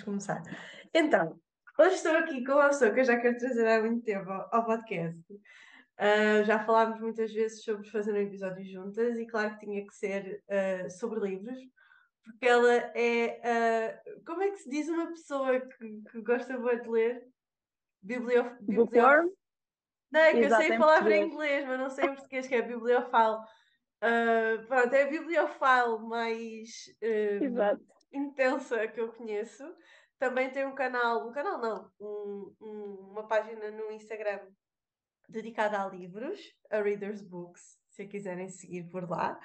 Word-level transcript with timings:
vamos 0.00 0.26
começar. 0.26 0.42
Então, 0.94 1.38
hoje 1.78 1.94
estou 1.96 2.16
aqui 2.16 2.44
com 2.44 2.52
uma 2.52 2.68
pessoa 2.68 2.90
que 2.90 3.00
eu 3.00 3.04
já 3.04 3.18
quero 3.18 3.36
trazer 3.36 3.66
há 3.66 3.80
muito 3.80 4.04
tempo 4.04 4.30
ao, 4.30 4.48
ao 4.54 4.64
podcast. 4.64 5.32
Uh, 5.32 6.44
já 6.44 6.58
falámos 6.64 7.00
muitas 7.00 7.32
vezes 7.32 7.62
sobre 7.62 7.88
fazer 7.90 8.12
um 8.12 8.16
episódio 8.16 8.64
juntas 8.64 9.18
e 9.18 9.26
claro 9.26 9.54
que 9.54 9.66
tinha 9.66 9.86
que 9.86 9.94
ser 9.94 10.42
uh, 10.48 10.90
sobre 10.90 11.20
livros, 11.20 11.58
porque 12.24 12.46
ela 12.46 12.74
é, 12.94 14.00
uh, 14.06 14.24
como 14.24 14.42
é 14.42 14.50
que 14.50 14.58
se 14.58 14.70
diz 14.70 14.88
uma 14.88 15.08
pessoa 15.08 15.60
que, 15.60 16.02
que 16.10 16.22
gosta 16.22 16.58
muito 16.58 16.84
de 16.84 16.88
ler? 16.88 17.26
Bibliof... 18.02 18.50
Bibliof... 18.62 19.30
Não, 20.10 20.20
é 20.20 20.32
que 20.32 20.38
Exato, 20.38 20.62
eu 20.62 20.66
sei 20.66 20.76
a 20.76 20.80
palavra 20.80 21.16
em 21.16 21.26
inglês, 21.26 21.66
mas 21.66 21.78
não 21.78 21.90
sei 21.90 22.06
em 22.06 22.14
português, 22.14 22.48
que 22.48 22.54
é 22.54 22.62
bibliofile. 22.62 23.36
Uh, 24.02 24.66
pronto, 24.66 24.94
é 24.94 25.06
bibliofile 25.06 26.08
mais 26.08 26.70
uh, 27.02 27.78
intensa 28.12 28.86
que 28.88 29.00
eu 29.00 29.12
conheço. 29.12 29.64
Também 30.18 30.50
tem 30.50 30.66
um 30.66 30.74
canal, 30.74 31.28
um 31.28 31.32
canal 31.32 31.58
não, 31.58 31.90
um, 31.98 32.54
um, 32.60 33.08
uma 33.12 33.26
página 33.26 33.70
no 33.70 33.90
Instagram 33.90 34.40
dedicada 35.28 35.82
a 35.82 35.88
livros, 35.88 36.38
a 36.70 36.82
Reader's 36.82 37.22
Books, 37.22 37.78
se 37.88 38.02
a 38.02 38.08
quiserem 38.08 38.48
seguir 38.48 38.88
por 38.90 39.08
lá. 39.08 39.38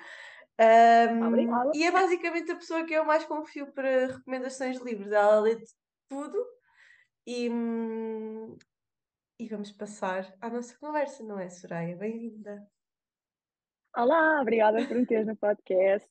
Um, 0.60 1.74
e 1.74 1.84
é 1.84 1.92
basicamente 1.92 2.52
a 2.52 2.56
pessoa 2.56 2.86
que 2.86 2.94
eu 2.94 3.06
mais 3.06 3.26
confio 3.26 3.72
para 3.74 4.08
recomendações 4.08 4.78
de 4.78 4.84
livros. 4.84 5.12
Ela 5.12 5.40
lê 5.40 5.58
tudo 6.08 6.38
e, 7.26 7.50
hum, 7.50 8.58
e 9.40 9.48
vamos 9.48 9.72
passar 9.72 10.34
à 10.42 10.50
nossa 10.50 10.78
conversa, 10.78 11.24
não 11.24 11.40
é, 11.40 11.50
Soraya? 11.50 11.96
Bem-vinda. 11.96 12.66
Olá, 13.98 14.42
obrigada 14.42 14.86
por 14.86 14.98
me 14.98 15.06
teres 15.06 15.26
no 15.26 15.38
podcast. 15.38 16.10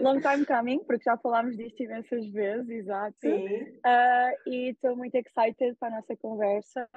Long 0.00 0.20
time 0.20 0.46
coming, 0.46 0.78
porque 0.84 1.02
já 1.02 1.16
falámos 1.16 1.56
disto 1.56 1.82
imensas 1.82 2.24
vezes, 2.28 2.68
exato. 2.70 3.16
Sim. 3.20 3.62
Uh, 3.84 4.48
e 4.48 4.70
estou 4.70 4.94
muito 4.94 5.16
excited 5.16 5.74
para 5.80 5.88
a 5.88 5.96
nossa 5.96 6.16
conversa. 6.16 6.88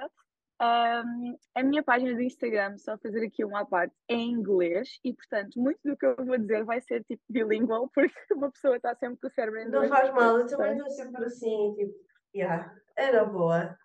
Um, 0.62 1.36
a 1.56 1.62
minha 1.64 1.82
página 1.82 2.14
do 2.14 2.22
Instagram, 2.22 2.78
só 2.78 2.96
fazer 2.98 3.26
aqui 3.26 3.44
uma 3.44 3.66
parte, 3.66 3.92
é 4.08 4.14
em 4.14 4.30
inglês 4.30 5.00
e, 5.02 5.12
portanto, 5.12 5.58
muito 5.58 5.80
do 5.84 5.96
que 5.96 6.06
eu 6.06 6.14
vou 6.24 6.38
dizer 6.38 6.64
vai 6.64 6.80
ser 6.80 7.02
tipo 7.02 7.22
bilingual, 7.28 7.90
porque 7.92 8.14
uma 8.32 8.52
pessoa 8.52 8.76
está 8.76 8.94
sempre 8.94 9.18
com 9.20 9.26
o 9.26 9.30
cérebro 9.30 9.58
em 9.58 9.68
Não 9.68 9.88
faz 9.88 10.14
mal, 10.14 10.38
eu 10.38 10.46
também 10.46 10.76
estou 10.76 10.90
sempre 10.90 11.24
assim, 11.24 11.74
tipo, 11.76 11.94
yeah, 12.36 12.72
era 12.96 13.24
boa. 13.24 13.76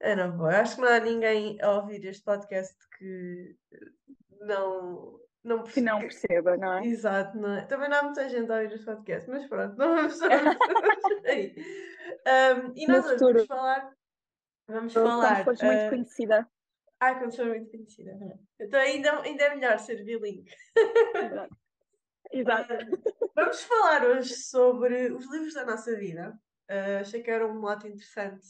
Era 0.00 0.28
boa. 0.28 0.60
Acho 0.60 0.76
que 0.76 0.82
não 0.82 0.88
há 0.88 1.00
ninguém 1.00 1.60
a 1.60 1.72
ouvir 1.72 2.04
este 2.04 2.22
podcast 2.22 2.76
que 2.98 3.56
não, 4.42 5.18
não 5.44 5.62
perceba. 5.62 5.74
Que 5.74 5.80
não 5.80 6.00
perceba, 6.00 6.56
não 6.56 6.72
é? 6.78 6.86
Exato, 6.86 7.38
não 7.38 7.52
é? 7.52 7.64
Também 7.66 7.88
não 7.88 7.98
há 7.98 8.02
muita 8.04 8.28
gente 8.28 8.50
a 8.50 8.54
ouvir 8.54 8.72
este 8.72 8.84
podcast, 8.86 9.30
mas 9.30 9.46
pronto, 9.46 9.76
não 9.76 9.96
vamos 9.96 10.20
aí. 11.26 11.54
Um, 12.26 12.72
e 12.76 12.86
nós 12.86 13.06
hoje 13.06 13.18
vamos 13.18 13.46
falar 13.46 13.92
Vamos 14.68 14.92
Quando 14.92 15.06
falar. 15.06 15.44
fores 15.44 15.62
muito 15.62 15.86
uh... 15.86 15.88
conhecida. 15.90 16.48
Ah, 17.00 17.14
quando 17.16 17.34
for 17.34 17.46
muito 17.46 17.70
conhecida. 17.70 18.12
Então 18.60 18.80
ainda, 18.80 19.20
ainda 19.22 19.44
é 19.44 19.54
melhor 19.54 19.78
ser 19.78 20.04
bilingue. 20.04 20.50
Exato. 21.14 21.56
Exato. 22.30 22.72
Uh, 22.74 23.30
vamos 23.34 23.62
falar 23.64 24.06
hoje 24.06 24.34
sobre 24.34 25.12
os 25.12 25.30
livros 25.30 25.54
da 25.54 25.66
nossa 25.66 25.94
vida. 25.96 26.38
Uh, 26.70 27.00
achei 27.00 27.22
que 27.22 27.30
era 27.30 27.46
um 27.46 27.60
mote 27.60 27.88
interessante 27.88 28.46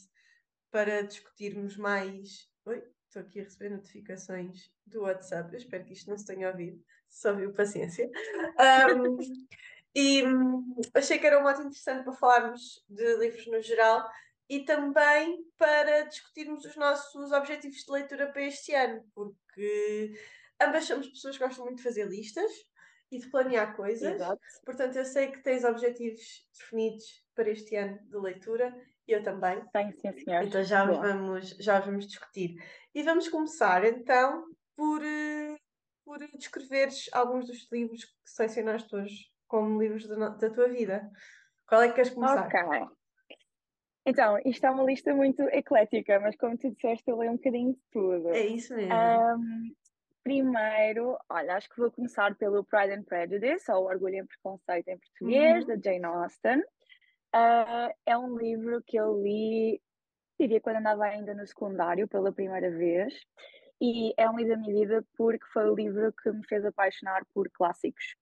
para 0.71 1.01
discutirmos 1.01 1.75
mais. 1.75 2.47
Oi, 2.65 2.83
estou 3.13 3.21
aqui 3.21 3.39
a 3.39 3.43
receber 3.43 3.69
notificações 3.69 4.71
do 4.87 5.01
WhatsApp. 5.01 5.53
Eu 5.53 5.59
espero 5.59 5.85
que 5.85 5.93
isto 5.93 6.09
não 6.09 6.17
se 6.17 6.25
tenha 6.25 6.49
ouvido. 6.49 6.83
Se 7.07 7.29
ouviu, 7.29 7.53
paciência. 7.53 8.09
Um, 8.09 9.17
e 9.95 10.23
um, 10.23 10.75
achei 10.95 11.19
que 11.19 11.27
era 11.27 11.39
um 11.39 11.43
mote 11.43 11.61
interessante 11.61 12.03
para 12.03 12.13
falarmos 12.13 12.83
de 12.89 13.17
livros 13.17 13.45
no 13.45 13.61
geral 13.61 14.09
e 14.49 14.65
também 14.65 15.45
para 15.57 16.01
discutirmos 16.01 16.65
os 16.65 16.75
nossos 16.75 17.31
objetivos 17.31 17.77
de 17.77 17.91
leitura 17.91 18.31
para 18.31 18.41
este 18.41 18.73
ano, 18.73 19.05
porque 19.13 20.13
ambas 20.59 20.85
somos 20.85 21.07
pessoas 21.07 21.37
que 21.37 21.43
gostam 21.43 21.65
muito 21.65 21.77
de 21.77 21.83
fazer 21.83 22.07
listas 22.07 22.51
e 23.11 23.19
de 23.19 23.29
planear 23.29 23.75
coisas. 23.75 24.15
Exato. 24.15 24.41
Portanto, 24.65 24.95
eu 24.95 25.05
sei 25.05 25.27
que 25.27 25.43
tens 25.43 25.63
objetivos 25.63 26.47
definidos 26.57 27.23
para 27.35 27.51
este 27.51 27.75
ano 27.75 27.99
de 28.09 28.17
leitura 28.17 28.75
e 29.07 29.11
eu 29.11 29.21
também. 29.21 29.61
Tenho, 29.71 29.91
sim, 29.99 30.19
senhor. 30.19 30.43
Então 30.43 30.63
já 30.63 30.89
os, 30.89 30.97
vamos, 30.97 31.49
já 31.59 31.79
os 31.79 31.85
vamos 31.85 32.07
discutir. 32.07 32.55
E 32.93 33.01
vamos 33.03 33.27
começar 33.27 33.83
então 33.85 34.45
por, 34.75 35.01
eh, 35.03 35.57
por 36.05 36.19
descreveres 36.37 37.09
alguns 37.11 37.47
dos 37.47 37.67
livros 37.71 38.05
que 38.05 38.11
selecionaste 38.25 38.95
hoje 38.95 39.31
como 39.47 39.81
livros 39.81 40.07
da, 40.07 40.29
da 40.29 40.49
tua 40.49 40.67
vida. 40.67 41.09
Qual 41.67 41.81
é 41.81 41.89
que 41.89 41.95
queres 41.95 42.11
começar? 42.11 42.45
Ok. 42.45 42.87
Então, 44.05 44.37
isto 44.45 44.65
é 44.65 44.69
uma 44.69 44.83
lista 44.83 45.13
muito 45.13 45.41
eclética, 45.43 46.19
mas 46.19 46.35
como 46.35 46.57
tu 46.57 46.69
disseste, 46.71 47.09
eu 47.09 47.17
leio 47.17 47.31
um 47.31 47.37
bocadinho 47.37 47.73
de 47.73 47.81
tudo. 47.91 48.29
É 48.29 48.45
isso 48.45 48.75
mesmo. 48.75 48.93
Um, 48.93 49.73
primeiro, 50.23 51.17
olha, 51.29 51.55
acho 51.55 51.69
que 51.69 51.79
vou 51.79 51.89
começar 51.89 52.35
pelo 52.35 52.65
Pride 52.65 52.93
and 52.93 53.03
Prejudice, 53.03 53.71
ou 53.71 53.85
Orgulho 53.85 54.17
e 54.17 54.25
Preconceito 54.25 54.89
em 54.89 54.97
português, 54.97 55.63
uhum. 55.63 55.67
da 55.67 55.81
Jane 55.81 56.05
Austen. 56.05 56.59
Uh, 56.59 57.93
é 58.05 58.17
um 58.17 58.37
livro 58.37 58.83
que 58.85 58.97
eu 58.97 59.21
li, 59.21 59.81
diria, 60.43 60.61
quando 60.61 60.77
andava 60.77 61.05
ainda 61.05 61.33
no 61.33 61.45
secundário, 61.45 62.07
pela 62.07 62.31
primeira 62.31 62.69
vez. 62.69 63.13
E 63.81 64.13
é 64.17 64.29
um 64.29 64.37
livro 64.37 64.55
da 64.55 64.61
minha 64.61 64.73
vida 64.73 65.05
porque 65.17 65.45
foi 65.51 65.69
o 65.69 65.75
livro 65.75 66.13
que 66.13 66.31
me 66.31 66.45
fez 66.47 66.65
apaixonar 66.65 67.25
por 67.33 67.49
clássicos. 67.49 68.15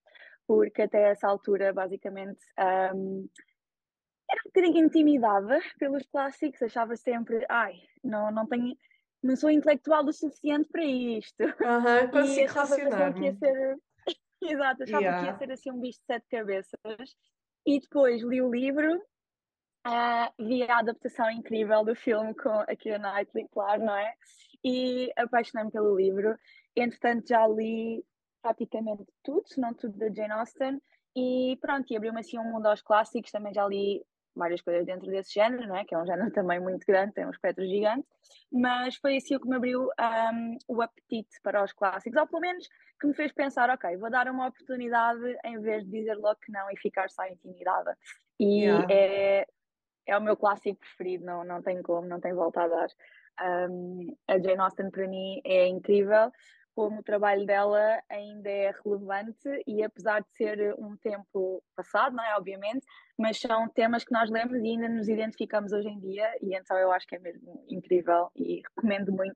Porque 0.47 0.83
até 0.83 1.11
essa 1.11 1.27
altura, 1.27 1.71
basicamente, 1.71 2.39
um, 2.95 3.27
era 4.29 4.41
um 4.45 4.49
bocadinho 4.49 4.85
intimidada 4.85 5.59
pelos 5.77 6.03
clássicos, 6.07 6.61
achava 6.61 6.95
sempre, 6.95 7.45
ai, 7.49 7.75
não, 8.03 8.31
não 8.31 8.47
tenho, 8.47 8.75
não 9.21 9.35
sou 9.35 9.49
intelectual 9.49 10.05
o 10.05 10.13
suficiente 10.13 10.69
para 10.69 10.83
isto. 10.83 11.43
Aham, 11.63 12.07
consigo 12.11 12.53
racionar. 12.53 13.13
Que 13.13 13.25
ia 13.25 13.35
ser... 13.35 13.77
Exato, 14.41 14.83
achava 14.83 15.03
yeah. 15.03 15.21
que 15.21 15.27
ia 15.27 15.37
ser 15.37 15.51
assim 15.51 15.71
um 15.71 15.79
bicho 15.79 15.99
de 15.99 16.05
sete 16.05 16.25
cabeças. 16.29 17.15
E 17.67 17.79
depois 17.79 18.23
li 18.23 18.41
o 18.41 18.49
livro, 18.49 18.99
uh, 19.87 20.43
vi 20.43 20.63
a 20.63 20.79
adaptação 20.79 21.29
incrível 21.29 21.83
do 21.83 21.95
filme 21.95 22.33
com 22.35 22.49
a 22.49 22.75
Keira 22.75 22.99
Knightley, 22.99 23.47
claro, 23.51 23.83
não 23.83 23.95
é? 23.95 24.13
E 24.63 25.11
apaixonei-me 25.15 25.71
pelo 25.71 25.95
livro. 25.95 26.37
Entretanto, 26.75 27.27
já 27.27 27.47
li 27.47 28.03
praticamente 28.41 29.05
tudo, 29.23 29.47
se 29.47 29.59
não 29.59 29.73
tudo 29.73 29.97
da 29.97 30.07
Jane 30.09 30.33
Austen. 30.33 30.81
E 31.15 31.57
pronto, 31.61 31.91
e 31.91 31.97
abriu-me 31.97 32.19
assim 32.19 32.39
um 32.39 32.51
mundo 32.51 32.67
aos 32.67 32.81
clássicos, 32.81 33.31
também 33.31 33.53
já 33.53 33.67
li 33.67 34.01
várias 34.35 34.61
coisas 34.61 34.85
dentro 34.85 35.07
desse 35.07 35.33
género, 35.33 35.67
não 35.67 35.75
é? 35.75 35.83
que 35.83 35.93
é 35.93 35.97
um 35.97 36.05
género 36.05 36.31
também 36.31 36.59
muito 36.59 36.85
grande, 36.85 37.13
tem 37.13 37.25
um 37.25 37.31
espectro 37.31 37.65
gigante, 37.65 38.07
mas 38.51 38.95
foi 38.95 39.17
assim 39.17 39.35
o 39.35 39.39
que 39.39 39.47
me 39.47 39.55
abriu 39.55 39.83
um, 39.83 40.57
o 40.67 40.81
apetite 40.81 41.37
para 41.43 41.63
os 41.63 41.73
clássicos, 41.73 42.19
ou 42.19 42.27
pelo 42.27 42.41
menos 42.41 42.67
que 42.99 43.07
me 43.07 43.13
fez 43.13 43.31
pensar, 43.33 43.69
ok, 43.69 43.97
vou 43.97 44.09
dar 44.09 44.29
uma 44.29 44.47
oportunidade 44.47 45.37
em 45.43 45.59
vez 45.59 45.83
de 45.83 45.91
dizer 45.91 46.15
logo 46.15 46.39
que 46.39 46.51
não 46.51 46.69
e 46.71 46.77
ficar 46.77 47.09
só 47.09 47.25
intimidada. 47.25 47.97
E 48.39 48.63
yeah. 48.63 48.87
é, 48.89 49.47
é 50.06 50.17
o 50.17 50.22
meu 50.22 50.35
clássico 50.35 50.79
preferido, 50.79 51.25
não, 51.25 51.44
não 51.44 51.62
tem 51.62 51.81
como, 51.81 52.07
não 52.07 52.19
tem 52.19 52.34
volta 52.34 52.63
a 52.63 52.67
dar. 52.67 52.88
Um, 53.69 54.16
a 54.28 54.38
Jane 54.38 54.59
Austen 54.59 54.91
para 54.91 55.07
mim 55.07 55.41
é 55.44 55.67
incrível, 55.67 56.31
como 56.75 57.00
o 57.00 57.03
trabalho 57.03 57.45
dela 57.45 58.01
ainda 58.09 58.50
é 58.50 58.72
relevante 58.84 59.63
e 59.67 59.84
apesar 59.84 60.22
de 60.22 60.29
ser 60.31 60.75
um 60.78 60.95
tempo 60.97 61.64
passado, 61.75 62.16
não 62.16 62.23
é? 62.23 62.35
Obviamente, 62.37 62.85
mas 63.17 63.40
são 63.40 63.67
temas 63.70 64.03
que 64.03 64.14
nós 64.14 64.29
lemos 64.29 64.58
e 64.58 64.67
ainda 64.67 64.87
nos 64.87 65.08
identificamos 65.08 65.72
hoje 65.72 65.90
em 65.90 65.99
dia 65.99 66.29
e 66.41 66.55
então 66.55 66.78
eu 66.78 66.91
acho 66.91 67.08
que 67.08 67.16
é 67.16 67.20
mesmo 67.20 67.66
incrível 67.70 68.29
e 68.35 68.61
recomendo 68.61 69.11
muito. 69.11 69.35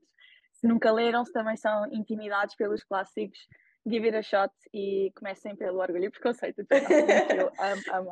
Se 0.53 0.67
nunca 0.67 0.91
leram, 0.91 1.25
se 1.25 1.33
também 1.33 1.57
são 1.57 1.85
intimidados 1.91 2.55
pelos 2.55 2.83
clássicos, 2.83 3.39
give 3.85 4.05
it 4.05 4.15
a 4.15 4.21
shot 4.21 4.53
e 4.73 5.11
comecem 5.15 5.55
pelo 5.55 5.79
Orgulho 5.79 6.05
e 6.05 6.09
Preconceito. 6.09 6.65
eu 6.69 7.51
amo, 7.59 8.09
amo. 8.09 8.11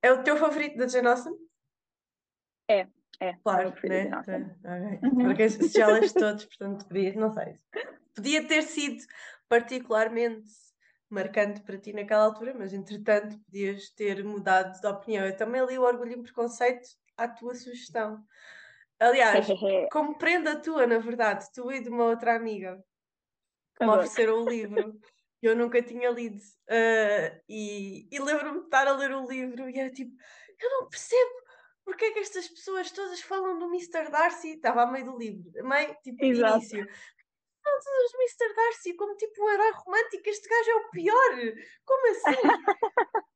É 0.00 0.12
o 0.12 0.22
teu 0.22 0.36
favorito 0.36 0.76
da 0.76 0.86
Jane 0.86 1.08
Austen? 1.08 1.34
É, 2.68 2.86
é. 3.20 3.34
Claro, 3.42 3.74
né? 3.84 4.08
É, 4.08 4.16
okay. 4.16 4.98
Uhum. 5.02 5.24
Porque 5.24 5.48
se 5.48 5.68
já 5.68 5.86
leste 5.88 6.18
todos, 6.18 6.44
portanto, 6.46 6.86
podias, 6.86 7.14
não 7.14 7.32
sei. 7.32 7.58
Podia 8.14 8.46
ter 8.46 8.62
sido 8.62 9.04
particularmente 9.48 10.50
marcante 11.10 11.60
para 11.62 11.78
ti 11.78 11.92
naquela 11.92 12.24
altura, 12.24 12.54
mas 12.56 12.72
entretanto 12.72 13.38
podias 13.44 13.90
ter 13.90 14.24
mudado 14.24 14.80
de 14.80 14.86
opinião. 14.86 15.24
Eu 15.24 15.36
também 15.36 15.64
li 15.64 15.78
o 15.78 15.82
Orgulho 15.82 16.12
e 16.12 16.22
Preconceito 16.22 16.88
à 17.16 17.28
tua 17.28 17.54
sugestão. 17.54 18.22
Aliás, 18.98 19.46
como 19.92 20.16
prenda 20.16 20.56
tua, 20.56 20.86
na 20.86 20.98
verdade, 20.98 21.46
tu 21.52 21.70
e 21.70 21.80
de 21.80 21.88
uma 21.88 22.04
outra 22.04 22.34
amiga 22.34 22.82
que 23.76 23.84
me 23.84 23.90
ofereceram 23.90 24.42
o 24.42 24.48
livro 24.48 24.98
que 25.40 25.46
eu 25.48 25.56
nunca 25.56 25.82
tinha 25.82 26.10
lido. 26.10 26.38
Uh, 26.68 27.40
e, 27.48 28.08
e 28.10 28.18
lembro-me 28.18 28.60
de 28.60 28.64
estar 28.64 28.86
a 28.86 28.96
ler 28.96 29.12
o 29.12 29.28
livro 29.28 29.68
e 29.68 29.78
era 29.78 29.90
tipo, 29.90 30.16
eu 30.60 30.70
não 30.70 30.88
percebo 30.88 31.43
porque 31.84 32.06
é 32.06 32.12
que 32.12 32.20
estas 32.20 32.48
pessoas 32.48 32.90
todas 32.90 33.20
falam 33.20 33.58
do 33.58 33.66
Mr. 33.66 34.10
Darcy? 34.10 34.54
Estava 34.54 34.82
a 34.82 34.86
meio 34.90 35.04
do 35.06 35.18
livro, 35.18 35.52
meio, 35.64 35.94
tipo, 36.02 36.24
Exato. 36.24 36.56
início. 36.56 36.86
Falam 37.62 37.80
todas 37.80 38.12
do 38.12 38.18
Mr. 38.18 38.54
Darcy 38.54 38.94
como 38.94 39.16
tipo 39.16 39.44
um 39.44 39.50
herói 39.50 39.72
romântico, 39.72 40.28
este 40.28 40.48
gajo 40.48 40.70
é 40.70 40.74
o 40.76 40.90
pior. 40.90 41.30
Como 41.84 42.10
assim? 42.10 42.40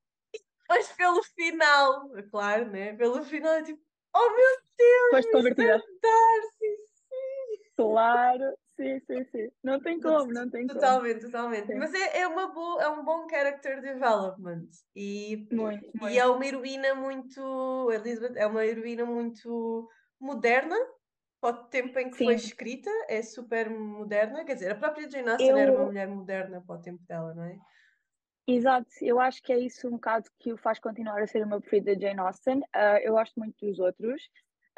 Mas 0.69 0.91
pelo 0.93 1.23
final, 1.23 2.09
claro, 2.29 2.69
né? 2.69 2.93
Pelo 2.93 3.23
final 3.23 3.53
é 3.53 3.63
tipo, 3.63 3.81
Oh 4.15 4.29
meu 4.31 4.57
Deus! 4.77 5.09
Foste 5.11 5.31
convertida. 5.31 5.83
Darcy, 6.01 6.89
Claro, 7.75 8.57
sim, 8.79 8.99
sim, 9.01 9.25
sim. 9.25 9.51
Não 9.61 9.79
tem 9.79 9.99
como, 9.99 10.31
não 10.31 10.49
tem 10.49 10.65
totalmente, 10.65 11.21
como. 11.21 11.31
Totalmente, 11.31 11.65
totalmente. 11.65 11.75
Mas 11.75 11.93
é, 11.93 12.21
é, 12.21 12.27
uma 12.27 12.47
boa, 12.47 12.81
é 12.81 12.87
um 12.87 13.03
bom 13.03 13.27
character 13.29 13.81
development. 13.81 14.69
E, 14.95 15.47
muito, 15.51 15.85
muito. 15.95 16.09
e 16.09 16.17
é 16.17 16.25
uma 16.25 16.45
heroína 16.45 16.95
muito. 16.95 17.91
Elizabeth 17.91 18.37
é 18.37 18.47
uma 18.47 18.65
heroína 18.65 19.05
muito 19.05 19.89
moderna 20.19 20.75
para 21.41 21.55
o 21.55 21.63
tempo 21.65 21.99
em 21.99 22.09
que 22.09 22.17
Sim. 22.17 22.25
foi 22.25 22.35
escrita, 22.35 22.89
é 23.07 23.21
super 23.21 23.69
moderna. 23.69 24.45
Quer 24.45 24.53
dizer, 24.55 24.71
a 24.71 24.75
própria 24.75 25.09
Jane 25.09 25.29
Austen 25.29 25.49
eu... 25.49 25.57
era 25.57 25.71
uma 25.73 25.85
mulher 25.85 26.07
moderna 26.07 26.63
para 26.65 26.75
o 26.75 26.81
tempo 26.81 27.03
dela, 27.05 27.33
não 27.33 27.43
é? 27.43 27.57
Exato, 28.47 28.89
eu 29.01 29.19
acho 29.19 29.43
que 29.43 29.53
é 29.53 29.59
isso 29.59 29.87
um 29.87 29.91
bocado 29.91 30.27
que 30.39 30.51
o 30.51 30.57
faz 30.57 30.79
continuar 30.79 31.21
a 31.21 31.27
ser 31.27 31.45
uma 31.45 31.61
preferida 31.61 31.95
de 31.95 32.01
Jane 32.01 32.19
Austen. 32.19 32.59
Uh, 32.75 32.97
eu 33.03 33.13
gosto 33.13 33.39
muito 33.39 33.55
dos 33.63 33.77
outros, 33.77 34.27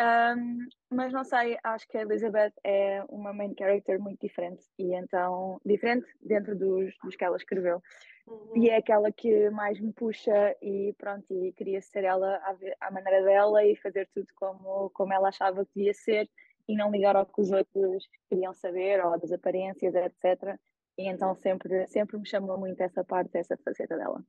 um, 0.01 0.68
mas 0.89 1.13
não 1.13 1.24
sei, 1.24 1.57
acho 1.63 1.88
que 1.88 1.98
a 1.98 2.01
Elizabeth 2.01 2.53
é 2.63 3.03
uma 3.09 3.31
main 3.33 3.53
character 3.57 4.00
muito 4.00 4.19
diferente 4.19 4.65
e 4.80 4.95
então 4.95 5.62
diferente 5.65 6.07
dentro 6.21 6.57
dos, 6.57 6.94
dos 7.03 7.15
que 7.15 7.24
ela 7.24 7.38
escreveu. 7.38 7.81
Uhum. 8.27 8.57
E 8.57 8.69
é 8.69 8.77
aquela 8.77 9.12
que 9.12 9.50
mais 9.50 9.80
me 9.80 9.94
puxa 9.94 10.56
e 10.62 10.94
pronto, 10.98 11.25
e 11.33 11.53
queria 11.53 11.81
ser 11.81 12.03
ela 12.03 12.36
à, 12.38 12.88
à 12.88 12.92
maneira 12.92 13.24
dela 13.24 13.63
e 13.65 13.75
fazer 13.75 14.09
tudo 14.13 14.27
como, 14.36 14.89
como 14.92 15.13
ela 15.13 15.30
achava 15.30 15.65
que 15.65 15.71
devia 15.75 15.94
ser 15.94 16.30
e 16.68 16.75
não 16.75 16.92
ligar 16.92 17.15
ao 17.15 17.25
que 17.25 17.42
os 17.42 17.51
outros 17.51 18.07
queriam 18.30 18.54
saber, 18.54 19.04
ou 19.04 19.19
das 19.19 19.31
aparências, 19.31 19.94
etc. 19.94 20.57
E 20.97 21.07
então 21.07 21.36
sempre, 21.36 21.88
sempre 21.88 22.18
me 22.18 22.27
chamou 22.27 22.57
muito 22.57 22.81
essa 22.81 23.04
parte, 23.04 23.38
essa 23.38 23.57
faceta 23.57 23.97
dela. 23.97 24.24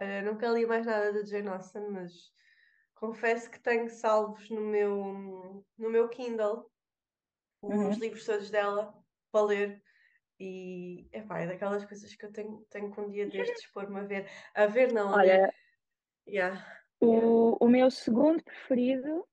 Uh, 0.00 0.24
nunca 0.24 0.48
li 0.48 0.66
mais 0.66 0.86
nada 0.86 1.12
da 1.12 1.24
Jane 1.24 1.48
Austen, 1.48 1.88
mas 1.90 2.32
confesso 3.06 3.50
que 3.50 3.60
tenho 3.60 3.88
salvos 3.88 4.48
no 4.50 4.60
meu, 4.60 5.64
no 5.76 5.90
meu 5.90 6.08
Kindle 6.08 6.70
uhum. 7.62 7.90
os 7.90 7.98
livros 7.98 8.24
todos 8.24 8.50
dela 8.50 8.94
para 9.30 9.46
ler. 9.46 9.82
E 10.38 11.08
epá, 11.12 11.40
é 11.40 11.46
daquelas 11.46 11.84
coisas 11.84 12.14
que 12.14 12.24
eu 12.24 12.32
tenho, 12.32 12.66
tenho 12.70 12.90
que 12.90 13.00
um 13.00 13.08
dia 13.08 13.28
destes 13.28 13.70
pôr-me 13.72 14.00
a 14.00 14.02
ver. 14.02 14.28
A 14.54 14.66
ver, 14.66 14.92
não, 14.92 15.12
Olha, 15.12 15.52
yeah. 16.26 16.66
o, 17.00 17.56
o 17.64 17.68
meu 17.68 17.90
segundo 17.90 18.42
preferido 18.42 19.24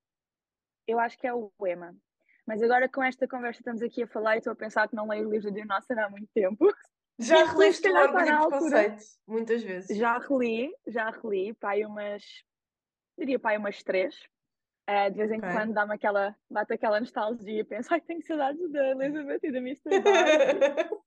eu 0.87 0.99
acho 0.99 1.17
que 1.17 1.27
é 1.27 1.33
o 1.33 1.51
Emma. 1.65 1.95
Mas 2.45 2.61
agora 2.61 2.89
com 2.89 3.03
esta 3.03 3.27
conversa 3.27 3.61
estamos 3.61 3.81
aqui 3.81 4.03
a 4.03 4.07
falar 4.07 4.35
e 4.35 4.39
estou 4.39 4.53
a 4.53 4.55
pensar 4.55 4.87
que 4.87 4.95
não 4.95 5.07
leio 5.07 5.29
livros 5.29 5.51
de 5.51 5.59
Jane 5.59 5.71
Austen 5.71 5.99
há 5.99 6.09
muito 6.09 6.29
tempo. 6.33 6.65
Já 7.19 7.45
reliste 7.45 7.87
o 7.87 7.95
Orgulho 7.95 8.25
e 8.25 8.37
Preconceito, 8.37 9.03
muitas 9.27 9.63
vezes. 9.63 9.97
Já 9.97 10.17
reli, 10.17 10.71
já 10.87 11.09
reli, 11.11 11.53
pai 11.53 11.85
umas, 11.85 12.23
diria 13.21 13.39
pai 13.39 13.57
umas 13.57 13.81
três. 13.83 14.15
Uh, 14.89 15.11
de 15.11 15.17
vez 15.17 15.31
em 15.31 15.37
okay. 15.37 15.51
quando 15.51 15.73
dá-me 15.73 15.93
aquela, 15.93 16.35
bate 16.49 16.73
aquela 16.73 16.99
nostalgia 16.99 17.61
e 17.61 17.63
penso, 17.63 17.93
ai, 17.93 18.01
tenho 18.01 18.21
saudades 18.25 18.69
da 18.71 18.89
Elizabeth 18.89 19.39
e 19.43 19.51
da 19.51 19.59
Mr. 19.59 19.89
Uh, 19.89 20.01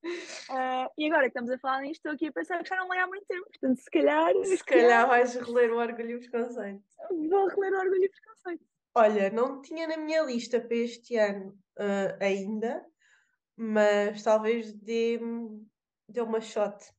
e 0.96 1.06
agora 1.06 1.22
que 1.22 1.28
estamos 1.28 1.50
a 1.50 1.58
falar 1.58 1.82
nisto, 1.82 1.96
estou 1.96 2.12
aqui 2.12 2.28
a 2.28 2.32
pensar 2.32 2.62
que 2.62 2.68
já 2.68 2.76
não 2.76 2.88
leio 2.88 3.04
há 3.04 3.06
muito 3.08 3.26
tempo, 3.26 3.44
portanto, 3.46 3.76
se 3.76 3.90
calhar. 3.90 4.32
Se, 4.44 4.56
se 4.56 4.64
calhar, 4.64 4.84
calhar 4.84 5.08
vais 5.08 5.34
reler 5.34 5.72
o 5.72 5.78
Orgulho 5.78 6.18
e 6.18 6.20
Preconceito. 6.20 6.82
Vou 7.10 7.48
reler 7.48 7.72
o 7.72 7.78
Orgulho 7.78 8.04
e 8.04 8.08
Preconceito. 8.08 8.64
Olha, 8.94 9.30
não 9.30 9.60
tinha 9.60 9.88
na 9.88 9.96
minha 9.96 10.22
lista 10.22 10.60
para 10.60 10.76
este 10.76 11.16
ano 11.16 11.50
uh, 11.78 12.16
ainda, 12.20 12.86
mas 13.56 14.22
talvez 14.22 14.72
dê, 14.72 15.18
dê 16.08 16.20
uma 16.20 16.40
shot 16.40 16.90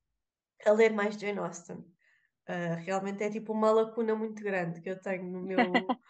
a 0.64 0.72
ler 0.72 0.92
mais 0.92 1.18
Jane 1.18 1.38
Austen. 1.38 1.84
Uh, 2.48 2.76
realmente 2.84 3.24
é 3.24 3.30
tipo 3.30 3.52
uma 3.52 3.72
lacuna 3.72 4.14
muito 4.14 4.42
grande 4.42 4.80
que 4.80 4.88
eu 4.88 5.00
tenho 5.00 5.24
no 5.24 5.40
meu, 5.40 5.56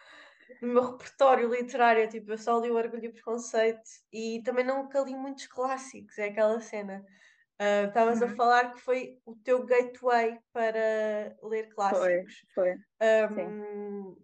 no 0.61 0.69
meu 0.69 0.93
repertório 0.93 1.49
literário. 1.49 2.09
Tipo, 2.09 2.33
eu 2.33 2.39
só 2.39 2.59
li 2.61 2.71
o 2.71 2.77
Orgulho 2.77 3.07
e 3.07 3.13
Preconceito 3.13 3.81
e 4.13 4.43
também 4.45 4.65
nunca 4.65 5.01
li 5.01 5.15
muitos 5.15 5.47
clássicos, 5.47 6.19
é 6.19 6.27
aquela 6.27 6.61
cena. 6.61 7.05
Uh, 7.59 7.89
estavas 7.89 8.21
uhum. 8.21 8.27
a 8.27 8.37
falar 8.37 8.73
que 8.75 8.81
foi 8.81 9.19
o 9.25 9.35
teu 9.37 9.65
gateway 9.65 10.39
para 10.53 11.35
ler 11.43 11.69
clássicos. 11.71 12.45
Foi, 12.55 12.75
foi. 13.29 13.47
Um, 13.47 14.17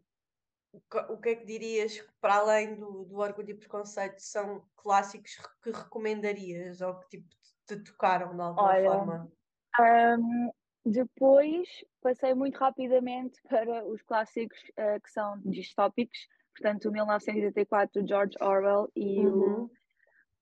o 1.08 1.18
que 1.18 1.30
é 1.30 1.36
que 1.36 1.44
dirias 1.44 2.02
para 2.20 2.36
além 2.36 2.74
do, 2.74 3.04
do 3.04 3.18
Orgulho 3.18 3.50
e 3.50 3.54
Preconceito 3.54 4.18
são 4.18 4.64
clássicos 4.76 5.38
que 5.62 5.70
recomendarias 5.70 6.80
ou 6.80 6.98
que 6.98 7.18
tipo 7.18 7.28
te 7.66 7.76
tocaram 7.84 8.34
de 8.34 8.42
alguma 8.42 8.68
Olha, 8.68 8.90
forma? 8.90 9.32
Um, 9.80 10.50
depois 10.84 11.68
passei 12.00 12.34
muito 12.34 12.58
rapidamente 12.58 13.40
para 13.48 13.84
os 13.86 14.02
clássicos 14.02 14.58
uh, 14.70 15.00
que 15.00 15.10
são 15.10 15.40
distópicos, 15.44 16.18
portanto 16.54 16.88
o 16.88 16.92
1984 16.92 18.06
George 18.06 18.36
Orwell 18.40 18.90
e 18.96 19.20
uhum. 19.20 19.70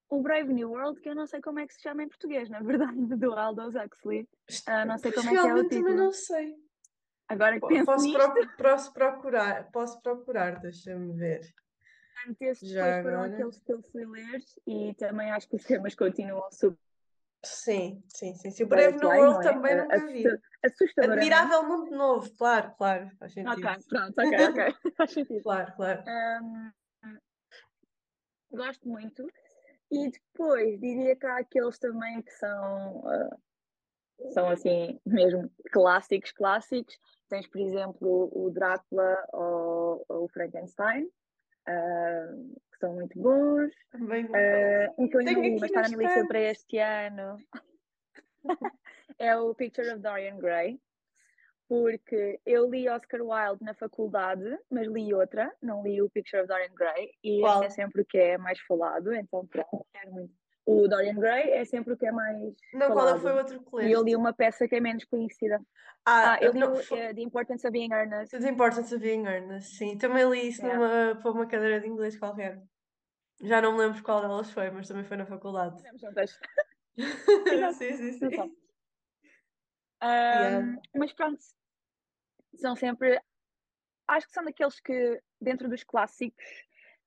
o, 0.08 0.18
o 0.18 0.22
Brave 0.22 0.52
New 0.52 0.70
World, 0.70 1.00
que 1.00 1.08
eu 1.08 1.14
não 1.14 1.26
sei 1.26 1.40
como 1.40 1.58
é 1.58 1.66
que 1.66 1.74
se 1.74 1.82
chama 1.82 2.02
em 2.02 2.08
português, 2.08 2.48
na 2.48 2.60
verdade, 2.60 2.96
do 3.16 3.32
Aldous 3.34 3.74
Huxley. 3.74 4.22
Uh, 4.22 4.86
não 4.86 4.98
sei 4.98 5.12
como 5.12 5.28
é 5.28 5.32
que 5.32 5.36
é 5.38 5.54
o 5.54 5.62
título. 5.62 5.68
também 5.68 5.96
não 5.96 6.12
sei. 6.12 6.56
Agora 7.28 7.60
que 7.60 7.66
penso 7.68 7.86
posso, 7.86 8.12
pro, 8.12 8.56
posso 8.56 8.92
procurar, 8.92 9.70
posso 9.70 10.02
procurar, 10.02 10.58
deixa-me 10.60 11.12
ver. 11.12 11.42
Estes 12.40 12.70
Já 12.70 13.02
foram 13.02 13.20
agora... 13.22 13.32
aqueles 13.32 13.58
que 13.60 13.72
eu 13.72 13.82
fui 13.82 14.04
ler 14.04 14.40
e 14.66 14.94
também 14.94 15.30
acho 15.30 15.48
que 15.48 15.56
os 15.56 15.64
temas 15.64 15.94
continuam 15.94 16.50
super. 16.50 16.89
Sim, 17.42 18.02
sim, 18.08 18.34
sim. 18.34 18.50
sim. 18.50 18.64
O 18.64 18.66
Breve 18.66 18.98
no 18.98 19.08
World 19.08 19.46
é? 19.46 19.52
também 19.52 19.76
nunca 19.76 20.06
vi. 20.06 20.24
Admirável 20.98 21.66
Mundo 21.66 21.90
Novo, 21.90 22.30
claro, 22.36 22.74
claro. 22.76 23.10
Faz 23.18 23.32
sentido. 23.32 23.66
Ok, 23.66 23.84
pronto, 23.88 24.18
ok, 24.18 24.38
ok. 24.48 24.74
Faz 24.96 25.12
sentido. 25.12 25.42
Claro, 25.42 25.72
claro. 25.74 26.04
Um, 26.06 26.70
gosto 28.52 28.88
muito. 28.88 29.26
E 29.90 30.10
depois 30.10 30.78
diria 30.80 31.16
que 31.16 31.26
há 31.26 31.38
aqueles 31.38 31.78
também 31.78 32.22
que 32.22 32.30
são, 32.32 32.98
uh, 32.98 34.32
são 34.32 34.48
assim, 34.50 35.00
mesmo 35.06 35.50
clássicos, 35.72 36.32
clássicos, 36.32 36.96
Tens, 37.30 37.46
por 37.46 37.60
exemplo, 37.60 38.28
o 38.34 38.50
Drácula 38.50 39.24
ou, 39.32 40.04
ou 40.08 40.24
o 40.24 40.28
Frankenstein, 40.28 41.04
uh, 41.04 42.60
são 42.80 42.94
muito 42.94 43.18
bons. 43.18 43.72
Também 43.92 44.24
uh, 44.24 44.94
um 44.98 45.08
que 45.08 45.16
eu 45.16 45.20
ainda 45.20 45.32
li, 45.32 45.50
mas 45.52 45.62
está 45.70 45.82
na 45.82 45.88
minha 45.88 46.08
lista 46.08 46.26
para 46.26 46.40
este 46.40 46.78
ano. 46.78 47.38
é 49.18 49.36
o 49.36 49.54
Picture 49.54 49.90
of 49.90 50.00
Dorian 50.00 50.38
Gray, 50.38 50.80
porque 51.68 52.40
eu 52.44 52.68
li 52.68 52.88
Oscar 52.88 53.20
Wilde 53.20 53.62
na 53.62 53.74
faculdade, 53.74 54.58
mas 54.70 54.88
li 54.88 55.14
outra, 55.14 55.54
não 55.62 55.82
li 55.82 56.00
o 56.02 56.10
Picture 56.10 56.42
of 56.42 56.48
Dorian 56.48 56.74
Gray, 56.74 57.12
e 57.22 57.44
é 57.44 57.70
sempre 57.70 58.02
o 58.02 58.06
que 58.06 58.18
é 58.18 58.38
mais 58.38 58.58
falado, 58.60 59.12
então 59.12 59.46
pronto, 59.46 59.86
quero 59.92 60.12
muito 60.12 60.39
o 60.70 60.88
Dorian 60.88 61.14
Gray 61.14 61.50
é 61.50 61.64
sempre 61.64 61.94
o 61.94 61.96
que 61.96 62.06
é 62.06 62.12
mais. 62.12 62.54
Não, 62.72 62.88
falado. 62.88 63.08
qual 63.08 63.20
foi 63.20 63.32
o 63.32 63.36
outro 63.36 63.60
que 63.62 63.86
E 63.86 63.92
eu 63.92 64.02
li 64.02 64.14
uma 64.14 64.32
peça 64.32 64.68
que 64.68 64.76
é 64.76 64.80
menos 64.80 65.04
conhecida. 65.04 65.60
Ah, 66.04 66.34
ah 66.34 66.38
eu 66.40 66.52
li 66.52 66.60
não, 66.60 66.72
o, 66.72 66.76
uh, 66.76 67.14
The 67.14 67.20
Importance 67.20 67.66
of 67.66 67.72
Being 67.72 67.92
Earnest. 67.92 68.38
The 68.38 68.48
Importance 68.48 68.94
of 68.94 69.02
Being 69.02 69.26
Earnest, 69.26 69.76
sim. 69.76 69.98
Também 69.98 70.28
li 70.30 70.48
isso 70.48 70.62
numa, 70.62 71.18
para 71.20 71.30
uma 71.30 71.46
cadeira 71.46 71.80
de 71.80 71.88
inglês 71.88 72.18
qualquer. 72.18 72.62
Já 73.42 73.60
não 73.60 73.72
me 73.72 73.78
lembro 73.78 74.02
qual 74.02 74.20
delas 74.20 74.50
foi, 74.50 74.70
mas 74.70 74.86
também 74.86 75.04
foi 75.04 75.16
na 75.16 75.26
faculdade. 75.26 75.82
sim, 77.74 77.96
sim, 77.96 78.12
sim. 78.12 78.56
Um, 80.02 80.06
yeah. 80.06 80.80
Mas 80.94 81.12
pronto, 81.12 81.38
são 82.56 82.76
sempre. 82.76 83.20
Acho 84.06 84.26
que 84.26 84.32
são 84.32 84.44
daqueles 84.44 84.80
que, 84.80 85.22
dentro 85.40 85.68
dos 85.68 85.84
clássicos, 85.84 86.44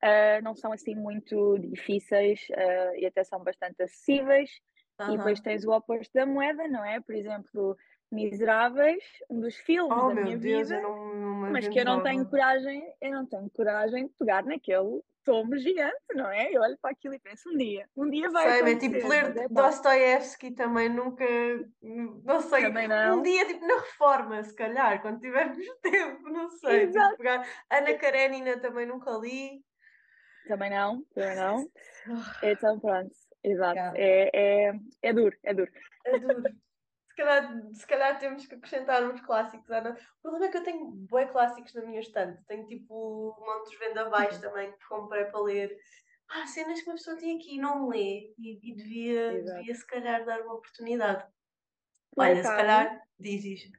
uh, 0.03 0.43
não 0.43 0.55
são 0.55 0.72
assim 0.72 0.93
muito 0.93 1.57
difíceis 1.60 2.41
uh, 2.51 2.95
e 2.98 3.05
até 3.05 3.24
são 3.24 3.43
bastante 3.43 3.81
acessíveis. 3.81 4.51
Uhum. 5.00 5.13
E 5.13 5.17
depois 5.17 5.39
tens 5.39 5.65
o 5.65 5.72
oposto 5.72 6.12
da 6.13 6.25
moeda, 6.25 6.67
não 6.67 6.86
é? 6.86 7.00
Por 7.00 7.15
exemplo, 7.15 7.75
Miseráveis, 8.12 9.03
um 9.27 9.39
dos 9.39 9.55
filmes 9.55 9.98
oh, 9.98 10.10
da 10.10 10.22
minha 10.22 10.38
Deus, 10.38 10.69
vida, 10.69 10.81
não, 10.81 11.15
não 11.15 11.51
mas 11.51 11.67
que 11.67 11.79
eu 11.79 11.86
não 11.86 12.03
tenho 12.03 12.24
coragem, 12.29 12.83
eu 13.01 13.12
não 13.12 13.25
tenho 13.25 13.50
coragem 13.50 14.05
de 14.05 14.13
pegar 14.19 14.45
naquele 14.45 15.01
tomo 15.24 15.57
gigante, 15.57 15.95
não 16.13 16.29
é? 16.29 16.51
Eu 16.51 16.62
olho 16.62 16.77
para 16.79 16.91
aquilo 16.91 17.15
e 17.15 17.19
penso 17.19 17.50
um 17.50 17.57
dia, 17.57 17.88
um 17.95 18.10
dia 18.10 18.29
vai 18.29 18.50
sei, 18.50 18.60
acontecer. 18.60 18.91
tipo 18.91 19.07
ler 19.07 19.38
é 19.38 19.48
Dostoiévski 19.48 20.51
também 20.51 20.89
nunca, 20.89 21.25
não 21.81 22.41
sei, 22.41 22.69
não. 22.69 23.19
um 23.19 23.22
dia 23.24 23.48
tipo 23.48 23.65
na 23.65 23.79
reforma, 23.79 24.43
se 24.43 24.53
calhar, 24.53 25.01
quando 25.01 25.19
tivermos 25.19 25.57
tempo, 25.81 26.29
não 26.29 26.50
sei, 26.50 26.88
tipo, 26.88 27.17
pegar 27.17 27.48
Ana 27.72 27.93
Karenina 27.95 28.57
também 28.57 28.86
nunca 28.86 29.12
li. 29.17 29.63
Também 30.47 30.69
não, 30.69 31.03
também 31.13 31.35
não. 31.35 31.69
Então 32.43 32.79
pronto, 32.79 33.15
exato. 33.43 33.75
Yeah. 33.75 33.97
É, 33.97 34.29
é, 34.33 34.73
é 35.01 35.13
duro, 35.13 35.38
é 35.43 35.53
duro. 35.53 35.71
É 36.05 36.19
duro. 36.19 36.43
se, 37.09 37.15
calhar, 37.15 37.62
se 37.73 37.88
calhar 37.88 38.19
temos 38.19 38.45
que 38.45 38.55
acrescentar 38.55 39.03
uns 39.03 39.21
clássicos, 39.21 39.69
Ana. 39.71 39.97
O 40.19 40.21
problema 40.21 40.45
é 40.47 40.51
que 40.51 40.57
eu 40.57 40.63
tenho 40.63 40.91
boi 40.91 41.25
clássicos 41.27 41.73
na 41.73 41.85
minha 41.85 42.01
estante. 42.01 42.43
Tenho 42.45 42.65
tipo 42.65 43.35
Montes 43.39 43.79
Vendavais 43.79 44.35
uhum. 44.35 44.41
também 44.41 44.71
que 44.71 44.88
comprei 44.88 45.25
para 45.25 45.41
ler. 45.41 45.77
Ah, 46.29 46.47
cenas 46.47 46.81
que 46.81 46.89
uma 46.89 46.95
pessoa 46.95 47.17
tem 47.17 47.38
aqui 47.38 47.55
e 47.55 47.59
não 47.59 47.88
lê 47.88 48.33
e, 48.38 48.59
e 48.71 48.75
devia, 48.75 49.43
devia 49.43 49.75
se 49.75 49.85
calhar 49.85 50.25
dar 50.25 50.41
uma 50.41 50.55
oportunidade. 50.55 51.25
Olha, 52.17 52.35
se 52.35 52.43
calhar 52.43 53.01
dizes. 53.19 53.71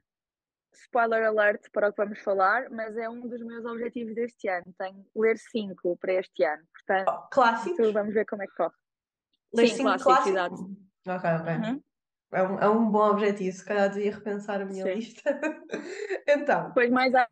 Spoiler 0.81 1.25
alert 1.25 1.69
para 1.71 1.89
o 1.89 1.93
que 1.93 2.03
vamos 2.03 2.19
falar, 2.19 2.69
mas 2.69 2.95
é 2.97 3.09
um 3.09 3.27
dos 3.27 3.41
meus 3.41 3.65
objetivos 3.65 4.15
deste 4.15 4.47
ano. 4.47 4.73
Tenho 4.77 5.05
ler 5.15 5.37
cinco 5.37 5.97
para 5.97 6.13
este 6.13 6.43
ano. 6.43 6.63
Portanto, 6.71 7.09
oh, 7.09 7.29
clássicos? 7.29 7.93
vamos 7.93 8.13
ver 8.13 8.25
como 8.25 8.43
é 8.43 8.47
que 8.47 8.55
corre. 8.55 8.75
Ler 9.53 9.67
Sim, 9.67 9.75
cinco 9.75 10.03
clássicos? 10.03 10.31
clássicos? 10.31 10.61
Ok, 11.07 11.29
ok. 11.29 11.53
Uhum. 11.53 11.83
É, 12.33 12.43
um, 12.43 12.59
é 12.59 12.69
um 12.69 12.91
bom 12.91 13.09
objetivo. 13.11 13.55
Se 13.55 13.63
calhar 13.63 13.89
devia 13.89 14.13
repensar 14.13 14.61
a 14.61 14.65
minha 14.65 14.83
Sim. 14.83 14.93
lista. 14.93 15.39
então. 16.27 16.67
Depois, 16.69 16.89
mais 16.89 17.13
à... 17.15 17.27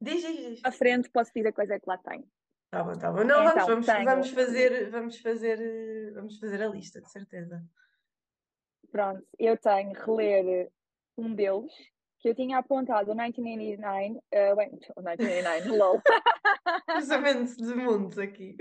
Diz, 0.00 0.22
diz, 0.22 0.36
diz. 0.36 0.60
à 0.64 0.72
frente, 0.72 1.10
posso 1.10 1.32
dizer 1.34 1.52
coisa 1.52 1.74
é 1.74 1.80
que 1.80 1.88
lá 1.88 1.98
tenho. 1.98 2.28
Tá 2.70 2.84
bom, 2.84 2.92
tá 2.92 3.10
bom. 3.10 3.24
Não, 3.24 3.48
então, 3.48 3.66
vamos, 3.66 3.86
vamos, 3.86 4.04
vamos, 4.04 4.30
fazer, 4.30 4.90
vamos, 4.90 5.18
fazer, 5.20 6.12
vamos 6.12 6.38
fazer 6.38 6.62
a 6.62 6.68
lista, 6.68 7.00
de 7.00 7.10
certeza. 7.10 7.64
Pronto, 8.90 9.26
eu 9.38 9.56
tenho 9.56 9.92
reler 9.92 10.70
um 11.16 11.34
deles, 11.34 11.72
que 12.18 12.28
eu 12.28 12.34
tinha 12.34 12.58
apontado 12.58 13.12
o 13.12 13.14
1989, 13.14 14.18
uh, 14.18 14.56
bem, 14.56 14.68
o 14.96 15.00
1989, 15.00 15.76
lol. 15.76 16.02
Cruzamento 16.86 17.56
de 17.56 17.74
mundos 17.74 18.18
aqui. 18.18 18.56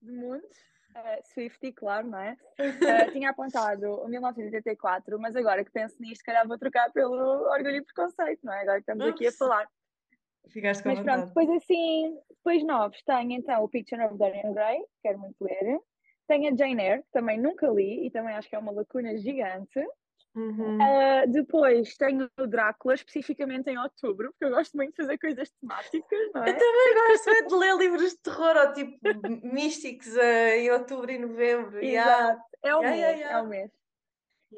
de 0.00 0.12
mundos, 0.12 0.56
uh, 0.96 1.28
Swifty, 1.32 1.72
claro, 1.72 2.08
não 2.08 2.18
é? 2.18 2.36
Uh, 2.58 3.12
tinha 3.12 3.30
apontado 3.30 3.86
o 3.86 4.08
1984, 4.08 5.18
mas 5.18 5.36
agora 5.36 5.64
que 5.64 5.70
penso 5.70 5.96
nisto, 6.00 6.24
calhar 6.24 6.46
vou 6.48 6.58
trocar 6.58 6.90
pelo 6.92 7.14
Orgulho 7.50 7.76
e 7.76 7.84
Preconceito, 7.84 8.40
não 8.44 8.52
é? 8.52 8.62
Agora 8.62 8.76
que 8.76 8.90
estamos 8.90 9.06
Ups. 9.06 9.14
aqui 9.14 9.26
a 9.26 9.32
falar. 9.32 9.68
Ficaste 10.48 10.82
com 10.82 10.88
Mas 10.88 11.00
pronto, 11.00 11.26
depois 11.26 11.50
assim, 11.50 12.18
depois 12.28 12.64
novos, 12.64 13.02
tenho 13.02 13.32
então 13.32 13.62
o 13.62 13.68
Picture 13.68 14.02
of 14.02 14.16
Dorian 14.16 14.52
Gray, 14.52 14.82
quero 15.02 15.18
muito 15.18 15.36
ler. 15.40 15.78
Tenho 16.26 16.52
a 16.52 16.56
Jane 16.56 16.82
Eyre, 16.82 17.02
que 17.02 17.10
também 17.12 17.38
nunca 17.38 17.68
li 17.68 18.06
e 18.06 18.10
também 18.10 18.34
acho 18.34 18.48
que 18.48 18.56
é 18.56 18.58
uma 18.58 18.72
lacuna 18.72 19.16
gigante. 19.18 19.84
Uhum. 20.34 20.76
Uh, 20.76 21.28
depois 21.28 21.96
tenho 21.96 22.30
o 22.38 22.46
Drácula, 22.46 22.94
especificamente 22.94 23.68
em 23.68 23.78
outubro, 23.78 24.30
porque 24.30 24.44
eu 24.44 24.50
gosto 24.50 24.76
muito 24.76 24.90
de 24.90 24.96
fazer 24.96 25.18
coisas 25.18 25.50
temáticas, 25.50 26.32
não 26.32 26.44
é? 26.44 26.50
Eu 26.50 26.56
também 26.56 26.94
gosto 26.94 27.48
de 27.48 27.54
ler 27.54 27.76
livros 27.76 28.10
de 28.12 28.18
terror, 28.18 28.56
ou 28.56 28.72
tipo 28.72 28.98
místicos 29.42 30.14
uh, 30.14 30.54
em 30.56 30.70
outubro 30.70 31.10
e 31.10 31.18
novembro. 31.18 31.82
Exato, 31.82 31.84
yeah. 31.84 32.44
é 32.62 32.74
o 32.76 32.80
yeah, 32.80 32.96
mês, 32.96 33.20
yeah, 33.20 33.38
é 33.38 33.42
o 33.42 33.48
mês. 33.48 33.70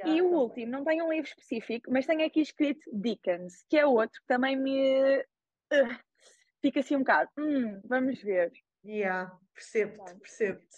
e 0.05 0.23
o 0.23 0.26
último, 0.26 0.73
não 0.73 0.85
tenho 0.85 1.07
um 1.07 1.12
livro 1.12 1.29
específico, 1.29 1.91
mas 1.91 2.07
tenho 2.07 2.26
aqui 2.26 2.41
escrito 2.41 2.91
Dickens, 2.93 3.64
que 3.69 3.79
é 3.79 3.87
outro 3.87 4.21
que 4.21 4.26
também 4.26 4.57
me 4.57 5.19
uh, 5.21 5.99
fica 6.61 6.81
assim 6.81 6.97
um 6.97 7.00
bocado, 7.00 7.31
hum, 7.38 7.81
vamos 7.87 8.21
ver. 8.23 8.52
Yeah, 8.85 9.33
percebo-te, 9.55 10.17
percebo-te. 10.17 10.76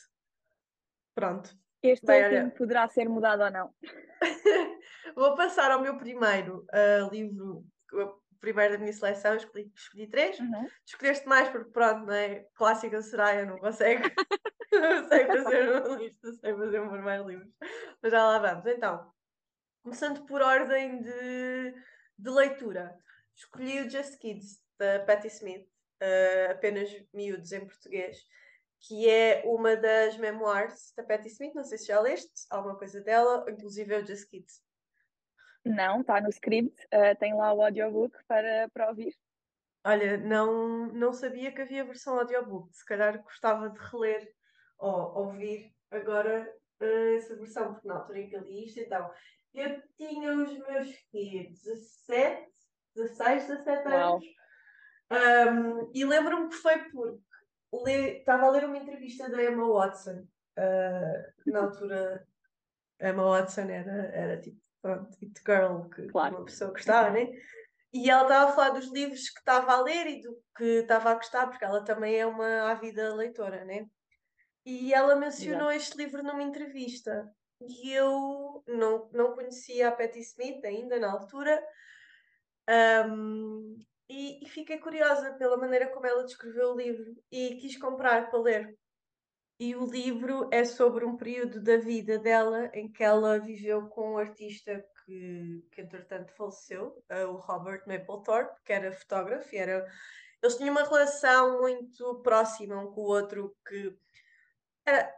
Pronto. 1.16 1.50
Este 1.82 2.06
Bem, 2.06 2.22
último 2.22 2.40
olha... 2.42 2.50
poderá 2.52 2.88
ser 2.88 3.08
mudado 3.08 3.42
ou 3.42 3.50
não. 3.50 3.74
Vou 5.14 5.34
passar 5.34 5.70
ao 5.70 5.80
meu 5.80 5.96
primeiro 5.96 6.66
uh, 6.73 7.11
livro, 7.11 7.64
o 7.92 8.20
primeiro 8.40 8.75
da 8.75 8.78
minha 8.78 8.92
seleção, 8.92 9.37
escolhi, 9.37 9.70
escolhi 9.75 10.06
três. 10.06 10.38
Uhum. 10.38 10.68
Escolheste 10.87 11.26
mais 11.26 11.49
porque, 11.49 11.70
pronto, 11.70 12.06
não 12.06 12.14
é? 12.14 12.46
Clássica 12.54 13.00
Soraya 13.02 13.46
não 13.46 13.58
consegue. 13.58 14.02
não 14.73 15.08
sei 15.08 15.26
fazer 15.26 15.70
uma 15.70 15.96
lista, 15.96 16.32
sei 16.32 16.54
fazer 16.54 16.80
um 16.80 16.90
primeiro 16.90 17.28
livro. 17.28 17.49
Mas 18.02 18.12
já 18.12 18.25
lá 18.25 18.38
vamos. 18.38 18.66
Então, 18.66 19.12
começando 19.82 20.25
por 20.26 20.42
ordem 20.42 21.00
de, 21.00 21.75
de 22.18 22.30
leitura, 22.30 22.96
escolhi 23.34 23.80
o 23.80 23.90
Just 23.90 24.18
Kids, 24.18 24.62
da 24.78 25.00
Patti 25.00 25.28
Smith, 25.28 25.66
uh, 26.02 26.52
apenas 26.52 26.90
miúdos 27.12 27.52
em 27.52 27.66
português 27.66 28.18
que 28.87 29.08
é 29.08 29.42
uma 29.46 29.76
das 29.76 30.16
memoirs 30.18 30.92
da 30.96 31.02
Patti 31.02 31.28
Smith. 31.28 31.54
Não 31.54 31.64
sei 31.64 31.78
se 31.78 31.87
já 31.87 32.00
leste 32.00 32.46
alguma 32.50 32.76
coisa 32.76 33.00
dela, 33.00 33.44
inclusive 33.49 33.94
eu 33.94 34.06
Just 34.06 34.28
Kids. 34.28 34.62
Não, 35.64 36.02
está 36.02 36.21
no 36.21 36.28
script, 36.28 36.75
uh, 36.87 37.18
tem 37.18 37.35
lá 37.35 37.52
o 37.52 37.62
audiobook 37.62 38.16
para, 38.26 38.68
para 38.73 38.88
ouvir. 38.88 39.14
Olha, 39.87 40.16
não, 40.18 40.87
não 40.88 41.12
sabia 41.12 41.52
que 41.52 41.62
havia 41.62 41.85
versão 41.85 42.18
audiobook, 42.18 42.75
se 42.75 42.85
calhar 42.85 43.23
gostava 43.23 43.71
de 43.71 43.78
reler 43.78 44.30
ou 44.78 45.26
ouvir 45.26 45.75
agora 45.90 46.50
uh, 46.83 47.16
essa 47.16 47.37
versão, 47.37 47.73
porque 47.73 47.88
na 47.88 47.94
altura 47.94 48.18
em 48.21 48.28
que 48.28 48.37
eu 48.37 48.42
li 48.42 48.66
isto, 48.66 48.80
então 48.80 49.11
eu 49.54 49.83
tinha 49.97 50.33
os 50.33 50.59
meus 50.59 50.90
quê? 51.11 51.49
17, 51.50 52.47
16, 52.94 53.47
17 53.47 53.88
anos. 53.88 54.25
Um, 55.11 55.90
e 55.94 56.04
lembro-me 56.04 56.49
que 56.49 56.56
foi 56.56 56.78
porque 57.71 57.90
estava 58.18 58.47
a 58.47 58.50
ler 58.50 58.64
uma 58.64 58.78
entrevista 58.78 59.28
da 59.28 59.42
Emma 59.42 59.66
Watson. 59.68 60.26
Uh, 60.59 61.50
na 61.50 61.61
altura, 61.61 62.26
Emma 63.00 63.25
Watson 63.25 63.62
era, 63.62 64.06
era 64.14 64.40
tipo, 64.40 64.61
pronto, 64.84 65.16
it 65.22 65.40
girl, 65.46 65.88
que 65.88 66.06
claro. 66.08 66.36
uma 66.36 66.44
pessoa 66.44 66.70
gostava, 66.70 67.08
né? 67.08 67.30
E 67.90 68.10
ela 68.10 68.24
estava 68.24 68.50
a 68.50 68.54
falar 68.54 68.70
dos 68.70 68.92
livros 68.92 69.30
que 69.30 69.38
estava 69.38 69.72
a 69.72 69.80
ler 69.80 70.06
e 70.08 70.20
do 70.20 70.38
que 70.54 70.80
estava 70.80 71.10
a 71.10 71.14
gostar, 71.14 71.46
porque 71.46 71.64
ela 71.64 71.82
também 71.82 72.16
é 72.16 72.26
uma 72.26 72.70
ávida 72.70 73.14
leitora, 73.14 73.64
né? 73.64 73.86
E 74.66 74.92
ela 74.92 75.16
mencionou 75.16 75.70
Exato. 75.70 75.76
este 75.76 75.96
livro 75.96 76.22
numa 76.22 76.42
entrevista. 76.42 77.32
E 77.62 77.92
eu 77.92 78.62
não, 78.66 79.08
não 79.10 79.32
conhecia 79.34 79.88
a 79.88 79.92
Patti 79.92 80.20
Smith 80.20 80.62
ainda 80.64 80.98
na 80.98 81.12
altura. 81.12 81.62
Um, 83.08 83.78
e, 84.08 84.44
e, 84.44 84.48
fiquei 84.50 84.78
curiosa 84.78 85.32
pela 85.34 85.56
maneira 85.56 85.88
como 85.88 86.06
ela 86.06 86.24
descreveu 86.24 86.72
o 86.72 86.76
livro 86.76 87.14
e 87.30 87.56
quis 87.56 87.78
comprar 87.78 88.28
para 88.28 88.38
ler. 88.38 88.78
E 89.64 89.75
o 89.75 89.87
livro 89.87 90.47
é 90.52 90.62
sobre 90.62 91.06
um 91.06 91.16
período 91.16 91.59
da 91.59 91.78
vida 91.78 92.18
dela 92.18 92.71
em 92.75 92.87
que 92.87 93.02
ela 93.02 93.38
viveu 93.38 93.88
com 93.88 94.12
um 94.12 94.18
artista 94.18 94.85
que, 95.06 95.66
que 95.73 95.80
entretanto 95.80 96.35
faleceu, 96.35 97.02
uh, 97.11 97.30
o 97.30 97.37
Robert 97.38 97.83
Mapplethorpe, 97.87 98.61
que 98.62 98.75
era 98.75 98.92
fotógrafo, 98.92 99.56
era, 99.56 99.90
eles 100.42 100.59
tinham 100.59 100.71
uma 100.71 100.83
relação 100.83 101.62
muito 101.62 102.16
próxima 102.16 102.78
um 102.78 102.92
com 102.92 103.00
o 103.00 103.06
outro 103.06 103.56
que 103.66 103.97
era, 104.85 105.11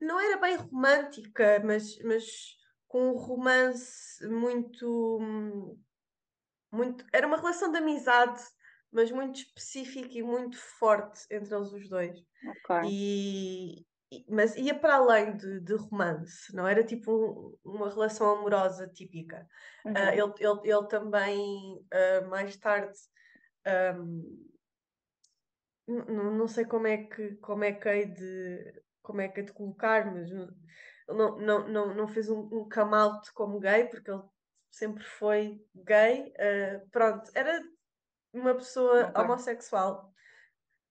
não 0.00 0.20
era 0.20 0.36
bem 0.36 0.54
romântica, 0.54 1.60
mas, 1.64 1.98
mas 2.04 2.56
com 2.86 3.10
um 3.10 3.16
romance 3.16 4.24
muito 4.28 5.76
muito. 6.70 7.04
Era 7.12 7.26
uma 7.26 7.36
relação 7.36 7.72
de 7.72 7.78
amizade, 7.78 8.40
mas 8.92 9.10
muito 9.10 9.40
específica 9.40 10.16
e 10.16 10.22
muito 10.22 10.56
forte 10.56 11.26
entre 11.32 11.52
eles 11.52 11.72
os 11.72 11.88
dois. 11.88 12.31
Okay. 12.44 12.90
E, 12.90 13.86
mas 14.28 14.56
ia 14.56 14.74
para 14.78 14.96
além 14.96 15.36
de, 15.36 15.60
de 15.60 15.74
romance, 15.74 16.54
não 16.54 16.66
era 16.66 16.84
tipo 16.84 17.12
um, 17.64 17.72
uma 17.72 17.88
relação 17.88 18.36
amorosa 18.36 18.86
típica. 18.88 19.46
Ah, 19.84 19.88
uhum. 19.88 19.94
Uh, 19.94 20.10
ele, 20.10 20.34
ele, 20.38 20.72
ele 20.72 20.88
também, 20.88 21.86
uh, 21.94 22.28
mais 22.28 22.56
tarde, 22.56 22.98
um, 23.96 24.46
não, 25.86 26.32
não 26.32 26.48
sei 26.48 26.64
como 26.64 26.86
é 26.86 26.98
que 26.98 27.36
como 27.36 27.64
é 27.64 27.72
que 27.72 27.88
hei 27.88 28.06
de 28.06 28.82
como 29.02 29.20
é 29.20 29.28
que 29.28 29.40
hei 29.40 29.46
de 29.46 29.52
colocar, 29.52 30.12
mas 30.12 30.30
não, 31.08 31.38
não, 31.38 31.68
não, 31.68 31.94
não 31.94 32.08
fez 32.08 32.28
um, 32.28 32.40
um 32.40 32.68
come 32.68 32.94
out 32.94 33.32
como 33.34 33.58
gay, 33.58 33.88
porque 33.88 34.10
ele 34.10 34.22
sempre 34.70 35.04
foi 35.04 35.60
gay, 35.74 36.32
uh, 36.38 36.88
pronto, 36.90 37.30
era 37.34 37.60
uma 38.32 38.54
pessoa 38.54 39.08
okay. 39.08 39.22
homossexual 39.22 40.12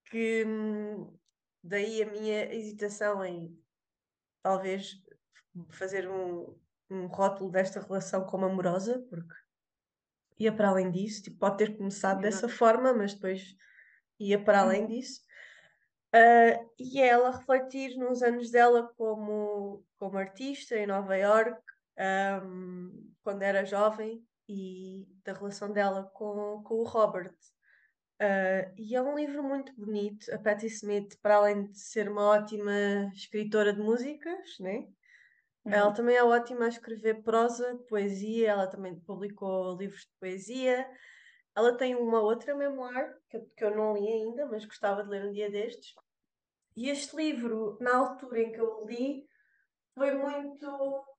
que 0.05 0.46
hum, 0.46 1.17
daí 1.63 2.01
a 2.01 2.11
minha 2.11 2.53
hesitação 2.53 3.23
em 3.23 3.57
talvez 4.41 5.01
fazer 5.69 6.09
um, 6.09 6.57
um 6.89 7.07
rótulo 7.07 7.51
desta 7.51 7.81
relação 7.81 8.25
como 8.25 8.45
amorosa, 8.45 9.05
porque 9.09 9.33
ia 10.39 10.51
para 10.51 10.69
além 10.69 10.89
disso, 10.89 11.23
tipo, 11.23 11.37
pode 11.37 11.57
ter 11.57 11.77
começado 11.77 12.21
dessa 12.21 12.49
forma, 12.49 12.93
mas 12.93 13.13
depois 13.13 13.55
ia 14.19 14.43
para 14.43 14.61
além 14.61 14.81
uhum. 14.81 14.87
disso. 14.87 15.21
Uh, 16.13 16.69
e 16.77 16.99
ela 16.99 17.31
refletir 17.31 17.95
nos 17.97 18.21
anos 18.21 18.51
dela 18.51 18.91
como, 18.97 19.85
como 19.97 20.17
artista 20.17 20.75
em 20.75 20.85
Nova 20.85 21.15
York, 21.15 21.61
um, 22.43 23.13
quando 23.23 23.43
era 23.43 23.63
jovem 23.63 24.25
e 24.49 25.07
da 25.23 25.33
relação 25.33 25.71
dela 25.71 26.03
com, 26.13 26.61
com 26.63 26.75
o 26.75 26.83
Robert. 26.83 27.33
Uh, 28.21 28.71
e 28.77 28.95
é 28.95 29.01
um 29.01 29.15
livro 29.15 29.41
muito 29.41 29.73
bonito. 29.73 30.31
A 30.31 30.37
Patti 30.37 30.67
Smith, 30.67 31.19
para 31.23 31.37
além 31.37 31.65
de 31.65 31.79
ser 31.79 32.07
uma 32.07 32.23
ótima 32.29 32.71
escritora 33.15 33.73
de 33.73 33.81
músicas, 33.81 34.59
né? 34.59 34.87
Uhum. 35.63 35.73
ela 35.73 35.93
também 35.93 36.15
é 36.15 36.23
ótima 36.23 36.65
a 36.65 36.69
escrever 36.69 37.23
prosa, 37.23 37.79
poesia. 37.89 38.51
Ela 38.51 38.67
também 38.67 38.95
publicou 38.99 39.75
livros 39.75 40.01
de 40.01 40.11
poesia. 40.19 40.87
Ela 41.55 41.75
tem 41.75 41.95
uma 41.95 42.21
outra 42.21 42.53
memoir 42.53 43.11
que 43.27 43.37
eu, 43.37 43.51
que 43.57 43.63
eu 43.63 43.75
não 43.75 43.93
li 43.95 44.07
ainda, 44.07 44.45
mas 44.45 44.65
gostava 44.65 45.03
de 45.03 45.09
ler 45.09 45.25
um 45.25 45.31
dia 45.31 45.49
destes. 45.49 45.95
E 46.75 46.89
este 46.89 47.15
livro, 47.15 47.75
na 47.81 47.97
altura 47.97 48.39
em 48.39 48.51
que 48.51 48.61
eu 48.61 48.85
li, 48.85 49.25
foi 49.95 50.13
muito 50.13 50.67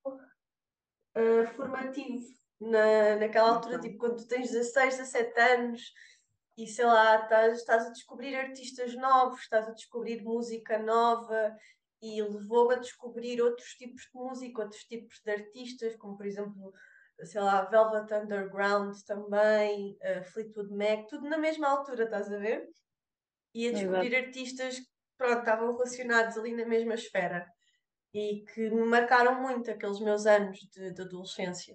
uh, 0.06 1.46
formativo 1.56 2.24
na, 2.60 3.16
naquela 3.16 3.56
altura, 3.56 3.80
tipo, 3.80 3.98
quando 3.98 4.16
tu 4.16 4.28
tens 4.28 4.50
16, 4.52 4.98
17 4.98 5.40
anos 5.40 5.92
e 6.56 6.66
sei 6.66 6.84
lá, 6.84 7.22
estás, 7.22 7.58
estás 7.58 7.86
a 7.86 7.90
descobrir 7.90 8.34
artistas 8.36 8.94
novos, 8.94 9.40
estás 9.40 9.68
a 9.68 9.72
descobrir 9.72 10.22
música 10.22 10.78
nova 10.78 11.56
e 12.00 12.22
levou-me 12.22 12.74
a 12.74 12.78
descobrir 12.78 13.40
outros 13.40 13.70
tipos 13.74 14.02
de 14.02 14.10
música, 14.14 14.62
outros 14.62 14.84
tipos 14.84 15.20
de 15.24 15.30
artistas, 15.30 15.96
como 15.96 16.16
por 16.16 16.26
exemplo 16.26 16.72
sei 17.24 17.40
lá, 17.40 17.64
Velvet 17.66 18.12
Underground 18.12 18.96
também, 19.06 19.96
uh, 20.02 20.24
Fleetwood 20.24 20.74
Mac, 20.74 21.06
tudo 21.08 21.28
na 21.28 21.38
mesma 21.38 21.68
altura, 21.68 22.04
estás 22.04 22.32
a 22.32 22.38
ver? 22.38 22.68
E 23.54 23.68
a 23.68 23.72
descobrir 23.72 24.12
Exato. 24.12 24.26
artistas 24.26 24.78
que 24.78 24.86
pronto, 25.16 25.38
estavam 25.38 25.72
relacionados 25.72 26.36
ali 26.36 26.52
na 26.54 26.66
mesma 26.66 26.94
esfera 26.94 27.46
e 28.14 28.44
que 28.52 28.70
me 28.70 28.84
marcaram 28.84 29.40
muito 29.40 29.70
aqueles 29.70 30.00
meus 30.00 30.26
anos 30.26 30.58
de, 30.58 30.92
de 30.92 31.02
adolescência. 31.02 31.74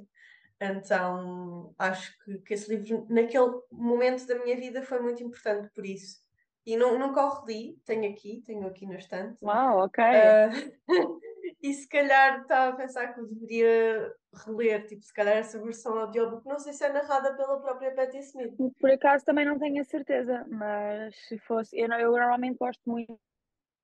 Então 0.60 1.74
acho 1.78 2.18
que, 2.24 2.40
que, 2.40 2.54
esse 2.54 2.76
livro, 2.76 3.06
naquele 3.10 3.62
momento 3.72 4.26
da 4.26 4.40
minha 4.40 4.56
vida, 4.56 4.82
foi 4.82 5.00
muito 5.00 5.24
importante 5.24 5.70
por 5.74 5.86
isso. 5.86 6.26
E 6.66 6.76
não, 6.76 7.00
nunca 7.00 7.24
o 7.24 7.42
reli, 7.42 7.80
tenho 7.86 8.12
aqui, 8.12 8.42
tenho 8.46 8.68
aqui 8.68 8.86
no 8.86 8.96
estante. 8.96 9.38
Uau, 9.42 9.86
ok. 9.86 10.04
Uh, 10.04 10.88
e 11.64 11.74
se 11.74 11.88
calhar 11.88 12.42
estava 12.42 12.74
a 12.74 12.76
pensar 12.76 13.14
que 13.14 13.22
eu 13.22 13.28
deveria 13.28 14.14
reler, 14.46 14.86
tipo, 14.86 15.02
se 15.02 15.14
calhar 15.14 15.38
essa 15.38 15.62
versão 15.62 15.98
audiobook, 15.98 16.46
não 16.46 16.60
sei 16.60 16.74
se 16.74 16.84
é 16.84 16.92
narrada 16.92 17.34
pela 17.36 17.62
própria 17.62 17.94
Patti 17.94 18.18
Smith. 18.20 18.54
Por 18.80 18.92
acaso 18.92 19.24
também 19.24 19.46
não 19.46 19.58
tenho 19.58 19.82
a 19.82 19.86
certeza, 19.86 20.46
mas 20.50 21.16
se 21.28 21.38
fosse, 21.40 21.78
eu, 21.80 21.88
eu 21.88 22.12
normalmente 22.12 22.58
gosto 22.58 22.82
muito 22.86 23.18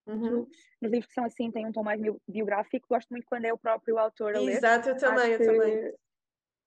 Uhum. 0.06 0.46
Nos 0.82 0.92
livros 0.92 1.08
que 1.08 1.13
são 1.13 1.25
assim, 1.25 1.51
têm 1.51 1.65
um 1.65 1.72
tom 1.72 1.84
mais 1.84 2.00
biográfico, 2.27 2.88
gosto 2.89 3.10
muito 3.10 3.25
quando 3.25 3.46
é 3.46 3.53
o 3.53 3.58
próprio 3.58 3.98
autor 3.98 4.36
a 4.36 4.39
ler. 4.39 4.58
Exato, 4.58 4.89
eu 4.89 4.98
também, 4.98 5.32
eu 5.32 5.38
também. 5.39 5.94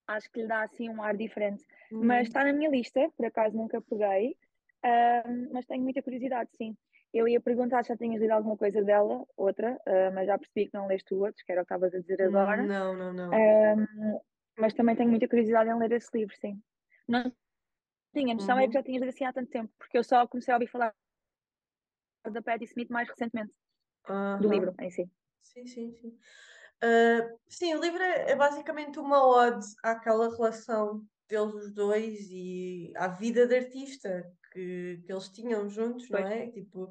Acho 0.06 0.30
que 0.30 0.40
lhe 0.40 0.46
dá 0.46 0.62
assim 0.62 0.88
um 0.88 1.02
ar 1.02 1.16
diferente. 1.16 1.64
Uhum. 1.90 2.04
Mas 2.04 2.28
está 2.28 2.44
na 2.44 2.52
minha 2.52 2.70
lista, 2.70 3.10
por 3.16 3.26
acaso 3.26 3.56
nunca 3.56 3.80
peguei, 3.80 4.36
mas 5.52 5.66
tenho 5.66 5.82
muita 5.82 6.02
curiosidade, 6.02 6.50
sim. 6.56 6.76
Eu 7.12 7.26
ia 7.26 7.40
perguntar 7.40 7.82
se 7.82 7.88
já 7.88 7.96
tinhas 7.96 8.20
lido 8.20 8.32
alguma 8.32 8.56
coisa 8.56 8.82
dela, 8.82 9.24
outra, 9.36 9.72
uh, 9.74 10.14
mas 10.14 10.26
já 10.26 10.38
percebi 10.38 10.66
que 10.66 10.74
não 10.74 10.86
leste 10.86 11.14
o 11.14 11.20
outro, 11.20 11.42
que 11.44 11.50
era 11.50 11.62
o 11.62 11.64
que 11.64 11.72
estavas 11.72 11.94
a 11.94 12.00
dizer 12.00 12.22
agora. 12.22 12.62
Não, 12.62 12.94
não, 12.94 13.12
não. 13.12 13.30
Um, 13.30 14.20
mas 14.58 14.74
também 14.74 14.94
tenho 14.94 15.08
muita 15.08 15.26
curiosidade 15.26 15.70
em 15.70 15.78
ler 15.78 15.92
esse 15.92 16.10
livro, 16.16 16.34
sim. 16.36 16.60
Não 17.08 17.32
tinha 18.16 18.34
noção, 18.34 18.56
uhum. 18.56 18.62
é 18.62 18.64
que 18.64 18.68
uhum. 18.68 18.72
já 18.72 18.82
tinhas 18.82 19.00
lido 19.00 19.10
assim 19.10 19.24
há 19.24 19.32
tanto 19.32 19.50
tempo, 19.50 19.72
porque 19.78 19.98
eu 19.98 20.02
só 20.02 20.26
comecei 20.26 20.52
a 20.52 20.56
ouvir 20.56 20.68
falar 20.68 20.94
da 22.30 22.42
Patti 22.42 22.64
Smith 22.64 22.88
mais 22.88 23.08
recentemente, 23.08 23.52
uhum. 24.08 24.40
do 24.40 24.48
livro 24.48 24.74
em 24.80 24.90
si. 24.90 25.08
Sim, 25.42 25.66
sim, 25.66 25.92
sim. 25.92 26.18
Uh, 26.82 27.38
sim, 27.48 27.74
o 27.74 27.80
livro 27.80 28.02
é, 28.02 28.32
é 28.32 28.36
basicamente 28.36 28.98
uma 28.98 29.26
ode 29.26 29.66
àquela 29.82 30.34
relação 30.34 31.02
deles 31.28 31.54
os 31.54 31.72
dois 31.72 32.28
e 32.30 32.92
à 32.96 33.08
vida 33.08 33.46
de 33.46 33.56
artista 33.56 34.30
que, 34.52 35.02
que 35.04 35.12
eles 35.12 35.28
tinham 35.28 35.68
juntos, 35.68 36.06
pois. 36.08 36.22
não 36.22 36.30
é? 36.30 36.50
Tipo, 36.50 36.90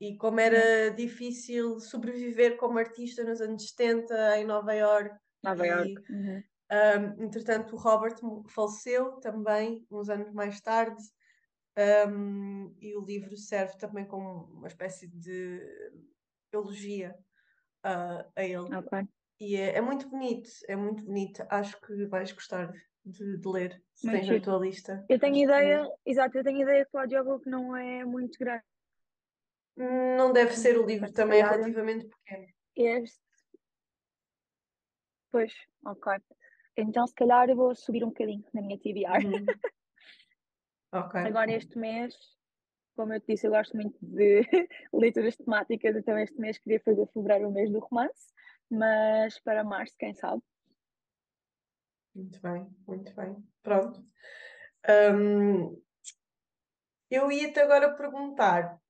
e 0.00 0.16
como 0.16 0.40
era 0.40 0.90
uhum. 0.90 0.96
difícil 0.96 1.80
sobreviver 1.80 2.56
como 2.56 2.78
artista 2.78 3.22
nos 3.22 3.40
anos 3.40 3.68
70 3.68 4.38
em 4.38 4.44
Nova 4.44 4.74
York. 4.74 5.16
Nova 5.42 5.66
York. 5.66 5.94
Uhum. 6.10 6.42
Um, 6.72 7.24
entretanto, 7.24 7.76
o 7.76 7.78
Robert 7.78 8.16
faleceu 8.48 9.12
também 9.20 9.86
uns 9.90 10.08
anos 10.08 10.32
mais 10.32 10.60
tarde. 10.60 11.02
Um, 12.08 12.74
e 12.80 12.96
o 12.96 13.04
livro 13.04 13.36
serve 13.36 13.76
também 13.78 14.04
como 14.04 14.44
uma 14.54 14.66
espécie 14.66 15.06
de 15.08 15.60
elogia 16.52 17.14
uh, 17.84 18.28
a 18.34 18.42
ele. 18.42 18.74
Okay. 18.74 19.08
E 19.40 19.56
é, 19.56 19.76
é, 19.76 19.80
muito 19.80 20.08
bonito, 20.08 20.48
é 20.68 20.76
muito 20.76 21.04
bonito. 21.04 21.44
Acho 21.48 21.80
que 21.80 22.06
vais 22.06 22.32
gostar 22.32 22.72
de, 23.04 23.38
de 23.38 23.48
ler, 23.48 23.82
se 23.94 24.06
muito 24.06 24.20
tens 24.20 24.32
na 24.32 24.40
tua 24.40 24.58
lista. 24.58 25.04
Eu 25.08 25.18
tenho 25.18 25.36
ideia, 25.36 25.84
que... 25.84 26.10
exato, 26.10 26.38
eu 26.38 26.44
tenho 26.44 26.62
ideia 26.62 26.84
que 26.84 26.96
o 26.96 27.00
audiobook 27.00 27.48
não 27.48 27.76
é 27.76 28.04
muito 28.04 28.38
grande. 28.38 28.64
Não 29.76 30.32
deve 30.32 30.52
ser, 30.52 30.78
o 30.78 30.86
livro 30.86 31.10
também 31.12 31.40
é 31.40 31.42
relativamente 31.44 32.06
pequeno. 32.06 32.46
Este. 32.76 33.20
Pois, 35.30 35.52
ok. 35.84 36.12
Então 36.76 37.06
se 37.06 37.14
calhar 37.14 37.48
eu 37.48 37.56
vou 37.56 37.74
subir 37.74 38.04
um 38.04 38.08
bocadinho 38.08 38.44
na 38.52 38.60
minha 38.60 38.78
TBR. 38.78 39.26
Uhum. 39.26 39.46
Ok. 40.94 41.18
Agora 41.22 41.50
este 41.50 41.78
mês, 41.78 42.14
como 42.94 43.14
eu 43.14 43.20
te 43.20 43.28
disse, 43.28 43.46
eu 43.46 43.50
gosto 43.50 43.74
muito 43.74 43.96
de 44.02 44.42
leituras 44.92 45.34
temáticas, 45.36 45.96
então 45.96 46.18
este 46.18 46.38
mês 46.38 46.58
queria 46.58 46.80
fazer 46.80 47.06
fevereiro 47.14 47.48
o 47.48 47.50
mês 47.50 47.70
do 47.72 47.78
romance, 47.78 48.26
mas 48.72 49.38
para 49.40 49.62
março, 49.62 49.94
quem 49.98 50.14
sabe? 50.14 50.42
Muito 52.14 52.40
bem, 52.40 52.66
muito 52.86 53.14
bem. 53.14 53.36
Pronto. 53.62 54.02
Um, 55.14 55.78
eu 57.10 57.30
ia-te 57.30 57.60
agora 57.60 57.94
perguntar. 57.94 58.80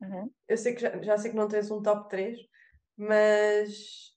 Uhum. 0.00 0.32
Eu 0.46 0.56
sei 0.56 0.74
que 0.74 0.80
já, 0.80 1.02
já, 1.02 1.18
sei 1.18 1.32
que 1.32 1.36
não 1.36 1.48
tens 1.48 1.68
um 1.72 1.82
top 1.82 2.08
3, 2.08 2.38
mas 2.96 4.16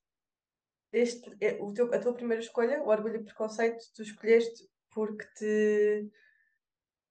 este, 0.93 1.35
é, 1.41 1.53
o 1.59 1.73
teu, 1.73 1.91
a 1.91 1.99
tua 1.99 2.13
primeira 2.13 2.43
escolha, 2.43 2.83
o 2.83 2.89
Orgulho 2.89 3.15
e 3.15 3.23
Preconceito, 3.23 3.83
tu 3.95 4.03
escolheste 4.03 4.69
porque 4.91 5.25
te 5.35 6.11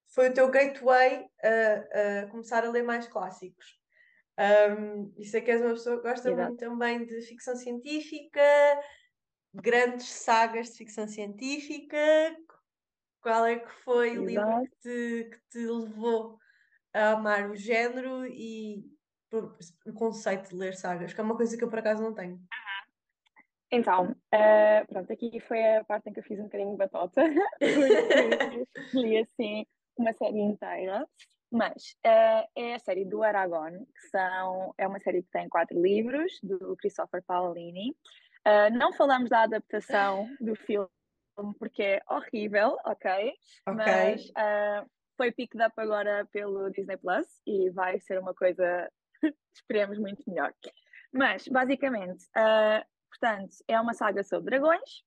foi 0.07 0.29
o 0.29 0.35
teu 0.35 0.51
gateway 0.51 1.29
a, 1.43 2.23
a 2.23 2.27
começar 2.29 2.65
a 2.65 2.71
ler 2.71 2.83
mais 2.83 3.09
clássicos. 3.09 3.80
Um, 4.41 5.13
e 5.19 5.25
sei 5.27 5.43
que 5.43 5.51
és 5.51 5.61
uma 5.61 5.73
pessoa 5.73 5.97
que 5.97 6.09
gosta 6.09 6.31
Exato. 6.31 6.49
muito 6.49 6.59
também 6.59 7.05
de 7.05 7.21
ficção 7.23 7.55
científica, 7.55 8.41
grandes 9.53 10.09
sagas 10.09 10.71
de 10.71 10.79
ficção 10.79 11.07
científica. 11.07 11.99
Qual 13.21 13.45
é 13.45 13.59
que 13.59 13.71
foi 13.85 14.13
Exato. 14.13 14.23
o 14.23 14.27
livro 14.27 14.63
que 14.63 14.77
te, 14.81 15.31
que 15.31 15.41
te 15.51 15.67
levou 15.67 16.39
a 16.95 17.11
amar 17.11 17.51
o 17.51 17.55
género 17.55 18.27
e 18.27 18.83
o 19.87 19.93
conceito 19.93 20.49
de 20.49 20.57
ler 20.57 20.75
sagas, 20.75 21.13
que 21.13 21.21
é 21.21 21.25
uma 21.25 21.37
coisa 21.37 21.57
que 21.57 21.63
eu 21.63 21.69
por 21.69 21.79
acaso 21.79 22.03
não 22.03 22.15
tenho. 22.15 22.41
Então, 23.71 24.11
uh, 24.11 24.87
pronto, 24.89 25.13
aqui 25.13 25.39
foi 25.41 25.63
a 25.77 25.85
parte 25.85 26.09
em 26.09 26.13
que 26.13 26.19
eu 26.19 26.25
fiz 26.25 26.41
um 26.41 26.45
bocadinho 26.45 26.77
batota, 26.77 27.23
porque 27.61 28.67
escolhi 28.77 29.19
assim 29.19 29.67
uma 29.97 30.13
série 30.15 30.41
inteira, 30.41 31.07
mas 31.51 31.97
uh, 32.07 32.49
é 32.55 32.75
a 32.75 32.79
série 32.79 33.05
do 33.05 33.23
Aragon, 33.23 33.85
que 33.85 34.09
são, 34.09 34.75
é 34.79 34.87
uma 34.87 35.01
série 35.01 35.23
que 35.23 35.31
tem 35.31 35.49
quatro 35.49 35.81
livros, 35.81 36.39
do 36.43 36.77
Christopher 36.77 37.23
Paolini. 37.25 37.91
Uh, 38.47 38.73
não 38.77 38.93
falamos 38.93 39.29
da 39.29 39.43
adaptação 39.43 40.29
do 40.41 40.55
filme, 40.55 40.89
porque 41.59 41.83
é 41.83 42.03
horrível, 42.09 42.77
ok? 42.85 43.11
okay. 43.11 43.35
Mas 43.75 44.25
uh, 44.31 44.91
foi 45.17 45.33
picked 45.33 45.61
up 45.63 45.75
agora 45.77 46.27
pelo 46.33 46.71
Disney 46.71 46.97
Plus 46.97 47.27
e 47.47 47.71
vai 47.71 48.01
ser 48.01 48.19
uma 48.19 48.35
coisa, 48.35 48.91
esperemos, 49.55 49.99
muito 49.99 50.23
melhor. 50.29 50.55
Mas, 51.13 51.49
basicamente, 51.49 52.25
portanto, 53.11 53.57
é 53.67 53.81
uma 53.81 53.93
saga 53.93 54.23
sobre 54.23 54.51
dragões. 54.51 55.05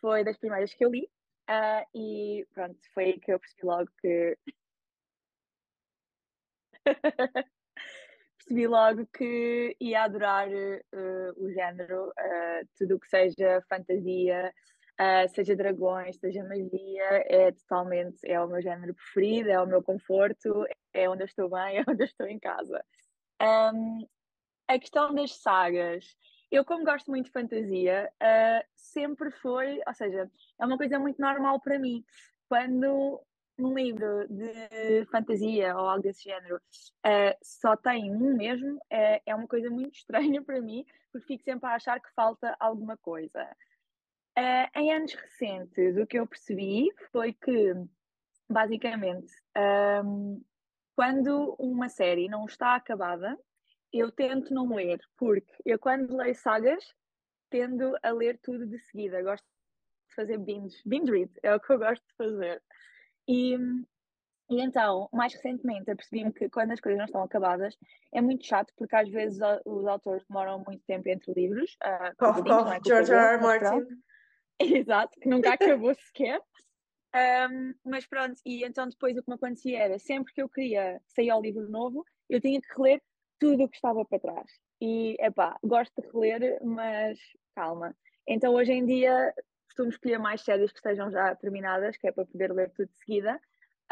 Foi 0.00 0.22
das 0.22 0.38
primeiras 0.38 0.72
que 0.72 0.84
eu 0.84 0.90
li. 0.90 1.10
Uh, 1.48 1.86
e 1.94 2.46
pronto, 2.52 2.76
foi 2.92 3.04
aí 3.04 3.20
que 3.20 3.32
eu 3.32 3.38
percebi 3.38 3.66
logo 3.66 3.88
que. 4.00 4.36
percebi 8.38 8.66
logo 8.66 9.06
que 9.06 9.76
ia 9.80 10.04
adorar 10.04 10.48
uh, 10.48 11.44
o 11.44 11.50
género, 11.52 12.08
uh, 12.08 12.68
tudo 12.78 12.96
o 12.96 13.00
que 13.00 13.08
seja 13.08 13.62
fantasia, 13.68 14.52
seja 15.34 15.54
dragões, 15.54 16.16
seja 16.16 16.42
magia, 16.42 17.22
é 17.26 17.52
totalmente, 17.52 18.18
é 18.24 18.40
o 18.40 18.48
meu 18.48 18.62
género 18.62 18.94
preferido, 18.94 19.50
é 19.50 19.60
o 19.60 19.66
meu 19.66 19.82
conforto, 19.82 20.64
é 20.94 21.06
onde 21.06 21.22
eu 21.22 21.26
estou 21.26 21.50
bem, 21.50 21.76
é 21.78 21.84
onde 21.86 22.02
eu 22.02 22.06
estou 22.06 22.26
em 22.26 22.38
casa. 22.38 22.82
Um, 23.42 24.06
a 24.66 24.78
questão 24.78 25.14
das 25.14 25.36
sagas, 25.36 26.16
eu, 26.50 26.64
como 26.64 26.84
gosto 26.84 27.10
muito 27.10 27.26
de 27.26 27.32
fantasia, 27.32 28.10
uh, 28.22 28.66
sempre 28.74 29.30
foi, 29.30 29.80
ou 29.86 29.94
seja, 29.94 30.30
é 30.58 30.64
uma 30.64 30.76
coisa 30.76 30.98
muito 30.98 31.20
normal 31.20 31.60
para 31.60 31.78
mim. 31.78 32.04
Quando 32.48 33.20
um 33.58 33.74
livro 33.74 34.26
de 34.28 35.06
fantasia 35.10 35.74
ou 35.74 35.88
algo 35.88 36.02
desse 36.02 36.24
género 36.24 36.56
uh, 36.56 37.36
só 37.42 37.76
tem 37.76 38.10
um 38.10 38.36
mesmo, 38.36 38.78
é, 38.90 39.22
é 39.24 39.34
uma 39.34 39.46
coisa 39.46 39.70
muito 39.70 39.94
estranha 39.96 40.42
para 40.42 40.60
mim, 40.60 40.84
porque 41.12 41.26
fico 41.26 41.44
sempre 41.44 41.68
a 41.68 41.74
achar 41.74 42.00
que 42.00 42.12
falta 42.14 42.56
alguma 42.60 42.96
coisa. 42.96 43.44
Uh, 44.38 44.78
em 44.78 44.92
anos 44.92 45.14
recentes, 45.14 45.96
o 45.96 46.06
que 46.06 46.18
eu 46.18 46.26
percebi 46.26 46.88
foi 47.10 47.32
que, 47.32 47.72
basicamente, 48.48 49.32
um, 50.04 50.42
quando 50.94 51.56
uma 51.58 51.88
série 51.88 52.28
não 52.28 52.44
está 52.44 52.74
acabada, 52.74 53.38
eu 53.92 54.12
tento 54.12 54.52
não 54.52 54.74
ler, 54.74 55.00
porque 55.16 55.52
eu 55.64 55.78
quando 55.78 56.16
leio 56.16 56.34
sagas 56.34 56.84
tendo 57.50 57.96
a 58.02 58.10
ler 58.10 58.38
tudo 58.42 58.66
de 58.66 58.78
seguida. 58.78 59.22
Gosto 59.22 59.44
de 60.08 60.14
fazer 60.14 60.38
binge, 60.38 60.76
binge 60.84 61.10
read, 61.10 61.30
é 61.42 61.54
o 61.54 61.60
que 61.60 61.72
eu 61.72 61.78
gosto 61.78 62.04
de 62.06 62.14
fazer. 62.16 62.62
E, 63.28 63.54
e 64.50 64.60
então, 64.60 65.08
mais 65.12 65.34
recentemente, 65.34 65.90
apercebi-me 65.90 66.32
que 66.32 66.48
quando 66.48 66.72
as 66.72 66.80
coisas 66.80 66.98
não 66.98 67.06
estão 67.06 67.22
acabadas 67.22 67.76
é 68.12 68.20
muito 68.20 68.46
chato, 68.46 68.72
porque 68.76 68.94
às 68.94 69.08
vezes 69.08 69.38
os 69.64 69.86
autores 69.86 70.24
demoram 70.28 70.62
muito 70.66 70.84
tempo 70.86 71.08
entre 71.08 71.32
livros. 71.32 71.76
Uh, 71.82 72.16
cough, 72.16 72.44
cough, 72.44 72.72
é 72.72 72.80
George 72.86 73.12
R. 73.12 73.34
R. 73.34 73.42
Martin. 73.42 73.86
Exato, 74.58 75.18
que 75.20 75.28
nunca 75.28 75.52
acabou 75.54 75.94
sequer. 75.94 76.40
Um, 77.14 77.74
mas 77.84 78.06
pronto, 78.06 78.38
e 78.44 78.62
então 78.64 78.88
depois 78.88 79.16
o 79.16 79.22
que 79.22 79.30
me 79.30 79.36
acontecia 79.36 79.78
era 79.78 79.98
sempre 79.98 80.34
que 80.34 80.42
eu 80.42 80.48
queria 80.48 81.00
sair 81.06 81.30
ao 81.30 81.40
livro 81.40 81.66
novo, 81.68 82.04
eu 82.28 82.40
tinha 82.40 82.60
que 82.60 82.68
reler 82.76 83.00
tudo 83.38 83.64
o 83.64 83.68
que 83.68 83.76
estava 83.76 84.04
para 84.04 84.18
trás. 84.18 84.50
E, 84.80 85.16
epá, 85.18 85.58
gosto 85.64 85.94
de 86.00 86.08
reler, 86.08 86.58
mas 86.62 87.18
calma. 87.54 87.96
Então, 88.26 88.54
hoje 88.54 88.72
em 88.72 88.84
dia, 88.84 89.32
costumo 89.76 89.90
escolher 89.90 90.18
mais 90.18 90.40
séries 90.40 90.72
que 90.72 90.78
estejam 90.78 91.10
já 91.10 91.34
terminadas, 91.36 91.96
que 91.98 92.08
é 92.08 92.12
para 92.12 92.24
poder 92.24 92.50
ler 92.52 92.70
tudo 92.70 92.88
de 92.88 92.96
seguida. 92.96 93.38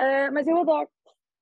Uh, 0.00 0.32
mas 0.32 0.46
eu 0.46 0.58
adoro. 0.58 0.88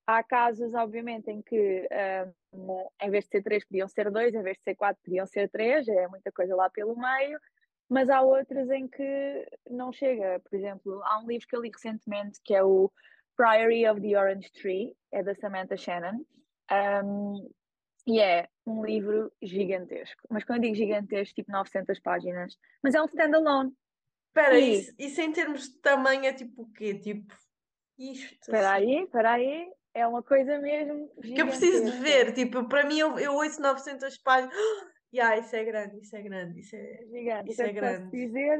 Há 0.04 0.22
casos, 0.24 0.74
obviamente, 0.74 1.30
em 1.30 1.40
que 1.40 1.86
uh, 1.86 2.90
em 3.00 3.10
vez 3.10 3.24
de 3.24 3.30
ser 3.30 3.42
três 3.42 3.64
podiam 3.64 3.86
ser 3.86 4.10
dois, 4.10 4.34
em 4.34 4.42
vez 4.42 4.56
de 4.58 4.64
ser 4.64 4.74
quatro 4.74 5.00
podiam 5.04 5.24
ser 5.26 5.48
três, 5.48 5.86
é 5.86 6.08
muita 6.08 6.32
coisa 6.32 6.56
lá 6.56 6.68
pelo 6.68 6.96
meio. 6.96 7.38
Mas 7.88 8.10
há 8.10 8.20
outros 8.20 8.68
em 8.70 8.88
que 8.88 9.46
não 9.70 9.92
chega. 9.92 10.40
Por 10.40 10.56
exemplo, 10.56 11.00
há 11.04 11.20
um 11.20 11.28
livro 11.28 11.46
que 11.46 11.54
eu 11.54 11.62
li 11.62 11.70
recentemente 11.72 12.40
que 12.44 12.52
é 12.52 12.64
o 12.64 12.90
Priory 13.36 13.88
of 13.88 14.00
the 14.00 14.18
Orange 14.18 14.50
Tree, 14.52 14.96
é 15.12 15.22
da 15.22 15.34
Samantha 15.36 15.76
Shannon. 15.76 16.24
Um, 17.04 17.48
e 18.06 18.20
é 18.20 18.48
um 18.66 18.84
livro 18.84 19.30
gigantesco. 19.40 20.20
Mas 20.28 20.42
quando 20.42 20.64
eu 20.64 20.72
digo 20.72 20.74
gigantesco, 20.74 21.34
tipo 21.36 21.52
900 21.52 22.00
páginas. 22.00 22.56
Mas 22.82 22.94
é 22.94 23.02
um 23.02 23.06
standalone. 23.06 23.72
Espera, 24.34 24.58
e... 24.58 24.78
isso, 24.78 24.94
isso 24.98 25.20
em 25.20 25.30
termos 25.30 25.68
de 25.68 25.78
tamanho 25.80 26.24
é 26.24 26.32
tipo 26.32 26.62
o 26.62 26.72
quê? 26.72 26.94
Tipo, 26.94 27.34
isto. 27.98 28.32
Espera 28.40 28.76
assim. 28.76 28.96
aí, 28.96 29.04
espera 29.04 29.32
aí. 29.32 29.70
É 29.94 30.06
uma 30.06 30.22
coisa 30.22 30.58
mesmo 30.58 31.12
gigantesca. 31.22 31.34
Que 31.34 31.42
eu 31.42 31.46
preciso 31.46 31.84
de 31.84 31.98
ver. 31.98 32.32
Tipo, 32.32 32.66
para 32.66 32.86
mim, 32.86 32.98
eu, 32.98 33.18
eu 33.18 33.34
ouço 33.34 33.60
900 33.60 34.18
páginas. 34.18 34.54
Yeah, 35.14 35.36
isso 35.36 35.54
é 35.54 35.62
grande, 35.62 36.00
isso 36.00 36.16
é 36.16 36.22
grande. 36.22 36.60
Isso 36.60 36.74
é, 36.74 37.04
Gigante. 37.12 37.50
Isso 37.50 37.62
é 37.62 37.70
grande. 37.70 38.10
dizer... 38.10 38.58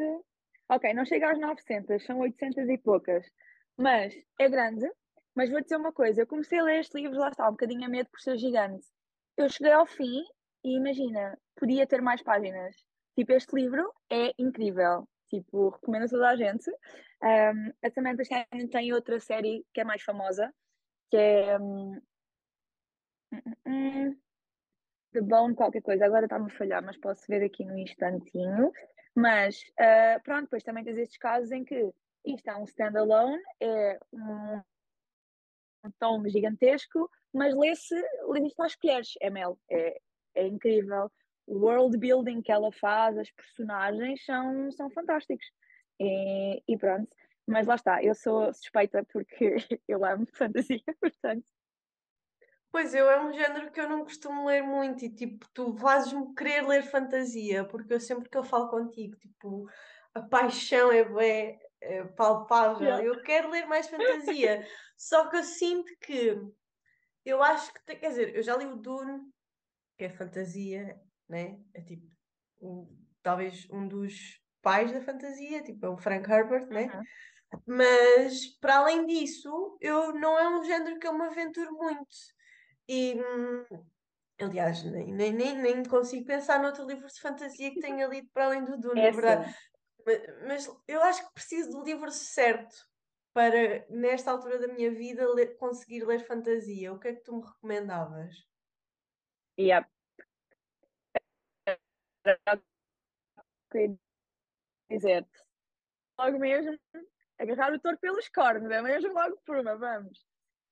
Ok, 0.69 0.93
não 0.93 1.07
chega 1.07 1.31
aos 1.31 1.41
900, 1.41 2.05
são 2.05 2.19
800 2.19 2.69
e 2.69 2.77
poucas. 2.77 3.25
Mas 3.75 4.13
é 4.39 4.51
grande. 4.51 4.87
Mas 5.35 5.49
vou 5.49 5.63
dizer 5.63 5.77
uma 5.77 5.95
coisa, 5.95 6.21
eu 6.21 6.27
comecei 6.27 6.59
a 6.59 6.63
ler 6.63 6.81
este 6.81 7.01
livro, 7.01 7.19
lá 7.19 7.31
está, 7.31 7.49
um 7.49 7.53
bocadinho 7.53 7.87
a 7.87 7.89
medo 7.89 8.11
por 8.11 8.21
ser 8.21 8.37
gigante. 8.37 8.87
Eu 9.35 9.49
cheguei 9.49 9.73
ao 9.73 9.87
fim 9.87 10.23
e 10.63 10.77
imagina, 10.77 11.39
podia 11.57 11.87
ter 11.87 12.03
mais 12.03 12.23
páginas. 12.23 12.77
Tipo, 13.17 13.33
este 13.33 13.57
livro 13.57 13.91
é 14.11 14.35
incrível. 14.39 15.09
Tipo, 15.33 15.71
recomendo 15.71 16.05
a 16.05 16.09
toda 16.09 16.29
a 16.29 16.37
gente. 16.37 16.71
Um, 17.23 17.73
a 17.83 17.91
Samantha 17.91 18.23
Shannon 18.23 18.69
tem 18.69 18.93
outra 18.93 19.19
série 19.19 19.65
que 19.73 19.81
é 19.81 19.85
mais 19.85 20.03
famosa, 20.03 20.53
que 21.11 21.17
é 21.17 21.59
um, 21.59 21.99
um, 23.67 24.15
The 25.13 25.23
Bone 25.23 25.55
qualquer 25.55 25.81
coisa. 25.81 26.05
Agora 26.05 26.27
está-me 26.27 26.53
a 26.53 26.55
falhar, 26.55 26.85
mas 26.85 26.99
posso 26.99 27.25
ver 27.27 27.43
aqui 27.43 27.65
no 27.65 27.79
instantinho. 27.79 28.71
Mas, 29.15 29.63
uh, 29.81 30.23
pronto, 30.23 30.43
depois 30.43 30.63
também 30.63 30.85
tens 30.85 30.99
estes 30.99 31.17
casos 31.17 31.51
em 31.51 31.65
que 31.65 31.91
isto 32.27 32.49
é 32.51 32.57
um 32.57 32.65
standalone, 32.65 33.43
é 33.59 33.99
um, 34.13 34.61
um 35.87 35.91
tom 35.99 36.29
gigantesco, 36.29 37.11
mas 37.33 37.55
lê-se 37.55 37.95
lê 38.29 38.53
às 38.59 38.75
colheres, 38.75 39.15
é 39.19 39.31
mel, 39.31 39.59
é, 39.71 39.99
é 40.35 40.47
incrível. 40.47 41.11
O 41.47 41.59
world 41.59 41.97
building 41.99 42.41
que 42.41 42.53
ela 42.53 42.71
faz, 42.73 43.19
as 43.19 43.31
personagens 43.31 44.25
são, 44.25 44.71
são 44.73 44.91
fantásticos. 44.91 45.47
E, 46.01 46.63
e 46.67 46.77
pronto, 46.79 47.09
mas 47.47 47.67
lá 47.67 47.75
está, 47.75 48.03
eu 48.03 48.15
sou 48.15 48.53
suspeita 48.53 49.05
porque 49.13 49.57
eu 49.89 50.05
amo 50.05 50.27
fantasia, 50.33 50.83
portanto. 51.01 51.45
Pois 52.71 52.95
eu, 52.95 53.11
é 53.11 53.23
um 53.23 53.33
género 53.33 53.71
que 53.71 53.81
eu 53.81 53.89
não 53.89 54.03
costumo 54.03 54.47
ler 54.47 54.63
muito 54.63 55.05
e 55.05 55.15
tipo, 55.15 55.47
tu 55.53 55.77
fazes-me 55.77 56.35
querer 56.35 56.67
ler 56.67 56.83
fantasia, 56.83 57.65
porque 57.67 57.93
eu 57.93 58.01
sempre 58.01 58.31
que 58.31 58.39
eu 58.39 58.43
falo 58.43 58.71
contigo, 58.71 59.15
tipo, 59.17 59.69
a 60.15 60.23
paixão 60.23 60.91
é, 60.91 61.01
é, 61.01 61.59
é 61.83 62.05
palpável, 62.05 62.87
yeah. 62.87 63.05
eu 63.05 63.23
quero 63.23 63.51
ler 63.51 63.67
mais 63.67 63.89
fantasia, 63.89 64.67
só 64.97 65.29
que 65.29 65.37
eu 65.37 65.45
sinto 65.45 65.93
que 66.01 66.41
eu 67.27 67.43
acho 67.43 67.73
que, 67.75 67.97
quer 67.97 68.09
dizer, 68.09 68.35
eu 68.35 68.43
já 68.43 68.57
li 68.57 68.65
o 68.65 68.77
Dune, 68.77 69.21
que 69.99 70.05
é 70.05 70.09
fantasia, 70.09 70.99
né? 71.29 71.59
É 71.75 71.81
tipo, 71.83 72.07
um, 72.61 72.87
talvez 73.23 73.69
um 73.71 73.87
dos 73.87 74.41
pais 74.61 74.93
da 74.93 75.01
fantasia, 75.01 75.63
tipo, 75.63 75.85
é 75.85 75.89
o 75.89 75.97
Frank 75.97 76.31
Herbert, 76.31 76.69
né? 76.69 76.87
Uhum. 76.95 77.03
Mas, 77.67 78.47
para 78.61 78.79
além 78.79 79.07
disso, 79.07 79.77
eu 79.81 80.15
não 80.15 80.39
é 80.39 80.49
um 80.49 80.65
género 80.65 80.99
que 80.99 81.07
eu 81.07 81.13
me 81.13 81.25
aventuro 81.25 81.73
muito. 81.73 82.17
E, 82.89 83.15
hum, 83.15 83.85
aliás, 84.41 84.83
nem, 84.85 85.33
nem, 85.33 85.57
nem 85.59 85.83
consigo 85.85 86.25
pensar 86.27 86.61
noutro 86.61 86.87
livro 86.87 87.07
de 87.07 87.21
fantasia 87.21 87.71
que 87.71 87.81
tenha 87.81 88.07
lido 88.07 88.29
para 88.33 88.47
além 88.47 88.65
do 88.65 88.79
Dune, 88.79 89.01
é 89.01 89.11
na 89.11 89.17
verdade. 89.17 89.55
Mas, 90.05 90.21
mas, 90.47 90.77
eu 90.89 91.03
acho 91.03 91.27
que 91.27 91.35
preciso 91.35 91.71
do 91.71 91.85
livro 91.85 92.11
certo 92.11 92.75
para, 93.33 93.87
nesta 93.89 94.31
altura 94.31 94.59
da 94.59 94.69
minha 94.69 94.91
vida, 94.91 95.27
ler, 95.33 95.57
conseguir 95.57 96.05
ler 96.05 96.27
fantasia. 96.27 96.93
O 96.93 96.99
que 96.99 97.09
é 97.09 97.15
que 97.15 97.23
tu 97.23 97.37
me 97.37 97.47
recomendavas? 97.47 98.35
Yeah. 99.59 99.87
Dizer 104.91 105.27
logo 106.19 106.39
mesmo 106.39 106.79
agarrar 107.39 107.73
o 107.73 107.81
touro 107.81 107.99
pelos 107.99 108.29
cornos, 108.29 108.71
é 108.71 108.81
mesmo 108.83 109.13
logo 109.13 109.37
por 109.45 109.59
uma, 109.59 109.77
vamos. 109.77 110.25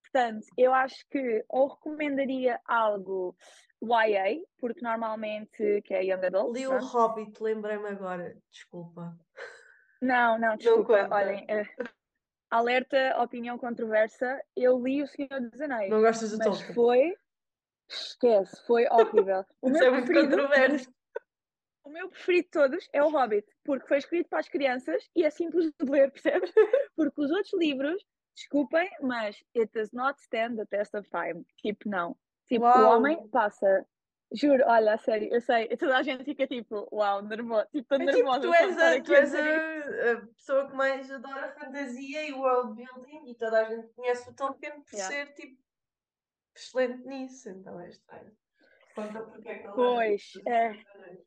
Portanto, 0.02 0.46
eu 0.56 0.74
acho 0.74 1.04
que 1.08 1.44
ou 1.48 1.68
recomendaria 1.68 2.60
algo 2.64 3.36
YA, 3.82 4.42
porque 4.58 4.82
normalmente 4.82 5.82
que 5.82 5.94
é 5.94 6.04
Young 6.04 6.26
Adult. 6.26 6.56
Li 6.56 6.66
o 6.66 6.78
Hobbit, 6.78 7.40
lembrei-me 7.42 7.88
agora, 7.88 8.36
desculpa. 8.50 9.16
Não, 10.02 10.38
não, 10.38 10.56
desculpa. 10.56 11.08
Não 11.08 11.16
Olhem, 11.16 11.44
uh, 11.44 11.88
alerta, 12.50 13.16
opinião 13.22 13.58
controversa. 13.58 14.40
Eu 14.56 14.82
li 14.82 15.02
O 15.02 15.06
Senhor 15.06 15.40
dos 15.40 15.60
Anéis. 15.60 15.90
Não 15.90 16.00
gostas 16.00 16.30
do 16.32 16.38
Tolkien? 16.38 16.74
foi. 16.74 17.16
Esquece, 17.88 18.66
foi 18.66 18.86
horrível. 18.88 19.44
O 19.60 19.68
meu 19.68 19.82
é 19.82 19.90
muito 19.90 20.12
controverso. 20.12 20.92
O 21.90 21.92
meu 21.92 22.09
preferido 22.09 22.44
de 22.44 22.50
todos 22.50 22.88
é 22.92 23.03
o 23.03 23.09
Hobbit, 23.09 23.44
porque 23.64 23.88
foi 23.88 23.98
escrito 23.98 24.29
para 24.29 24.38
as 24.38 24.48
crianças 24.48 25.11
e 25.16 25.24
é 25.24 25.31
simples 25.31 25.72
de 25.76 25.90
ler, 25.90 26.12
percebes? 26.14 26.53
Porque 26.94 27.20
os 27.20 27.33
outros 27.33 27.53
livros, 27.55 28.00
desculpem, 28.33 28.88
mas 29.03 29.42
it 29.57 29.72
does 29.74 29.90
not 29.90 30.16
stand 30.20 30.55
the 30.55 30.66
test 30.66 30.94
of 30.94 31.11
time. 31.11 31.44
Tipo, 31.57 31.88
não. 31.88 32.16
Tipo, 32.46 32.64
Uau. 32.66 32.79
o 32.79 32.96
homem 32.96 33.29
passa 33.31 33.85
Juro, 34.33 34.62
olha, 34.68 34.94
a 34.94 34.98
sério, 34.98 35.29
eu 35.35 35.40
sei, 35.40 35.66
toda 35.76 35.96
a 35.96 36.05
gente 36.05 36.22
fica 36.22 36.46
tipo, 36.46 36.87
uau, 36.92 37.22
nervoso, 37.22 37.66
tipo, 37.72 37.92
é, 37.92 37.98
nervosa. 37.98 38.40
Tipo, 38.40 38.53
tu 38.53 38.55
és, 38.55 38.79
a, 38.79 39.03
tu 39.03 39.12
és 39.12 39.35
a, 39.35 40.12
a, 40.12 40.26
pessoa 40.26 40.70
que 40.70 40.76
mais 40.76 41.11
adora 41.11 41.53
fantasia 41.59 42.29
e 42.29 42.33
world 42.33 42.76
building 42.76 43.29
e 43.29 43.35
toda 43.35 43.62
a 43.62 43.64
gente 43.64 43.88
conhece 43.88 44.31
o 44.31 44.33
Tolkien 44.33 44.81
por 44.83 44.94
yeah. 44.94 45.12
ser 45.12 45.35
tipo 45.35 45.61
excelente 46.55 47.05
nisso, 47.09 47.48
então 47.48 47.81
é 47.81 47.88
estranho. 47.88 48.39
Conta 49.06 49.22
porque 49.22 49.48
é 49.48 49.58
que 49.58 49.66
não 49.66 49.74
Pois, 49.74 50.32
é, 50.46 50.74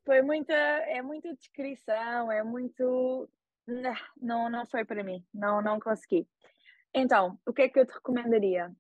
foi 0.06 0.22
muita, 0.22 0.54
é 0.54 1.02
muita 1.02 1.34
descrição, 1.34 2.32
é 2.32 2.44
muito. 2.44 3.30
Não, 4.22 4.50
não 4.50 4.66
foi 4.66 4.84
para 4.84 5.04
mim, 5.04 5.26
não, 5.34 5.62
não 5.62 5.80
consegui. 5.80 6.28
Então, 6.94 7.40
o 7.46 7.54
que 7.54 7.64
é 7.64 7.70
que 7.70 7.80
eu 7.80 7.86
te 7.86 7.94
recomendaria? 7.94 8.72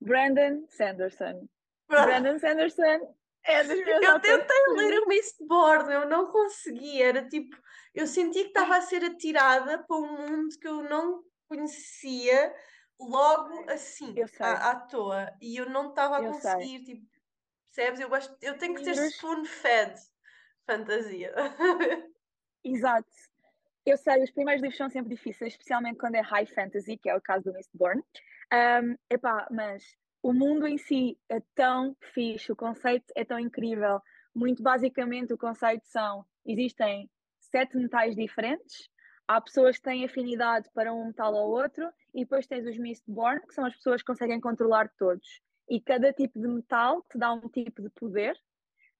Brandon 0.00 0.66
Sanderson. 0.68 1.48
Brandon 1.88 2.38
Sanderson 2.38 3.16
é 3.44 3.64
das 3.64 3.78
minhas 3.78 4.02
Eu 4.02 4.20
tentei 4.20 4.66
ler 4.68 5.00
o 5.00 5.08
Mistborn, 5.08 5.92
eu 5.92 6.08
não 6.08 6.30
consegui. 6.30 7.02
Era 7.02 7.26
tipo, 7.28 7.56
eu 7.94 8.06
senti 8.06 8.42
que 8.42 8.48
estava 8.48 8.76
a 8.76 8.82
ser 8.82 9.04
atirada 9.04 9.82
para 9.82 9.96
um 9.96 10.16
mundo 10.16 10.58
que 10.58 10.66
eu 10.66 10.82
não 10.82 11.22
conhecia 11.48 12.54
logo 12.98 13.70
assim, 13.70 14.14
à, 14.40 14.70
à, 14.70 14.76
toa. 14.76 15.30
E 15.40 15.56
eu 15.56 15.68
não 15.68 15.90
estava 15.90 16.18
a 16.18 16.22
eu 16.22 16.32
conseguir, 16.32 16.84
sei. 16.84 16.84
tipo, 16.84 17.13
percebes? 17.74 18.00
Eu, 18.00 18.08
gosto, 18.08 18.36
eu 18.40 18.56
tenho 18.56 18.74
que 18.74 18.82
ter 18.82 18.94
spoon-fed 19.08 19.94
fantasia. 20.66 21.34
Exato. 22.64 23.08
Eu 23.84 23.98
sei, 23.98 24.22
os 24.22 24.30
primeiros 24.30 24.62
livros 24.62 24.78
são 24.78 24.88
sempre 24.88 25.14
difíceis, 25.14 25.52
especialmente 25.52 25.98
quando 25.98 26.14
é 26.14 26.20
high 26.20 26.46
fantasy, 26.46 26.96
que 26.96 27.10
é 27.10 27.14
o 27.14 27.20
caso 27.20 27.44
do 27.44 27.52
Mistborn. 27.52 28.02
Um, 28.52 28.96
epá, 29.10 29.46
mas 29.50 29.84
o 30.22 30.32
mundo 30.32 30.66
em 30.66 30.78
si 30.78 31.18
é 31.28 31.40
tão 31.54 31.94
fixe, 32.14 32.50
o 32.50 32.56
conceito 32.56 33.12
é 33.14 33.24
tão 33.24 33.38
incrível. 33.38 34.00
Muito 34.34 34.62
basicamente, 34.62 35.34
o 35.34 35.38
conceito 35.38 35.86
são: 35.86 36.24
existem 36.46 37.10
sete 37.38 37.76
metais 37.76 38.16
diferentes, 38.16 38.88
há 39.28 39.38
pessoas 39.38 39.76
que 39.76 39.82
têm 39.82 40.04
afinidade 40.04 40.70
para 40.72 40.92
um 40.94 41.08
metal 41.08 41.34
ou 41.34 41.50
outro, 41.50 41.86
e 42.14 42.20
depois 42.20 42.46
tens 42.46 42.66
os 42.66 42.78
Mistborn, 42.78 43.46
que 43.46 43.52
são 43.52 43.66
as 43.66 43.76
pessoas 43.76 44.00
que 44.00 44.06
conseguem 44.06 44.40
controlar 44.40 44.90
todos. 44.98 45.42
E 45.68 45.80
cada 45.80 46.12
tipo 46.12 46.38
de 46.38 46.46
metal 46.46 47.02
te 47.10 47.18
dá 47.18 47.32
um 47.32 47.48
tipo 47.48 47.82
de 47.82 47.90
poder, 47.90 48.36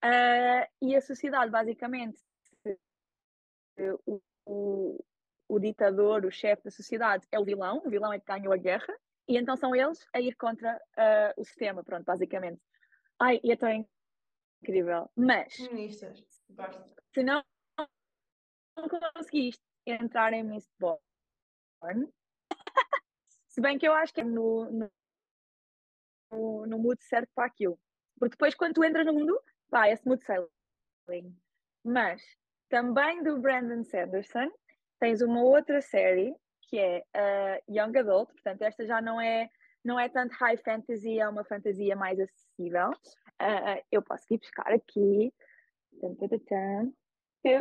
uh, 0.05 0.66
e 0.81 0.96
a 0.96 1.00
sociedade, 1.00 1.50
basicamente, 1.50 2.18
o, 4.07 4.20
o, 4.46 5.05
o 5.48 5.59
ditador, 5.59 6.24
o 6.24 6.31
chefe 6.31 6.64
da 6.64 6.70
sociedade 6.70 7.27
é 7.31 7.38
o 7.38 7.44
vilão, 7.44 7.83
o 7.85 7.90
vilão 7.90 8.12
é 8.12 8.18
que 8.18 8.27
ganhou 8.27 8.53
a 8.53 8.57
guerra, 8.57 8.94
e 9.29 9.37
então 9.37 9.57
são 9.57 9.74
eles 9.74 10.07
a 10.12 10.20
ir 10.20 10.35
contra 10.37 10.77
uh, 10.77 11.40
o 11.40 11.44
sistema, 11.44 11.83
pronto, 11.83 12.05
basicamente. 12.05 12.61
Ai, 13.18 13.40
e 13.42 13.53
é 13.53 13.57
tão 13.57 13.87
incrível. 14.62 15.11
Mas, 15.16 15.55
se 17.12 17.22
não, 17.22 17.44
não 18.77 18.88
conseguiste 19.14 19.62
entrar 19.87 20.33
em 20.33 20.42
Mistborn, 20.42 21.00
se 23.48 23.61
bem 23.61 23.79
que 23.79 23.87
eu 23.87 23.94
acho 23.94 24.12
que 24.12 24.20
é 24.20 24.24
no, 24.24 24.70
no, 24.70 24.90
no, 26.35 26.79
mood 26.79 27.03
certo 27.03 27.31
para 27.35 27.47
aquilo. 27.47 27.79
Porque 28.18 28.35
depois, 28.35 28.55
quando 28.55 28.75
tu 28.75 28.85
entras 28.85 29.07
no 29.07 29.12
mundo, 29.12 29.40
pá, 29.70 29.88
é 29.88 29.92
smooth 29.94 30.23
sailing. 30.25 31.37
Mas, 31.85 32.23
também 32.68 33.23
do 33.23 33.38
Brandon 33.38 33.85
Sanderson, 33.85 34.51
tens 34.99 35.20
uma 35.20 35.42
outra 35.42 35.81
série 35.81 36.35
que 36.68 36.79
é 36.79 37.05
uh, 37.14 37.73
Young 37.73 37.99
Adult, 37.99 38.33
portanto, 38.33 38.62
esta 38.62 38.87
já 38.87 39.01
não 39.01 39.20
é, 39.20 39.49
não 39.85 40.01
é 40.01 40.09
tanto 40.09 40.33
high 40.33 40.57
fantasy, 40.57 41.20
é 41.20 41.29
uma 41.29 41.44
fantasia 41.44 41.94
mais 41.94 42.18
acessível. 42.18 42.90
Uh, 43.40 43.83
eu 43.92 44.03
posso 44.03 44.25
ir 44.33 44.38
buscar 44.38 44.73
aqui. 44.73 45.33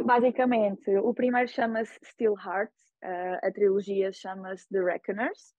Basicamente, 0.05 0.95
o 0.97 1.13
primeiro 1.13 1.49
chama-se 1.49 1.99
Steel 2.03 2.35
Hearts, 2.37 2.93
uh, 3.03 3.45
a 3.45 3.51
trilogia 3.51 4.11
chama-se 4.11 4.67
The 4.69 4.79
Reckoners. 4.79 5.53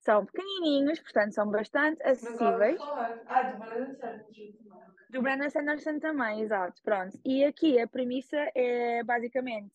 São 0.00 0.24
pequenininhos, 0.24 0.98
portanto 1.00 1.32
são 1.32 1.50
bastante 1.50 2.02
acessíveis. 2.02 2.80
Ah, 3.26 3.42
do 3.42 3.58
Brandon 3.58 3.94
Sanderson 3.94 4.52
também. 4.58 4.88
Do 5.10 5.22
Brandon 5.22 5.50
Sanderson 5.50 5.98
também, 5.98 6.40
exato. 6.40 6.82
Pronto. 6.82 7.18
E 7.24 7.44
aqui 7.44 7.78
a 7.78 7.86
premissa 7.86 8.38
é 8.54 9.02
basicamente: 9.04 9.74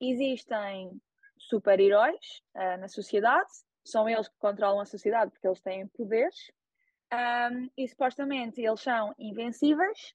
existem 0.00 1.00
super-heróis 1.38 2.42
uh, 2.54 2.80
na 2.80 2.88
sociedade, 2.88 3.48
são 3.84 4.08
eles 4.08 4.28
que 4.28 4.36
controlam 4.38 4.80
a 4.80 4.84
sociedade 4.86 5.30
porque 5.30 5.46
eles 5.46 5.60
têm 5.60 5.86
poderes, 5.88 6.50
um, 7.12 7.70
e 7.76 7.88
supostamente 7.88 8.60
eles 8.60 8.80
são 8.80 9.14
invencíveis, 9.18 10.14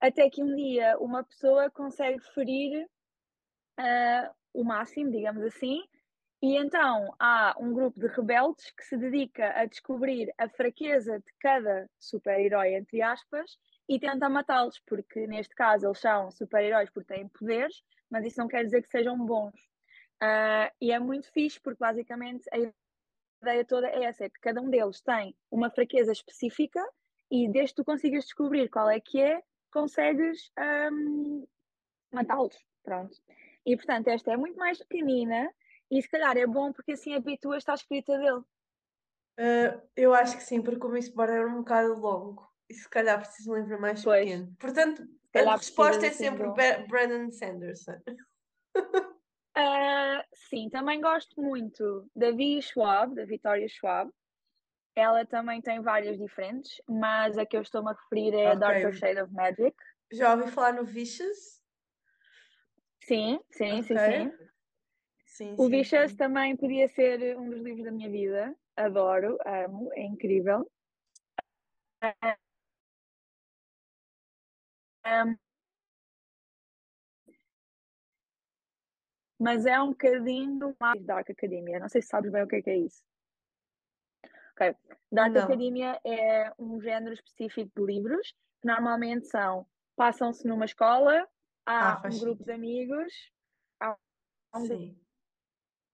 até 0.00 0.28
que 0.28 0.42
um 0.42 0.54
dia 0.54 0.98
uma 0.98 1.22
pessoa 1.22 1.70
consegue 1.70 2.20
ferir 2.32 2.86
uh, 3.78 4.34
o 4.52 4.64
máximo, 4.64 5.10
digamos 5.10 5.42
assim, 5.42 5.82
e 6.42 6.56
então 6.56 7.14
há 7.18 7.56
um 7.58 7.72
grupo 7.72 7.98
de 7.98 8.06
rebeldes 8.08 8.70
que 8.70 8.84
se 8.84 8.96
dedica 8.96 9.58
a 9.58 9.64
descobrir 9.64 10.32
a 10.36 10.48
fraqueza 10.48 11.18
de 11.18 11.32
cada 11.40 11.88
super-herói, 11.98 12.74
entre 12.74 13.00
aspas, 13.00 13.58
e 13.88 13.98
tenta 13.98 14.28
matá-los, 14.28 14.78
porque 14.80 15.26
neste 15.26 15.54
caso 15.54 15.86
eles 15.86 15.98
são 15.98 16.30
super-heróis 16.30 16.90
porque 16.90 17.14
têm 17.14 17.28
poderes, 17.28 17.82
mas 18.10 18.24
isso 18.26 18.38
não 18.38 18.48
quer 18.48 18.64
dizer 18.64 18.82
que 18.82 18.90
sejam 18.90 19.16
bons. 19.24 19.54
Uh, 20.22 20.68
e 20.80 20.92
é 20.92 20.98
muito 20.98 21.30
fixe, 21.32 21.60
porque 21.60 21.78
basicamente 21.78 22.44
a 22.52 22.58
ideia 23.42 23.64
toda 23.64 23.88
é 23.88 24.04
essa: 24.04 24.24
é 24.24 24.28
que 24.28 24.40
cada 24.40 24.60
um 24.60 24.68
deles 24.68 25.00
tem 25.00 25.34
uma 25.50 25.70
fraqueza 25.70 26.12
específica 26.12 26.82
e 27.30 27.48
desde 27.50 27.74
que 27.74 27.82
tu 27.82 27.84
consigas 27.84 28.24
descobrir 28.24 28.68
qual 28.68 28.90
é 28.90 29.00
que 29.00 29.20
é, 29.20 29.42
consegues 29.70 30.50
um, 30.92 31.46
matá-los. 32.12 32.56
Pronto. 32.82 33.16
E 33.64 33.76
portanto, 33.76 34.08
esta 34.08 34.32
é 34.32 34.36
muito 34.36 34.56
mais 34.56 34.78
pequenina 34.78 35.52
e 35.90 36.02
se 36.02 36.08
calhar 36.08 36.36
é 36.36 36.46
bom 36.46 36.72
porque 36.72 36.92
assim 36.92 37.14
habituas-te 37.14 37.70
à 37.70 37.74
escrita 37.74 38.16
dele. 38.18 38.42
Uh, 39.38 39.82
eu 39.94 40.14
acho 40.14 40.36
que 40.36 40.42
sim, 40.42 40.62
porque 40.62 40.86
o 40.86 40.88
Miss 40.88 41.08
Border 41.08 41.42
é 41.42 41.46
um 41.46 41.58
bocado 41.58 41.94
longo 41.94 42.50
e 42.68 42.74
se 42.74 42.88
calhar 42.88 43.18
preciso 43.18 43.44
de 43.44 43.50
um 43.50 43.62
livro 43.62 43.80
mais 43.80 44.02
pois. 44.02 44.24
pequeno. 44.24 44.56
Portanto, 44.58 45.06
a 45.34 45.56
resposta 45.56 46.06
é 46.06 46.10
sempre 46.10 46.46
Brandon 46.88 47.30
Sanderson. 47.30 48.00
Uh, 49.56 50.22
sim, 50.50 50.68
também 50.68 51.00
gosto 51.00 51.40
muito 51.40 52.10
da 52.14 52.30
Vi 52.30 52.60
Schwab, 52.60 53.14
da 53.14 53.24
Vitória 53.24 53.68
Schwab. 53.68 54.10
Ela 54.94 55.26
também 55.26 55.60
tem 55.60 55.80
várias 55.80 56.18
diferentes, 56.18 56.80
mas 56.88 57.36
a 57.36 57.44
que 57.44 57.56
eu 57.56 57.62
estou-me 57.62 57.90
a 57.90 57.92
referir 57.92 58.34
é 58.34 58.36
okay. 58.36 58.46
a 58.46 58.54
Darker 58.54 58.92
Shade 58.94 59.20
of 59.20 59.32
Magic. 59.32 59.76
Já 60.10 60.34
ouvi 60.34 60.50
falar 60.50 60.72
no 60.72 60.84
Vicious? 60.84 61.60
Sim, 63.02 63.38
sim, 63.50 63.80
okay. 63.80 63.82
sim, 63.82 63.98
sim. 63.98 64.46
Sim 65.36 65.54
o 65.58 65.84
sim. 65.84 66.16
também 66.16 66.56
podia 66.56 66.88
ser 66.88 67.36
um 67.36 67.50
dos 67.50 67.60
livros 67.60 67.84
da 67.84 67.92
minha 67.92 68.10
vida. 68.10 68.56
Adoro, 68.74 69.38
amo, 69.44 69.90
é 69.92 70.02
incrível. 70.02 70.70
Um, 75.06 75.36
mas 79.38 79.66
é 79.66 79.80
um 79.80 79.90
bocadinho 79.90 80.74
mais 80.80 81.02
Dark 81.04 81.28
Academia. 81.30 81.78
Não 81.78 81.88
sei 81.88 82.00
se 82.00 82.08
sabes 82.08 82.32
bem 82.32 82.42
o 82.42 82.48
que 82.48 82.56
é, 82.56 82.62
que 82.62 82.70
é 82.70 82.78
isso. 82.78 83.04
Okay. 84.52 84.74
Dark 85.12 85.34
Não. 85.34 85.44
Academia 85.44 86.00
é 86.04 86.52
um 86.58 86.80
género 86.80 87.12
específico 87.12 87.70
de 87.76 87.84
livros 87.84 88.34
que 88.62 88.68
normalmente 88.68 89.26
são 89.28 89.66
passam-se 89.94 90.46
numa 90.46 90.64
escola, 90.64 91.26
há 91.64 91.94
ah, 91.94 92.08
um 92.08 92.18
grupo 92.18 92.44
de 92.44 92.52
amigos, 92.52 93.12
há 93.80 93.96
um 94.54 94.66
Sim. 94.66 95.05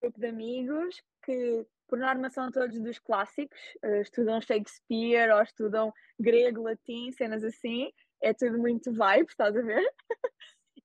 Grupo 0.03 0.19
de 0.19 0.27
amigos 0.27 1.01
que 1.25 1.65
por 1.87 1.99
norma 1.99 2.29
são 2.31 2.51
todos 2.51 2.81
dos 2.81 2.99
clássicos, 2.99 3.59
uh, 3.85 4.01
estudam 4.01 4.41
Shakespeare 4.41 5.31
ou 5.33 5.43
estudam 5.43 5.93
grego, 6.19 6.63
latim, 6.63 7.13
cenas 7.13 7.45
assim, 7.45 7.93
é 8.21 8.35
tudo 8.35 8.59
muito 8.59 8.93
vibe, 8.93 9.29
estás 9.29 9.57
a 9.57 9.63
ver? 9.63 9.85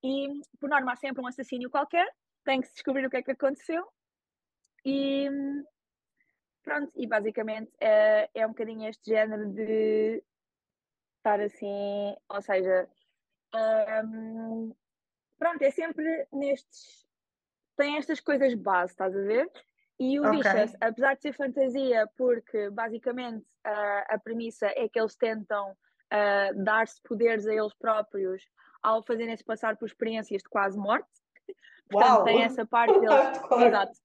e 0.04 0.42
por 0.60 0.70
norma 0.70 0.94
há 0.94 0.96
sempre 0.96 1.24
um 1.24 1.28
assassínio 1.28 1.70
qualquer. 1.70 2.08
Tem 2.44 2.62
que 2.62 2.68
se 2.68 2.74
descobrir 2.74 3.06
o 3.06 3.10
que 3.10 3.18
é 3.18 3.24
que 3.24 3.32
aconteceu. 3.32 3.88
E 4.86 5.28
pronto, 6.64 6.92
e 6.96 7.08
basicamente 7.08 7.72
é, 7.80 8.30
é 8.34 8.46
um 8.46 8.50
bocadinho 8.50 8.88
este 8.88 9.10
género 9.10 9.50
de 9.50 10.24
estar 11.18 11.40
assim, 11.40 12.16
ou 12.30 12.42
seja, 12.42 12.88
um, 13.56 14.76
pronto, 15.38 15.62
é 15.62 15.72
sempre 15.72 16.28
nestes, 16.32 17.07
tem 17.78 17.98
estas 17.98 18.20
coisas 18.20 18.54
base, 18.56 18.92
estás 18.92 19.16
a 19.16 19.22
ver? 19.22 19.50
E 20.00 20.20
o 20.20 20.28
okay. 20.28 20.66
apesar 20.82 21.16
de 21.16 21.22
ser 21.22 21.34
fantasia, 21.34 22.08
porque 22.18 22.70
basicamente 22.70 23.46
uh, 23.66 24.04
a 24.10 24.20
premissa 24.22 24.68
é 24.68 24.88
que 24.88 25.00
eles 25.00 25.16
tentam 25.16 25.72
uh, 25.72 26.64
dar-se 26.64 27.02
poderes 27.02 27.48
a 27.48 27.54
eles 27.54 27.74
próprios 27.74 28.44
ao 28.84 29.04
fazerem-se 29.04 29.44
passar 29.44 29.76
por 29.76 29.86
experiências 29.88 30.44
de 30.44 30.50
quase 30.50 30.78
morte, 30.78 31.10
Portanto, 31.90 32.16
Uau. 32.16 32.24
tem 32.24 32.44
essa 32.44 32.66
parte 32.66 33.00
deles. 33.00 33.10
Exato. 33.68 33.98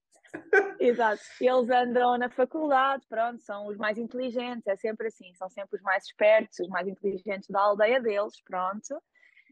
Exato. 0.79 1.21
Eles 1.39 1.69
andam 1.69 2.17
na 2.17 2.29
faculdade, 2.29 3.05
pronto, 3.07 3.41
são 3.43 3.67
os 3.67 3.77
mais 3.77 3.97
inteligentes, 3.97 4.65
é 4.65 4.75
sempre 4.75 5.07
assim, 5.07 5.31
são 5.35 5.49
sempre 5.49 5.77
os 5.77 5.81
mais 5.83 6.05
espertos, 6.05 6.59
os 6.59 6.69
mais 6.69 6.87
inteligentes 6.87 7.47
da 7.49 7.61
aldeia 7.61 8.01
deles, 8.01 8.41
pronto. 8.43 9.01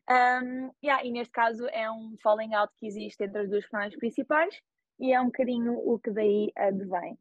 Um, 0.10 0.72
yeah, 0.84 1.06
e 1.06 1.12
neste 1.12 1.32
caso 1.32 1.68
é 1.68 1.90
um 1.90 2.16
falling 2.22 2.54
out 2.54 2.74
que 2.80 2.88
existe 2.88 3.24
entre 3.24 3.42
as 3.42 3.50
duas 3.50 3.64
personagens 3.64 3.98
principais 3.98 4.62
e 5.00 5.14
é 5.14 5.22
um 5.22 5.26
bocadinho 5.26 5.74
o 5.74 6.00
que 6.00 6.12
daí 6.12 6.52
advém. 6.56 7.18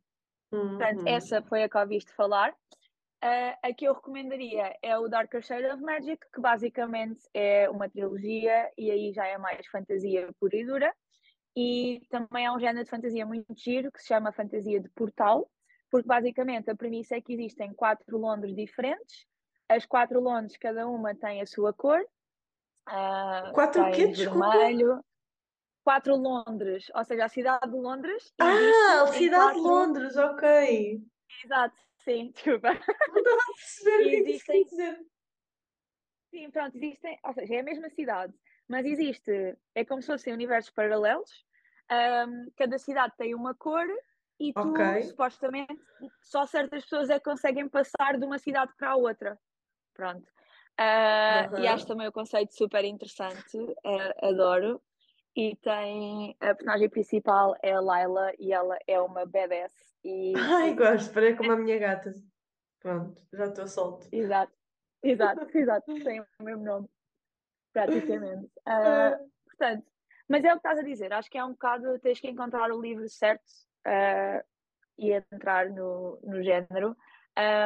Uhum. 0.53 0.79
Portanto, 0.79 1.07
essa 1.07 1.43
foi 1.43 1.63
a 1.63 1.69
que 1.69 1.79
ouviste 1.79 2.13
falar. 2.13 2.53
Uh, 3.23 3.53
a 3.63 3.75
que 3.75 3.85
eu 3.85 3.93
recomendaria 3.93 4.75
é 4.83 4.99
o 4.99 5.07
Darker 5.07 5.43
Shade 5.43 5.67
of 5.67 5.83
Magic, 5.83 6.19
que 6.33 6.41
basicamente 6.41 7.21
é 7.35 7.69
uma 7.69 7.89
trilogia 7.89 8.71
e 8.79 8.91
aí 8.91 9.13
já 9.13 9.27
é 9.27 9.37
mais 9.37 9.67
fantasia 9.67 10.31
pura 10.41 10.57
e 10.57 10.65
dura. 10.65 10.95
E 11.57 12.01
também 12.09 12.47
é 12.47 12.53
um 12.53 12.59
género 12.59 12.85
de 12.85 12.91
fantasia 12.91 13.27
muito 13.27 13.47
giro 13.55 13.93
que 13.93 14.01
se 14.01 14.09
chama 14.09 14.33
fantasia 14.33 14.81
de 14.81 14.89
portal, 14.91 15.51
porque 15.91 16.07
basicamente 16.07 16.71
a 16.71 16.77
premissa 16.77 17.17
é 17.17 17.21
que 17.21 17.35
existem 17.35 17.75
quatro 17.75 18.17
Londres 18.17 18.55
diferentes, 18.55 19.27
as 19.69 19.85
quatro 19.85 20.21
Londres, 20.21 20.57
cada 20.57 20.89
uma 20.89 21.15
tem 21.15 21.41
a 21.41 21.47
sua 21.47 21.73
cor. 21.73 22.05
Uh, 22.91 23.53
quatro 23.53 23.83
o 23.83 23.93
quê? 23.93 24.07
Vermelho. 24.09 25.05
Quatro 25.83 26.15
Londres, 26.15 26.91
ou 26.95 27.05
seja, 27.05 27.25
a 27.25 27.29
cidade 27.29 27.71
de 27.71 27.77
Londres. 27.77 28.33
Ah, 28.39 29.03
a 29.03 29.07
cidade 29.09 29.55
de 29.55 29.61
Londres, 29.61 30.17
ok. 30.17 31.01
Exato, 31.43 31.77
Sim, 32.05 32.31
desculpa. 32.33 32.73
Não 32.73 33.19
estava 33.19 33.43
a 33.43 33.55
perceber 33.55 33.97
o 33.97 34.11
que 34.11 34.17
existem... 34.17 34.65
dizer. 34.65 34.99
Sim, 36.31 36.51
pronto, 36.51 36.77
existem, 36.77 37.19
ou 37.25 37.35
seja, 37.35 37.55
é 37.57 37.61
a 37.61 37.65
mesma 37.65 37.91
cidade, 37.91 38.33
mas 38.69 38.87
existe, 38.87 39.57
é 39.75 39.85
como 39.85 40.01
se 40.01 40.07
fossem 40.07 40.33
universos 40.33 40.71
paralelos, 40.71 41.45
um, 41.91 42.51
cada 42.57 42.79
cidade 42.79 43.15
tem 43.17 43.35
uma 43.35 43.53
cor 43.53 43.87
e 44.39 44.53
tu, 44.53 44.61
okay. 44.61 45.03
supostamente, 45.03 45.81
só 46.23 46.47
certas 46.47 46.85
pessoas 46.85 47.11
é 47.11 47.19
que 47.19 47.25
conseguem 47.25 47.69
passar 47.69 48.17
de 48.17 48.25
uma 48.25 48.39
cidade 48.39 48.73
para 48.79 48.91
a 48.91 48.97
outra. 48.97 49.39
Pronto. 49.93 50.31
Uh, 50.81 51.55
uhum. 51.55 51.63
E 51.63 51.69
acho 51.69 51.87
também 51.87 52.09
o 52.09 52.13
conceito 52.13 52.55
super 52.55 52.85
interessante, 52.85 53.57
uh, 53.59 54.27
adoro. 54.27 54.81
E 55.37 55.55
tem 55.57 56.35
a 56.41 56.55
personagem 56.55 56.89
principal 56.89 57.55
é 57.63 57.73
a 57.73 57.81
Laila 57.81 58.33
e 58.39 58.53
ela 58.53 58.77
é 58.87 59.01
uma 59.01 59.25
badass 59.25 59.73
e... 60.03 60.33
Ai, 60.37 60.75
gosto, 60.75 61.13
parei 61.13 61.37
como 61.37 61.53
a 61.53 61.57
minha 61.57 61.79
gata. 61.79 62.13
Pronto, 62.81 63.23
já 63.33 63.47
estou 63.47 63.69
solto. 63.69 64.09
Exato, 64.11 64.53
exato, 65.03 65.47
exato, 65.57 65.95
tem 66.03 66.21
o 66.21 66.27
mesmo 66.43 66.65
nome, 66.65 66.89
praticamente. 67.73 68.47
Uh, 68.67 69.31
portanto, 69.45 69.87
mas 70.29 70.45
é 70.45 70.49
o 70.49 70.53
que 70.53 70.59
estás 70.59 70.79
a 70.79 70.83
dizer, 70.83 71.13
acho 71.13 71.31
que 71.31 71.39
é 71.39 71.45
um 71.45 71.53
bocado, 71.53 71.99
tens 72.01 72.19
que 72.19 72.29
encontrar 72.29 72.73
o 72.73 72.81
livro 72.81 73.09
certo 73.09 73.45
e 74.99 75.13
entrar 75.13 75.71
no, 75.71 76.19
no 76.23 76.43
género. 76.43 76.97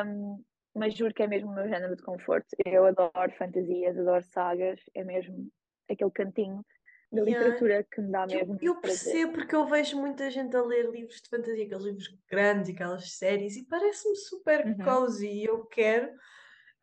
Um, 0.06 0.44
mas 0.74 0.94
juro 0.94 1.14
que 1.14 1.22
é 1.22 1.26
mesmo 1.26 1.50
o 1.50 1.54
meu 1.54 1.68
género 1.68 1.96
de 1.96 2.02
conforto. 2.02 2.48
Eu 2.64 2.86
adoro 2.86 3.32
fantasias, 3.38 3.98
adoro 3.98 4.22
sagas, 4.22 4.80
é 4.94 5.04
mesmo 5.04 5.48
aquele 5.88 6.10
cantinho 6.10 6.64
da 7.12 7.22
literatura 7.22 7.86
que 7.90 8.00
me 8.00 8.10
dá 8.10 8.26
mesmo. 8.26 8.58
Eu, 8.60 8.74
eu 8.74 8.80
percebo 8.80 9.34
porque 9.34 9.54
eu 9.54 9.66
vejo 9.66 10.00
muita 10.00 10.30
gente 10.30 10.56
a 10.56 10.62
ler 10.62 10.90
livros 10.90 11.20
de 11.20 11.28
fantasia, 11.28 11.64
aqueles 11.64 11.84
livros 11.84 12.18
grandes, 12.28 12.74
aquelas 12.74 13.12
séries, 13.12 13.56
e 13.56 13.64
parece-me 13.66 14.16
super 14.16 14.66
uhum. 14.66 14.78
cozy. 14.78 15.28
E 15.28 15.44
eu 15.44 15.64
quero 15.66 16.10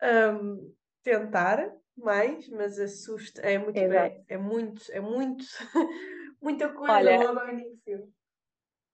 um, 0.02 0.74
tentar 1.04 1.72
mais, 1.98 2.48
mas 2.50 2.80
assusta, 2.80 3.42
é 3.42 3.58
muito 3.58 3.80
bem, 3.80 4.24
é 4.28 4.38
muito, 4.38 4.92
é 4.92 5.02
muito 5.02 5.44
muita 6.42 6.70
coisa 6.70 6.94
Olha, 6.94 7.18
logo 7.18 7.40
ao 7.40 7.50
início. 7.50 8.12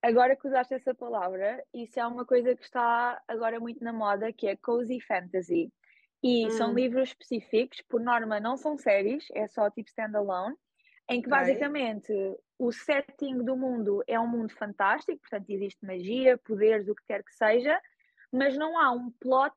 Agora 0.01 0.35
que 0.35 0.47
usaste 0.47 0.73
essa 0.73 0.93
palavra, 0.93 1.63
isso 1.73 1.99
é 1.99 2.05
uma 2.05 2.25
coisa 2.25 2.55
que 2.55 2.63
está 2.63 3.21
agora 3.27 3.59
muito 3.59 3.83
na 3.83 3.91
moda, 3.91 4.31
que 4.31 4.47
é 4.47 4.55
cozy 4.55 4.99
fantasy. 5.01 5.71
E 6.23 6.45
hum. 6.47 6.51
são 6.51 6.73
livros 6.73 7.09
específicos, 7.09 7.81
por 7.81 7.99
norma 7.99 8.39
não 8.39 8.57
são 8.57 8.77
séries, 8.77 9.27
é 9.33 9.47
só 9.47 9.69
tipo 9.69 9.89
standalone, 9.89 10.55
em 11.09 11.21
que 11.21 11.27
okay. 11.27 11.39
basicamente 11.39 12.13
o 12.59 12.71
setting 12.71 13.43
do 13.43 13.55
mundo 13.55 14.03
é 14.07 14.19
um 14.19 14.27
mundo 14.27 14.53
fantástico, 14.53 15.19
portanto 15.19 15.49
existe 15.49 15.85
magia, 15.85 16.37
poderes, 16.37 16.87
o 16.87 16.95
que 16.95 17.05
quer 17.05 17.23
que 17.23 17.33
seja, 17.33 17.79
mas 18.31 18.57
não 18.57 18.77
há 18.79 18.91
um 18.91 19.11
plot 19.11 19.55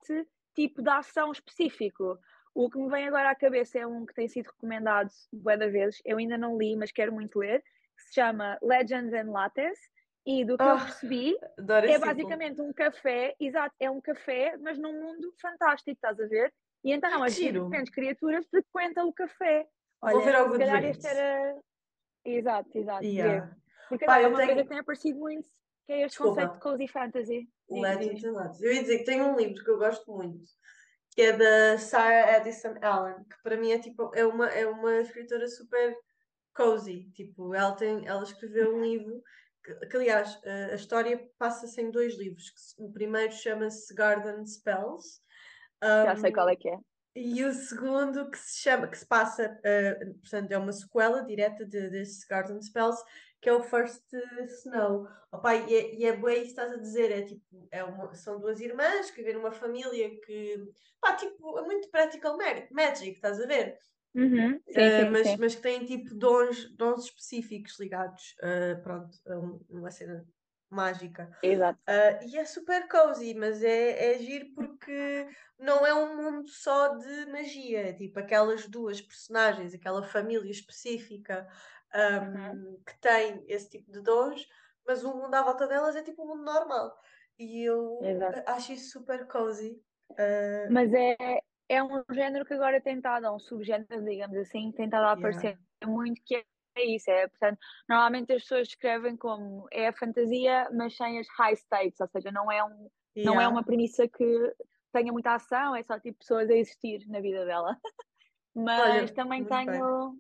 tipo 0.54 0.82
de 0.82 0.90
ação 0.90 1.32
específico. 1.32 2.18
O 2.54 2.68
que 2.68 2.78
me 2.78 2.90
vem 2.90 3.08
agora 3.08 3.30
à 3.30 3.34
cabeça 3.34 3.78
é 3.78 3.86
um 3.86 4.04
que 4.04 4.14
tem 4.14 4.28
sido 4.28 4.46
recomendado 4.46 5.10
várias 5.32 5.72
vezes, 5.72 6.02
eu 6.04 6.18
ainda 6.18 6.36
não 6.36 6.58
li, 6.58 6.76
mas 6.76 6.92
quero 6.92 7.12
muito 7.12 7.38
ler, 7.38 7.62
que 7.96 8.02
se 8.04 8.14
chama 8.14 8.58
Legends 8.62 9.12
and 9.12 9.30
Lattes, 9.30 9.78
e 10.26 10.44
do 10.44 10.56
que 10.56 10.64
oh, 10.64 10.68
eu 10.68 10.78
percebi, 10.78 11.36
é 11.88 11.98
basicamente 11.98 12.60
um 12.60 12.72
café, 12.72 13.34
exato, 13.40 13.74
é 13.80 13.90
um 13.90 14.00
café, 14.00 14.56
mas 14.58 14.78
num 14.78 14.92
mundo 14.92 15.32
fantástico, 15.40 15.90
estás 15.90 16.20
a 16.20 16.26
ver? 16.26 16.52
E 16.84 16.92
então 16.92 17.22
as 17.22 17.34
Giro. 17.34 17.64
diferentes 17.64 17.92
criaturas 17.92 18.46
frequentam 18.48 19.08
o 19.08 19.12
café. 19.12 19.66
Olha, 20.02 20.14
Vou 20.14 20.24
ver 20.24 20.34
algo 20.34 20.52
se 20.52 20.58
calhar 20.58 20.84
este 20.84 21.06
era. 21.06 21.60
Exato, 22.24 22.70
exato. 22.74 23.04
Yeah. 23.04 23.56
Porque 23.88 24.04
Pai, 24.04 24.24
é 24.24 24.28
uma 24.28 24.36
tenho... 24.36 24.48
coisa 24.48 24.62
que 24.62 24.68
tem 24.68 24.78
aparecido 24.78 25.18
muito, 25.18 25.48
que 25.86 25.92
é 25.92 26.02
este 26.02 26.18
Desculpa. 26.18 26.34
conceito 26.34 26.52
de 26.54 26.60
cozy 26.60 26.88
fantasy. 26.88 27.48
Legends 27.68 28.24
and. 28.24 28.52
Eu 28.60 28.72
ia 28.72 28.82
dizer 28.82 28.98
que 28.98 29.04
tem 29.04 29.20
um 29.22 29.36
livro 29.36 29.64
que 29.64 29.70
eu 29.70 29.78
gosto 29.78 30.10
muito, 30.12 30.44
que 31.12 31.22
é 31.22 31.32
da 31.32 31.78
Sarah 31.78 32.36
Addison 32.36 32.74
Allen, 32.82 33.24
que 33.24 33.42
para 33.42 33.56
mim 33.56 33.72
é 33.72 33.78
tipo, 33.78 34.10
é 34.14 34.24
uma, 34.24 34.48
é 34.48 34.66
uma 34.66 35.00
escritora 35.00 35.46
super 35.48 35.96
cozy. 36.54 37.10
Tipo, 37.14 37.54
ela, 37.54 37.72
tem, 37.72 38.06
ela 38.06 38.22
escreveu 38.22 38.74
um 38.74 38.82
livro 38.82 39.22
que, 39.62 39.74
que 39.86 39.96
aliás, 39.96 40.40
a, 40.44 40.72
a 40.72 40.74
história 40.74 41.28
passa-se 41.38 41.80
em 41.80 41.90
dois 41.90 42.16
livros. 42.16 42.52
O 42.78 42.90
primeiro 42.92 43.32
chama-se 43.32 43.94
Garden 43.94 44.46
Spells. 44.46 45.20
Um, 45.82 46.04
Já 46.04 46.16
sei 46.16 46.32
qual 46.32 46.48
é 46.48 46.56
que 46.56 46.68
é. 46.68 46.76
E 47.14 47.42
o 47.44 47.52
segundo 47.52 48.30
que 48.30 48.38
se 48.38 48.60
chama, 48.60 48.86
que 48.86 48.96
se 48.96 49.06
passa, 49.06 49.58
uh, 49.58 50.14
portanto, 50.20 50.52
é 50.52 50.58
uma 50.58 50.72
sequela 50.72 51.22
direta 51.24 51.66
de, 51.66 52.02
Garden 52.28 52.62
Spells, 52.62 53.02
que 53.40 53.48
é 53.48 53.52
o 53.52 53.62
First 53.62 54.04
Snow. 54.62 55.08
Opa, 55.32 55.54
e, 55.56 55.74
é, 55.74 55.94
e 55.94 56.04
é 56.04 56.16
bem 56.16 56.42
isso 56.42 56.54
que 56.54 56.60
estás 56.60 56.72
a 56.72 56.76
dizer, 56.76 57.10
é 57.10 57.22
tipo, 57.22 57.68
é 57.72 57.82
uma, 57.82 58.14
são 58.14 58.38
duas 58.38 58.60
irmãs 58.60 59.10
que 59.10 59.22
vivem 59.22 59.34
numa 59.34 59.50
família 59.50 60.10
que, 60.20 60.56
pá, 61.00 61.14
tipo, 61.14 61.58
é 61.58 61.62
muito 61.62 61.90
practical 61.90 62.36
magic, 62.70 63.12
estás 63.12 63.40
a 63.40 63.46
ver? 63.46 63.76
Uhum, 64.14 64.60
sim, 64.68 64.80
uh, 64.80 65.04
sim, 65.04 65.10
mas, 65.10 65.28
sim. 65.28 65.36
mas 65.38 65.54
que 65.54 65.62
têm 65.62 65.84
tipo 65.84 66.14
dons, 66.14 66.70
dons 66.76 67.04
específicos 67.04 67.78
ligados 67.78 68.34
uh, 68.42 68.82
pronto, 68.82 69.16
a 69.26 69.38
uma 69.72 69.90
cena 69.90 70.26
mágica. 70.70 71.30
Exato. 71.42 71.78
Uh, 71.88 72.28
e 72.28 72.38
é 72.38 72.44
super 72.44 72.88
cozy, 72.88 73.34
mas 73.34 73.62
é, 73.62 74.14
é 74.14 74.18
giro 74.18 74.46
porque 74.54 75.26
não 75.58 75.84
é 75.84 75.92
um 75.94 76.16
mundo 76.16 76.48
só 76.48 76.94
de 76.96 77.26
magia. 77.26 77.88
É 77.88 77.92
tipo 77.92 78.18
aquelas 78.18 78.66
duas 78.66 79.00
personagens, 79.00 79.74
aquela 79.74 80.02
família 80.02 80.50
específica 80.50 81.46
um, 81.94 82.38
uhum. 82.38 82.80
que 82.86 82.98
tem 83.00 83.44
esse 83.48 83.68
tipo 83.68 83.90
de 83.90 84.00
dons, 84.00 84.46
mas 84.86 85.04
o 85.04 85.14
mundo 85.14 85.34
à 85.34 85.42
volta 85.42 85.66
delas 85.66 85.96
é 85.96 86.02
tipo 86.02 86.22
um 86.22 86.28
mundo 86.28 86.44
normal. 86.44 86.96
E 87.38 87.64
eu 87.64 87.98
Exato. 88.02 88.42
acho 88.46 88.72
isso 88.72 88.98
super 88.98 89.26
cozy. 89.26 89.82
Uh... 90.12 90.70
Mas 90.70 90.92
é, 90.92 91.16
é 91.70 91.80
um 91.80 92.02
género 92.10 92.44
que 92.44 92.52
agora 92.52 92.80
tem 92.80 92.96
estado, 92.96 93.32
um 93.32 93.38
subgénero, 93.38 94.04
digamos 94.04 94.36
assim, 94.36 94.72
tem 94.72 94.86
estado 94.86 95.04
a 95.04 95.12
aparecer 95.12 95.56
yeah. 95.80 95.86
muito, 95.86 96.20
que 96.24 96.44
é 96.74 96.84
isso, 96.84 97.08
é, 97.08 97.28
portanto, 97.28 97.58
normalmente 97.88 98.32
as 98.32 98.42
pessoas 98.42 98.66
escrevem 98.66 99.16
como 99.16 99.68
é 99.70 99.86
a 99.86 99.92
fantasia, 99.92 100.68
mas 100.72 100.96
sem 100.96 101.20
as 101.20 101.28
high 101.38 101.54
stakes, 101.54 102.00
ou 102.00 102.08
seja, 102.08 102.32
não 102.32 102.50
é, 102.50 102.64
um, 102.64 102.90
yeah. 103.16 103.24
não 103.24 103.40
é 103.40 103.46
uma 103.46 103.62
premissa 103.62 104.08
que 104.08 104.52
tenha 104.92 105.12
muita 105.12 105.34
ação, 105.34 105.76
é 105.76 105.82
só 105.84 105.96
tipo 106.00 106.18
pessoas 106.18 106.50
a 106.50 106.54
existir 106.54 107.06
na 107.06 107.20
vida 107.20 107.44
dela. 107.44 107.78
mas 108.52 108.80
Olha, 108.80 109.14
também 109.14 109.44
tenho, 109.44 110.18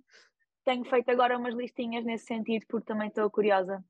tenho 0.64 0.84
feito 0.84 1.10
agora 1.10 1.36
umas 1.36 1.54
listinhas 1.54 2.04
nesse 2.04 2.26
sentido, 2.26 2.64
porque 2.68 2.86
também 2.86 3.08
estou 3.08 3.28
curiosa, 3.28 3.84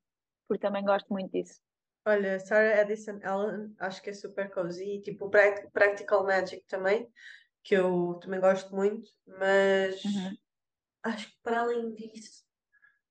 porque 0.47 0.65
também 0.65 0.83
gosto 0.83 1.13
muito 1.13 1.31
disso. 1.31 1.61
Olha, 2.07 2.39
Sarah 2.39 2.81
Edison 2.81 3.19
Allen, 3.23 3.75
acho 3.77 4.01
que 4.01 4.09
é 4.09 4.13
super 4.13 4.49
cozy, 4.49 4.99
tipo 5.01 5.29
Practical 5.29 6.25
Magic 6.25 6.65
também, 6.67 7.07
que 7.63 7.75
eu 7.75 8.19
também 8.21 8.39
gosto 8.39 8.75
muito, 8.75 9.09
mas 9.25 10.03
uhum. 10.03 10.37
acho 11.03 11.27
que 11.27 11.37
para 11.43 11.61
além 11.61 11.93
disso, 11.93 12.43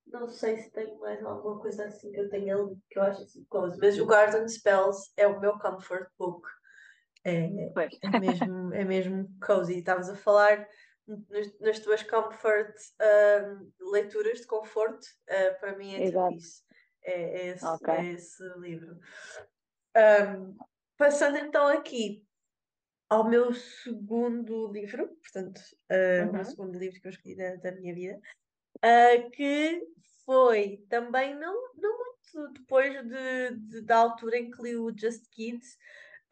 não 0.07 0.29
sei 0.29 0.57
se 0.59 0.71
tenho 0.73 0.99
mais 0.99 1.23
alguma 1.25 1.61
coisa 1.61 1.87
assim 1.87 2.11
que 2.11 2.21
eu 2.21 2.29
tenha 2.29 2.57
que 2.89 2.99
eu 2.99 3.03
acho 3.03 3.23
assim 3.23 3.45
coisa, 3.45 3.77
mas 3.81 3.99
o 3.99 4.07
Garden 4.07 4.49
Spells 4.49 5.13
é 5.17 5.27
o 5.27 5.41
meu 5.41 5.59
comfort 5.59 6.09
book. 6.19 6.49
É, 7.25 7.45
é 7.45 8.19
mesmo, 8.19 8.75
é 8.75 8.85
mesmo 8.85 9.29
cozy. 9.45 9.79
Estavas 9.79 10.09
a 10.09 10.17
falar 10.17 10.67
nas, 11.29 11.59
nas 11.61 11.79
tuas 11.79 12.03
comfort 12.03 12.75
uh, 13.01 13.91
leituras 13.93 14.41
de 14.41 14.47
conforto, 14.47 15.05
uh, 15.29 15.61
para 15.61 15.77
mim 15.77 15.95
é 15.95 16.07
tipo 16.07 16.33
isso. 16.33 16.63
É, 17.03 17.13
é, 17.13 17.47
esse, 17.49 17.67
okay. 17.67 17.95
é 17.95 18.07
esse 18.13 18.43
livro. 18.59 18.99
Um, 19.97 20.57
passando 20.97 21.39
então 21.39 21.67
aqui 21.67 22.25
ao 23.11 23.29
meu 23.29 23.53
segundo 23.53 24.73
livro, 24.73 25.09
portanto, 25.21 25.59
uh, 25.91 26.23
uhum. 26.23 26.31
o 26.31 26.33
meu 26.33 26.45
segundo 26.45 26.79
livro 26.79 27.01
que 27.01 27.07
eu 27.09 27.11
escolhi 27.11 27.37
da, 27.37 27.57
da 27.57 27.73
minha 27.73 27.93
vida, 27.93 28.21
uh, 28.77 29.31
que 29.33 29.83
foi 30.25 30.87
também 30.89 31.35
não, 31.35 31.53
não 31.77 32.11
muito 32.35 32.53
depois 32.53 32.93
de, 33.07 33.57
de, 33.57 33.83
da 33.83 33.97
altura 33.97 34.39
em 34.39 34.51
que 34.51 34.63
li 34.63 34.77
o 34.77 34.97
Just 34.97 35.29
Kids. 35.31 35.77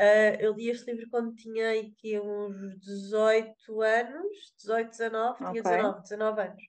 Uh, 0.01 0.39
eu 0.39 0.55
li 0.55 0.71
este 0.71 0.93
livro 0.93 1.11
quando 1.11 1.35
tinha 1.35 1.73
aqui 1.81 2.19
uns 2.21 2.79
18 2.79 3.83
anos, 3.83 4.55
18, 4.59 4.91
19, 4.91 5.33
okay. 5.33 5.51
tinha 5.51 5.63
19, 5.63 6.03
19 6.03 6.41
anos. 6.41 6.63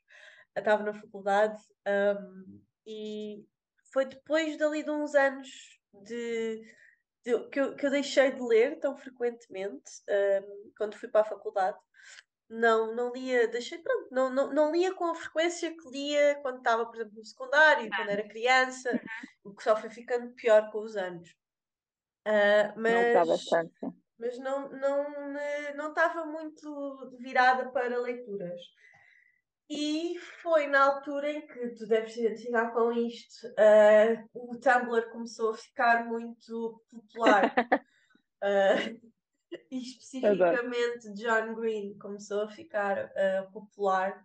Eu 0.55 0.59
estava 0.59 0.83
na 0.83 0.93
faculdade 0.93 1.61
um, 1.87 2.61
e 2.87 3.45
foi 3.93 4.05
depois 4.05 4.57
dali 4.57 4.83
de 4.83 4.89
uns 4.89 5.13
anos 5.13 5.79
de 5.93 6.61
que 7.49 7.59
eu, 7.59 7.75
que 7.75 7.85
eu 7.85 7.91
deixei 7.91 8.31
de 8.31 8.41
ler 8.41 8.79
tão 8.79 8.97
frequentemente 8.97 9.91
um, 10.09 10.71
quando 10.77 10.97
fui 10.97 11.09
para 11.09 11.21
a 11.21 11.29
faculdade. 11.29 11.77
Não, 12.49 12.95
não 12.95 13.11
lia, 13.11 13.47
deixei, 13.47 13.77
pronto, 13.77 14.07
não, 14.11 14.29
não, 14.33 14.51
não 14.51 14.71
lia 14.71 14.93
com 14.95 15.05
a 15.05 15.15
frequência 15.15 15.71
que 15.71 15.89
lia 15.89 16.39
quando 16.41 16.57
estava, 16.57 16.85
por 16.85 16.95
exemplo, 16.95 17.13
no 17.15 17.25
secundário, 17.25 17.89
quando 17.95 18.09
era 18.09 18.27
criança, 18.27 18.91
uhum. 18.91 19.51
o 19.51 19.55
que 19.55 19.63
só 19.63 19.75
foi 19.77 19.89
ficando 19.91 20.33
pior 20.33 20.71
com 20.71 20.79
os 20.79 20.95
anos. 20.95 21.29
Uh, 22.27 22.73
mas, 22.75 22.93
não 22.93 23.03
mas 24.19 24.37
não, 24.39 24.69
não, 24.69 25.33
não 25.75 25.89
estava 25.89 26.25
muito 26.25 27.17
virada 27.19 27.69
para 27.69 27.97
leituras. 27.97 28.61
E 29.69 30.17
foi 30.41 30.65
na 30.65 30.83
altura 30.83 31.31
em 31.31 31.45
que 31.45 31.69
tu 31.75 31.85
deves 31.87 32.17
identificar 32.17 32.71
com 32.71 32.91
isto. 32.91 33.47
Uh, 33.49 34.27
o 34.33 34.59
Tumblr 34.59 35.11
começou 35.11 35.51
a 35.51 35.57
ficar 35.57 36.05
muito 36.05 36.83
popular. 36.89 37.53
uh, 38.43 39.09
e 39.71 39.77
especificamente 39.77 41.13
John 41.13 41.53
Green 41.53 41.95
começou 41.99 42.43
a 42.43 42.49
ficar 42.49 43.05
uh, 43.05 43.51
popular. 43.51 44.23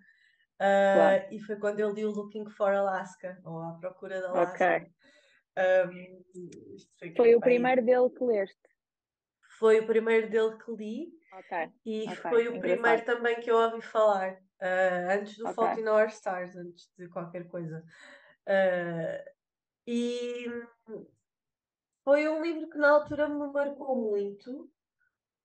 Claro. 0.57 1.27
E 1.31 1.41
foi 1.41 1.57
quando 1.57 1.81
eu 1.81 1.91
li 1.91 2.07
o 2.07 2.11
Looking 2.11 2.49
for 2.49 2.73
Alaska, 2.73 3.39
ou 3.45 3.59
A 3.61 3.73
Procura 3.75 4.23
da 4.23 4.31
Alaska. 4.31 4.65
Okay. 4.65 4.95
Um, 5.57 7.15
foi, 7.17 7.35
o 7.35 7.41
primeiro 7.41 7.85
dele 7.85 8.09
que 8.11 8.25
leste? 8.25 8.59
Foi 9.59 9.81
o 9.81 9.87
primeiro 9.87 10.31
dele 10.31 10.57
que 10.57 10.73
li. 10.73 11.09
Okay. 11.39 11.73
E 11.85 12.03
okay. 12.05 12.17
foi 12.17 12.49
o 12.49 12.57
Engraçado. 12.57 12.61
primeiro 12.61 13.05
também 13.05 13.41
que 13.41 13.51
eu 13.51 13.57
ouvi 13.57 13.83
falar. 13.83 14.39
Uh, 14.61 15.11
antes 15.19 15.37
do 15.37 15.45
okay. 15.45 15.55
Fault 15.55 15.81
in 15.81 15.89
Our 15.89 16.09
Stars, 16.09 16.57
antes 16.57 16.91
de 16.97 17.09
qualquer 17.09 17.49
coisa. 17.49 17.85
Uh, 18.47 19.31
e 19.87 20.47
foi 22.05 22.29
um 22.29 22.43
livro 22.43 22.69
que 22.71 22.79
na 22.79 22.91
altura 22.91 23.29
me 23.29 23.53
marcou 23.53 24.11
muito, 24.11 24.71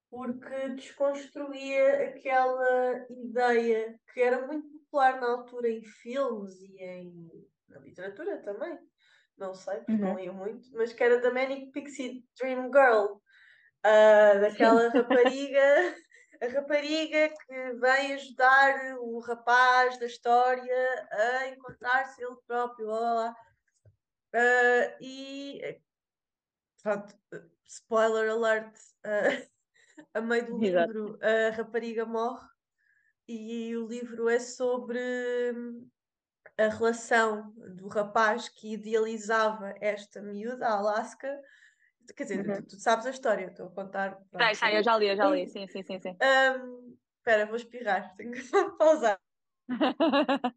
porque 0.10 0.70
desconstruía 0.70 2.10
aquela 2.10 3.05
ideia 3.10 3.99
que 4.14 4.22
era 4.22 4.45
muito 4.45 4.68
popular 4.70 5.20
na 5.20 5.28
altura 5.28 5.70
em 5.70 5.84
filmes 5.84 6.60
e 6.62 6.84
em 6.84 7.30
na 7.68 7.80
literatura 7.80 8.41
também. 8.41 8.78
Não 9.38 9.53
sei, 9.53 9.78
porque 9.78 9.93
uhum. 9.93 9.99
não 9.99 10.16
lia 10.16 10.34
muito, 10.34 10.70
mas 10.74 10.91
que 10.91 11.03
era 11.03 11.22
da 11.22 11.32
Manic 11.32 11.72
Pixie 11.72 12.26
Dream 12.38 12.70
Girl, 12.72 13.14
uh, 13.14 13.22
daquela 14.41 14.89
rapariga 14.89 15.95
a 16.42 16.48
rapariga 16.48 17.30
que 17.30 17.74
vem 17.74 18.14
ajudar 18.14 18.98
o 19.00 19.20
rapaz 19.20 19.98
da 19.98 20.06
história 20.06 21.08
a 21.12 21.48
encontrar-se 21.50 22.24
ele 22.24 22.36
próprio, 22.48 22.88
lá. 22.88 23.36
Uh, 24.34 25.04
e 25.04 25.82
pronto, 26.82 27.16
spoiler 27.66 28.30
alert, 28.30 28.74
uh, 29.06 29.50
a 30.14 30.22
meio 30.22 30.46
do 30.46 30.64
Exato. 30.64 30.88
livro 30.88 31.20
a 31.22 31.50
rapariga 31.52 32.06
morre 32.06 32.48
e 33.28 33.76
o 33.76 33.88
livro 33.88 34.30
é 34.30 34.40
sobre 34.40 35.00
a 36.58 36.68
relação 36.68 37.54
do 37.76 37.88
rapaz 37.88 38.50
que 38.50 38.74
idealizava 38.74 39.74
esta 39.80 40.22
miúda, 40.22 40.68
a 40.68 40.78
Alaska. 40.78 41.42
Quer 42.16 42.24
dizer, 42.24 42.47
uhum. 42.47 42.55
tu, 42.55 42.68
tu, 42.68 42.80
sabes 42.80 43.05
a 43.05 43.12
história, 43.12 43.47
estou 43.47 43.68
a 43.68 43.72
contar. 43.72 44.20
Sai, 44.32 44.55
sai, 44.55 44.78
eu 44.78 44.84
já 44.84 44.97
li, 44.97 45.07
eu 45.07 45.16
já 45.16 45.30
li, 45.30 45.47
sim, 45.47 45.68
sim, 45.68 45.84
sim. 45.84 45.99
sim. 45.99 46.18
Um, 46.22 46.97
espera, 47.18 47.45
vou 47.45 47.55
espirrar, 47.55 48.14
tenho 48.18 48.32
que 48.32 48.41
pausar. 48.78 49.20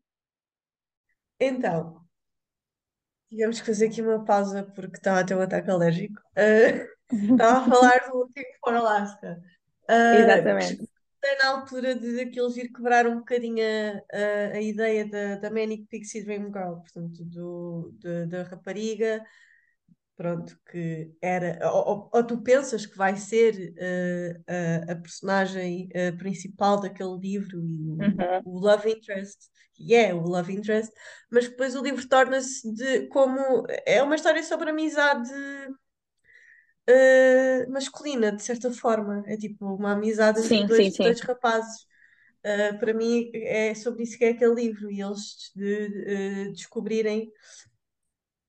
então, 1.39 2.03
tivemos 3.29 3.61
que 3.61 3.67
fazer 3.67 3.87
aqui 3.89 4.03
uma 4.03 4.25
pausa 4.25 4.65
porque 4.75 4.97
estava 4.97 5.21
a 5.21 5.25
ter 5.25 5.37
um 5.37 5.43
ataque 5.43 5.71
alérgico. 5.71 6.21
Uh, 6.37 6.87
estava 7.33 7.59
a 7.59 7.71
falar 7.71 8.11
do 8.11 8.19
Looking 8.19 8.45
for 8.61 8.75
Alaska. 8.75 9.41
Uh, 9.89 10.17
Exatamente 10.17 10.93
na 11.43 11.51
altura 11.51 11.95
de 11.95 12.21
aqueles 12.21 12.57
ir 12.57 12.73
quebrar 12.73 13.07
um 13.07 13.19
bocadinho 13.19 13.63
a, 13.63 14.17
a, 14.17 14.57
a 14.57 14.61
ideia 14.61 15.07
da, 15.09 15.37
da 15.37 15.51
Manic 15.51 15.87
Pixie 15.87 16.25
Dream 16.25 16.47
Girl, 16.47 16.77
portanto, 16.81 17.25
do, 17.25 17.95
de, 17.99 18.27
da 18.27 18.43
rapariga, 18.43 19.25
pronto, 20.17 20.57
que 20.71 21.13
era, 21.21 21.59
ou, 21.73 22.11
ou, 22.13 22.25
tu 22.25 22.43
pensas 22.43 22.87
que 22.87 22.97
vai 22.97 23.17
ser 23.17 23.75
uh, 23.75 24.45
a, 24.89 24.93
a, 24.93 24.97
personagem 24.97 25.89
uh, 25.89 26.17
principal 26.17 26.81
daquele 26.81 27.19
livro 27.19 27.65
e 27.65 27.89
o, 27.89 27.95
uhum. 27.95 28.43
o 28.45 28.59
Love 28.59 28.91
Interest, 28.91 29.39
e 29.79 29.95
é 29.95 30.15
o 30.15 30.21
Love 30.21 30.53
Interest, 30.53 30.93
mas 31.31 31.49
depois 31.49 31.75
o 31.75 31.83
livro 31.83 32.07
torna-se 32.09 32.73
de 32.73 33.09
como 33.09 33.65
é 33.87 34.03
uma 34.03 34.15
história 34.15 34.43
sobre 34.43 34.71
amizade 34.71 35.31
uh, 36.89 37.71
masculina, 37.71 38.33
de 38.33 38.43
certa 38.43 38.71
forma. 38.71 39.23
É 39.27 39.37
tipo 39.37 39.75
uma 39.75 39.93
amizade 39.93 40.39
entre 40.41 40.57
sim, 40.57 40.67
dois, 40.67 40.95
sim, 40.95 41.03
dois 41.03 41.21
rapazes. 41.21 41.87
Uh, 42.45 42.77
para 42.79 42.93
mim 42.93 43.31
é 43.35 43.73
sobre 43.75 44.03
isso 44.03 44.19
que 44.19 44.25
é 44.25 44.31
aquele 44.31 44.55
livro 44.55 44.91
e 44.91 45.01
eles 45.01 45.53
de, 45.55 45.89
de, 45.89 46.53
descobrirem 46.53 47.31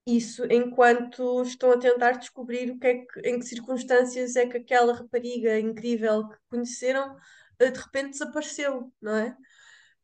isso 0.05 0.45
enquanto 0.51 1.41
estão 1.43 1.71
a 1.71 1.77
tentar 1.77 2.13
descobrir 2.13 2.71
o 2.71 2.79
que 2.79 2.87
é 2.87 3.05
que, 3.05 3.19
em 3.21 3.39
que 3.39 3.45
circunstâncias 3.45 4.35
é 4.35 4.45
que 4.45 4.57
aquela 4.57 4.93
rapariga 4.93 5.59
incrível 5.59 6.27
que 6.27 6.37
conheceram 6.49 7.15
uh, 7.15 7.71
de 7.71 7.79
repente 7.79 8.11
desapareceu, 8.11 8.91
não 9.01 9.15
é? 9.15 9.37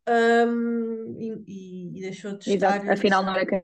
Um, 0.07 1.15
e, 1.19 1.97
e, 1.97 2.01
deixou 2.01 2.37
de 2.37 2.53
estar. 2.53 2.77
Exato. 2.77 2.91
Afinal, 2.91 3.23
não 3.23 3.35
era 3.35 3.45
quem 3.45 3.63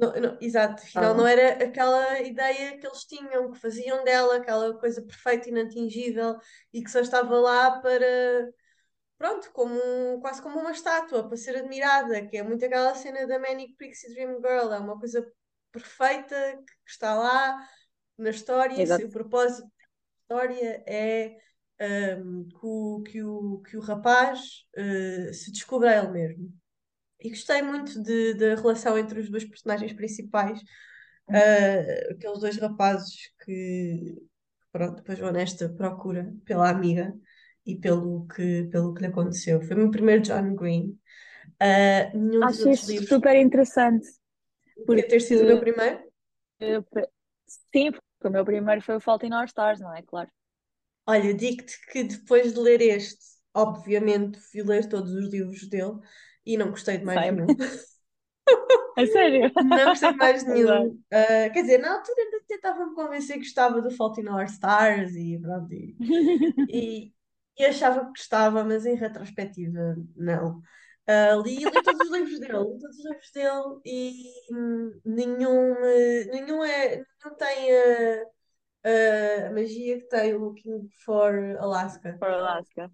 não, 0.00 0.12
não, 0.18 0.38
exato, 0.40 0.82
afinal 0.82 1.12
ah. 1.12 1.14
não 1.14 1.26
era 1.26 1.62
aquela 1.62 2.20
ideia 2.22 2.78
que 2.78 2.86
eles 2.86 3.04
tinham, 3.04 3.50
que 3.50 3.58
faziam 3.58 4.02
dela, 4.02 4.36
aquela 4.36 4.72
coisa 4.78 5.02
perfeita, 5.02 5.50
inatingível 5.50 6.38
e 6.72 6.82
que 6.82 6.90
só 6.90 7.00
estava 7.00 7.38
lá 7.38 7.80
para, 7.82 8.50
pronto, 9.18 9.50
como, 9.52 10.20
quase 10.22 10.40
como 10.40 10.58
uma 10.58 10.70
estátua, 10.72 11.28
para 11.28 11.36
ser 11.36 11.56
admirada, 11.58 12.26
que 12.26 12.38
é 12.38 12.42
muito 12.42 12.64
aquela 12.64 12.94
cena 12.94 13.26
da 13.26 13.38
Manic 13.38 13.74
Pixie 13.76 14.14
Dream 14.14 14.36
Girl, 14.36 14.72
é 14.72 14.78
uma 14.78 14.98
coisa 14.98 15.30
perfeita 15.72 16.58
que 16.84 16.90
está 16.90 17.14
lá 17.14 17.58
na 18.18 18.30
história, 18.30 18.74
e 18.76 19.04
o 19.04 19.10
propósito 19.10 19.62
da 19.62 20.36
história 20.36 20.84
é 20.86 21.36
um, 22.18 22.46
que, 22.48 22.58
o, 22.62 23.02
que, 23.02 23.22
o, 23.22 23.62
que 23.62 23.76
o 23.76 23.80
rapaz 23.80 24.40
uh, 24.76 25.32
se 25.32 25.50
descubra 25.50 25.96
ele 25.96 26.08
mesmo. 26.08 26.52
E 27.18 27.30
gostei 27.30 27.62
muito 27.62 28.02
de, 28.02 28.34
da 28.34 28.54
relação 28.54 28.98
entre 28.98 29.20
os 29.20 29.30
dois 29.30 29.44
personagens 29.44 29.92
principais, 29.92 30.60
uh, 31.28 32.12
aqueles 32.12 32.40
dois 32.40 32.56
rapazes 32.58 33.30
que, 33.44 34.16
pronto, 34.72 34.96
depois 34.96 35.18
vão 35.18 35.32
nesta 35.32 35.68
procura 35.68 36.32
pela 36.44 36.68
amiga 36.68 37.14
e 37.64 37.78
pelo 37.78 38.26
que, 38.26 38.64
pelo 38.70 38.94
que 38.94 39.00
lhe 39.00 39.06
aconteceu. 39.06 39.60
Foi 39.62 39.76
o 39.76 39.78
meu 39.80 39.90
primeiro 39.90 40.22
John 40.22 40.54
Green. 40.54 40.98
Uh, 41.62 42.44
Acho 42.44 42.70
isso 42.70 42.90
livros... 42.90 43.08
super 43.08 43.36
interessante. 43.36 44.06
Porque 44.86 45.02
ter 45.02 45.20
sido 45.20 45.42
o 45.42 45.46
meu 45.46 45.60
primeiro? 45.60 46.00
Sim, 47.46 47.92
porque 47.92 48.28
o 48.28 48.30
meu 48.30 48.44
primeiro 48.44 48.82
foi 48.82 48.96
o 48.96 49.00
Fault 49.00 49.26
in 49.26 49.34
Our 49.34 49.46
Stars, 49.46 49.80
não 49.80 49.94
é? 49.94 50.02
Claro. 50.02 50.30
Olha, 51.06 51.34
digo-te 51.34 51.74
que 51.86 52.04
depois 52.04 52.52
de 52.52 52.60
ler 52.60 52.80
este, 52.80 53.24
obviamente 53.54 54.38
fui 54.38 54.62
ler 54.62 54.88
todos 54.88 55.12
os 55.12 55.30
livros 55.30 55.68
dele 55.68 55.98
e 56.44 56.56
não 56.56 56.70
gostei 56.70 56.98
de 56.98 57.04
mais 57.04 57.20
nenhum. 57.32 57.46
A 58.96 59.06
sério? 59.06 59.50
Não 59.64 59.88
gostei 59.88 60.10
de 60.12 60.16
mais 60.16 60.42
nenhum. 60.46 60.88
Uh, 60.90 61.52
quer 61.52 61.62
dizer, 61.62 61.78
na 61.78 61.94
altura 61.94 62.22
ainda 62.22 62.40
tentava-me 62.46 62.94
convencer 62.94 63.36
que 63.36 63.44
gostava 63.44 63.80
do 63.80 63.90
Fault 63.90 64.20
in 64.20 64.28
Our 64.28 64.44
Stars 64.44 65.14
e 65.14 65.38
pronto. 65.40 65.72
E, 65.72 65.96
e, 66.68 67.12
e, 67.58 67.64
achava 67.64 68.00
que 68.00 68.08
gostava, 68.08 68.64
mas 68.64 68.84
em 68.84 68.94
retrospectiva, 68.94 69.96
não. 70.16 70.60
Uh, 71.10 71.42
li, 71.42 71.56
li 71.56 71.82
todos 71.82 72.06
os 72.06 72.12
livros 72.12 72.38
dele, 72.38 72.58
li 72.58 72.78
todos 72.78 72.98
os 72.98 73.04
livros 73.04 73.30
dele 73.32 73.80
e 73.84 74.32
hum, 74.52 75.00
nenhum, 75.04 75.72
uh, 75.72 76.30
nenhum, 76.30 76.62
é, 76.62 77.02
não 77.24 77.34
tem 77.34 77.76
a, 77.76 79.46
a 79.48 79.50
magia 79.50 79.98
que 79.98 80.06
tem 80.06 80.34
o 80.34 80.38
Looking 80.38 80.88
for 81.04 81.34
Alaska. 81.58 82.16
For 82.18 82.28
Alaska. 82.28 82.92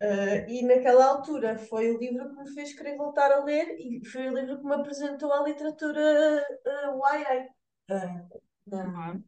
Uh, 0.00 0.46
e 0.48 0.62
naquela 0.62 1.06
altura 1.06 1.58
foi 1.58 1.90
o 1.90 1.98
livro 1.98 2.28
que 2.28 2.42
me 2.42 2.54
fez 2.54 2.74
querer 2.74 2.96
voltar 2.96 3.32
a 3.32 3.42
ler 3.42 3.74
e 3.80 4.04
foi 4.04 4.28
o 4.28 4.34
livro 4.34 4.58
que 4.58 4.64
me 4.64 4.74
apresentou 4.74 5.32
à 5.32 5.42
literatura 5.42 6.46
uh, 6.66 7.16
YA. 7.16 7.46
Uh, 7.90 8.40
na, 8.66 8.84
uhum. 8.84 9.24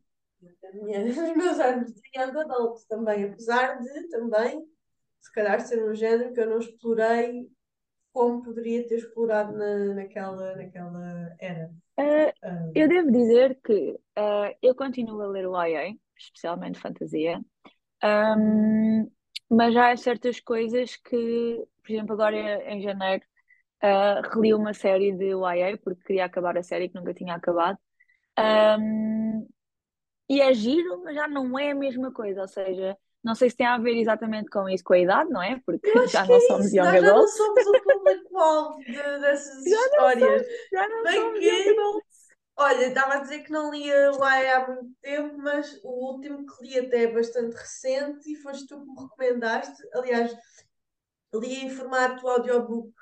minha, 0.74 1.04
nos 1.08 1.16
meus 1.16 1.58
anos 1.58 1.92
de 1.92 2.02
young 2.14 2.38
adult 2.38 2.86
também, 2.86 3.24
apesar 3.24 3.80
de 3.80 4.08
também, 4.10 4.62
se 5.20 5.32
calhar 5.32 5.60
ser 5.60 5.82
um 5.82 5.94
género 5.94 6.32
que 6.34 6.40
eu 6.40 6.50
não 6.50 6.58
explorei 6.58 7.50
como 8.18 8.42
poderia 8.42 8.84
ter 8.84 8.96
explorado 8.96 9.56
na, 9.56 9.94
naquela, 9.94 10.56
naquela 10.56 11.36
era. 11.38 11.70
Uh, 11.96 12.72
eu 12.74 12.88
devo 12.88 13.12
dizer 13.12 13.60
que 13.62 13.92
uh, 14.18 14.56
eu 14.60 14.74
continuo 14.74 15.22
a 15.22 15.28
ler 15.28 15.46
o 15.46 15.62
YA, 15.62 15.94
especialmente 16.18 16.80
fantasia. 16.80 17.40
Um, 18.02 19.08
mas 19.48 19.72
já 19.72 19.92
há 19.92 19.96
certas 19.96 20.40
coisas 20.40 20.96
que, 20.96 21.64
por 21.80 21.92
exemplo, 21.92 22.12
agora 22.14 22.36
em 22.68 22.82
janeiro, 22.82 23.24
uh, 23.84 24.28
reli 24.34 24.52
uma 24.52 24.74
série 24.74 25.12
de 25.12 25.26
YA, 25.26 25.78
porque 25.80 26.02
queria 26.02 26.24
acabar 26.24 26.58
a 26.58 26.62
série 26.64 26.88
que 26.88 26.96
nunca 26.96 27.14
tinha 27.14 27.36
acabado. 27.36 27.78
Um, 28.36 29.46
e 30.28 30.40
é 30.40 30.52
giro, 30.52 31.04
mas 31.04 31.14
já 31.14 31.28
não 31.28 31.56
é 31.56 31.70
a 31.70 31.74
mesma 31.76 32.12
coisa, 32.12 32.40
ou 32.40 32.48
seja, 32.48 32.98
não 33.22 33.34
sei 33.34 33.50
se 33.50 33.56
tem 33.56 33.66
a 33.66 33.78
ver 33.78 33.96
exatamente 33.96 34.48
com 34.48 34.68
isso, 34.68 34.84
com 34.84 34.94
a 34.94 34.98
idade, 34.98 35.30
não 35.30 35.42
é? 35.42 35.60
Porque 35.64 35.90
já 36.08 36.24
não 36.26 36.40
somos 36.42 36.72
young 36.72 36.86
adults. 36.86 37.02
Já 37.02 37.14
não 37.14 37.28
somos 37.28 37.66
o 37.66 37.82
público-alvo 37.82 38.78
de, 38.78 38.92
dessas 38.92 39.64
já 39.68 39.86
histórias. 39.86 40.20
Não 40.20 40.38
somos, 40.38 40.70
já 40.72 40.88
não 40.88 41.02
Bem 41.02 41.14
somos 41.14 41.38
que... 41.38 41.46
young 41.46 41.68
adults. 41.70 42.18
Olha, 42.60 42.86
estava 42.86 43.14
a 43.14 43.20
dizer 43.20 43.44
que 43.44 43.52
não 43.52 43.70
lia 43.70 44.10
o 44.10 44.22
AI 44.22 44.50
há 44.50 44.66
muito 44.66 44.90
tempo, 45.00 45.38
mas 45.38 45.78
o 45.84 46.12
último 46.12 46.44
que 46.44 46.66
li 46.66 46.76
até 46.76 47.04
é 47.04 47.12
bastante 47.12 47.54
recente 47.54 48.32
e 48.32 48.34
foste 48.34 48.66
tu 48.66 48.80
que 48.80 48.84
me 48.84 49.00
recomendaste. 49.00 49.80
Aliás, 49.94 50.36
li 51.32 51.64
em 51.64 51.70
formato 51.70 52.26
audiobook. 52.26 52.92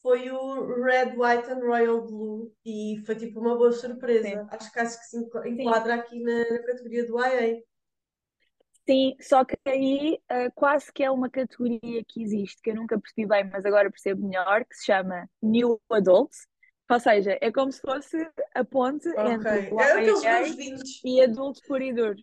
Foi 0.00 0.30
o 0.30 0.84
Red, 0.84 1.16
White 1.16 1.50
and 1.50 1.66
Royal 1.66 2.02
Blue 2.02 2.52
e 2.64 3.02
foi 3.04 3.16
tipo 3.16 3.40
uma 3.40 3.56
boa 3.56 3.72
surpresa. 3.72 4.28
Sim. 4.28 4.46
Acho 4.50 4.72
que 4.72 4.78
acho 4.78 5.00
que 5.00 5.06
se 5.06 5.18
enquadra 5.18 5.94
Sim. 5.94 6.00
aqui 6.00 6.22
na, 6.22 6.38
na, 6.50 6.62
categoria 6.62 7.06
do 7.06 7.18
IA. 7.18 7.62
Sim, 8.86 9.16
só 9.20 9.44
que 9.44 9.56
aí 9.66 10.18
uh, 10.30 10.52
quase 10.54 10.92
que 10.92 11.02
é 11.02 11.10
uma 11.10 11.30
categoria 11.30 12.04
que 12.06 12.22
existe, 12.22 12.60
que 12.62 12.70
eu 12.70 12.74
nunca 12.74 13.00
percebi 13.00 13.26
bem, 13.26 13.48
mas 13.50 13.64
agora 13.64 13.90
percebo 13.90 14.26
melhor, 14.26 14.64
que 14.64 14.76
se 14.76 14.86
chama 14.86 15.28
New 15.42 15.80
Adults 15.90 16.46
ou 16.90 17.00
seja, 17.00 17.38
é 17.40 17.50
como 17.50 17.72
se 17.72 17.80
fosse 17.80 18.16
a 18.54 18.64
ponte 18.64 19.08
okay. 19.08 19.32
entre 19.32 19.72
o 19.72 19.80
é 19.80 20.76
e 21.04 21.22
adulto 21.22 21.60
por 21.66 21.80
e 21.80 21.92
duro. 21.92 22.16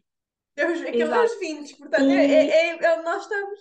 É 0.56 0.64
aqueles 0.64 1.10
meus 1.10 1.40
20, 1.40 1.78
portanto, 1.78 2.04
e... 2.04 2.16
é, 2.16 2.50
é, 2.50 2.84
é 2.84 2.94
onde 2.94 3.04
nós 3.04 3.24
estamos. 3.24 3.60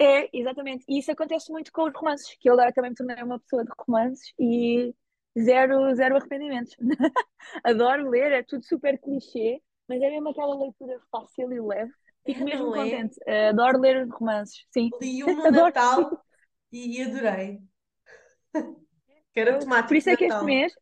É, 0.00 0.28
exatamente. 0.32 0.84
E 0.88 0.98
isso 0.98 1.10
acontece 1.10 1.50
muito 1.50 1.72
com 1.72 1.84
os 1.84 1.94
romances, 1.94 2.36
que 2.38 2.48
eu 2.48 2.54
agora 2.54 2.72
também 2.72 2.90
me 2.90 2.96
tornei 2.96 3.22
uma 3.22 3.40
pessoa 3.40 3.64
de 3.64 3.70
romances 3.78 4.32
e 4.38 4.94
zero, 5.38 5.94
zero 5.94 6.16
arrependimentos. 6.16 6.76
Adoro 7.64 8.10
ler, 8.10 8.32
é 8.32 8.42
tudo 8.42 8.64
super 8.64 8.98
clichê, 8.98 9.62
mas 9.90 10.00
é 10.00 10.08
mesmo 10.08 10.28
aquela 10.28 10.56
leitura 10.56 11.00
fácil 11.10 11.52
e 11.52 11.60
leve. 11.60 11.92
Fico 12.24 12.44
mesmo 12.44 12.76
é? 12.76 12.78
contente. 12.78 13.18
Adoro 13.48 13.80
ler 13.80 14.06
romances, 14.08 14.64
sim. 14.70 14.88
Li 15.00 15.24
um 15.24 15.34
no 15.34 15.50
Natal 15.50 16.24
e 16.70 17.02
adorei. 17.02 17.60
Que 19.32 19.38
era 19.38 19.60
temático 19.60 19.88
Por 19.88 19.96
isso 19.96 20.10
é 20.10 20.16
que 20.16 20.24
este 20.24 20.44
mês, 20.44 20.74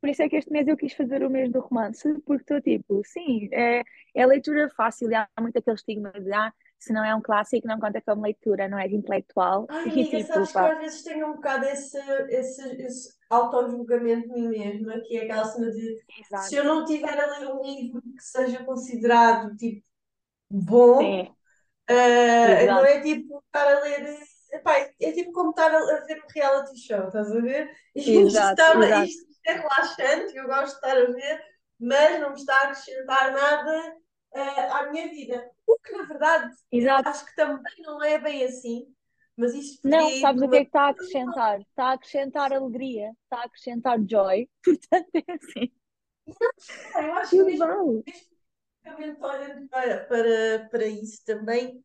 por 0.00 0.08
isso 0.08 0.22
é 0.22 0.28
que 0.28 0.36
este 0.36 0.52
mês 0.52 0.68
eu 0.68 0.76
quis 0.76 0.92
fazer 0.92 1.24
o 1.24 1.28
mês 1.28 1.50
do 1.50 1.58
romance, 1.58 2.08
porque 2.20 2.42
estou 2.42 2.60
tipo, 2.60 3.02
sim, 3.04 3.48
é, 3.52 3.82
é 4.14 4.26
leitura 4.26 4.70
fácil, 4.76 5.10
e 5.10 5.14
há 5.16 5.28
muito 5.40 5.58
aquele 5.58 5.74
estigma 5.74 6.12
de 6.12 6.32
ah, 6.32 6.54
se 6.78 6.92
não 6.92 7.04
é 7.04 7.14
um 7.14 7.20
clássico, 7.20 7.66
não 7.66 7.80
conta 7.80 8.00
como 8.00 8.22
leitura, 8.22 8.68
não 8.68 8.78
é 8.78 8.86
de 8.86 8.94
intelectual. 8.94 9.66
Ai, 9.68 9.86
e, 9.86 9.90
amiga, 9.90 10.18
tipo, 10.18 10.32
sabes 10.32 10.52
pá. 10.52 10.64
que 10.64 10.74
às 10.74 10.78
vezes 10.78 11.02
tenho 11.02 11.26
um 11.26 11.34
bocado 11.34 11.64
esse, 11.64 11.98
esse, 12.28 12.82
esse 12.82 13.18
auto-julgamento 13.28 14.28
de 14.28 14.34
mim 14.34 14.48
mesma, 14.48 15.00
que 15.00 15.16
é 15.16 15.24
aquela 15.24 15.44
cena 15.44 15.70
de 15.70 15.98
Exato. 16.20 16.44
se 16.44 16.54
eu 16.54 16.64
não 16.64 16.84
tiver 16.84 17.18
a 17.18 17.38
ler 17.38 17.48
um 17.48 17.62
livro 17.62 18.00
que 18.00 18.22
seja 18.22 18.64
considerado 18.64 19.56
tipo 19.56 19.84
bom, 20.48 21.22
uh, 21.24 22.66
não 22.66 22.84
é 22.84 23.00
tipo 23.00 23.42
estar 23.46 23.76
a 23.76 23.80
ler 23.80 24.18
epá, 24.52 24.78
é 24.78 25.12
tipo 25.12 25.32
como 25.32 25.50
estar 25.50 25.74
a, 25.74 26.04
ver 26.04 26.22
um 26.22 26.32
reality 26.32 26.78
show, 26.78 27.06
estás 27.06 27.30
a 27.30 27.40
ver? 27.40 27.70
E 27.94 28.16
exato, 28.18 28.62
isto, 28.62 28.82
está, 28.82 29.04
isto 29.04 29.28
é 29.46 29.52
relaxante, 29.52 30.36
eu 30.36 30.46
gosto 30.46 30.80
de 30.80 30.86
estar 30.86 30.96
a 30.96 31.04
ver, 31.04 31.40
mas 31.80 32.20
não 32.20 32.30
me 32.30 32.36
está 32.36 32.54
a 32.54 32.62
acrescentar 32.62 33.32
nada 33.32 33.96
uh, 34.34 34.72
à 34.72 34.90
minha 34.90 35.08
vida. 35.08 35.50
O 35.66 35.78
que 35.78 35.92
na 35.92 36.04
verdade 36.04 36.54
exato. 36.72 37.08
acho 37.08 37.26
que 37.26 37.36
também 37.36 37.74
não 37.80 38.02
é 38.02 38.18
bem 38.18 38.44
assim. 38.44 38.86
Mas 39.36 39.54
isto 39.54 39.88
não, 39.88 40.10
sabes 40.18 40.42
o 40.42 40.48
que 40.48 40.56
é 40.56 40.60
que 40.60 40.66
está 40.66 40.82
a 40.82 40.88
acrescentar? 40.88 41.60
Está 41.60 41.84
a 41.84 41.92
acrescentar 41.92 42.52
alegria, 42.52 43.12
está 43.22 43.36
a 43.36 43.44
acrescentar 43.44 43.98
joy, 44.04 44.50
portanto 44.64 45.10
é 45.14 45.32
assim. 45.32 45.72
Não, 46.94 47.02
eu 47.02 47.12
acho 47.14 47.30
que 47.30 47.42
mesmo, 47.44 48.04
mesmo 48.98 49.24
olhando 49.24 49.68
para, 49.68 50.04
para, 50.06 50.68
para 50.68 50.86
isso 50.86 51.24
também 51.24 51.82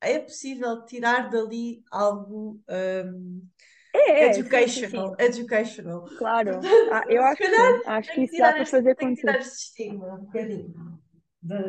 é 0.00 0.18
possível 0.18 0.84
tirar 0.84 1.30
dali 1.30 1.82
algo 1.90 2.60
um, 2.68 3.48
é, 3.94 4.24
é, 4.24 4.30
educational, 4.30 5.10
sim, 5.10 5.16
sim. 5.18 5.24
educational. 5.26 6.04
Claro, 6.18 6.60
ah, 6.92 7.04
eu 7.08 7.22
acho 7.22 7.36
que, 7.38 7.46
acho 7.86 8.12
que 8.12 8.20
isso 8.22 8.38
dá 8.38 8.52
para 8.52 8.66
fazer 8.66 8.94
com 8.96 9.14
tirar 9.14 9.38
esse 9.38 9.56
estigma 9.56 10.14
um 10.14 10.24
bocadinho. 10.24 11.00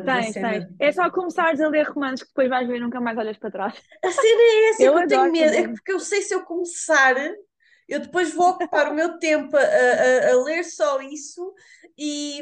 Tens, 0.04 0.32
tens. 0.34 0.66
É 0.78 0.92
só 0.92 1.10
começares 1.10 1.60
a 1.60 1.68
ler 1.68 1.86
romances 1.88 2.22
que 2.22 2.28
depois 2.30 2.48
vais 2.48 2.66
ver 2.66 2.76
e 2.76 2.80
nunca 2.80 3.00
mais 3.00 3.18
olhas 3.18 3.38
para 3.38 3.50
trás. 3.50 3.74
A 4.02 4.10
cena 4.10 4.42
é 4.42 4.68
essa 4.70 4.82
eu 4.84 4.94
que 4.94 5.00
eu 5.00 5.08
tenho 5.08 5.32
medo, 5.32 5.54
é 5.54 5.68
porque 5.68 5.92
eu 5.92 6.00
sei 6.00 6.22
se 6.22 6.34
eu 6.34 6.42
começar, 6.42 7.16
eu 7.88 8.00
depois 8.00 8.32
vou 8.34 8.50
ocupar 8.50 8.90
o 8.90 8.94
meu 8.94 9.18
tempo 9.18 9.56
a, 9.56 9.60
a, 9.60 10.32
a 10.32 10.44
ler 10.44 10.64
só 10.64 11.00
isso 11.02 11.54
e, 11.98 12.40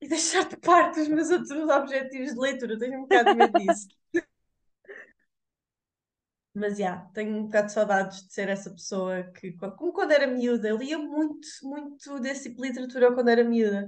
e 0.00 0.08
deixar 0.08 0.48
de 0.48 0.56
parte 0.56 1.00
os 1.00 1.08
meus 1.08 1.30
outros 1.30 1.68
objetivos 1.68 2.32
de 2.32 2.38
leitura. 2.38 2.78
Tenho 2.78 2.98
um 2.98 3.02
bocado 3.02 3.30
de 3.30 3.36
medo 3.36 3.54
disso. 3.54 3.88
Mas 6.54 6.72
já, 6.72 6.78
yeah, 6.84 7.10
tenho 7.14 7.34
um 7.34 7.44
bocado 7.44 7.68
de 7.68 7.72
saudades 7.72 8.26
de 8.26 8.32
ser 8.34 8.48
essa 8.50 8.70
pessoa 8.70 9.22
que, 9.32 9.52
como 9.52 9.90
quando 9.90 10.10
era 10.12 10.26
miúda, 10.26 10.68
eu 10.68 10.76
lia 10.76 10.98
muito, 10.98 11.48
muito 11.62 12.20
desse 12.20 12.50
tipo 12.50 12.60
de 12.60 12.68
literatura 12.68 13.14
quando 13.14 13.28
era 13.28 13.42
miúda. 13.42 13.86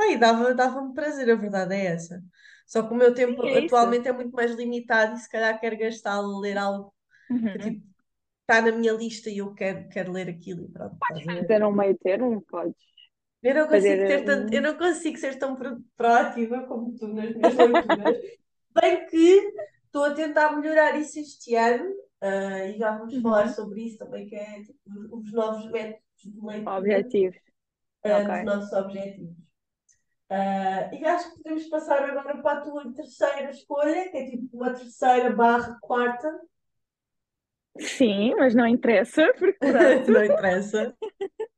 Pai, 0.00 0.16
dava, 0.16 0.54
dava-me 0.54 0.94
prazer, 0.94 1.30
a 1.30 1.34
verdade 1.34 1.74
é 1.74 1.84
essa. 1.84 2.24
Só 2.66 2.82
que 2.82 2.94
o 2.94 2.96
meu 2.96 3.12
tempo 3.12 3.44
é 3.44 3.66
atualmente 3.66 4.08
é 4.08 4.12
muito 4.12 4.32
mais 4.32 4.52
limitado 4.52 5.14
e 5.14 5.18
se 5.18 5.28
calhar 5.28 5.60
quero 5.60 5.76
gastá-lo 5.76 6.36
a 6.36 6.40
ler 6.40 6.56
algo 6.56 6.94
uhum. 7.28 7.52
que 7.52 7.58
tipo, 7.58 7.86
está 8.40 8.62
na 8.62 8.72
minha 8.72 8.94
lista 8.94 9.28
e 9.28 9.38
eu 9.38 9.52
quero, 9.52 9.86
quero 9.90 10.10
ler 10.10 10.30
aquilo 10.30 10.64
e 10.64 10.68
pronto. 10.68 10.96
Podes 11.06 11.22
fazer 11.22 11.64
um 11.64 11.72
meio 11.72 11.98
termo, 11.98 12.40
podes. 12.48 12.74
Eu 13.42 13.54
não, 13.54 13.68
consigo 13.68 14.06
ter 14.06 14.24
tanto, 14.24 14.54
eu 14.54 14.62
não 14.62 14.78
consigo 14.78 15.18
ser 15.18 15.38
tão 15.38 15.58
proativa 15.94 16.62
como 16.62 16.96
tu 16.96 17.06
nas 17.08 17.34
minhas 17.34 17.54
leituras. 17.54 18.16
Bem 18.80 19.06
que 19.06 19.52
estou 19.84 20.04
a 20.04 20.14
tentar 20.14 20.56
melhorar 20.56 20.98
isso 20.98 21.18
este 21.18 21.54
ano 21.56 21.90
uh, 22.22 22.68
e 22.74 22.78
já 22.78 22.96
vamos 22.96 23.12
uhum. 23.12 23.20
falar 23.20 23.48
sobre 23.48 23.82
isso 23.82 23.98
também, 23.98 24.26
que 24.26 24.34
é 24.34 24.62
tipo, 24.62 24.78
os 25.12 25.30
novos 25.30 25.70
métodos 25.70 26.00
de 26.24 26.40
leitura. 26.40 26.78
Objetivos. 26.78 27.36
Uh, 28.02 28.08
okay. 28.08 28.36
Dos 28.36 28.44
nossos 28.44 28.72
objetivos. 28.72 29.49
Uh, 30.30 30.94
e 30.94 31.04
acho 31.04 31.32
que 31.32 31.42
podemos 31.42 31.66
passar 31.66 32.08
agora 32.08 32.40
para 32.40 32.58
a 32.58 32.60
tua 32.60 32.94
terceira 32.94 33.50
escolha, 33.50 34.08
que 34.10 34.16
é 34.16 34.30
tipo 34.30 34.56
uma 34.56 34.72
terceira 34.72 35.28
barra 35.30 35.76
quarta. 35.80 36.40
Sim, 37.76 38.36
mas 38.36 38.54
não 38.54 38.64
interessa, 38.64 39.32
porque 39.36 39.58
não 40.08 40.24
interessa. 40.24 40.96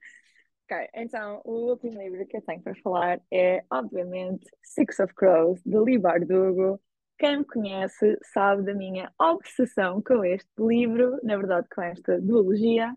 ok, 0.65 0.89
então 0.95 1.43
o 1.45 1.71
último 1.71 2.01
livro 2.01 2.27
que 2.27 2.39
eu 2.39 2.43
tenho 2.43 2.63
para 2.63 2.75
falar 2.77 3.21
é, 3.31 3.63
obviamente, 3.71 4.49
Six 4.63 5.01
of 5.01 5.15
Crows, 5.15 5.63
de 5.65 5.79
Lee 5.79 5.99
Bardugo. 5.99 6.81
Quem 7.19 7.41
me 7.41 7.45
conhece 7.45 8.19
sabe 8.33 8.63
da 8.63 8.75
minha 8.75 9.13
obsessão 9.21 10.03
com 10.03 10.25
este 10.25 10.51
livro, 10.59 11.21
na 11.23 11.37
verdade, 11.37 11.69
com 11.73 11.83
esta 11.83 12.19
duologia. 12.19 12.97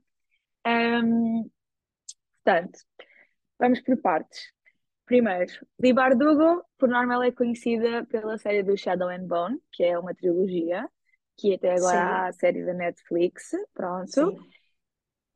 Um, 0.66 1.50
portanto, 2.44 2.80
vamos 3.60 3.82
por 3.82 3.98
partes. 3.98 4.56
Primeiro, 5.06 5.54
Lee 5.80 5.94
Bardugo, 5.94 6.66
por 6.78 6.90
norma, 6.90 7.14
ela 7.14 7.28
é 7.28 7.32
conhecida 7.32 8.06
pela 8.06 8.38
série 8.38 8.64
do 8.64 8.76
Shadow 8.76 9.10
and 9.10 9.28
Bone, 9.28 9.62
que 9.72 9.84
é 9.84 9.98
uma 10.00 10.16
trilogia, 10.16 10.90
que 11.38 11.54
até 11.54 11.74
agora 11.74 11.92
Sim. 11.92 11.98
há 11.98 12.28
a 12.28 12.34
série 12.34 12.66
da 12.66 12.74
Netflix, 12.74 13.52
pronto. 13.74 14.10
Sim. 14.10 14.38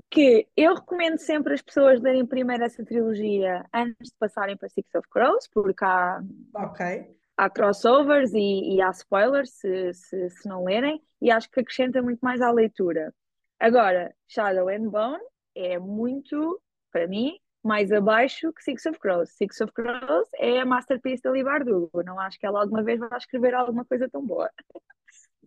Que 0.09 0.47
eu 0.57 0.73
recomendo 0.73 1.19
sempre 1.19 1.53
as 1.53 1.61
pessoas 1.61 2.01
lerem 2.01 2.25
primeiro 2.25 2.63
essa 2.63 2.83
trilogia 2.83 3.63
antes 3.71 4.09
de 4.09 4.17
passarem 4.17 4.57
para 4.57 4.69
Six 4.69 4.95
of 4.95 5.07
Crows, 5.07 5.47
porque 5.53 5.85
há, 5.85 6.19
okay. 6.55 7.15
há 7.37 7.47
crossovers 7.47 8.33
e, 8.33 8.75
e 8.75 8.81
há 8.81 8.89
spoilers 8.89 9.51
se, 9.51 9.93
se, 9.93 10.29
se 10.31 10.49
não 10.49 10.63
lerem, 10.63 10.99
e 11.21 11.29
acho 11.29 11.47
que 11.51 11.59
acrescenta 11.59 12.01
muito 12.01 12.21
mais 12.21 12.41
à 12.41 12.49
leitura. 12.49 13.13
Agora, 13.59 14.15
Shadow 14.27 14.67
and 14.69 14.89
Bone 14.89 15.23
é 15.53 15.77
muito, 15.77 16.59
para 16.91 17.07
mim, 17.07 17.37
mais 17.63 17.91
abaixo 17.91 18.51
que 18.53 18.63
Six 18.63 18.85
of 18.87 18.99
Crows. 18.99 19.29
Six 19.31 19.61
of 19.61 19.73
Crows 19.73 20.27
é 20.35 20.59
a 20.59 20.65
masterpiece 20.65 21.21
da 21.21 21.31
Lee 21.31 21.43
Bardugo. 21.43 22.03
Não 22.03 22.19
acho 22.19 22.39
que 22.39 22.45
ela 22.45 22.61
alguma 22.61 22.83
vez 22.83 22.99
vá 22.99 23.15
escrever 23.17 23.53
alguma 23.53 23.85
coisa 23.85 24.09
tão 24.09 24.25
boa. 24.25 24.49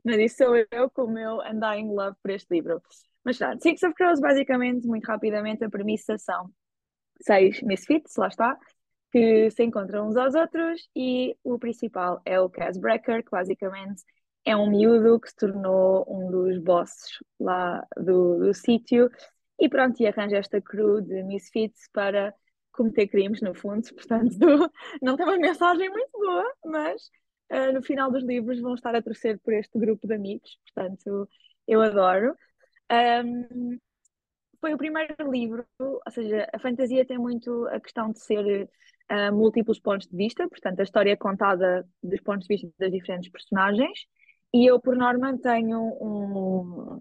Mas 0.04 0.18
isso 0.18 0.38
sou 0.38 0.56
eu 0.56 0.90
com 0.90 1.04
o 1.04 1.10
meu 1.10 1.38
Undying 1.40 1.94
Love 1.94 2.16
por 2.22 2.30
este 2.30 2.52
livro. 2.52 2.82
Mas 3.24 3.38
tá, 3.38 3.56
Six 3.58 3.82
of 3.84 3.94
Crows, 3.94 4.20
basicamente, 4.20 4.86
muito 4.86 5.04
rapidamente, 5.06 5.64
a 5.64 5.70
premissa 5.70 6.18
são 6.18 6.50
seis 7.20 7.62
misfits, 7.62 8.16
lá 8.16 8.26
está, 8.26 8.58
que 9.12 9.50
se 9.50 9.62
encontram 9.62 10.08
uns 10.08 10.16
aos 10.16 10.34
outros 10.34 10.88
e 10.96 11.36
o 11.44 11.58
principal 11.58 12.20
é 12.24 12.40
o 12.40 12.50
Cas 12.50 12.76
Brecker, 12.76 13.22
que 13.22 13.30
basicamente 13.30 14.02
é 14.44 14.56
um 14.56 14.68
miúdo 14.68 15.20
que 15.20 15.28
se 15.28 15.36
tornou 15.36 16.04
um 16.08 16.30
dos 16.30 16.58
bosses 16.58 17.18
lá 17.38 17.86
do, 17.96 18.38
do 18.38 18.54
sítio 18.54 19.08
e 19.62 19.68
pronto, 19.68 20.02
e 20.02 20.08
arranja 20.08 20.38
esta 20.38 20.60
crew 20.60 21.00
de 21.00 21.22
misfits 21.22 21.88
para 21.92 22.34
cometer 22.72 23.06
crimes, 23.06 23.40
no 23.40 23.54
fundo, 23.54 23.86
portanto, 23.94 24.36
não 25.00 25.16
tem 25.16 25.24
uma 25.24 25.38
mensagem 25.38 25.88
muito 25.88 26.10
boa, 26.10 26.52
mas 26.64 27.10
uh, 27.52 27.72
no 27.72 27.80
final 27.80 28.10
dos 28.10 28.24
livros 28.24 28.60
vão 28.60 28.74
estar 28.74 28.92
a 28.96 29.00
torcer 29.00 29.38
por 29.38 29.54
este 29.54 29.78
grupo 29.78 30.04
de 30.04 30.14
amigos, 30.14 30.58
portanto, 30.66 31.28
eu 31.68 31.80
adoro. 31.80 32.34
Um, 32.90 33.78
foi 34.60 34.74
o 34.74 34.78
primeiro 34.78 35.30
livro, 35.30 35.64
ou 35.78 36.02
seja, 36.10 36.48
a 36.52 36.58
fantasia 36.58 37.06
tem 37.06 37.18
muito 37.18 37.66
a 37.68 37.78
questão 37.78 38.10
de 38.10 38.18
ser 38.18 38.68
uh, 39.12 39.32
múltiplos 39.32 39.78
pontos 39.78 40.08
de 40.08 40.16
vista, 40.16 40.48
portanto, 40.48 40.80
a 40.80 40.82
história 40.82 41.12
é 41.12 41.16
contada 41.16 41.88
dos 42.02 42.20
pontos 42.20 42.48
de 42.48 42.54
vista 42.56 42.68
das 42.80 42.90
diferentes 42.90 43.30
personagens, 43.30 44.08
e 44.52 44.68
eu, 44.68 44.80
por 44.80 44.96
norma, 44.96 45.38
tenho 45.38 45.80
um, 46.00 47.00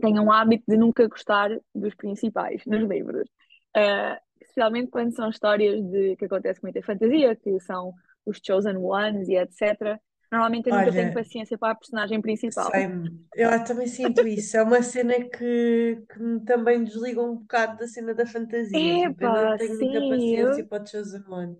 tenham 0.00 0.24
um 0.24 0.32
hábito 0.32 0.64
de 0.68 0.76
nunca 0.76 1.06
gostar 1.06 1.50
dos 1.74 1.94
principais 1.94 2.62
nos 2.66 2.88
livros. 2.88 3.28
Uh, 3.76 4.18
especialmente 4.40 4.90
quando 4.90 5.14
são 5.14 5.28
histórias 5.30 5.82
de 5.82 6.16
que 6.16 6.24
acontece 6.24 6.62
muito 6.62 6.76
em 6.78 6.82
fantasia, 6.82 7.36
que 7.36 7.60
são 7.60 7.92
os 8.24 8.40
Chosen 8.44 8.76
Ones 8.76 9.28
e 9.28 9.36
etc. 9.36 9.98
Normalmente 10.30 10.68
eu 10.68 10.74
nunca 10.74 10.90
Olha, 10.90 10.92
tenho 10.92 11.14
paciência 11.14 11.56
para 11.56 11.72
a 11.72 11.74
personagem 11.74 12.20
principal. 12.20 12.70
Eu 13.34 13.64
também 13.64 13.86
sinto 13.86 14.26
isso. 14.28 14.56
É 14.58 14.62
uma 14.62 14.82
cena 14.82 15.14
que, 15.14 16.02
que 16.10 16.22
me 16.22 16.40
também 16.44 16.84
desliga 16.84 17.22
um 17.22 17.36
bocado 17.36 17.78
da 17.78 17.86
cena 17.86 18.14
da 18.14 18.26
fantasia. 18.26 19.06
Epa, 19.06 19.24
eu 19.24 19.50
não 19.50 19.56
tenho 19.56 19.74
sim, 19.76 19.84
muita 19.84 20.00
paciência 20.00 20.60
eu... 20.60 20.66
para 20.66 20.82
o 20.82 20.86
Chosen 20.86 21.24
One. 21.28 21.56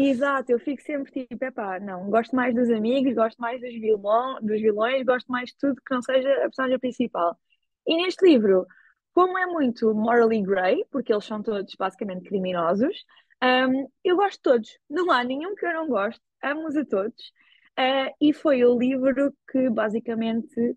Exato, 0.00 0.52
eu 0.52 0.60
fico 0.60 0.80
sempre 0.82 1.10
tipo, 1.10 1.44
epá, 1.44 1.80
não, 1.80 2.08
gosto 2.08 2.34
mais 2.36 2.54
dos 2.54 2.70
amigos, 2.70 3.14
gosto 3.14 3.36
mais 3.38 3.60
dos, 3.60 3.72
vilão, 3.72 4.38
dos 4.40 4.60
vilões, 4.60 5.04
gosto 5.04 5.26
mais 5.26 5.50
de 5.50 5.56
tudo 5.58 5.82
que 5.84 5.92
não 5.92 6.00
seja 6.00 6.32
a 6.36 6.42
personagem 6.42 6.78
principal. 6.78 7.36
E 7.84 7.96
neste 7.96 8.24
livro, 8.24 8.64
como 9.12 9.36
é 9.36 9.46
muito 9.46 9.92
morally 9.94 10.40
grey, 10.40 10.84
porque 10.92 11.12
eles 11.12 11.24
são 11.24 11.42
todos 11.42 11.74
basicamente 11.76 12.28
criminosos, 12.28 13.04
um, 13.42 13.88
eu 14.04 14.14
gosto 14.16 14.36
de 14.36 14.42
todos, 14.42 14.78
não 14.88 15.10
há 15.10 15.24
nenhum 15.24 15.56
que 15.56 15.66
eu 15.66 15.74
não 15.74 15.88
gosto, 15.88 16.22
amo-os 16.44 16.76
a 16.76 16.84
todos. 16.84 17.32
Uh, 17.76 18.14
e 18.20 18.32
foi 18.32 18.64
o 18.64 18.78
livro 18.78 19.34
que 19.50 19.68
basicamente 19.68 20.76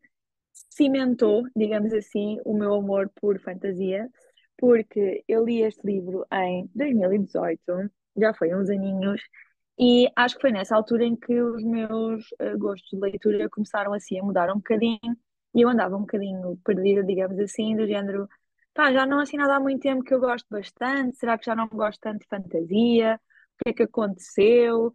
cimentou, 0.72 1.44
digamos 1.56 1.94
assim, 1.94 2.40
o 2.44 2.56
meu 2.56 2.74
amor 2.74 3.12
por 3.22 3.40
fantasia, 3.40 4.10
porque 4.58 5.24
eu 5.28 5.46
li 5.46 5.62
este 5.62 5.86
livro 5.86 6.26
em 6.32 6.68
2018 6.74 7.92
já 8.18 8.34
foi 8.34 8.54
uns 8.56 8.70
aninhos, 8.70 9.22
e 9.80 10.08
acho 10.16 10.36
que 10.36 10.42
foi 10.42 10.52
nessa 10.52 10.76
altura 10.76 11.06
em 11.06 11.16
que 11.16 11.42
os 11.42 11.64
meus 11.64 12.26
uh, 12.34 12.58
gostos 12.58 12.90
de 12.92 13.00
leitura 13.00 13.50
começaram 13.50 13.94
assim 13.94 14.20
a 14.20 14.24
mudar 14.24 14.52
um 14.52 14.58
bocadinho, 14.58 15.18
e 15.56 15.62
eu 15.62 15.70
andava 15.70 15.96
um 15.98 16.02
bocadinho 16.02 16.58
perdida, 16.64 17.04
digamos 17.04 17.40
assim, 17.40 17.76
do 17.76 17.86
género, 17.88 18.28
pá, 18.74 18.92
já 18.92 19.06
não 19.06 19.20
assim 19.20 19.38
nada 19.38 19.56
há 19.56 19.60
muito 19.60 19.82
tempo 19.82 20.04
que 20.04 20.14
eu 20.14 20.20
gosto 20.20 20.48
bastante, 20.50 21.18
será 21.18 21.38
que 21.38 21.46
já 21.46 21.56
não 21.56 21.68
gosto 21.68 22.00
tanto 22.00 22.20
de 22.20 22.28
fantasia? 22.28 23.20
O 23.60 23.64
que 23.64 23.70
é 23.70 23.74
que 23.74 23.84
aconteceu? 23.84 24.88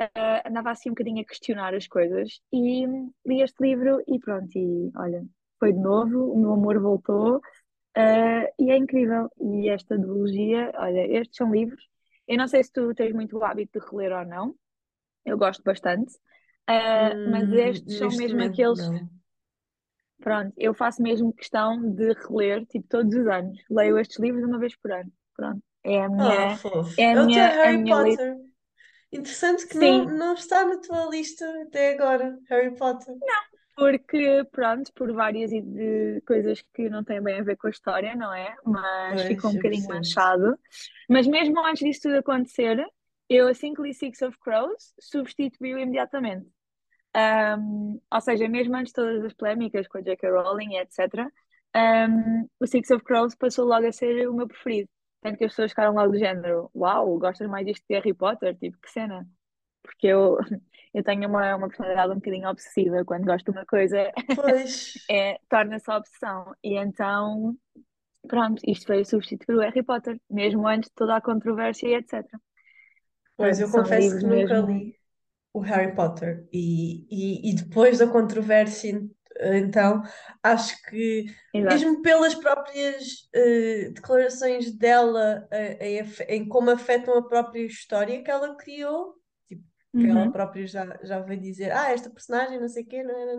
Uh, 0.00 0.48
andava 0.48 0.70
assim 0.70 0.90
um 0.90 0.92
bocadinho 0.92 1.20
a 1.20 1.24
questionar 1.24 1.74
as 1.74 1.86
coisas 1.86 2.40
e 2.52 2.84
li 3.26 3.42
este 3.42 3.62
livro 3.62 4.02
e 4.08 4.18
pronto, 4.18 4.50
e 4.56 4.90
olha, 4.96 5.24
foi 5.58 5.72
de 5.72 5.78
novo, 5.78 6.32
o 6.32 6.38
meu 6.38 6.52
amor 6.52 6.80
voltou 6.80 7.36
uh, 7.36 7.40
e 8.58 8.70
é 8.70 8.76
incrível. 8.76 9.30
E 9.40 9.68
esta 9.68 9.98
duologia, 9.98 10.72
olha, 10.76 11.06
estes 11.18 11.36
são 11.36 11.52
livros 11.52 11.82
eu 12.28 12.38
não 12.38 12.48
sei 12.48 12.62
se 12.64 12.72
tu 12.72 12.94
tens 12.94 13.12
muito 13.12 13.36
o 13.38 13.44
hábito 13.44 13.78
de 13.80 13.86
reler 13.86 14.12
ou 14.12 14.24
não, 14.26 14.54
eu 15.24 15.38
gosto 15.38 15.62
bastante, 15.64 16.14
uh, 16.70 17.16
mas 17.24 17.50
estes 17.52 17.96
são 17.96 18.12
mesmo 18.12 18.42
aqueles. 18.42 18.80
Não. 18.80 19.10
Pronto, 20.20 20.52
eu 20.56 20.72
faço 20.74 21.02
mesmo 21.02 21.32
questão 21.32 21.80
de 21.92 22.12
reler, 22.14 22.64
tipo, 22.66 22.86
todos 22.88 23.14
os 23.14 23.26
anos. 23.26 23.58
Leio 23.70 23.98
estes 23.98 24.18
livros 24.18 24.44
uma 24.44 24.58
vez 24.58 24.74
por 24.76 24.90
ano. 24.92 25.12
Pronto. 25.36 25.62
É 25.84 26.02
a 26.02 26.08
minha. 26.08 26.46
Oh. 26.46 26.82
É 26.96 27.12
a 27.12 27.16
É 27.16 27.16
minha, 27.16 27.56
a 27.62 27.72
Harry 27.72 27.72
minha 27.72 27.96
li- 27.96 28.18
Potter. 28.18 28.36
Interessante 29.12 29.66
que 29.68 29.78
não, 29.78 30.04
Sim, 30.04 30.06
não 30.06 30.34
está 30.34 30.64
na 30.66 30.78
tua 30.78 31.06
lista 31.10 31.46
até 31.64 31.94
agora, 31.94 32.38
Harry 32.50 32.76
Potter. 32.76 33.16
Porque, 33.76 34.44
pronto, 34.52 34.92
por 34.94 35.12
várias 35.12 35.50
de 35.50 36.20
coisas 36.26 36.62
que 36.74 36.88
não 36.88 37.04
têm 37.04 37.22
bem 37.22 37.40
a 37.40 37.42
ver 37.42 37.56
com 37.56 37.66
a 37.66 37.70
história, 37.70 38.14
não 38.14 38.32
é? 38.32 38.56
Mas 38.64 39.22
ficou 39.22 39.50
Pois, 39.50 39.54
um 39.54 39.54
bocadinho 39.54 39.88
manchado. 39.88 40.58
Mas 41.08 41.26
mesmo 41.26 41.58
antes 41.64 41.84
disso 41.84 42.02
tudo 42.02 42.16
acontecer, 42.18 42.84
eu, 43.28 43.48
assim 43.48 43.74
que 43.74 43.82
li 43.82 43.94
Six 43.94 44.22
of 44.22 44.38
Crows, 44.38 44.94
substituí-o 45.00 45.78
imediatamente. 45.78 46.46
Um, 47.16 48.00
ou 48.12 48.20
seja, 48.20 48.48
mesmo 48.48 48.74
antes 48.76 48.92
de 48.92 48.94
todas 48.94 49.24
as 49.24 49.32
polémicas 49.34 49.86
com 49.88 49.98
a 49.98 50.00
J.K. 50.02 50.30
Rowling 50.30 50.74
e 50.74 50.78
etc., 50.80 51.30
um, 51.76 52.48
o 52.60 52.66
Six 52.66 52.90
of 52.90 53.04
Crows 53.04 53.34
passou 53.34 53.66
logo 53.66 53.86
a 53.86 53.92
ser 53.92 54.28
o 54.28 54.34
meu 54.34 54.46
preferido. 54.48 54.88
Tanto 55.20 55.38
que 55.38 55.44
as 55.44 55.52
pessoas 55.52 55.70
ficaram 55.70 55.94
logo 55.94 56.12
do 56.12 56.18
género: 56.18 56.70
Uau, 56.74 57.18
gostas 57.18 57.48
mais 57.48 57.66
disto 57.66 57.84
que 57.86 57.94
Harry 57.94 58.14
Potter? 58.14 58.56
Tipo, 58.56 58.78
que 58.80 58.90
cena. 58.90 59.26
Porque 59.82 60.06
eu, 60.08 60.38
eu 60.94 61.04
tenho 61.04 61.28
uma, 61.28 61.56
uma 61.56 61.68
personalidade 61.68 62.12
um 62.12 62.16
bocadinho 62.16 62.48
obsessiva. 62.50 63.04
Quando 63.04 63.26
gosto 63.26 63.46
de 63.46 63.50
uma 63.58 63.66
coisa, 63.66 64.12
é, 65.10 65.38
torna-se 65.48 65.90
obsessão. 65.90 66.54
E 66.62 66.76
então, 66.78 67.56
pronto, 68.28 68.62
isto 68.66 68.88
veio 68.88 69.04
substituir 69.06 69.56
o 69.56 69.60
Harry 69.60 69.82
Potter, 69.84 70.20
mesmo 70.30 70.66
antes 70.68 70.90
de 70.90 70.96
toda 70.96 71.16
a 71.16 71.20
controvérsia 71.22 71.88
e 71.88 71.94
etc. 71.96 72.40
pois 73.36 73.60
eu 73.60 73.70
são 73.70 73.70
confesso 73.70 74.16
que 74.18 74.26
nunca 74.26 74.54
mesmo. 74.54 74.60
li 74.60 74.96
o 75.52 75.60
Harry 75.60 75.94
Potter 75.94 76.48
e, 76.52 77.06
e, 77.10 77.50
e 77.52 77.54
depois 77.56 77.98
da 77.98 78.08
controvérsia, 78.08 79.02
então, 79.40 80.02
acho 80.42 80.82
que 80.84 81.26
Exato. 81.54 81.88
mesmo 81.88 82.02
pelas 82.02 82.34
próprias 82.34 83.28
eh, 83.34 83.90
declarações 83.90 84.72
dela 84.76 85.48
em, 85.80 86.00
afe- 86.00 86.24
em 86.24 86.48
como 86.48 86.70
afetam 86.70 87.16
a 87.18 87.28
própria 87.28 87.62
história 87.66 88.22
que 88.22 88.30
ela 88.30 88.56
criou, 88.56 89.16
que 89.96 90.06
ela 90.08 90.26
Uhum. 90.26 90.30
própria 90.30 90.66
já, 90.66 90.98
já 91.02 91.20
veio 91.20 91.40
dizer, 91.40 91.72
ah, 91.72 91.90
esta 91.92 92.10
personagem 92.10 92.60
não 92.60 92.68
sei 92.68 92.84
o 92.84 92.86
quê, 92.88 93.02
não 93.02 93.16
era, 93.18 93.36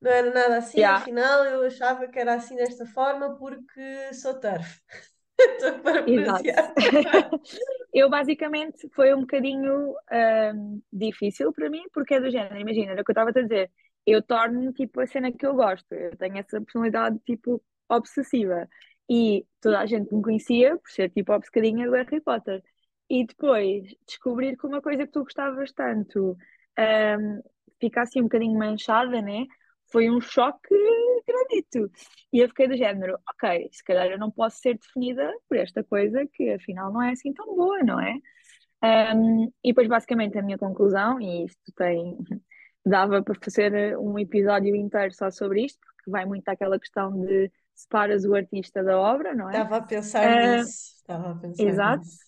não 0.00 0.10
era 0.10 0.34
nada 0.34 0.58
assim, 0.58 0.84
Yeah, 0.84 1.08
afinal 1.08 1.44
eu 1.46 1.64
achava 1.66 2.08
que 2.08 2.18
era 2.18 2.34
assim 2.34 2.56
desta 2.56 2.86
forma 2.86 3.36
porque 3.38 4.12
sou 4.14 4.38
turf. 4.40 4.80
Estou 5.40 5.70
a 5.70 5.80
exato. 6.06 6.48
parafrasear. 6.52 6.76
Eu 7.92 8.10
basicamente 8.10 8.88
foi 8.94 9.14
um 9.14 9.20
bocadinho 9.22 9.94
ahm, 10.10 10.80
difícil 10.92 11.52
para 11.52 11.70
mim, 11.70 11.82
porque 11.92 12.14
é 12.14 12.20
do 12.20 12.30
género, 12.30 12.58
imagina, 12.58 12.92
era 12.92 13.02
o 13.02 13.04
que 13.04 13.10
eu 13.10 13.14
estava 13.14 13.30
a 13.30 13.32
dizer, 13.32 13.70
eu 14.06 14.22
torno 14.22 14.72
tipo 14.72 15.00
a 15.00 15.06
cena 15.06 15.32
que 15.32 15.46
eu 15.46 15.54
gosto, 15.54 15.92
eu 15.94 16.16
tenho 16.16 16.38
essa 16.38 16.60
personalidade 16.60 17.18
tipo 17.26 17.62
obsessiva 17.88 18.68
e 19.10 19.46
toda 19.60 19.80
a 19.80 19.86
gente 19.86 20.14
me 20.14 20.22
conhecia 20.22 20.76
por 20.78 20.90
ser 20.90 21.10
tipo 21.10 21.32
obcecadinha 21.32 21.86
do 21.86 21.94
Harry 21.96 22.20
Potter. 22.20 22.62
E 23.10 23.26
depois 23.26 23.84
descobrir 24.06 24.56
que 24.56 24.66
uma 24.66 24.82
coisa 24.82 25.06
que 25.06 25.12
tu 25.12 25.22
gostavas 25.24 25.72
tanto 25.72 26.36
ahm, 26.76 27.40
fica 27.80 28.02
assim 28.02 28.20
um 28.20 28.24
bocadinho 28.24 28.58
manchada, 28.58 29.22
né? 29.22 29.44
Foi 29.90 30.10
um 30.10 30.20
choque 30.20 30.74
grandito. 31.26 31.90
E 32.32 32.40
eu 32.40 32.48
fiquei 32.48 32.68
do 32.68 32.76
género, 32.76 33.18
ok, 33.30 33.68
se 33.72 33.82
calhar 33.84 34.06
eu 34.06 34.18
não 34.18 34.30
posso 34.30 34.58
ser 34.58 34.74
definida 34.78 35.30
por 35.48 35.56
esta 35.56 35.82
coisa 35.84 36.26
que 36.32 36.50
afinal 36.50 36.92
não 36.92 37.02
é 37.02 37.12
assim 37.12 37.32
tão 37.32 37.46
boa, 37.56 37.82
não 37.82 38.00
é? 38.00 38.14
Um, 38.82 39.46
e 39.64 39.70
depois, 39.70 39.88
basicamente, 39.88 40.38
a 40.38 40.42
minha 40.42 40.58
conclusão, 40.58 41.20
e 41.20 41.44
isto 41.46 41.72
tem, 41.76 42.16
dava 42.86 43.22
para 43.22 43.34
fazer 43.42 43.98
um 43.98 44.18
episódio 44.18 44.74
inteiro 44.76 45.12
só 45.12 45.30
sobre 45.30 45.64
isto, 45.64 45.80
porque 45.80 46.10
vai 46.10 46.24
muito 46.24 46.48
àquela 46.48 46.78
questão 46.78 47.12
de 47.24 47.50
separas 47.74 48.24
o 48.24 48.34
artista 48.34 48.82
da 48.82 48.98
obra, 48.98 49.34
não 49.34 49.50
é? 49.50 49.52
Estava 49.52 49.76
a 49.76 49.82
pensar 49.82 50.26
Uh, 50.26 50.58
nisso. 50.58 50.96
Estava 50.96 51.30
a 51.32 51.34
pensar 51.36 51.62
exato, 51.62 52.04
nisso. 52.04 52.18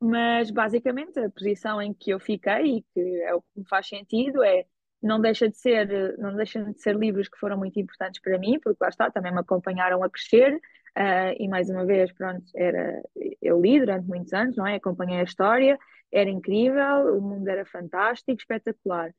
Mas 0.00 0.50
basicamente 0.50 1.18
a 1.18 1.30
posição 1.30 1.80
em 1.82 1.92
que 1.92 2.10
eu 2.10 2.20
fiquei, 2.20 2.78
e 2.78 2.82
que 2.94 3.22
é 3.22 3.34
o 3.34 3.42
que 3.42 3.60
me 3.60 3.68
faz 3.68 3.88
sentido, 3.88 4.42
é 4.42 4.64
não 5.02 5.20
deixa 5.20 5.48
de 5.48 5.56
ser, 5.56 6.18
não 6.18 6.34
deixam 6.34 6.72
de 6.72 6.80
ser 6.80 6.96
livros 6.96 7.28
que 7.28 7.38
foram 7.38 7.56
muito 7.56 7.78
importantes 7.78 8.20
para 8.20 8.38
mim, 8.38 8.58
porque 8.60 8.78
lá 8.80 8.88
está, 8.88 9.10
também 9.10 9.32
me 9.32 9.40
acompanharam 9.40 10.02
a 10.02 10.10
crescer, 10.10 10.54
uh, 10.54 11.34
e 11.38 11.48
mais 11.48 11.70
uma 11.70 11.84
vez, 11.86 12.12
pronto, 12.12 12.44
era, 12.54 13.02
eu 13.40 13.60
li 13.60 13.78
durante 13.78 14.06
muitos 14.06 14.32
anos, 14.32 14.56
não 14.56 14.66
é? 14.66 14.76
Acompanhei 14.76 15.20
a 15.20 15.24
história, 15.24 15.78
era 16.12 16.30
incrível, 16.30 17.16
o 17.16 17.20
mundo 17.20 17.48
era 17.48 17.64
fantástico, 17.64 18.40
espetacular. 18.40 19.14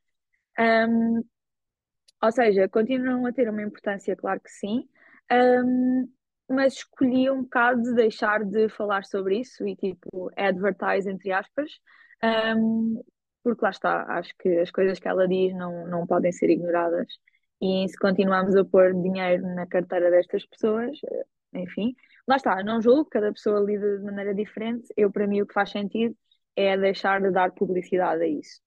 Um, 0.59 1.23
ou 2.21 2.31
seja, 2.31 2.67
continuam 2.67 3.25
a 3.25 3.31
ter 3.31 3.49
uma 3.49 3.61
importância, 3.61 4.15
claro 4.15 4.41
que 4.41 4.51
sim, 4.51 4.87
um, 5.31 6.09
mas 6.49 6.73
escolhi 6.73 7.29
um 7.29 7.43
bocado 7.43 7.81
de 7.81 7.93
deixar 7.93 8.43
de 8.43 8.69
falar 8.69 9.05
sobre 9.05 9.39
isso 9.39 9.67
e 9.67 9.75
tipo 9.75 10.31
advertise 10.35 11.09
entre 11.09 11.31
aspas, 11.31 11.71
um, 12.57 13.01
porque 13.43 13.63
lá 13.63 13.69
está, 13.69 14.03
acho 14.17 14.33
que 14.37 14.49
as 14.57 14.71
coisas 14.71 14.99
que 14.99 15.07
ela 15.07 15.27
diz 15.27 15.53
não, 15.53 15.87
não 15.87 16.05
podem 16.07 16.31
ser 16.31 16.49
ignoradas. 16.49 17.07
E 17.61 17.87
se 17.89 17.97
continuarmos 17.97 18.55
a 18.55 18.63
pôr 18.63 18.93
dinheiro 18.93 19.43
na 19.55 19.67
carteira 19.67 20.09
destas 20.09 20.45
pessoas, 20.45 20.97
enfim, 21.53 21.93
lá 22.27 22.37
está, 22.37 22.63
não 22.63 22.81
julgo, 22.81 23.05
cada 23.05 23.31
pessoa 23.33 23.59
lida 23.59 23.97
de 23.97 24.03
maneira 24.03 24.33
diferente. 24.33 24.87
Eu, 24.95 25.11
para 25.11 25.27
mim, 25.27 25.41
o 25.41 25.47
que 25.47 25.53
faz 25.53 25.71
sentido 25.71 26.15
é 26.55 26.77
deixar 26.77 27.21
de 27.21 27.31
dar 27.31 27.51
publicidade 27.51 28.23
a 28.23 28.27
isso. 28.27 28.61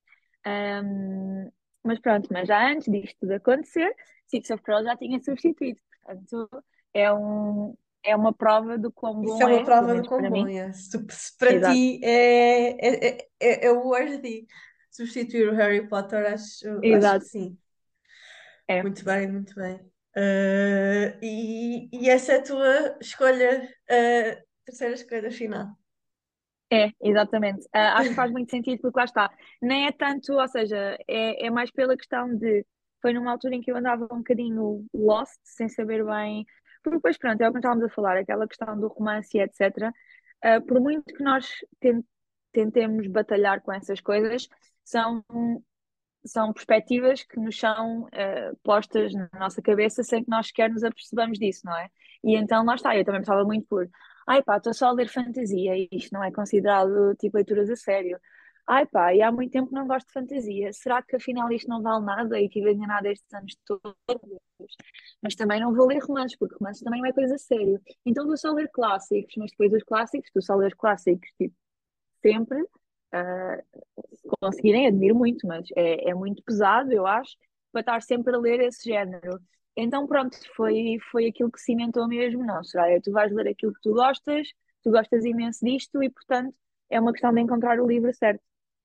Um, 0.46 1.50
mas 1.84 1.98
pronto, 2.00 2.28
mas 2.32 2.48
já 2.48 2.70
antes 2.70 2.90
disto 2.90 3.16
tudo 3.20 3.32
acontecer, 3.32 3.94
Six 4.26 4.50
of 4.50 4.62
Crows 4.62 4.84
já 4.84 4.96
tinha 4.96 5.20
substituído. 5.20 5.80
Portanto, 6.04 6.64
é, 6.94 7.12
um, 7.12 7.76
é 8.02 8.14
uma 8.16 8.32
prova 8.32 8.78
do 8.78 8.90
quão 8.92 9.22
Isso 9.22 9.34
bom 9.34 9.42
é 9.42 9.46
uma 9.46 9.60
é, 9.60 9.64
prova 9.64 9.86
menos 9.88 10.08
quão 10.08 10.20
para 10.20 10.30
bom 10.30 10.48
é. 10.48 10.72
Se, 10.72 10.98
para 11.38 11.52
Exato. 11.54 11.74
ti 11.74 12.00
é, 12.02 12.70
é, 12.70 13.08
é, 13.08 13.28
é, 13.40 13.66
é 13.66 13.70
worthy 13.70 14.46
substituir 14.90 15.48
o 15.48 15.54
Harry 15.54 15.88
Potter, 15.88 16.26
acho, 16.26 16.68
acho 16.68 16.80
que 16.80 16.86
Exato. 16.86 17.24
sim. 17.24 17.58
É. 18.68 18.82
Muito 18.82 19.04
bem, 19.04 19.30
muito 19.30 19.54
bem. 19.54 19.76
Uh, 20.14 21.18
e, 21.22 21.88
e 21.90 22.10
essa 22.10 22.34
é 22.34 22.36
a 22.38 22.42
tua 22.42 22.98
escolha, 23.00 23.68
uh, 23.90 24.42
terceira 24.64 24.94
escolha 24.94 25.30
final. 25.30 25.68
É, 26.70 26.90
exatamente. 27.02 27.64
Uh, 27.66 27.96
acho 27.96 28.10
que 28.10 28.14
faz 28.14 28.30
muito 28.30 28.50
sentido 28.50 28.80
porque 28.80 28.98
lá 28.98 29.04
está. 29.04 29.30
Nem 29.60 29.86
é 29.86 29.92
tanto, 29.92 30.34
ou 30.34 30.48
seja, 30.48 30.98
é, 31.08 31.46
é 31.46 31.50
mais 31.50 31.70
pela 31.70 31.96
questão 31.96 32.34
de. 32.36 32.64
Foi 33.00 33.12
numa 33.12 33.32
altura 33.32 33.56
em 33.56 33.60
que 33.60 33.70
eu 33.70 33.76
andava 33.76 34.04
um 34.12 34.18
bocadinho 34.18 34.86
lost, 34.94 35.38
sem 35.42 35.68
saber 35.68 36.04
bem. 36.04 36.46
Porque 36.82 36.96
depois, 36.96 37.18
pronto, 37.18 37.40
é 37.40 37.48
o 37.48 37.52
que 37.52 37.58
estávamos 37.58 37.84
a 37.84 37.88
falar, 37.88 38.16
aquela 38.16 38.46
questão 38.46 38.78
do 38.78 38.88
romance 38.88 39.36
e 39.36 39.40
etc. 39.40 39.92
Uh, 40.44 40.60
por 40.66 40.80
muito 40.80 41.14
que 41.14 41.22
nós 41.22 41.48
tentemos 42.52 43.06
batalhar 43.06 43.60
com 43.62 43.72
essas 43.72 44.00
coisas, 44.00 44.48
são, 44.84 45.24
são 46.24 46.52
perspectivas 46.52 47.22
que 47.22 47.38
nos 47.38 47.58
são 47.58 48.02
uh, 48.04 48.56
postas 48.62 49.12
na 49.14 49.28
nossa 49.38 49.62
cabeça 49.62 50.02
sem 50.02 50.24
que 50.24 50.30
nós 50.30 50.48
sequer 50.48 50.70
nos 50.70 50.84
apercebamos 50.84 51.38
disso, 51.38 51.62
não 51.64 51.76
é? 51.76 51.88
E 52.24 52.36
então 52.36 52.64
lá 52.64 52.74
está, 52.74 52.96
eu 52.96 53.04
também 53.04 53.20
estava 53.20 53.44
muito 53.44 53.66
por 53.66 53.88
ai 54.26 54.42
pá, 54.42 54.56
estou 54.56 54.72
só 54.74 54.88
a 54.88 54.92
ler 54.92 55.08
fantasia, 55.08 55.72
isto 55.90 56.12
não 56.12 56.22
é 56.22 56.30
considerado 56.32 57.14
tipo 57.16 57.36
leituras 57.36 57.70
a 57.70 57.76
sério. 57.76 58.18
Ai 58.66 58.86
pá, 58.86 59.14
e 59.14 59.20
há 59.20 59.30
muito 59.30 59.52
tempo 59.52 59.74
não 59.74 59.86
gosto 59.86 60.06
de 60.06 60.12
fantasia, 60.12 60.72
será 60.72 61.02
que 61.02 61.16
afinal 61.16 61.50
isto 61.52 61.68
não 61.68 61.82
vale 61.82 62.04
nada 62.04 62.40
e 62.40 62.48
tive 62.48 62.72
enganada 62.72 63.10
estes 63.10 63.32
anos 63.34 63.56
todos? 63.66 63.96
Mas 65.20 65.34
também 65.34 65.60
não 65.60 65.74
vou 65.74 65.86
ler 65.86 65.98
romances, 66.02 66.36
porque 66.38 66.54
romances 66.58 66.82
também 66.82 67.00
não 67.00 67.08
é 67.08 67.12
coisa 67.12 67.36
séria. 67.38 67.80
Então 68.06 68.26
vou 68.26 68.36
só 68.36 68.52
ler 68.52 68.70
clássicos, 68.72 69.34
mas 69.36 69.50
depois 69.50 69.70
dos 69.70 69.82
clássicos, 69.82 70.30
tu 70.32 70.40
só 70.42 70.54
lês 70.56 70.74
clássicos, 70.74 71.28
tipo, 71.38 71.54
sempre. 72.22 72.62
Uh, 72.62 73.62
se 74.14 74.28
conseguirem, 74.40 74.86
admiro 74.86 75.14
muito, 75.14 75.46
mas 75.46 75.68
é, 75.76 76.10
é 76.10 76.14
muito 76.14 76.42
pesado, 76.42 76.92
eu 76.92 77.06
acho, 77.06 77.36
para 77.72 77.80
estar 77.80 78.02
sempre 78.02 78.34
a 78.34 78.38
ler 78.38 78.60
esse 78.60 78.88
género. 78.88 79.38
Então, 79.76 80.06
pronto, 80.06 80.36
foi, 80.54 80.98
foi 81.10 81.26
aquilo 81.26 81.50
que 81.50 81.60
cimentou 81.60 82.06
mesmo. 82.08 82.44
Não, 82.44 82.62
Soraya, 82.64 83.00
tu 83.02 83.12
vais 83.12 83.32
ler 83.32 83.48
aquilo 83.48 83.72
que 83.74 83.80
tu 83.82 83.92
gostas, 83.92 84.48
tu 84.82 84.90
gostas 84.90 85.24
imenso 85.24 85.64
disto 85.64 86.02
e, 86.02 86.10
portanto, 86.10 86.54
é 86.90 87.00
uma 87.00 87.12
questão 87.12 87.32
de 87.32 87.40
encontrar 87.40 87.80
o 87.80 87.86
livro 87.86 88.12
certo. 88.14 88.42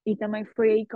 E 0.07 0.15
também 0.15 0.45
foi 0.45 0.71
aí 0.71 0.85
que 0.85 0.95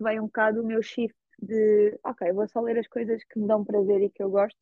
veio 0.00 0.24
um 0.24 0.26
bocado 0.26 0.62
o 0.62 0.66
meu 0.66 0.82
shift 0.82 1.16
de, 1.40 1.96
ok, 2.02 2.32
vou 2.32 2.48
só 2.48 2.60
ler 2.60 2.76
as 2.76 2.88
coisas 2.88 3.22
que 3.24 3.38
me 3.38 3.46
dão 3.46 3.64
prazer 3.64 4.02
e 4.02 4.10
que 4.10 4.20
eu 4.20 4.28
gosto 4.28 4.58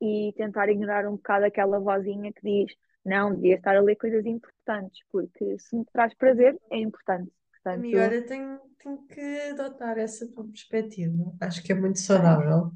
e 0.00 0.32
tentar 0.34 0.70
ignorar 0.70 1.06
um 1.06 1.16
bocado 1.16 1.44
aquela 1.44 1.78
vozinha 1.78 2.32
que 2.32 2.40
diz, 2.42 2.74
não, 3.04 3.34
devia 3.34 3.56
estar 3.56 3.76
a 3.76 3.82
ler 3.82 3.96
coisas 3.96 4.24
importantes, 4.24 5.02
porque 5.12 5.58
se 5.58 5.76
me 5.76 5.84
traz 5.92 6.14
prazer, 6.14 6.58
é 6.70 6.78
importante. 6.78 7.30
Portanto, 7.50 7.80
Amiga, 7.80 8.04
olha, 8.04 8.26
tenho, 8.26 8.60
tenho 8.78 9.06
que 9.06 9.20
adotar 9.50 9.98
essa 9.98 10.26
tua 10.26 10.44
perspectiva. 10.44 11.36
Acho 11.38 11.62
que 11.62 11.72
é 11.72 11.74
muito 11.74 11.98
saudável. 11.98 12.72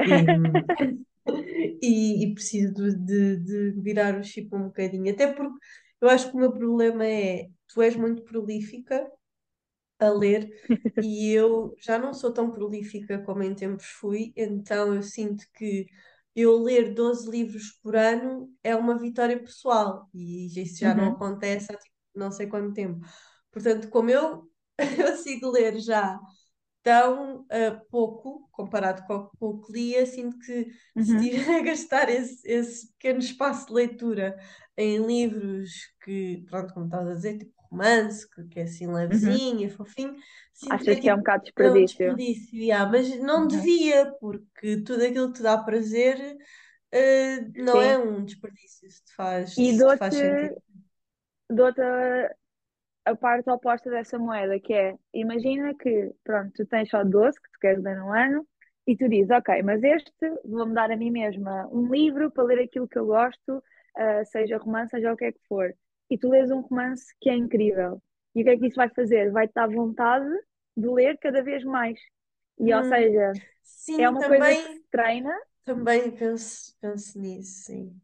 E, 0.00 1.06
e, 1.82 2.24
e 2.24 2.34
preciso 2.34 2.98
de, 2.98 3.36
de 3.36 3.70
virar 3.80 4.18
o 4.18 4.24
chip 4.24 4.52
um 4.56 4.64
bocadinho. 4.64 5.12
Até 5.12 5.32
porque 5.32 5.56
eu 6.00 6.08
acho 6.08 6.30
que 6.30 6.36
o 6.36 6.40
meu 6.40 6.52
problema 6.52 7.06
é 7.06 7.48
tu 7.68 7.80
és 7.80 7.94
muito 7.94 8.22
prolífica 8.22 9.08
a 9.98 10.08
ler 10.10 10.48
e 11.00 11.30
eu 11.32 11.74
já 11.78 11.98
não 11.98 12.14
sou 12.14 12.32
tão 12.32 12.50
prolífica 12.50 13.18
como 13.24 13.42
em 13.42 13.54
tempos 13.54 13.86
fui, 13.86 14.32
então 14.36 14.94
eu 14.94 15.02
sinto 15.02 15.44
que 15.54 15.86
eu 16.34 16.56
ler 16.62 16.94
12 16.94 17.30
livros 17.30 17.72
por 17.82 17.96
ano 17.96 18.52
é 18.62 18.74
uma 18.76 18.98
vitória 18.98 19.38
pessoal 19.38 20.08
e 20.14 20.46
isso 20.62 20.80
já 20.80 20.94
não 20.94 21.08
Uhum. 21.08 21.14
acontece 21.14 21.72
há 21.72 21.76
tipo, 21.78 21.94
não 22.14 22.30
sei 22.32 22.46
quanto 22.48 22.72
tempo. 22.74 23.00
Portanto, 23.52 23.88
como 23.90 24.10
eu 24.10 24.50
consigo 24.96 25.50
ler 25.50 25.78
já 25.80 26.18
tão 26.82 27.42
uh, 27.42 27.86
pouco 27.90 28.48
comparado 28.52 29.04
com 29.06 29.30
o 29.40 29.60
que 29.62 29.72
lia, 29.72 30.06
sinto 30.06 30.38
que 30.38 30.68
se 31.00 31.16
Uhum. 31.16 31.28
tiver 31.30 31.60
a 31.60 31.62
gastar 31.62 32.08
esse, 32.10 32.46
esse 32.48 32.92
pequeno 32.92 33.20
espaço 33.20 33.66
de 33.68 33.72
leitura 33.74 34.36
em 34.76 34.98
livros 35.06 35.70
que, 36.04 36.44
pronto, 36.48 36.74
como 36.74 36.86
estás 36.86 37.08
a 37.08 37.14
dizer, 37.14 37.38
tipo 37.38 37.54
romance, 37.74 38.28
que, 38.30 38.44
que 38.48 38.60
é 38.60 38.62
assim 38.64 38.86
Uhum. 39.10 39.40
levezinho, 39.46 39.70
fofinho, 39.70 40.16
sinto 40.52 40.84
Achas 40.84 40.98
que 41.00 41.00
que 41.00 41.08
é 41.08 41.08
é 41.08 41.14
um 41.14 41.18
tipo 41.18 41.22
bocado 41.22 41.44
é 41.60 41.72
um 41.72 41.84
desperdício? 41.84 42.20
desperdício, 42.20 42.58
yeah, 42.58 42.90
mas 42.90 43.08
não 43.20 43.46
Uhum. 43.46 43.48
devia, 43.48 44.12
porque 44.20 44.78
tudo 44.82 45.04
aquilo 45.04 45.28
que 45.32 45.38
te 45.38 45.42
dá 45.42 45.56
prazer 45.58 46.36
uh, 46.94 47.54
não 47.56 47.80
é 47.82 47.96
Sim. 47.96 47.98
um 47.98 48.24
desperdício, 48.24 48.90
se 48.90 49.04
te 49.04 49.14
faz, 49.14 49.52
E 49.56 49.72
se 49.72 49.86
te 49.86 49.96
faz 49.96 50.16
sentido. 50.16 50.56
dou-te 51.50 51.80
a, 51.82 52.34
a 53.06 53.16
parte 53.16 53.50
oposta 53.50 53.90
dessa 53.90 54.18
moeda, 54.18 54.60
que 54.60 54.72
é, 54.74 54.96
imagina 55.14 55.74
que, 55.76 56.12
pronto, 56.24 56.52
tu 56.54 56.66
tens 56.66 56.90
só 56.90 57.04
12 57.04 57.40
que 57.40 57.50
tu 57.52 57.58
queres 57.60 57.82
ler 57.84 57.96
no 57.98 58.12
ano, 58.12 58.46
e 58.86 58.96
tu 58.96 59.08
dizes, 59.08 59.30
ok, 59.30 59.62
mas 59.62 59.82
este 59.84 60.30
vou-me 60.44 60.74
dar 60.74 60.90
a 60.90 60.96
mim 60.96 61.10
mesma 61.10 61.68
um 61.72 61.88
livro 61.92 62.30
para 62.30 62.44
ler 62.44 62.60
aquilo 62.64 62.88
que 62.88 62.98
eu 62.98 63.06
gosto, 63.06 63.58
uh, 63.58 64.24
seja 64.26 64.58
romance, 64.58 64.90
seja 64.92 65.12
o 65.12 65.16
que 65.16 65.26
é 65.26 65.32
que 65.32 65.40
for. 65.48 65.74
E 66.10 66.18
tu 66.18 66.28
lês 66.30 66.50
um 66.50 66.60
romance 66.60 67.06
que 67.20 67.30
é 67.30 67.36
incrível. 67.36 68.02
E 68.34 68.42
o 68.42 68.44
que 68.44 68.50
é 68.50 68.58
que 68.58 68.66
isso 68.66 68.76
vai 68.76 68.88
fazer? 68.90 69.30
Vai-te 69.32 69.54
dar 69.54 69.68
vontade 69.68 70.28
de 70.76 70.88
ler 70.88 71.18
cada 71.18 71.42
vez 71.42 71.64
mais. 71.64 71.98
E, 72.58 72.72
ou 72.74 72.82
Hum, 72.82 72.84
seja, 72.84 73.40
é 73.98 74.08
sim, 74.08 74.10
uma 74.10 74.24
coisa 74.24 74.54
que 74.56 74.62
também, 74.62 74.80
se 74.80 74.84
treina, 74.92 75.32
também 75.64 76.10
penso, 76.16 76.76
penso 76.80 77.18
nisso, 77.20 77.64
sim. 77.66 78.02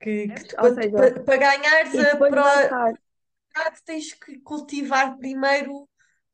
Que, 0.00 0.28
que 0.30 0.44
percebes? 0.44 0.48
tu- 0.48 0.56
Ou 0.58 0.70
quando- 0.70 0.78
seja, 0.78 0.96
pa- 0.96 1.20
para 1.24 1.38
ganhares 1.38 1.98
a 1.98 2.16
depois 2.16 2.38
vai 2.40 2.56
pro- 2.56 2.58
estar 2.58 2.92
verdade, 3.54 3.82
tens 3.84 4.12
que 4.14 4.38
cultivar 4.40 5.18
primeiro 5.18 5.88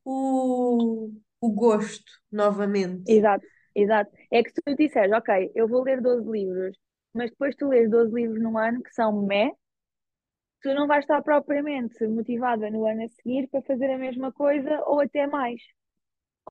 o, 0.05 1.11
o 1.40 1.51
gosto, 1.53 2.12
novamente. 2.30 3.12
Exato, 3.16 3.47
exato. 3.74 4.11
É 4.30 4.43
que 4.43 4.51
se 4.51 4.62
tu 4.64 4.74
disseres, 4.76 5.12
ok, 5.12 5.51
eu 5.55 5.68
vou 5.68 5.82
ler 5.82 6.01
12 6.01 6.28
livros, 6.30 6.76
mas 7.14 7.30
depois 7.30 7.55
tu 7.57 7.68
lês 7.68 7.90
12 7.90 8.14
livros 8.14 8.40
num 8.43 8.57
ano 8.59 8.82
que 8.82 8.93
são 8.95 9.22
meh, 9.26 9.51
tu 10.62 10.74
não 10.74 10.86
vais 10.86 11.04
estar 11.04 11.22
propriamente 11.22 12.06
motivada 12.08 12.70
no 12.70 12.86
ano 12.86 13.04
a 13.04 13.08
seguir 13.08 13.48
para 13.48 13.62
fazer 13.62 13.90
a 13.90 13.98
mesma 13.98 14.32
coisa 14.32 14.82
ou 14.86 15.00
até 15.00 15.26
mais. 15.26 15.60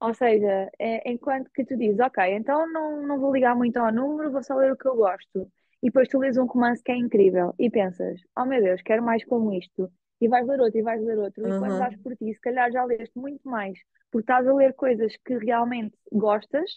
Ou 0.01 0.13
seja, 0.13 0.69
é, 0.79 1.11
enquanto 1.11 1.51
que 1.53 1.65
tu 1.65 1.77
dizes, 1.77 1.99
ok, 1.99 2.23
então 2.33 2.71
não, 2.71 3.05
não 3.05 3.19
vou 3.19 3.33
ligar 3.33 3.55
muito 3.55 3.77
ao 3.77 3.91
número, 3.93 4.31
vou 4.31 4.43
só 4.43 4.55
ler 4.55 4.71
o 4.71 4.77
que 4.77 4.87
eu 4.87 4.95
gosto. 4.95 5.51
E 5.83 5.87
depois 5.87 6.07
tu 6.09 6.19
lês 6.19 6.37
um 6.37 6.45
romance 6.45 6.83
que 6.83 6.91
é 6.91 6.95
incrível 6.97 7.53
e 7.59 7.69
pensas, 7.69 8.19
oh 8.37 8.45
meu 8.45 8.61
Deus, 8.61 8.81
quero 8.81 9.03
mais 9.03 9.23
como 9.25 9.53
isto. 9.53 9.91
E 10.19 10.27
vais 10.27 10.45
ler 10.47 10.59
outro 10.61 10.79
e 10.79 10.83
vais 10.83 11.01
ler 11.03 11.17
outro. 11.17 11.47
E 11.47 11.53
quando 11.53 11.75
Uhum. 11.77 12.03
por 12.03 12.15
ti, 12.15 12.33
se 12.33 12.39
calhar 12.41 12.71
já 12.71 12.83
leste 12.85 13.17
muito 13.17 13.47
mais, 13.47 13.79
porque 14.11 14.23
estás 14.23 14.47
a 14.47 14.53
ler 14.53 14.73
coisas 14.75 15.15
que 15.25 15.37
realmente 15.37 15.97
gostas. 16.11 16.71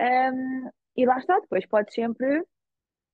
hum, 0.00 0.70
e 0.96 1.06
lá 1.06 1.18
está, 1.18 1.38
depois 1.40 1.66
podes 1.66 1.94
sempre 1.94 2.44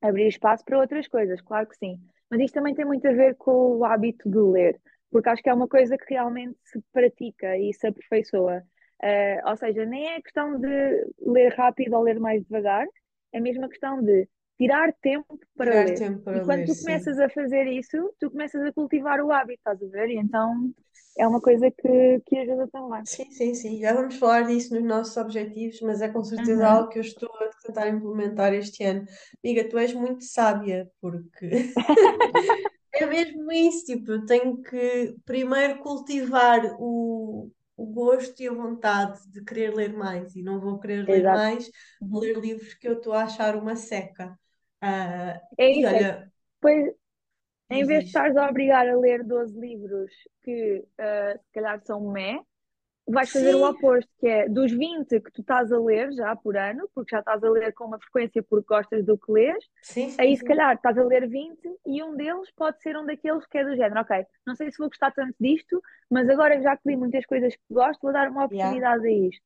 abrir 0.03 0.29
espaço 0.29 0.65
para 0.65 0.79
outras 0.81 1.09
coisas, 1.09 1.41
claro 1.43 1.69
que 1.69 1.77
sim. 1.77 2.01
Mas 2.31 2.41
isto 2.41 2.55
também 2.55 2.75
tem 2.75 2.85
muito 2.85 3.07
a 3.07 3.13
ver 3.13 3.35
com 3.37 3.77
o 3.79 3.85
hábito 3.85 4.29
de 4.29 4.39
ler, 4.39 4.81
porque 5.11 5.29
acho 5.29 5.43
que 5.43 5.49
é 5.49 5.55
uma 5.55 5.69
coisa 5.69 5.97
que 5.97 6.13
realmente 6.15 6.59
se 6.65 6.81
pratica 6.93 7.57
e 7.59 7.73
se 7.73 7.87
aperfeiçoa. 7.87 8.63
Eh, 9.03 9.41
ou 9.47 9.57
seja, 9.57 9.85
nem 9.87 10.09
é 10.09 10.21
questão 10.23 10.59
de 10.59 10.69
ler 11.21 11.55
rápido 11.55 11.95
ou 11.95 12.03
ler 12.03 12.19
mais 12.21 12.43
devagar, 12.45 12.87
é 13.33 13.41
mesmo 13.41 13.65
a 13.65 13.69
questão 13.69 14.03
de 14.03 14.29
tirar 14.59 14.93
tempo 15.03 15.39
para 15.57 15.77
Tirar 15.77 15.85
ler. 15.85 16.01
tempo 16.01 16.25
E 16.33 16.41
para 16.41 16.43
quando 16.43 16.65
ler, 16.65 16.67
tu 16.67 16.77
sim. 16.77 16.77
começas 16.77 17.19
a 17.19 17.29
fazer 17.31 17.67
isso, 17.69 18.15
tu 18.21 18.31
começas 18.31 18.63
a 18.65 18.73
cultivar 18.73 19.21
o 19.23 19.33
hábito, 19.33 19.61
estás 19.61 19.83
a 19.83 19.87
ver? 19.89 20.11
E 20.11 20.19
então 20.19 20.73
é 21.19 21.27
uma 21.27 21.41
coisa 21.41 21.71
que, 21.71 22.21
que 22.27 22.39
ajuda 22.39 22.69
também. 22.69 23.05
Sim, 23.05 23.31
sim, 23.31 23.55
sim. 23.55 23.81
Já 23.81 23.95
vamos 23.95 24.17
falar 24.17 24.43
disso 24.43 24.75
nos 24.75 24.85
nossos 24.85 25.17
objetivos, 25.17 25.81
mas 25.81 26.03
é 26.03 26.09
com 26.11 26.23
certeza 26.23 26.67
Uhum. 26.67 26.69
algo 26.69 26.91
que 26.91 26.99
eu 26.99 27.03
estou 27.03 27.29
a 27.41 27.49
tentar 27.63 27.89
implementar 27.89 28.53
este 28.53 28.85
ano. 28.85 29.07
Amiga, 29.43 29.69
tu 29.69 29.79
és 29.79 29.95
muito 29.95 30.25
sábia, 30.25 30.91
porque 31.01 31.49
é 32.93 33.07
mesmo 33.07 33.51
isso, 33.53 33.85
tipo, 33.87 34.13
eu 34.13 34.27
tenho 34.27 34.63
que 34.63 35.17
primeiro 35.25 35.79
cultivar 35.81 36.61
o, 36.79 37.51
o 37.77 37.87
gosto 37.87 38.41
e 38.43 38.49
a 38.49 38.53
vontade 38.53 39.21
de 39.31 39.43
querer 39.45 39.75
ler 39.75 39.93
mais, 39.97 40.35
e 40.37 40.43
não 40.43 40.61
vou 40.61 40.79
querer 40.79 41.09
ler 41.09 41.27
Exato. 41.27 41.29
mais, 41.29 41.71
vou 42.09 42.21
Uhum. 42.21 42.23
ler 42.23 42.37
livros 42.39 42.75
que 42.75 42.89
eu 42.89 42.95
estou 42.99 43.13
a 43.13 43.25
achar 43.25 43.57
uma 43.57 43.77
seca. 43.77 44.39
Ah, 44.81 45.41
É 45.59 45.71
e 45.73 45.85
isso, 45.85 45.95
é 45.95 46.05
olha, 46.05 46.33
depois 46.61 46.95
Em 47.71 47.87
diz 47.87 47.87
vez 47.87 48.05
de 48.05 48.09
estares 48.11 48.37
a 48.37 48.49
obrigar 48.49 48.89
a 48.89 48.97
ler 48.99 49.25
12 49.25 49.59
livros 49.61 50.13
que 50.43 50.85
ah, 50.99 51.35
se 51.39 51.53
calhar 51.53 51.81
são 51.87 52.01
meh, 52.13 52.41
vais 53.09 53.31
fazer 53.31 53.55
o 53.57 53.63
Sim, 53.63 53.69
oposto, 53.69 54.11
que 54.21 54.29
é 54.29 54.49
dos 54.49 54.73
20 54.73 55.21
que 55.21 55.33
tu 55.33 55.43
estás 55.43 55.73
a 55.73 55.79
ler 55.81 56.13
já 56.15 56.37
por 56.37 56.57
ano, 56.57 56.89
porque 56.95 57.13
já 57.17 57.21
estás 57.21 57.45
a 57.45 57.51
ler 57.51 57.73
com 57.75 57.87
uma 57.87 57.99
frequência 58.01 58.43
porque 58.43 58.67
gostas 58.69 59.05
do 59.07 59.19
que 59.19 59.33
lês, 59.33 59.65
sim, 59.83 60.11
sim, 60.11 60.19
aí 60.19 60.37
se 60.37 60.45
calhar 60.45 60.77
estás 60.77 60.99
a 60.99 61.05
ler 61.05 61.29
20 61.29 61.69
e 61.87 62.03
um 62.05 62.17
deles 62.17 62.51
pode 62.57 62.83
ser 62.83 62.97
um 62.99 63.07
daqueles 63.07 63.47
que 63.47 63.59
é 63.59 63.65
do 63.65 63.77
género, 63.77 64.01
ok, 64.03 64.27
não 64.47 64.57
sei 64.57 64.71
se 64.73 64.79
vou 64.79 64.89
gostar 64.89 65.13
tanto 65.13 65.37
disto, 65.41 65.83
mas 66.11 66.29
agora 66.31 66.61
já 66.63 66.77
que 66.77 66.89
li 66.89 66.97
muitas 66.97 67.27
coisas 67.27 67.55
que 67.57 67.63
gosto, 67.75 68.01
vou 68.03 68.13
dar 68.13 68.31
uma 68.31 68.45
Yeah. 68.51 68.83
oportunidade 68.85 69.07
a 69.09 69.13
isto. 69.13 69.43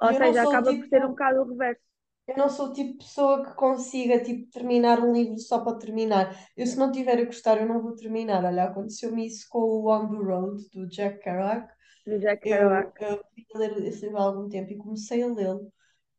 Ou 0.00 0.12
eu 0.12 0.14
seja, 0.14 0.42
o 0.42 0.44
acaba 0.44 0.74
por 0.74 0.86
ser 0.88 1.04
um 1.04 1.08
tipo. 1.08 1.14
bocado 1.14 1.40
o 1.42 1.48
reverso. 1.50 1.82
Eu 2.26 2.38
não 2.38 2.48
sou 2.48 2.68
o 2.68 2.72
tipo 2.72 2.92
de 2.92 2.98
pessoa 2.98 3.44
que 3.44 3.54
consiga 3.54 4.22
tipo, 4.22 4.50
terminar 4.50 4.98
um 5.00 5.12
livro 5.12 5.38
só 5.38 5.62
para 5.62 5.76
terminar. 5.76 6.34
Eu, 6.56 6.66
se 6.66 6.78
não 6.78 6.90
tiver 6.90 7.18
a 7.18 7.24
gostar, 7.24 7.60
eu 7.60 7.68
não 7.68 7.82
vou 7.82 7.94
terminar. 7.94 8.42
Olha, 8.44 8.64
aconteceu-me 8.64 9.26
isso 9.26 9.46
com 9.50 9.58
o 9.58 9.90
On 9.90 10.10
the 10.10 10.16
Road, 10.16 10.62
do 10.72 10.86
Jack 10.88 11.22
Kerouac. 11.22 11.70
Do 12.06 12.18
Jack 12.18 12.42
Kerouac. 12.42 12.92
Eu, 13.02 13.22
eu 13.36 13.58
ler 13.58 13.84
esse 13.84 14.06
livro 14.06 14.18
há 14.18 14.22
algum 14.22 14.48
tempo 14.48 14.72
e 14.72 14.78
comecei 14.78 15.22
a 15.22 15.26
lê-lo. 15.26 15.70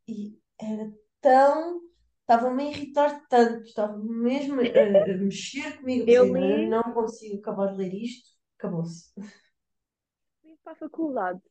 E 0.08 0.38
era 0.62 0.94
tão. 1.20 1.82
Estava-me 2.22 2.64
a 2.64 2.72
irritar 2.72 3.28
tanto, 3.28 3.64
estava 3.64 3.98
mesmo 3.98 4.60
a, 4.62 4.64
a 4.64 5.18
mexer 5.18 5.78
comigo. 5.78 6.10
Eu 6.10 6.26
li, 6.36 6.68
não 6.68 6.82
consigo 6.94 7.40
acabar 7.40 7.72
de 7.72 7.78
ler 7.78 7.94
isto. 7.94 8.30
Acabou-se. 8.58 9.12
para 10.64 10.74
a 10.74 10.76
faculdade. 10.76 11.42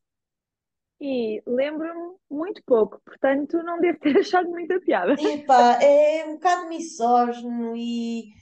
E 0.99 1.41
lembro-me 1.45 2.15
muito 2.29 2.63
pouco, 2.65 2.99
portanto 3.05 3.61
não 3.63 3.79
devo 3.79 3.99
ter 3.99 4.17
achado 4.19 4.49
muita 4.49 4.79
piada. 4.81 5.15
Epá, 5.17 5.79
é 5.81 6.25
um 6.25 6.33
bocado 6.35 6.67
misógino 6.69 7.75
e 7.75 8.33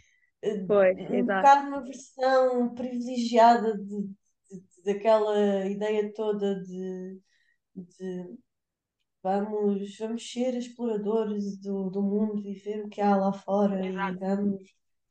eh, 0.44 0.66
Pois, 0.68 0.98
um 0.98 1.22
exato, 1.22 1.34
bocado 1.34 1.68
uma 1.68 1.82
versão 1.84 2.74
privilegiada 2.76 3.78
de, 3.78 4.04
de- 4.50 4.84
daquela 4.86 5.66
ideia 5.68 6.12
toda 6.14 6.62
de, 6.64 7.20
de 7.76 8.38
vamos, 9.24 9.98
vamos 9.98 10.32
ser 10.32 10.56
exploradores 10.56 11.58
do, 11.60 11.90
do 11.90 12.02
mundo 12.02 12.48
e 12.50 12.54
ver 12.56 12.86
o 12.86 12.90
que 12.90 13.02
há 13.02 13.16
lá 13.16 13.34
fora 13.34 13.88
e 13.88 14.18
exato, 14.18 14.20
vamos 14.20 14.64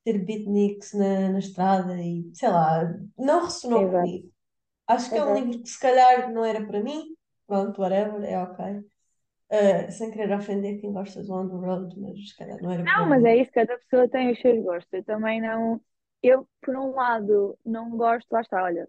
ter 0.05 0.19
beatniks 0.25 0.93
na, 0.95 1.31
na 1.31 1.39
estrada 1.39 1.97
e 2.01 2.31
sei 2.35 2.49
lá, 2.51 2.83
não 3.19 3.45
ressonou 3.45 3.89
exato. 3.89 3.93
comigo. 3.93 4.31
Acho 4.89 5.13
que 5.13 5.19
é 5.19 5.25
um 5.25 5.35
livro 5.35 5.63
que 5.63 5.69
se 5.71 5.81
calhar 5.81 6.33
não 6.33 6.45
era 6.45 6.67
para 6.67 6.83
mim, 6.83 7.12
pronto, 7.53 7.83
whatever, 7.83 8.25
é 8.25 8.39
ok. 8.39 8.83
Eh, 9.51 9.91
sem 9.91 10.11
querer 10.11 10.35
ofender 10.35 10.81
quem 10.81 10.93
gosta 10.93 11.23
do 11.23 11.35
On 11.35 11.47
the 11.49 11.67
Road, 11.67 12.01
mas 12.01 12.31
se 12.31 12.37
calhar 12.37 12.59
não 12.63 12.71
era 12.71 12.83
Não, 12.83 13.09
mas 13.09 13.23
é 13.25 13.37
isso, 13.37 13.51
cada 13.53 13.77
pessoa 13.79 14.09
tem 14.09 14.33
os 14.33 14.41
seus 14.41 14.65
gostos. 14.65 14.91
Eu 14.93 15.05
também 15.05 15.41
não. 15.43 15.81
Eu, 16.23 16.49
por 16.63 16.75
um 16.77 16.93
lado, 16.95 17.59
não 17.65 17.91
gosto, 17.91 18.27
lá 18.33 18.41
está, 18.41 18.63
olha, 18.63 18.89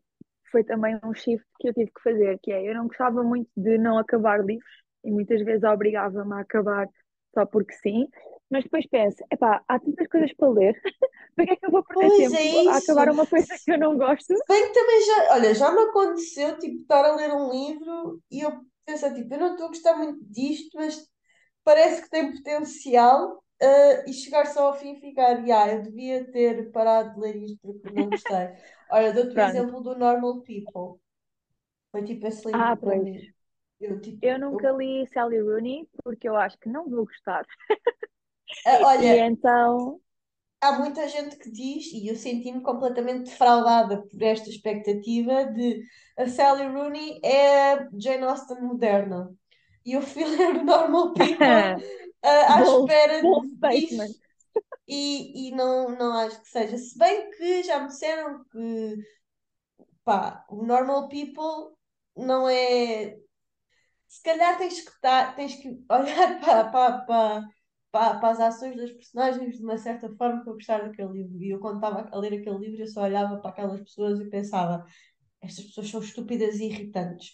foi 0.51 0.63
também 0.63 0.97
um 1.03 1.13
shift 1.13 1.45
que 1.59 1.67
eu 1.67 1.73
tive 1.73 1.91
que 1.91 2.01
fazer, 2.01 2.39
que 2.41 2.51
é 2.51 2.69
eu 2.69 2.75
não 2.75 2.87
gostava 2.87 3.23
muito 3.23 3.49
de 3.57 3.77
não 3.77 3.97
acabar 3.97 4.39
livros 4.45 4.71
e 5.03 5.11
muitas 5.11 5.41
vezes 5.43 5.63
obrigava-me 5.63 6.33
a 6.33 6.39
acabar 6.39 6.87
só 7.33 7.45
porque 7.45 7.73
sim, 7.73 8.07
mas 8.53 8.65
depois 8.65 8.87
penso, 8.87 9.23
epá, 9.31 9.63
há 9.67 9.79
tantas 9.79 10.07
coisas 10.09 10.33
para 10.35 10.49
ler, 10.51 10.81
para 11.35 11.45
que 11.47 11.53
é 11.53 11.57
que 11.57 11.67
eu 11.67 11.71
vou 11.71 11.83
perder 11.85 12.11
Pois 12.11 12.31
é 12.33 12.43
tempo 12.43 12.61
a 12.67 12.77
isso. 12.77 12.77
acabar 12.77 13.09
uma 13.11 13.27
coisa 13.27 13.47
que 13.65 13.73
eu 13.73 13.79
não 13.79 13.97
gosto? 13.97 14.33
Bem 14.47 14.67
que 14.67 14.73
também 14.73 15.05
já, 15.05 15.33
olha, 15.35 15.55
já 15.55 15.71
me 15.71 15.81
aconteceu, 15.83 16.57
tipo, 16.59 16.81
estar 16.81 17.05
a 17.05 17.15
ler 17.15 17.31
um 17.33 17.51
livro 17.51 18.21
e 18.31 18.41
eu 18.41 18.51
pensar, 18.85 19.13
tipo, 19.13 19.33
eu 19.33 19.39
não 19.39 19.51
estou 19.53 19.65
a 19.67 19.69
gostar 19.69 19.95
muito 19.97 20.23
disto, 20.25 20.69
mas 20.77 21.07
parece 21.63 22.03
que 22.03 22.09
tem 22.09 22.33
potencial, 22.33 23.43
eh, 23.61 24.09
e 24.09 24.13
chegar 24.13 24.45
só 24.47 24.67
ao 24.67 24.75
fim 24.79 24.93
e 24.95 25.01
ficar, 25.01 25.37
ah, 25.39 25.69
eu 25.73 25.83
devia 25.83 26.29
ter 26.31 26.71
parado 26.71 27.13
de 27.15 27.19
ler 27.21 27.35
isto 27.37 27.59
porque 27.61 27.89
não 27.89 28.11
gostei. 28.11 28.49
Olha, 28.89 29.13
dou-te 29.13 29.35
o 29.37 29.39
Pronto. 29.39 29.41
exemplo 29.41 29.81
do 29.83 29.95
Normal 29.97 30.41
People. 30.43 30.99
Foi 31.91 32.03
tipo 32.05 32.27
esse 32.27 32.47
Ah, 32.51 32.75
livro 32.75 32.77
para 32.77 32.95
pois. 32.95 32.99
mim. 32.99 33.33
Eu, 33.79 33.99
Eu 34.21 34.39
tipo, 34.39 34.39
nunca 34.39 34.71
eu, 34.71 34.71
li 34.71 35.05
Sally 35.13 35.39
Rooney 35.39 35.87
porque 36.03 36.27
eu 36.27 36.35
acho 36.35 36.57
que 36.57 36.69
não 36.69 36.89
vou 36.89 37.05
gostar. 37.05 37.45
ah, 38.65 38.79
E 38.79 38.83
olha, 38.83 39.25
então, 39.25 39.99
há 40.61 40.71
muita 40.79 41.07
gente 41.07 41.37
que 41.37 41.51
diz, 41.51 41.91
e 41.93 42.07
eu 42.07 42.15
senti-me 42.15 42.61
completamente 42.61 43.29
defraudada 43.29 44.01
por 44.01 44.21
esta 44.21 44.49
expectativa 44.49 45.45
de 45.45 45.83
a 46.17 46.27
Sally 46.27 46.67
Rooney 46.67 47.19
é 47.23 47.73
a 47.73 47.89
Jane 47.97 48.23
Austen 48.23 48.61
moderna. 48.61 49.29
e 49.85 49.99
fui 50.01 50.23
ler 50.37 50.63
Normal 50.63 51.13
People 51.13 51.35
uh, 51.35 51.77
à 52.23 52.61
espera 52.61 53.21
statement. 53.57 54.13
E, 54.87 55.47
e 55.47 55.51
não, 55.51 55.95
não 55.97 56.13
acho 56.13 56.41
que 56.41 56.49
seja. 56.49 56.77
Se 56.77 56.97
bem 56.97 57.29
que 57.31 57.63
já 57.63 57.79
me 57.79 57.87
disseram 57.87 58.43
que 58.51 58.95
pá, 60.03 60.45
o 60.49 60.65
Normal 60.65 61.07
People 61.07 61.75
não 62.15 62.47
é. 62.47 63.17
Se 64.07 64.21
calhar 64.21 64.57
tens 64.57 64.81
que, 64.81 65.01
tá, 65.01 65.33
tens 65.33 65.55
que 65.55 65.69
olhar 65.89 66.39
para, 66.41 66.69
para, 66.69 66.97
para, 66.99 67.43
para, 67.93 68.19
para 68.19 68.31
as 68.31 68.41
ações 68.41 68.77
das 68.77 68.91
personagens 68.93 69.57
de 69.59 69.63
uma 69.65 69.77
certa 69.79 70.09
forma 70.17 70.43
para 70.45 70.53
gostar 70.53 70.79
daquele 70.83 71.13
livro. 71.13 71.41
E 71.43 71.51
eu, 71.51 71.59
quando 71.61 71.77
estava 71.77 72.09
a 72.11 72.19
ler 72.19 72.35
aquele 72.41 72.59
livro, 72.59 72.83
eu 72.83 72.87
só 72.89 73.03
olhava 73.03 73.37
para 73.39 73.51
aquelas 73.51 73.81
pessoas 73.81 74.21
e 74.21 74.29
pensava: 74.29 74.85
estas 75.41 75.65
pessoas 75.65 75.89
são 75.91 76.01
estúpidas 76.01 76.57
e 76.59 76.65
irritantes. 76.65 77.31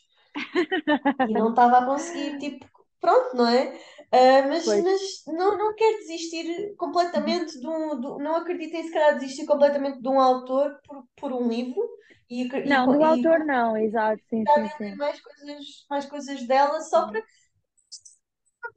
E 1.27 1.35
não 1.35 1.49
estava 1.51 1.79
a 1.79 1.85
conseguir, 1.85 2.37
tipo, 2.39 2.65
pronto, 2.99 3.35
não 3.35 3.47
é? 3.47 3.75
Uh, 4.11 4.47
mas 4.49 4.65
Pois. 4.65 4.83
mas 4.83 5.01
não, 5.27 5.57
não 5.57 5.75
quero 5.75 5.97
desistir 5.99 6.75
completamente 6.77 7.59
de 7.59 7.67
um. 7.67 7.99
de- 7.99 8.23
não 8.23 8.35
acredito 8.37 8.75
em 8.75 8.83
se 8.83 8.91
calhar 8.91 9.17
desistir 9.19 9.45
completamente 9.45 10.01
de 10.01 10.07
um 10.07 10.19
autor 10.19 10.79
por, 10.85 11.05
por 11.15 11.31
um 11.33 11.47
livro. 11.47 11.81
E, 12.29 12.43
e 12.75 12.81
Não, 12.81 12.81
co- 12.81 12.91
do 12.91 13.03
e 13.03 13.03
autor 13.03 13.39
não, 13.45 13.75
exato, 13.77 14.21
sim, 14.29 14.45
sim, 14.47 14.69
sim. 14.69 14.97
mais 14.97 15.19
coisas, 15.21 15.65
mais 15.89 16.05
coisas 16.05 16.47
dela 16.47 16.81
só 16.81 17.07
para 17.07 17.23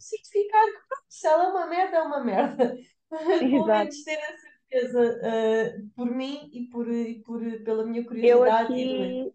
certificar 0.03 0.64
que 0.66 0.72
pronto, 0.88 1.05
se 1.09 1.26
ela 1.26 1.44
é 1.44 1.48
uma 1.48 1.66
merda, 1.66 1.96
é 1.98 2.03
uma 2.03 2.24
merda. 2.24 2.76
Pelo 3.11 3.70
menos 3.70 4.03
ter 4.05 4.18
a 4.18 4.38
certeza 4.38 5.20
uh, 5.78 5.90
por 5.94 6.07
mim 6.11 6.50
e, 6.53 6.68
por, 6.70 6.88
e 6.90 7.22
por, 7.22 7.40
pela 7.64 7.84
minha 7.86 8.05
Eu 8.22 8.42
curiosidade 8.42 8.80
e 8.80 8.86
de 8.86 8.94
ler. 8.96 9.18
aqui 9.18 9.34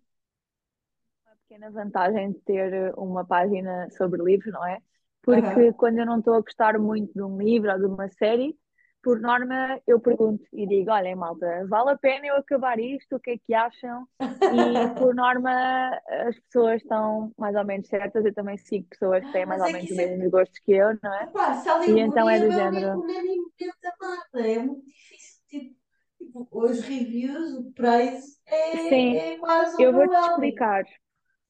uma 1.25 1.35
pequena 1.37 1.71
vantagem 1.71 2.31
de 2.31 2.39
ter 2.41 2.93
uma 2.97 3.25
página 3.25 3.89
sobre 3.91 4.21
livros, 4.23 4.53
não 4.53 4.65
é? 4.65 4.79
Porque 5.21 5.43
Aham. 5.43 5.73
quando 5.73 5.99
eu 5.99 6.05
não 6.05 6.19
estou 6.19 6.33
a 6.35 6.41
gostar 6.41 6.79
muito 6.79 7.13
de 7.13 7.21
um 7.21 7.37
livro 7.37 7.71
ou 7.71 7.79
de 7.79 7.85
uma 7.85 8.09
série, 8.09 8.57
por 9.07 9.21
norma 9.21 9.79
eu 9.87 10.01
pergunto 10.01 10.43
e 10.51 10.67
digo: 10.67 10.91
olhem, 10.91 11.15
malta, 11.15 11.65
vale 11.69 11.91
a 11.91 11.97
pena 11.97 12.27
eu 12.27 12.35
acabar 12.35 12.77
isto? 12.77 13.15
O 13.15 13.19
que 13.21 13.31
é 13.31 13.37
que 13.37 13.53
acham? 13.53 14.05
E 14.19 14.99
por 14.99 15.15
norma 15.15 15.49
as 16.27 16.37
pessoas 16.41 16.81
estão 16.81 17.31
mais 17.37 17.55
ou 17.55 17.63
menos 17.63 17.87
certas. 17.87 18.25
Eu 18.25 18.33
também 18.33 18.57
sigo 18.57 18.85
pessoas 18.89 19.23
que 19.23 19.31
têm 19.31 19.45
mais 19.45 19.61
mas 19.61 19.71
ou 19.71 19.77
é 19.77 19.79
que 19.79 19.87
menos 19.87 19.91
os 19.91 19.97
é. 19.97 20.07
mesmos 20.07 20.31
gostos 20.31 20.59
que 20.59 20.73
eu, 20.73 20.99
não 21.01 21.13
é? 21.13 21.23
Opa, 21.23 21.55
Sally 21.63 21.91
E 21.93 21.99
então 22.01 22.29
é 22.29 22.37
do 22.37 22.47
é 22.47 22.51
género. 22.51 23.05
É 24.35 24.59
muito 24.59 24.85
difícil. 24.85 25.41
Tipo, 25.47 25.75
tipo, 26.17 26.47
os 26.51 26.81
reviews, 26.81 27.53
o 27.53 27.71
praise 27.71 28.35
Sim, 28.89 29.19
é, 29.19 29.35
é 29.35 29.37
quase 29.37 29.81
eu 29.81 29.93
vou-te 29.93 30.19
explicar. 30.19 30.83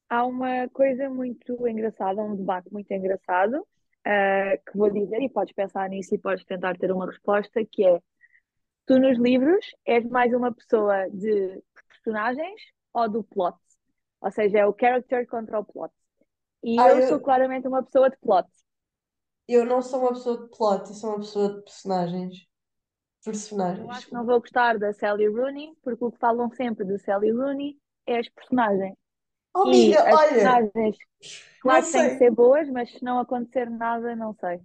Há 0.08 0.24
uma 0.24 0.68
coisa 0.68 1.10
muito 1.10 1.66
engraçada, 1.66 2.22
um 2.22 2.36
debate 2.36 2.72
muito 2.72 2.90
engraçado, 2.92 3.66
ah, 4.04 4.56
que 4.66 4.76
vou 4.76 4.90
dizer, 4.90 5.20
e 5.22 5.28
podes 5.30 5.54
pensar 5.54 5.88
nisso 5.88 6.14
e 6.14 6.18
podes 6.18 6.44
tentar 6.44 6.76
ter 6.78 6.90
uma 6.92 7.06
resposta, 7.06 7.64
que 7.70 7.84
é, 7.86 8.00
tu 8.86 8.98
nos 8.98 9.18
livros 9.18 9.64
és 9.86 10.04
mais 10.08 10.32
uma 10.34 10.52
pessoa 10.54 11.08
de 11.10 11.62
personagens 11.88 12.60
ou 12.94 13.08
do 13.10 13.24
plot? 13.24 13.58
Ou 14.20 14.30
seja, 14.30 14.58
é 14.60 14.66
o 14.66 14.76
character 14.78 15.26
contra 15.28 15.60
o 15.60 15.64
plot. 15.64 15.92
E 16.64 16.82
Ah, 16.82 16.88
eu 16.88 17.02
sou 17.02 17.20
eu, 17.20 17.20
claramente 17.20 17.68
uma 17.68 17.82
pessoa 17.84 18.10
de 18.10 18.16
plot. 18.18 18.48
eu 19.48 19.64
não 19.66 19.82
sou 19.82 20.00
uma 20.00 20.10
pessoa 20.12 20.38
de 20.44 20.48
plot, 20.56 20.88
eu 20.88 20.94
sou 20.94 21.10
uma 21.10 21.18
pessoa 21.18 21.48
de 21.56 21.62
personagens. 21.62 22.46
Eu 23.76 23.90
Personagens, 23.90 23.90
acho 23.90 24.06
que 24.08 24.12
não 24.14 24.24
vou 24.26 24.40
gostar 24.40 24.78
da 24.78 24.92
Sally 24.92 25.26
Rooney, 25.26 25.74
porque 25.82 26.04
o 26.04 26.12
que 26.12 26.18
falam 26.18 26.50
sempre 26.52 26.84
de 26.84 26.98
Sally 26.98 27.30
Rooney 27.30 27.78
é 28.06 28.18
as 28.18 28.28
personagens. 28.28 28.94
Oh, 29.58 29.64
E 29.64 29.72
amiga, 29.72 30.06
as 30.06 30.22
olha, 30.22 30.26
personagens, 30.26 30.96
claro 31.60 31.86
que 31.86 31.92
têm 31.92 32.08
que 32.10 32.16
ser 32.18 32.30
boas, 32.32 32.68
mas 32.70 32.90
se 32.92 33.04
não 33.04 33.20
acontecer 33.20 33.70
nada, 33.70 34.16
não 34.16 34.34
sei. 34.34 34.60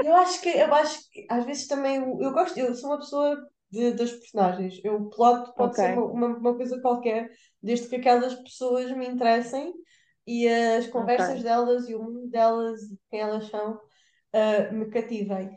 Eu 0.00 0.14
acho 0.16 0.40
que, 0.42 0.48
eu 0.48 0.72
acho 0.74 1.10
que 1.10 1.26
às 1.30 1.44
vezes 1.44 1.66
também 1.68 1.96
eu, 1.96 2.32
gosto, 2.32 2.58
eu 2.58 2.74
sou 2.74 2.90
uma 2.90 2.98
pessoa 2.98 3.36
de, 3.70 3.92
das 3.92 4.10
personagens. 4.12 4.80
Eu, 4.84 4.96
o 4.96 5.10
plot 5.10 5.54
pode 5.56 5.78
ser 5.78 5.86
Ok, 5.86 5.98
uma, 5.98 6.26
uma, 6.36 6.56
coisa 6.56 6.80
qualquer, 6.80 7.30
desde 7.62 7.88
que 7.88 7.96
aquelas 7.96 8.34
pessoas 8.34 8.90
me 8.96 9.06
interessem 9.08 9.72
e 10.26 10.48
as 10.48 10.86
conversas 10.88 11.42
ok. 11.42 11.42
delas 11.42 11.88
e 11.88 11.94
o 11.94 12.02
mundo 12.02 12.28
delas 12.28 12.82
e 12.90 12.98
quem 13.10 13.20
elas 13.20 13.46
são, 13.48 13.80
ah, 14.32 14.72
me 14.72 14.86
cativem. 14.90 15.50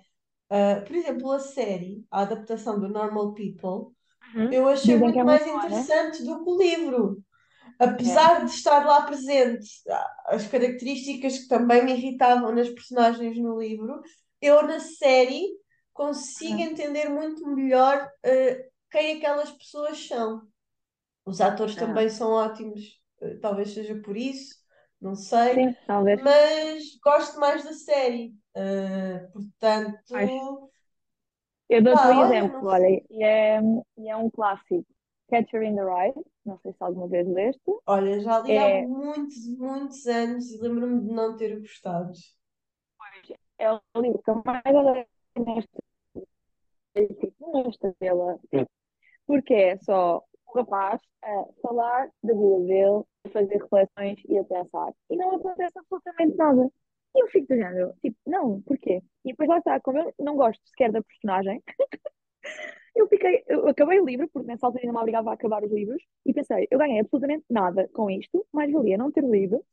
Ah, 0.49 0.81
por 0.85 0.95
exemplo, 0.95 1.31
a 1.31 1.39
série, 1.39 2.05
a 2.11 2.21
adaptação 2.23 2.79
do 2.79 2.89
Normal 2.89 3.33
People, 3.35 3.95
Uhum. 4.35 4.51
eu 4.51 4.67
achei 4.67 4.95
Dizem 4.95 4.97
muito 4.97 5.19
é 5.19 5.23
mais 5.23 5.45
boa, 5.45 5.69
né? 5.69 5.87
interessante 5.87 6.23
do 6.23 6.43
que 6.43 6.49
o 6.49 6.57
livro 6.57 7.23
É. 8.05 8.29
apesar 8.33 8.45
de 8.45 8.51
estar 8.51 8.85
lá 8.85 9.01
presente 9.03 9.67
ah, 9.89 10.15
as 10.27 10.47
características 10.47 11.39
que 11.39 11.47
também 11.47 11.83
me 11.83 11.93
irritavam 11.93 12.53
nas 12.53 12.69
personagens 12.69 13.37
no 13.37 13.59
livro, 13.59 14.01
eu 14.41 14.63
na 14.63 14.79
série 14.79 15.43
consigo 15.93 16.59
Uhum. 16.59 16.61
entender 16.61 17.09
muito 17.09 17.45
melhor 17.55 18.09
eh, 18.23 18.67
quem 18.91 19.17
aquelas 19.17 19.51
pessoas 19.51 20.07
são. 20.07 20.41
Os 21.25 21.41
atores 21.41 21.75
É. 21.75 21.75
também 21.77 22.09
são 22.09 22.31
ótimos, 22.31 22.99
eh, 23.21 23.35
talvez 23.41 23.73
seja 23.73 23.95
por 24.01 24.17
isso, 24.17 24.55
não 25.01 25.15
sei, 25.15 25.65
Sim, 25.65 25.75
talvez. 25.85 26.21
mas 26.23 26.83
gosto 27.03 27.39
mais 27.39 27.63
da 27.63 27.73
série. 27.73 28.33
Mas 30.09 30.31
portanto, 30.31 30.71
eu 31.69 31.81
dou-te 31.83 32.05
um 32.07 32.11
exemplo, 32.11 32.67
olha, 32.69 32.87
e 33.09 33.23
é, 33.23 33.59
e 33.97 34.09
é 34.09 34.15
um 34.15 34.29
clássico. 34.29 34.85
Catcher 35.29 35.63
in 35.63 35.75
the 35.75 35.83
Rye, 35.83 36.13
não 36.45 36.57
sei 36.59 36.71
se 36.73 36.77
alguma 36.83 37.07
vez 37.07 37.27
leste. 37.27 37.61
Olha, 37.87 38.19
já 38.19 38.39
li 38.41 38.57
há 38.59 38.69
É, 38.69 38.85
muitos, 38.85 39.47
muitos 39.57 40.05
anos 40.07 40.51
e 40.51 40.57
lembro-me 40.61 41.01
de 41.01 41.11
não 41.13 41.35
ter 41.37 41.59
gostado. 41.59 42.13
é 43.59 43.71
o 43.71 43.81
livro 44.01 44.21
que 44.23 44.29
eu 44.31 44.41
mais 44.45 44.63
adoro 44.65 45.05
nesta, 45.37 45.79
tipo, 47.19 47.69
estrela. 47.69 48.39
Porque 49.27 49.53
é 49.53 49.77
só 49.79 50.23
o 50.47 50.57
rapaz 50.59 51.01
a 51.23 51.45
falar 51.61 52.09
da 52.23 52.33
vida 52.33 52.59
dele, 52.67 53.03
a 53.25 53.29
fazer 53.31 53.57
reflexões 53.61 54.19
e 54.29 54.37
a 54.39 54.43
pensar. 54.45 54.93
E 55.09 55.17
não 55.17 55.35
acontece 55.35 55.79
absolutamente 55.79 56.37
nada. 56.37 56.69
E 57.15 57.23
eu 57.23 57.27
fico 57.29 57.47
do 57.47 57.55
género, 57.57 57.93
tipo, 58.01 58.17
não, 58.27 58.61
porquê? 58.63 59.01
E 59.25 59.29
depois 59.31 59.49
lá 59.49 59.59
está, 59.59 59.79
como 59.81 59.99
eu 59.99 60.13
não 60.19 60.35
gosto 60.35 60.61
sequer 60.69 60.91
da 60.91 61.03
personagem, 61.03 61.63
eu 62.95 63.07
fiquei, 63.07 63.43
eu 63.47 63.67
acabei 63.67 63.99
o 63.99 64.05
livro, 64.05 64.29
porque 64.29 64.47
nessa 64.47 64.65
altura 64.65 64.83
ainda 64.83 64.93
me 64.93 64.99
obrigava 64.99 65.31
a 65.31 65.33
acabar 65.33 65.63
os 65.63 65.71
livros, 65.71 66.01
e 66.25 66.33
pensei, 66.33 66.67
eu 66.71 66.79
ganhei 66.79 66.99
absolutamente 66.99 67.45
nada 67.49 67.89
com 67.93 68.09
isto, 68.09 68.45
mais 68.53 68.71
valia 68.71 68.97
não 68.97 69.11
ter 69.11 69.23
lido. 69.23 69.63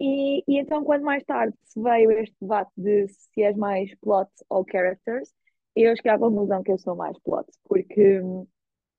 E, 0.00 0.44
e 0.46 0.58
então, 0.60 0.84
quando 0.84 1.02
mais 1.02 1.24
tarde 1.24 1.56
se 1.64 1.80
veio 1.80 2.10
este 2.12 2.36
debate 2.40 2.70
de 2.76 3.08
se 3.08 3.42
és 3.42 3.56
mais 3.56 3.92
plot 3.96 4.30
ou 4.48 4.64
characters, 4.70 5.32
eu 5.74 5.96
cheguei 5.96 6.12
à 6.12 6.18
conclusão 6.18 6.62
que 6.62 6.72
eu 6.72 6.78
sou 6.78 6.94
mais 6.96 7.18
plot, 7.20 7.46
porque 7.64 8.20
hum, 8.20 8.46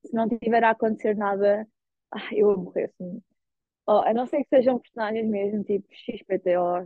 se 0.05 0.13
não 0.13 0.27
tiver 0.27 0.63
a 0.63 0.71
acontecer 0.71 1.15
nada, 1.15 1.67
ah, 2.11 2.29
eu 2.33 2.51
aborreço-me. 2.51 3.21
Oh, 3.87 4.01
a 4.05 4.13
não 4.13 4.27
ser 4.27 4.43
que 4.43 4.49
sejam 4.49 4.79
personagens 4.79 5.27
mesmo, 5.27 5.63
tipo 5.63 5.87
XPT 5.91 6.57
ou 6.57 6.85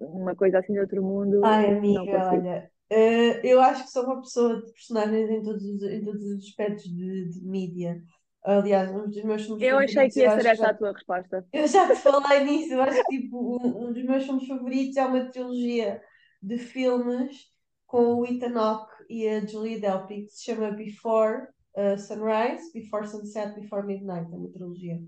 uma 0.00 0.34
coisa 0.34 0.58
assim 0.58 0.72
de 0.72 0.80
outro 0.80 1.02
mundo, 1.02 1.44
Ai, 1.44 1.70
amiga, 1.70 2.28
olha, 2.28 2.70
eh, 2.90 3.40
eu 3.44 3.60
acho 3.60 3.84
que 3.84 3.90
sou 3.90 4.04
uma 4.04 4.20
pessoa 4.20 4.62
de 4.62 4.72
personagens 4.72 5.30
em 5.30 5.42
todos 5.42 5.64
os, 5.64 5.82
em 5.82 6.04
todos 6.04 6.22
os 6.24 6.44
aspectos 6.44 6.84
de, 6.84 7.28
de 7.30 7.40
mídia. 7.46 8.02
Aliás, 8.44 8.90
um 8.92 9.08
dos 9.08 9.22
meus 9.24 9.42
filmes 9.44 9.62
Eu 9.64 9.78
achei 9.78 10.08
que 10.08 10.20
ia 10.20 10.30
ser 10.30 10.46
essa 10.46 10.66
a 10.68 10.68
já, 10.68 10.74
tua 10.74 10.92
resposta. 10.92 11.44
eu 11.52 11.66
já 11.66 11.88
te 11.88 11.96
falei 12.00 12.44
nisso, 12.44 12.74
eu 12.74 12.82
acho 12.82 13.04
que 13.06 13.22
tipo, 13.22 13.58
um, 13.58 13.88
um 13.88 13.92
dos 13.92 14.04
meus 14.04 14.24
filmes 14.24 14.46
favoritos 14.46 14.96
é 14.96 15.04
uma 15.04 15.24
trilogia 15.30 16.02
de 16.42 16.58
filmes 16.58 17.36
com 17.86 18.16
o 18.16 18.26
Ethan 18.26 18.56
Hawke 18.58 18.92
e 19.08 19.28
a 19.28 19.44
Julia 19.46 19.80
Delpy, 19.80 20.24
que 20.24 20.30
se 20.30 20.44
chama 20.44 20.70
Before 20.72 21.48
eh, 21.76 21.96
Sunrise, 21.98 22.72
Before 22.72 23.06
Sunset, 23.06 23.54
Before 23.60 23.86
Midnight, 23.86 24.32
é 24.32 24.36
uma 24.36 24.50
trilogia. 24.50 24.98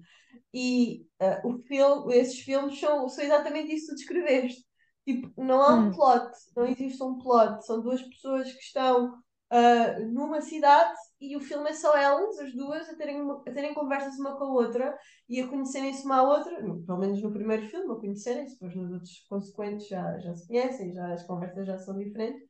E 0.53 1.07
ah, 1.21 1.41
o 1.45 1.59
filme, 1.59 2.15
esses 2.17 2.41
filmes 2.41 2.79
são, 2.81 3.09
são 3.09 3.25
exatamente 3.25 3.75
isso 3.75 3.87
que 3.89 3.93
tu 3.93 3.97
descreveste. 3.97 4.65
Tipo, 5.09 5.33
não 5.43 5.63
há 5.63 5.75
um 5.77 5.91
Hum, 5.91 5.93
plot, 5.93 6.31
não 6.57 6.67
existe 6.67 7.03
um 7.03 7.19
plot. 7.19 7.65
São 7.67 7.81
duas 7.81 8.03
pessoas 8.03 8.53
que 8.53 8.59
estão 8.61 9.19
ah, 9.51 9.99
numa 10.01 10.41
cidade 10.43 10.95
e 11.21 11.35
o 11.37 11.41
filme 11.41 11.71
é 11.71 11.73
só 11.73 11.97
elas, 11.97 12.39
as 12.39 12.53
duas, 12.55 12.89
a 12.91 12.97
terem, 12.97 13.21
a 13.31 13.53
terem 13.53 13.75
conversas 13.75 14.19
uma 14.19 14.37
com 14.37 14.45
a 14.45 14.53
outra 14.53 14.99
e 15.29 15.41
a 15.41 15.49
conhecerem-se 15.49 16.05
uma 16.05 16.17
à 16.19 16.23
outra, 16.23 16.57
pelo 16.61 16.99
menos 16.99 17.23
no 17.23 17.33
primeiro 17.33 17.67
filme, 17.69 17.91
a 17.93 17.97
conhecerem-se, 17.97 18.55
depois 18.55 18.75
nos 18.77 18.93
outros 18.93 19.19
consequentes 19.29 19.89
já, 19.89 20.19
já 20.19 20.35
se 20.35 20.47
conhecem, 20.47 20.93
já 20.93 21.13
as 21.15 21.25
conversas 21.27 21.67
já 21.67 21.79
são 21.79 21.97
diferentes. 21.99 22.43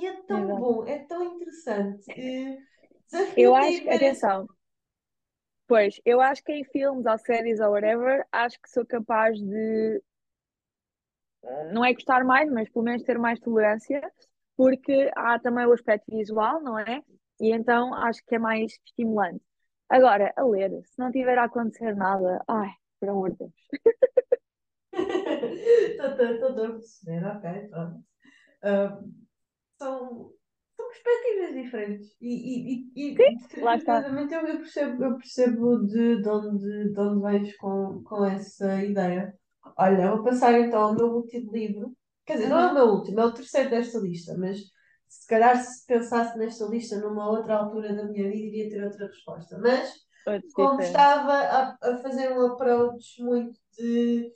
E 0.00 0.06
é 0.06 0.22
tão 0.22 0.46
exato. 0.46 0.58
bom, 0.58 0.86
é 0.86 0.98
tão 1.06 1.22
interessante. 1.24 2.04
Eh, 2.16 2.58
Eu 3.34 3.54
acho 3.54 3.82
que, 3.82 3.88
atenção, 3.90 4.46
pois, 5.66 6.00
eu 6.04 6.20
acho 6.20 6.42
que 6.44 6.52
em 6.52 6.64
filmes 6.64 7.06
ou 7.06 7.18
séries 7.18 7.60
ou 7.60 7.70
whatever, 7.72 8.26
acho 8.32 8.60
que 8.60 8.70
sou 8.70 8.84
capaz 8.86 9.38
de, 9.38 10.02
não 11.72 11.84
é 11.84 11.92
gostar 11.92 12.24
mais, 12.24 12.50
mas 12.50 12.68
pelo 12.68 12.84
menos 12.84 13.02
ter 13.02 13.18
mais 13.18 13.38
tolerância, 13.40 14.00
porque 14.56 15.10
há 15.16 15.38
também 15.38 15.66
o 15.66 15.72
aspecto 15.72 16.14
visual, 16.14 16.60
não 16.62 16.78
é? 16.78 17.02
E 17.40 17.52
então 17.52 17.94
acho 17.94 18.24
que 18.26 18.34
é 18.34 18.38
mais 18.38 18.72
estimulante. 18.86 19.42
Agora, 19.88 20.32
a 20.36 20.44
ler, 20.44 20.70
se 20.84 20.98
não 20.98 21.10
tiver 21.10 21.38
a 21.38 21.44
acontecer 21.44 21.94
nada, 21.96 22.42
ai, 22.46 22.70
por 23.00 23.08
amor 23.08 23.30
de 23.30 23.38
Deus. 23.38 23.52
Estou 24.92 26.66
a 26.66 26.72
perceber, 26.72 27.24
ok, 27.24 27.68
pronto. 27.68 28.04
Um, 28.64 29.14
são, 29.78 30.32
são 30.76 30.88
perspectivas 30.88 31.54
diferentes. 31.54 32.16
E, 32.20 32.90
e, 32.96 33.12
e, 33.12 33.16
Sim, 33.16 33.60
lá 33.62 33.76
está. 33.76 34.00
Eu, 34.00 34.18
eu, 34.18 34.58
percebo, 34.58 35.04
eu 35.04 35.16
percebo 35.16 35.86
de, 35.86 36.20
de, 36.20 36.28
onde, 36.28 36.92
de 36.92 37.00
onde 37.00 37.22
vens 37.22 37.56
com, 37.56 38.02
com 38.02 38.24
essa 38.24 38.82
ideia. 38.84 39.37
Olha, 39.76 40.10
vou 40.10 40.24
passar 40.24 40.58
então 40.58 40.80
ao 40.80 40.94
meu 40.94 41.06
último 41.06 41.52
livro. 41.52 41.96
Quer 42.24 42.34
dizer, 42.34 42.48
não 42.48 42.58
é 42.58 42.70
o 42.70 42.74
meu 42.74 42.86
último, 42.86 43.20
é 43.20 43.24
o 43.24 43.32
terceiro 43.32 43.70
desta 43.70 43.98
lista, 43.98 44.36
mas 44.36 44.58
se 45.08 45.26
calhar 45.26 45.56
se 45.56 45.86
pensasse 45.86 46.38
nesta 46.38 46.66
lista 46.66 47.00
numa 47.00 47.30
outra 47.30 47.56
altura 47.56 47.94
da 47.94 48.04
minha 48.04 48.30
vida, 48.30 48.46
iria 48.46 48.68
ter 48.68 48.84
outra 48.84 49.06
resposta. 49.06 49.58
Mas, 49.58 49.94
como 50.52 50.80
estava 50.80 51.32
a, 51.32 51.78
a 51.80 51.98
fazer 51.98 52.30
um 52.32 52.46
approach 52.46 53.22
muito 53.22 53.58
de. 53.78 54.30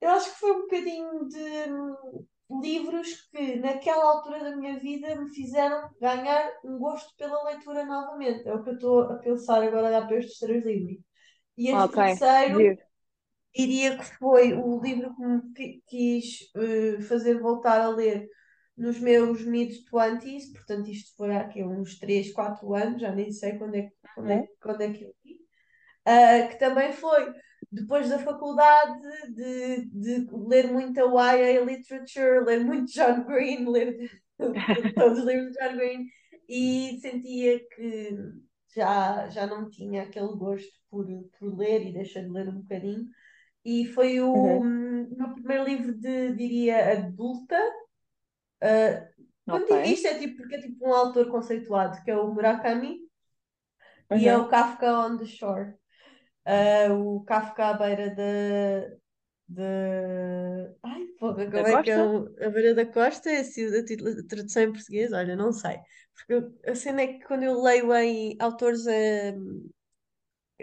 Eu 0.00 0.10
acho 0.10 0.32
que 0.32 0.38
foi 0.38 0.52
um 0.52 0.60
bocadinho 0.60 1.28
de 1.28 2.60
livros 2.60 3.28
que 3.30 3.56
naquela 3.56 4.04
altura 4.04 4.44
da 4.44 4.56
minha 4.56 4.78
vida 4.78 5.16
me 5.16 5.28
fizeram 5.30 5.90
ganhar 6.00 6.50
um 6.64 6.78
gosto 6.78 7.14
pela 7.16 7.42
leitura 7.44 7.84
novamente. 7.84 8.46
É 8.46 8.54
o 8.54 8.62
que 8.62 8.70
eu 8.70 8.74
estou 8.74 9.00
a 9.02 9.14
pensar 9.16 9.62
agora 9.62 9.88
olhar 9.88 10.06
para 10.06 10.18
estes 10.18 10.38
três 10.38 10.64
livros. 10.64 10.98
E 11.56 11.68
este 11.68 11.84
okay. 11.84 12.16
terceiro 12.16 12.87
diria 13.58 13.98
que 13.98 14.04
foi 14.18 14.54
o 14.54 14.80
livro 14.80 15.12
que 15.16 15.26
me 15.26 15.82
quis 15.88 16.38
uh, 16.54 17.02
fazer 17.02 17.40
voltar 17.40 17.80
a 17.80 17.88
ler 17.88 18.28
nos 18.76 19.00
meus 19.00 19.42
mid-20s, 19.42 20.52
portanto 20.52 20.88
isto 20.88 21.16
foi 21.16 21.34
há 21.34 21.40
aqui 21.40 21.64
uns 21.64 21.98
3, 21.98 22.32
4 22.32 22.74
anos, 22.74 23.00
já 23.00 23.12
nem 23.12 23.32
sei 23.32 23.58
quando 23.58 23.74
é, 23.74 23.90
quando 24.14 24.30
é, 24.30 24.46
quando 24.62 24.80
é 24.82 24.92
que 24.92 25.02
eu 25.02 25.12
li, 25.24 25.34
uh, 26.06 26.48
que 26.48 26.56
também 26.56 26.92
foi 26.92 27.32
depois 27.72 28.08
da 28.08 28.20
faculdade 28.20 29.00
de, 29.34 29.86
de 29.86 30.26
ler 30.30 30.72
muita 30.72 31.00
YA 31.00 31.60
literature, 31.64 32.44
ler 32.44 32.64
muito 32.64 32.92
John 32.92 33.24
Green, 33.24 33.68
ler 33.68 33.96
todos 34.94 35.18
os 35.18 35.24
livros 35.24 35.52
de 35.52 35.58
John 35.58 35.76
Green, 35.76 36.06
e 36.48 36.98
sentia 37.02 37.58
que 37.74 38.16
já, 38.74 39.28
já 39.28 39.48
não 39.48 39.68
tinha 39.68 40.04
aquele 40.04 40.36
gosto 40.36 40.72
por, 40.88 41.06
por 41.38 41.58
ler 41.58 41.84
e 41.84 41.92
deixei 41.92 42.22
de 42.22 42.30
ler 42.30 42.48
um 42.48 42.60
bocadinho. 42.60 43.08
E 43.68 43.84
foi 43.84 44.18
o 44.18 44.32
uhum. 44.32 45.14
meu 45.14 45.34
primeiro 45.34 45.64
livro 45.64 45.92
de, 45.92 46.32
diria, 46.32 46.92
adulta. 46.92 47.54
Uh, 48.64 49.28
quando 49.44 49.64
okay. 49.64 49.82
digo 49.82 49.94
isto 49.94 50.06
é 50.06 50.14
tipo, 50.18 50.38
porque 50.38 50.54
é 50.54 50.60
tipo 50.60 50.88
um 50.88 50.94
autor 50.94 51.30
conceituado, 51.30 52.02
que 52.02 52.10
é 52.10 52.16
o 52.16 52.32
Murakami, 52.32 52.98
uhum. 54.10 54.16
e 54.16 54.26
é 54.26 54.38
o 54.38 54.48
Kafka 54.48 54.90
on 54.90 55.18
the 55.18 55.26
Shore. 55.26 55.74
Uh, 56.46 56.94
o 56.94 57.24
Kafka 57.24 57.66
à 57.66 57.74
beira 57.74 58.08
da. 58.08 58.96
De... 59.50 60.74
Ai, 60.82 61.04
porra, 61.18 61.44
como 61.44 61.50
da 61.50 61.70
é 61.70 61.82
que 61.82 61.90
é 61.90 62.02
o... 62.02 62.34
a 62.40 62.48
beira 62.48 62.74
da 62.74 62.86
costa? 62.86 63.30
É 63.30 63.40
assim 63.40 63.66
a 63.66 64.26
tradução 64.26 64.62
em 64.62 64.72
português? 64.72 65.12
Olha, 65.12 65.36
não 65.36 65.52
sei. 65.52 65.76
Porque 66.14 66.70
a 66.70 66.74
cena 66.74 67.02
é 67.02 67.06
que 67.08 67.26
quando 67.26 67.42
eu 67.42 67.60
leio 67.60 67.94
em 67.94 68.34
autores 68.40 68.86
uh, 68.86 69.70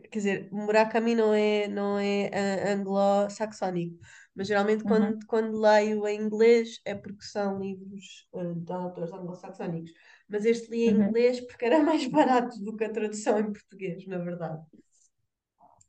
quer 0.01 0.17
dizer, 0.17 0.49
Murakami 0.51 1.15
não 1.15 1.33
é, 1.33 1.67
não 1.67 1.97
é 1.97 2.29
uh, 2.29 2.73
anglo-saxónico, 2.73 3.97
mas 4.35 4.47
geralmente 4.47 4.83
uhum. 4.83 4.89
quando, 4.89 5.25
quando 5.25 5.59
leio 5.59 6.07
em 6.07 6.21
inglês 6.21 6.81
é 6.83 6.93
porque 6.93 7.23
são 7.23 7.59
livros 7.59 8.27
uh, 8.33 8.53
de 8.53 8.73
autores 8.73 9.13
anglo-saxónicos. 9.13 9.91
Mas 10.27 10.45
este 10.45 10.69
li 10.69 10.89
em 10.89 10.95
uhum. 10.95 11.03
inglês 11.07 11.39
porque 11.41 11.65
era 11.65 11.79
mais 11.83 12.05
barato 12.07 12.59
do 12.61 12.75
que 12.75 12.83
a 12.83 12.91
tradução 12.91 13.39
em 13.39 13.53
português, 13.53 14.05
na 14.05 14.17
verdade. 14.17 14.61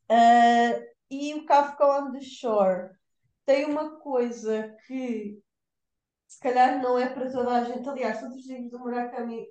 Uh, 0.09 0.86
e 1.11 1.34
o 1.34 1.44
Kafka 1.44 1.84
on 1.84 2.12
the 2.12 2.20
Shore 2.20 2.90
tem 3.44 3.64
uma 3.64 3.98
coisa 3.98 4.76
que 4.86 5.40
se 6.26 6.40
calhar 6.40 6.80
não 6.80 6.98
é 6.98 7.09
para 7.09 7.30
toda 7.30 7.50
a 7.50 7.64
gente. 7.64 7.88
Aliás, 7.88 8.20
todos 8.20 8.36
os 8.36 8.46
livros 8.46 8.70
do 8.70 8.78
Murakami 8.78 9.46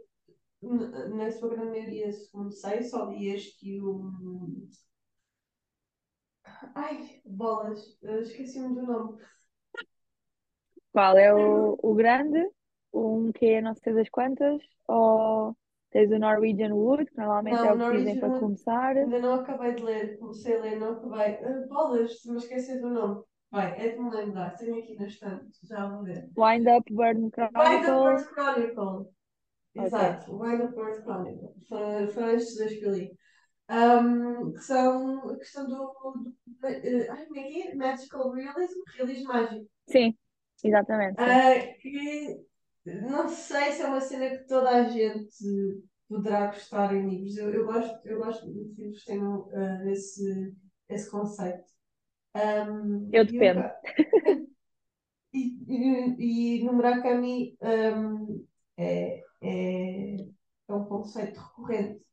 na 1.15 1.31
sua 1.31 1.49
grande 1.49 1.69
maioria, 1.71 2.11
segundo 2.11 2.51
sei, 2.51 2.81
só 2.83 3.05
li 3.09 3.27
este 3.29 3.67
e 3.69 3.81
o. 3.81 4.11
Ai, 6.75 7.21
bolas, 7.25 7.97
esqueci-me 8.01 8.75
do 8.75 8.81
nome. 8.83 9.19
Qual 10.91 11.17
é 11.17 11.33
o, 11.33 11.77
o 11.81 11.93
grande? 11.93 12.39
Um 12.93 13.31
que 13.31 13.45
é 13.47 13.61
não 13.61 13.75
sei 13.75 13.93
das 13.93 14.09
quantas? 14.09 14.61
Ou 14.87 15.55
tens 15.91 16.09
o 16.11 16.17
Norwegian 16.19 16.73
Wood, 16.73 17.05
que 17.05 17.17
normalmente 17.17 17.61
não, 17.61 17.69
é 17.69 17.73
o 17.73 17.79
que 17.79 17.97
dizem 17.97 18.17
para 18.17 18.31
começar? 18.31 18.95
Ainda 18.97 19.19
não 19.19 19.33
acabei 19.35 19.73
de 19.73 19.83
ler, 19.83 20.17
comecei 20.17 20.55
a 20.55 20.61
ler, 20.61 20.79
não 20.79 20.93
acabei. 20.93 21.33
Uh, 21.35 21.67
bolas, 21.67 22.21
se 22.21 22.31
me 22.31 22.37
esqueci 22.37 22.79
do 22.79 22.89
nome. 22.89 23.23
Vai, 23.51 23.71
é 23.79 23.89
de 23.89 23.99
me 23.99 24.09
lembrar, 24.09 24.57
tenho 24.57 24.79
aqui 24.79 24.95
na 24.97 25.07
estante, 25.07 25.59
já 25.63 25.87
vou 25.87 26.03
ver. 26.03 26.29
Wind 26.35 26.67
Up 26.67 26.83
Burn 26.89 27.29
Chronicle. 27.31 27.55
Wind 27.69 27.87
Up 27.89 27.95
Burn 27.95 28.25
Chronicle. 28.25 29.14
Exato, 29.75 30.31
o 30.31 30.39
Wild 30.39 30.73
Bird 30.73 31.01
Chronicle. 31.03 31.53
Foram, 31.67 32.07
foram 32.07 32.29
estes 32.31 32.57
dois 32.57 32.79
que 32.79 32.85
eu 32.85 32.93
li. 32.93 33.11
Um, 33.69 34.53
que 34.53 34.59
são 34.59 35.29
a 35.29 35.37
questão 35.37 35.67
do, 35.67 35.75
do 35.75 36.67
uh, 36.67 37.11
ai, 37.11 37.25
como 37.25 37.39
é 37.39 37.43
que 37.43 37.61
é? 37.63 37.75
Magical 37.75 38.31
Realism, 38.31 38.79
realismo 38.95 39.27
mágico. 39.27 39.67
Sim, 39.87 40.15
exatamente. 40.63 41.19
Uh, 41.19 41.81
que 41.81 42.45
não 42.85 43.27
sei 43.27 43.71
se 43.71 43.81
é 43.81 43.87
uma 43.87 43.99
cena 43.99 44.29
que 44.29 44.47
toda 44.47 44.69
a 44.69 44.83
gente 44.83 45.83
poderá 46.07 46.47
gostar 46.47 46.95
em 46.95 47.09
livros. 47.09 47.37
Eu, 47.37 47.53
eu 47.53 47.65
gosto, 47.65 48.07
eu 48.07 48.19
gosto 48.19 48.45
de 48.45 48.53
livros 48.53 48.99
que 48.99 49.05
tenham 49.07 49.41
uh, 49.47 49.89
esse, 49.89 50.53
esse 50.87 51.09
conceito. 51.09 51.65
Um, 52.35 53.09
eu 53.11 53.25
dependo. 53.25 53.63
E, 55.37 55.57
e, 55.67 56.59
e, 56.59 56.63
no 56.63 56.71
Murakami 56.71 57.57
um, 57.61 58.45
é, 58.77 59.21
é, 59.41 60.15
é 60.67 60.73
um 60.73 60.85
conceito 60.85 61.39
recorrente. 61.39 62.03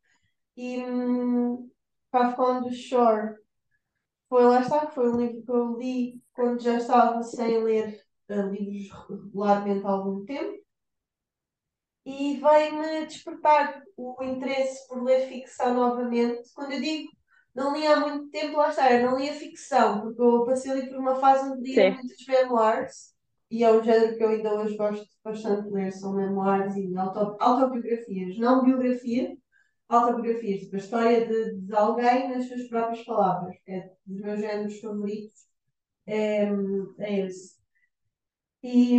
E 0.56 0.78
um, 0.84 1.70
Kafka 2.10 2.60
do 2.60 2.72
Shore 2.72 3.36
foi, 4.28 4.44
lá 4.44 4.60
está, 4.60 4.90
foi 4.90 5.10
um 5.10 5.16
livro 5.16 5.42
que 5.42 5.50
eu 5.50 5.78
li 5.78 6.22
quando 6.32 6.60
já 6.60 6.76
estava 6.76 7.22
sem 7.22 7.62
ler 7.62 8.02
uh, 8.30 8.48
livros 8.48 9.08
regularmente 9.08 9.86
há 9.86 9.90
algum 9.90 10.24
tempo 10.24 10.62
e 12.04 12.40
veio-me 12.40 13.06
despertar 13.06 13.82
o 13.96 14.22
interesse 14.24 14.88
por 14.88 15.02
ler 15.02 15.28
ficção 15.28 15.74
novamente. 15.74 16.50
Quando 16.54 16.72
eu 16.72 16.80
digo 16.80 17.10
não 17.54 17.74
li 17.74 17.86
há 17.86 18.00
muito 18.00 18.30
tempo, 18.30 18.56
lá 18.56 18.70
está, 18.70 18.90
eu 18.92 19.10
não 19.10 19.18
li 19.18 19.28
a 19.28 19.34
ficção, 19.34 20.00
porque 20.00 20.22
eu 20.22 20.44
passei 20.46 20.72
ali 20.72 20.88
por 20.88 20.98
uma 20.98 21.16
fase 21.16 21.50
onde 21.50 21.62
lia 21.62 21.92
muitos 21.92 22.26
memoirs 22.26 23.11
e 23.52 23.62
é 23.64 23.70
um 23.70 23.82
género 23.84 24.16
que 24.16 24.24
eu 24.24 24.30
ainda 24.30 24.54
hoje 24.54 24.76
gosto 24.78 25.06
bastante 25.22 25.64
de 25.68 25.74
ler, 25.74 25.92
são 25.92 26.14
memoirs 26.14 26.74
e 26.74 26.96
auto, 26.96 27.36
autobiografias, 27.38 28.38
não 28.38 28.64
biografia, 28.64 29.36
autobiografias, 29.88 30.60
tipo 30.62 30.76
a 30.76 30.78
história 30.78 31.26
de, 31.26 31.56
de 31.60 31.74
alguém 31.76 32.30
nas 32.30 32.48
suas 32.48 32.66
próprias 32.68 33.04
palavras, 33.04 33.54
é 33.68 33.90
dos 34.06 34.20
meus 34.22 34.40
géneros 34.40 34.80
favoritos, 34.80 35.46
é, 36.06 36.44
é 37.00 37.26
esse. 37.26 37.58
E 38.62 38.98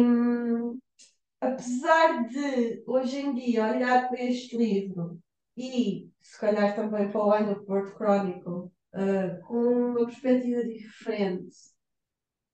apesar 1.42 2.28
de 2.28 2.84
hoje 2.86 3.22
em 3.22 3.34
dia 3.34 3.72
olhar 3.72 4.08
para 4.08 4.22
este 4.22 4.56
livro 4.56 5.20
e 5.58 6.12
se 6.22 6.40
calhar 6.40 6.76
também 6.76 7.10
para 7.10 7.22
o 7.22 7.28
World 7.28 7.92
Chronicle 7.96 8.70
uh, 8.94 9.48
com 9.48 9.56
uma 9.56 10.06
perspectiva 10.06 10.64
diferente, 10.64 11.56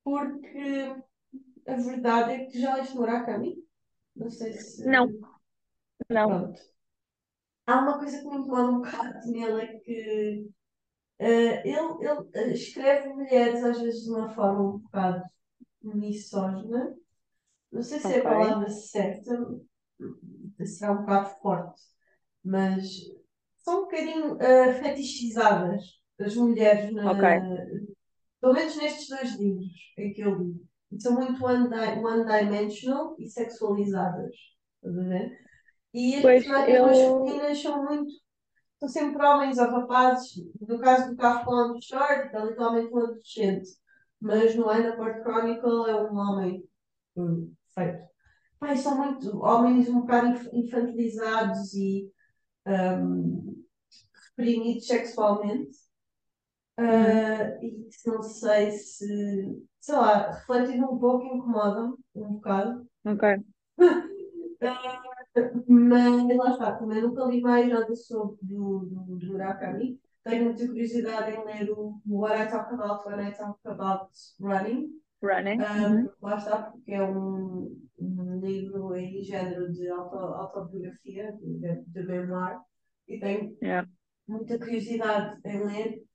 porque 0.01 0.95
a 1.68 1.76
verdade 1.76 2.32
é 2.34 2.45
que 2.45 2.60
já 2.60 2.76
leste 2.76 2.95
Murakami? 2.95 3.55
Não 4.16 4.30
sei 4.30 4.53
se. 4.53 4.86
Não. 4.86 5.07
Não. 6.10 6.28
Pronto. 6.28 6.62
Há 7.66 7.82
uma 7.82 7.99
coisa 7.99 8.20
que 8.20 8.28
me 8.28 8.38
incomoda 8.38 8.72
um 8.72 8.82
bocado 8.82 9.32
nele, 9.32 9.62
é 9.62 9.80
que 9.80 10.49
uh, 11.20 11.24
ele, 11.24 12.07
ele 12.07 12.30
eh, 12.34 12.53
escreve 12.53 13.10
mulheres 13.10 13.64
às 13.64 13.80
vezes 13.80 14.03
de 14.03 14.10
uma 14.10 14.30
forma 14.30 14.76
um 14.76 14.78
bocado 14.80 15.24
misógina. 15.84 16.95
Não 17.72 17.84
sei 17.84 17.99
se 17.99 18.07
okay. 18.07 18.18
é 18.18 18.22
a 18.22 18.24
palavra 18.24 18.70
certa, 18.70 19.60
será 20.66 20.93
um 20.93 21.01
bocado 21.01 21.30
forte, 21.41 21.82
mas 22.43 22.88
são 23.57 23.82
um 23.82 23.84
bocadinho 23.84 24.34
uh, 24.34 24.74
fetichizadas 24.82 25.84
as 26.20 26.36
mulheres, 26.36 26.91
na, 26.91 27.12
okay. 27.12 27.39
pelo 28.41 28.53
menos 28.53 28.76
nestes 28.76 29.07
dois 29.07 29.36
livros 29.36 29.93
em 29.97 30.12
que 30.12 30.22
eu 30.22 30.36
li 30.36 30.68
são 30.97 31.13
muito 31.13 31.43
one-dimensional 31.43 33.15
e 33.19 33.27
sexualizadas. 33.27 34.35
Estás 34.75 34.97
a 34.97 35.09
ver? 35.09 35.39
E 35.93 36.15
as 36.15 36.21
pois 36.21 36.45
personagens 36.45 36.97
eu... 36.97 37.25
femininas 37.25 37.61
são 37.61 37.83
muito. 37.83 38.11
são 38.79 38.89
sempre 38.89 39.25
homens 39.25 39.57
ou 39.57 39.69
rapazes. 39.69 40.33
No 40.61 40.79
caso 40.79 41.09
do 41.09 41.17
Kafka 41.17 41.51
on 41.51 41.79
Short, 41.81 42.35
é 42.35 42.45
literalmente 42.45 42.93
um 42.93 42.97
adolescente. 42.97 43.69
Mas 44.21 44.55
no 44.55 44.71
End 44.71 44.95
Port 44.97 45.21
Chronicle 45.23 45.89
é 45.89 45.95
um 45.95 46.17
homem 46.17 46.63
hum, 47.15 47.53
feito. 47.73 48.09
Pai, 48.59 48.75
são 48.75 48.97
muito 48.97 49.37
homens 49.39 49.87
um 49.87 50.01
bocado 50.01 50.37
infantilizados 50.51 51.73
e 51.73 52.11
um, 52.67 53.63
reprimidos 54.37 54.85
sexualmente. 54.85 55.77
Uh, 56.80 57.61
e 57.61 57.89
não 58.05 58.23
sei 58.23 58.71
se, 58.71 59.05
sei 59.82 59.95
lá, 59.95 60.32
refletindo 60.32 60.86
um 60.89 60.97
pouco, 60.97 61.25
incomoda-me 61.25 61.95
um 62.15 62.34
bocado. 62.36 62.88
Ok. 63.05 63.27
mas 65.67 66.38
lá 66.38 66.51
está, 66.51 66.71
também 66.73 67.01
nunca 67.01 67.25
li 67.25 67.41
mais 67.41 67.67
nada 67.67 67.93
sobre 67.95 68.38
do, 68.41 68.80
do, 68.80 69.17
do 69.17 69.27
Murakami. 69.27 69.99
Tenho 70.23 70.45
muita 70.45 70.67
curiosidade 70.67 71.32
em 71.32 71.45
ler 71.45 71.69
o 71.71 72.01
What 72.05 72.41
I 72.41 72.47
Talk 72.47 72.73
About 72.73 73.07
When 73.07 73.27
I 73.27 73.32
Talk 73.32 73.59
About 73.65 74.09
Running. 74.39 74.89
Running. 75.21 75.59
Uh, 75.59 75.89
uhum. 75.89 76.09
Lá 76.21 76.36
está, 76.36 76.63
porque 76.63 76.93
é 76.93 77.03
um, 77.03 77.77
um 77.99 78.39
livro 78.39 78.95
em 78.95 79.21
género 79.23 79.71
de 79.71 79.89
auto, 79.89 80.15
autobiografia, 80.17 81.32
de, 81.41 81.84
de 81.86 82.03
memoir, 82.03 82.59
e 83.07 83.19
tenho 83.19 83.57
yeah. 83.61 83.88
muita 84.27 84.57
curiosidade 84.57 85.39
em 85.45 85.65
ler. 85.65 86.09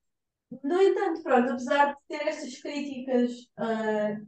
No 0.63 0.81
entanto, 0.81 1.23
pronto, 1.23 1.53
apesar 1.53 1.95
de 1.95 1.99
ter 2.09 2.29
estas 2.29 2.61
críticas 2.61 3.33
uh, 3.59 4.27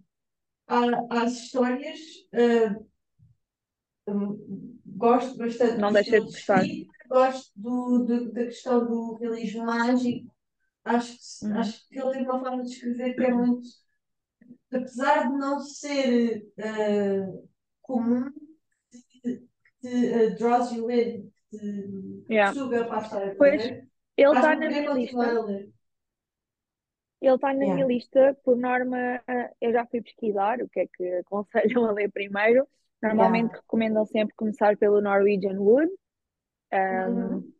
às 1.10 1.32
histórias, 1.32 1.98
uh, 2.34 2.86
gosto 4.86 5.36
bastante 5.36 5.78
Não 5.78 5.92
deixa 5.92 6.20
de 6.20 6.26
gostar. 6.26 6.62
gosto 7.08 7.52
do, 7.56 8.04
do, 8.04 8.32
da 8.32 8.44
questão 8.44 8.86
do 8.86 9.14
realismo 9.14 9.64
mágico. 9.64 10.34
Acho 10.84 11.12
que, 11.12 11.46
uhum. 11.46 11.58
acho 11.58 11.88
que 11.88 11.98
ele 11.98 12.12
tem 12.12 12.22
uma 12.22 12.40
forma 12.40 12.62
de 12.62 12.70
escrever 12.70 13.14
que 13.14 13.24
é 13.24 13.32
muito. 13.32 13.66
Apesar 14.72 15.28
de 15.30 15.38
não 15.38 15.60
ser 15.60 16.46
uh, 16.58 17.48
comum, 17.82 18.30
que 19.22 19.42
te 19.80 19.88
uh, 19.88 20.36
draws 20.36 20.72
you 20.72 20.90
in, 20.90 21.30
que 21.50 21.58
te 21.58 22.24
yeah. 22.30 22.52
suga 22.52 22.84
para 22.84 22.98
a 22.98 23.02
história. 23.02 23.34
Pois, 23.36 23.64
ele 23.64 23.86
está 24.16 24.56
na 24.56 24.68
minha 24.68 24.92
lista. 24.92 25.75
Ele 27.20 27.34
está 27.34 27.48
na 27.48 27.64
yeah. 27.64 27.74
minha 27.74 27.86
lista, 27.86 28.36
por 28.44 28.56
norma, 28.56 29.22
eu 29.60 29.72
já 29.72 29.86
fui 29.86 30.02
pesquisar 30.02 30.60
o 30.60 30.68
que 30.68 30.80
é 30.80 30.86
que 30.86 31.04
aconselham 31.14 31.86
a 31.86 31.92
ler 31.92 32.10
primeiro. 32.10 32.66
Normalmente 33.02 33.48
yeah. 33.48 33.60
recomendam 33.60 34.04
sempre 34.06 34.34
começar 34.36 34.76
pelo 34.76 35.00
Norwegian 35.00 35.58
Wood 35.58 35.90
um, 36.72 36.76
uhum. 36.76 37.52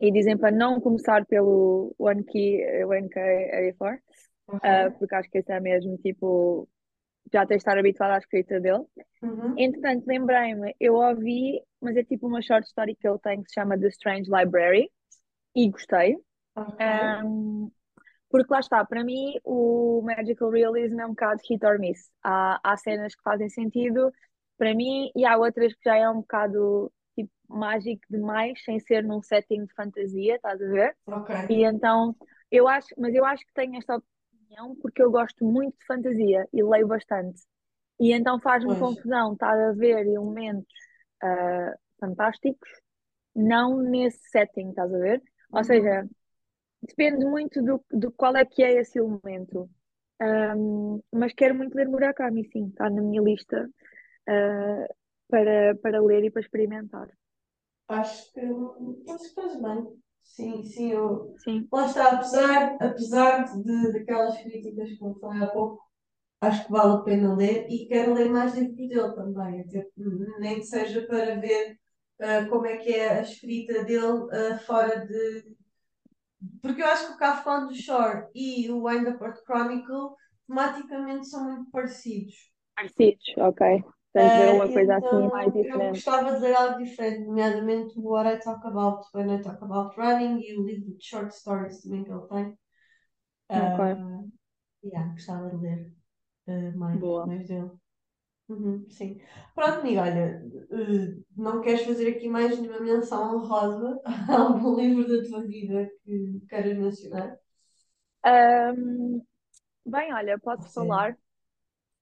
e 0.00 0.12
dizem 0.12 0.36
para 0.36 0.50
não 0.50 0.80
começar 0.80 1.24
pelo 1.26 1.94
One 1.98 2.24
Key, 2.24 2.60
One 2.84 3.08
K84, 3.08 3.98
uhum. 4.48 4.56
uh, 4.56 4.98
porque 4.98 5.14
acho 5.14 5.30
que 5.30 5.38
esse 5.38 5.52
é 5.52 5.60
mesmo 5.60 5.96
tipo. 5.98 6.68
Já 7.32 7.44
de 7.44 7.54
estar 7.54 7.78
habituado 7.78 8.12
à 8.12 8.18
escrita 8.18 8.60
dele. 8.60 8.84
Uhum. 9.22 9.54
Entretanto, 9.56 10.04
lembrei-me, 10.06 10.76
eu 10.78 10.94
ouvi, 10.94 11.58
mas 11.80 11.96
é 11.96 12.04
tipo 12.04 12.26
uma 12.26 12.42
short 12.42 12.66
story 12.66 12.94
que 12.94 13.08
ele 13.08 13.18
tem 13.18 13.42
que 13.42 13.48
se 13.48 13.54
chama 13.54 13.78
The 13.78 13.88
Strange 13.88 14.30
Library 14.30 14.90
e 15.56 15.70
gostei. 15.70 16.18
Okay. 16.54 16.86
Um, 17.24 17.70
porque 18.34 18.52
lá 18.52 18.58
está, 18.58 18.84
para 18.84 19.04
mim 19.04 19.38
o 19.44 20.02
Magical 20.02 20.50
Realism 20.50 20.98
é 20.98 21.06
um 21.06 21.10
bocado 21.10 21.40
hit 21.48 21.64
or 21.64 21.78
miss. 21.78 22.10
Há, 22.20 22.58
há 22.64 22.76
cenas 22.76 23.14
que 23.14 23.22
fazem 23.22 23.48
sentido 23.48 24.12
para 24.58 24.74
mim 24.74 25.08
e 25.14 25.24
há 25.24 25.38
outras 25.38 25.72
que 25.72 25.84
já 25.84 25.96
é 25.96 26.10
um 26.10 26.16
bocado 26.16 26.92
tipo, 27.14 27.30
mágico 27.48 28.02
demais, 28.10 28.60
sem 28.64 28.80
ser 28.80 29.04
num 29.04 29.22
setting 29.22 29.64
de 29.64 29.72
fantasia, 29.74 30.34
estás 30.34 30.60
a 30.60 30.66
ver? 30.66 30.96
Ok. 31.06 31.32
E 31.48 31.62
então, 31.62 32.16
eu 32.50 32.66
acho, 32.66 32.88
mas 32.98 33.14
eu 33.14 33.24
acho 33.24 33.46
que 33.46 33.54
tenho 33.54 33.76
esta 33.76 34.02
opinião 34.32 34.74
porque 34.82 35.00
eu 35.00 35.12
gosto 35.12 35.44
muito 35.44 35.78
de 35.78 35.86
fantasia 35.86 36.44
e 36.52 36.60
leio 36.60 36.88
bastante. 36.88 37.40
E 38.00 38.12
então 38.12 38.40
faz-me 38.40 38.76
confusão 38.76 39.34
estar 39.34 39.56
a 39.56 39.70
ver 39.74 40.08
elementos 40.08 40.74
uh, 41.22 41.78
fantásticos, 42.00 42.68
não 43.32 43.80
nesse 43.80 44.28
setting, 44.28 44.70
estás 44.70 44.92
a 44.92 44.98
ver? 44.98 45.22
Ou 45.52 45.58
uhum. 45.58 45.64
seja, 45.64 46.08
Depende 46.86 47.24
muito 47.24 47.62
do, 47.62 47.82
do 47.90 48.12
qual 48.12 48.36
é 48.36 48.44
que 48.44 48.62
é 48.62 48.80
esse 48.80 48.98
elemento. 48.98 49.68
Um, 50.20 51.00
mas 51.12 51.32
quero 51.32 51.54
muito 51.54 51.74
ler 51.74 51.88
Murakami, 51.88 52.48
sim, 52.52 52.68
está 52.68 52.88
na 52.88 53.02
minha 53.02 53.22
lista 53.22 53.68
uh, 54.28 54.94
para, 55.28 55.74
para 55.82 56.02
ler 56.02 56.24
e 56.24 56.30
para 56.30 56.42
experimentar. 56.42 57.08
Acho 57.88 58.32
que, 58.32 58.40
acho 59.10 59.28
que 59.28 59.34
faz 59.34 59.60
bem. 59.60 59.86
Sim, 60.22 60.62
sim, 60.64 60.92
eu. 60.92 61.34
Sim. 61.38 61.68
Lá 61.70 61.86
está, 61.86 62.12
apesar, 62.12 62.76
apesar 62.80 63.44
de, 63.44 63.92
daquelas 63.92 64.40
críticas 64.42 64.92
que 64.92 65.04
eu 65.04 65.14
falei 65.20 65.42
há 65.42 65.46
pouco, 65.48 65.82
acho 66.40 66.66
que 66.66 66.72
vale 66.72 66.92
a 66.94 67.02
pena 67.02 67.34
ler 67.34 67.66
e 67.68 67.86
quero 67.86 68.14
ler 68.14 68.30
mais 68.30 68.54
livros 68.54 68.76
dele 68.76 69.14
também, 69.14 69.60
até, 69.60 69.86
nem 70.38 70.56
que 70.56 70.64
seja 70.64 71.06
para 71.06 71.36
ver 71.36 71.78
uh, 72.20 72.48
como 72.48 72.66
é 72.66 72.76
que 72.78 72.92
é 72.92 73.18
a 73.18 73.22
escrita 73.22 73.84
dele 73.84 74.02
uh, 74.02 74.58
fora 74.64 75.06
de, 75.06 75.54
porque 76.62 76.82
eu 76.82 76.86
acho 76.86 77.08
que 77.08 77.12
o 77.14 77.16
Kafka 77.18 77.60
do 77.60 77.74
Shore 77.74 78.26
e 78.34 78.70
o 78.70 78.86
Wind 78.86 79.06
Up 79.08 79.18
Chronicle 79.44 80.16
tematicamente 80.46 81.28
são 81.28 81.44
muito 81.44 81.70
parecidos. 81.70 82.34
Parecidos, 82.74 83.24
ok. 83.36 83.84
De 84.14 84.28
ver 84.30 84.50
uma 84.50 84.68
coisa 84.68 84.96
assim 84.96 85.06
então, 85.06 85.28
mais 85.28 85.52
diferente. 85.52 85.84
Eu 85.84 85.88
gostava 85.90 86.34
de 86.34 86.40
ler 86.40 86.54
algo 86.54 86.78
diferente, 86.78 87.26
nomeadamente 87.26 87.98
o 87.98 88.02
What 88.02 88.30
I 88.30 88.38
Talk 88.38 88.64
About 88.66 89.08
When 89.12 89.34
I 89.34 89.42
Talk 89.42 89.64
About 89.64 89.96
Running 89.96 90.40
e 90.40 90.56
o 90.56 90.64
livro 90.64 90.94
de 90.94 91.04
short 91.04 91.34
stories 91.34 91.82
também 91.82 92.04
que 92.04 92.12
ele 92.12 92.26
tem. 92.28 92.58
Ok. 93.50 93.92
Uh, 93.92 94.30
yeah, 94.84 95.10
gostava 95.10 95.50
de 95.50 95.56
ler 95.56 95.92
uh, 96.46 96.78
mais, 96.78 97.00
Boa. 97.00 97.26
mais 97.26 97.48
dele. 97.48 97.70
Uhum, 98.48 98.84
sim. 98.90 99.18
Pronto, 99.54 99.78
amiga, 99.80 100.02
olha, 100.02 100.42
uh, 100.70 101.24
não 101.36 101.60
queres 101.62 101.82
fazer 101.86 102.08
aqui 102.10 102.28
mais 102.28 102.58
nenhuma 102.60 102.80
menção 102.80 103.36
honrosa 103.36 104.00
a 104.30 104.36
algum 104.38 104.76
livro 104.76 105.08
da 105.08 105.26
tua 105.28 105.42
vida 105.46 105.90
que 106.04 106.40
queiras 106.48 106.76
mencionar? 106.76 107.38
Um, 108.26 109.22
bem, 109.86 110.12
olha, 110.14 110.38
posso 110.38 110.68
Sim. 110.68 110.72
falar 110.74 111.16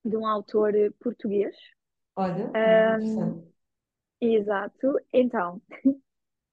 de 0.05 0.17
um 0.17 0.27
autor 0.27 0.73
português. 1.01 1.57
Olha, 2.17 2.51
um, 2.57 3.43
exato. 4.21 4.99
Então, 5.13 5.61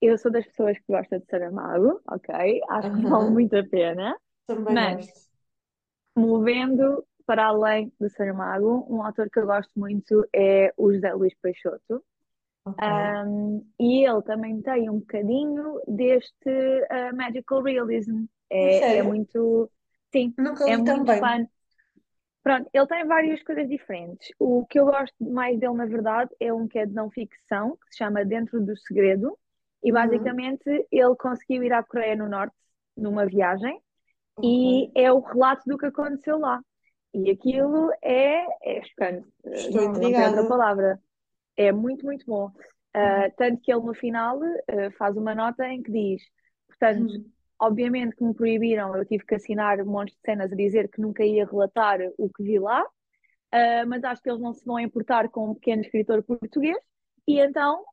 eu 0.01 0.17
sou 0.17 0.31
das 0.31 0.45
pessoas 0.47 0.77
que 0.79 0.85
gosta 0.89 1.19
de 1.19 1.25
Saramago, 1.27 2.01
ok? 2.09 2.61
Acho 2.69 2.91
que 2.93 3.07
vale 3.07 3.31
muito 3.31 3.55
a 3.57 3.63
pena. 3.65 4.17
Também 4.45 4.75
mas, 4.75 5.05
gosto. 5.05 5.29
movendo 6.15 7.05
para 7.29 7.45
além 7.45 7.93
do 7.99 8.09
Saramago, 8.09 8.87
um 8.89 9.03
autor 9.03 9.29
que 9.29 9.37
eu 9.37 9.45
gosto 9.45 9.69
muito 9.79 10.27
é 10.33 10.73
o 10.75 10.91
José 10.91 11.13
Luís 11.13 11.35
Peixoto. 11.39 12.03
Okay. 12.65 12.87
Um, 12.87 13.63
e 13.79 14.03
ele 14.03 14.21
também 14.23 14.59
tem 14.63 14.89
um 14.89 14.97
bocadinho 14.97 15.79
deste 15.87 16.49
uh, 16.49 17.15
magical 17.15 17.61
realism. 17.61 18.25
É, 18.49 18.97
é 18.97 19.03
muito. 19.03 19.69
Sim, 20.11 20.33
Nunca 20.39 20.67
é 20.67 20.75
muito 20.75 21.05
também. 21.05 21.19
fã. 21.19 21.47
Pronto, 22.41 22.67
ele 22.73 22.87
tem 22.87 23.05
várias 23.05 23.43
coisas 23.43 23.69
diferentes. 23.69 24.31
O 24.39 24.65
que 24.65 24.79
eu 24.79 24.85
gosto 24.85 25.13
mais 25.23 25.59
dele, 25.59 25.75
na 25.75 25.85
verdade, 25.85 26.31
é 26.39 26.51
um 26.51 26.67
que 26.67 26.79
é 26.79 26.85
de 26.87 26.95
não 26.95 27.11
ficção, 27.11 27.77
que 27.77 27.91
se 27.91 27.97
chama 27.99 28.25
Dentro 28.25 28.59
do 28.59 28.75
Segredo. 28.75 29.37
E 29.83 29.91
uhum. 29.91 29.93
basicamente 29.93 30.67
uhum. 30.67 30.83
ele 30.91 31.15
conseguiu 31.15 31.63
ir 31.63 31.73
à 31.73 31.83
Coreia 31.83 32.17
do 32.17 32.27
Norte 32.27 32.55
numa 32.97 33.27
viagem 33.27 33.79
okay. 34.35 34.49
e 34.49 34.91
é 34.95 35.11
o 35.13 35.19
relato 35.19 35.61
do 35.67 35.77
que 35.77 35.85
aconteceu 35.85 36.39
lá. 36.39 36.59
E 37.13 37.31
aquilo 37.31 37.91
é, 38.01 38.45
é 38.61 38.83
chocante. 38.83 39.27
Estou 39.45 39.81
não, 39.81 39.93
não 39.93 39.99
tem 39.99 40.25
outra 40.25 40.47
palavra. 40.47 40.99
É 41.57 41.71
muito, 41.71 42.05
muito 42.05 42.25
bom. 42.25 42.51
Uh, 42.95 43.31
tanto 43.37 43.61
que 43.61 43.71
ele 43.71 43.83
no 43.83 43.93
final 43.93 44.39
uh, 44.39 44.91
faz 44.97 45.15
uma 45.15 45.35
nota 45.35 45.67
em 45.67 45.81
que 45.81 45.91
diz, 45.91 46.23
portanto, 46.67 47.11
uhum. 47.11 47.31
obviamente 47.59 48.15
que 48.15 48.23
me 48.23 48.33
proibiram, 48.33 48.95
eu 48.95 49.05
tive 49.05 49.25
que 49.25 49.35
assinar 49.35 49.79
um 49.79 49.85
monte 49.85 50.11
de 50.13 50.21
cenas 50.25 50.51
a 50.51 50.55
dizer 50.55 50.89
que 50.89 50.99
nunca 50.99 51.23
ia 51.23 51.45
relatar 51.45 51.99
o 52.17 52.29
que 52.29 52.41
vi 52.41 52.57
lá, 52.57 52.81
uh, 52.83 53.87
mas 53.87 54.03
acho 54.03 54.23
que 54.23 54.29
eles 54.29 54.41
não 54.41 54.53
se 54.53 54.65
vão 54.65 54.79
importar 54.79 55.29
com 55.29 55.51
um 55.51 55.53
pequeno 55.53 55.83
escritor 55.83 56.23
português, 56.23 56.77
e 57.27 57.39
então, 57.39 57.85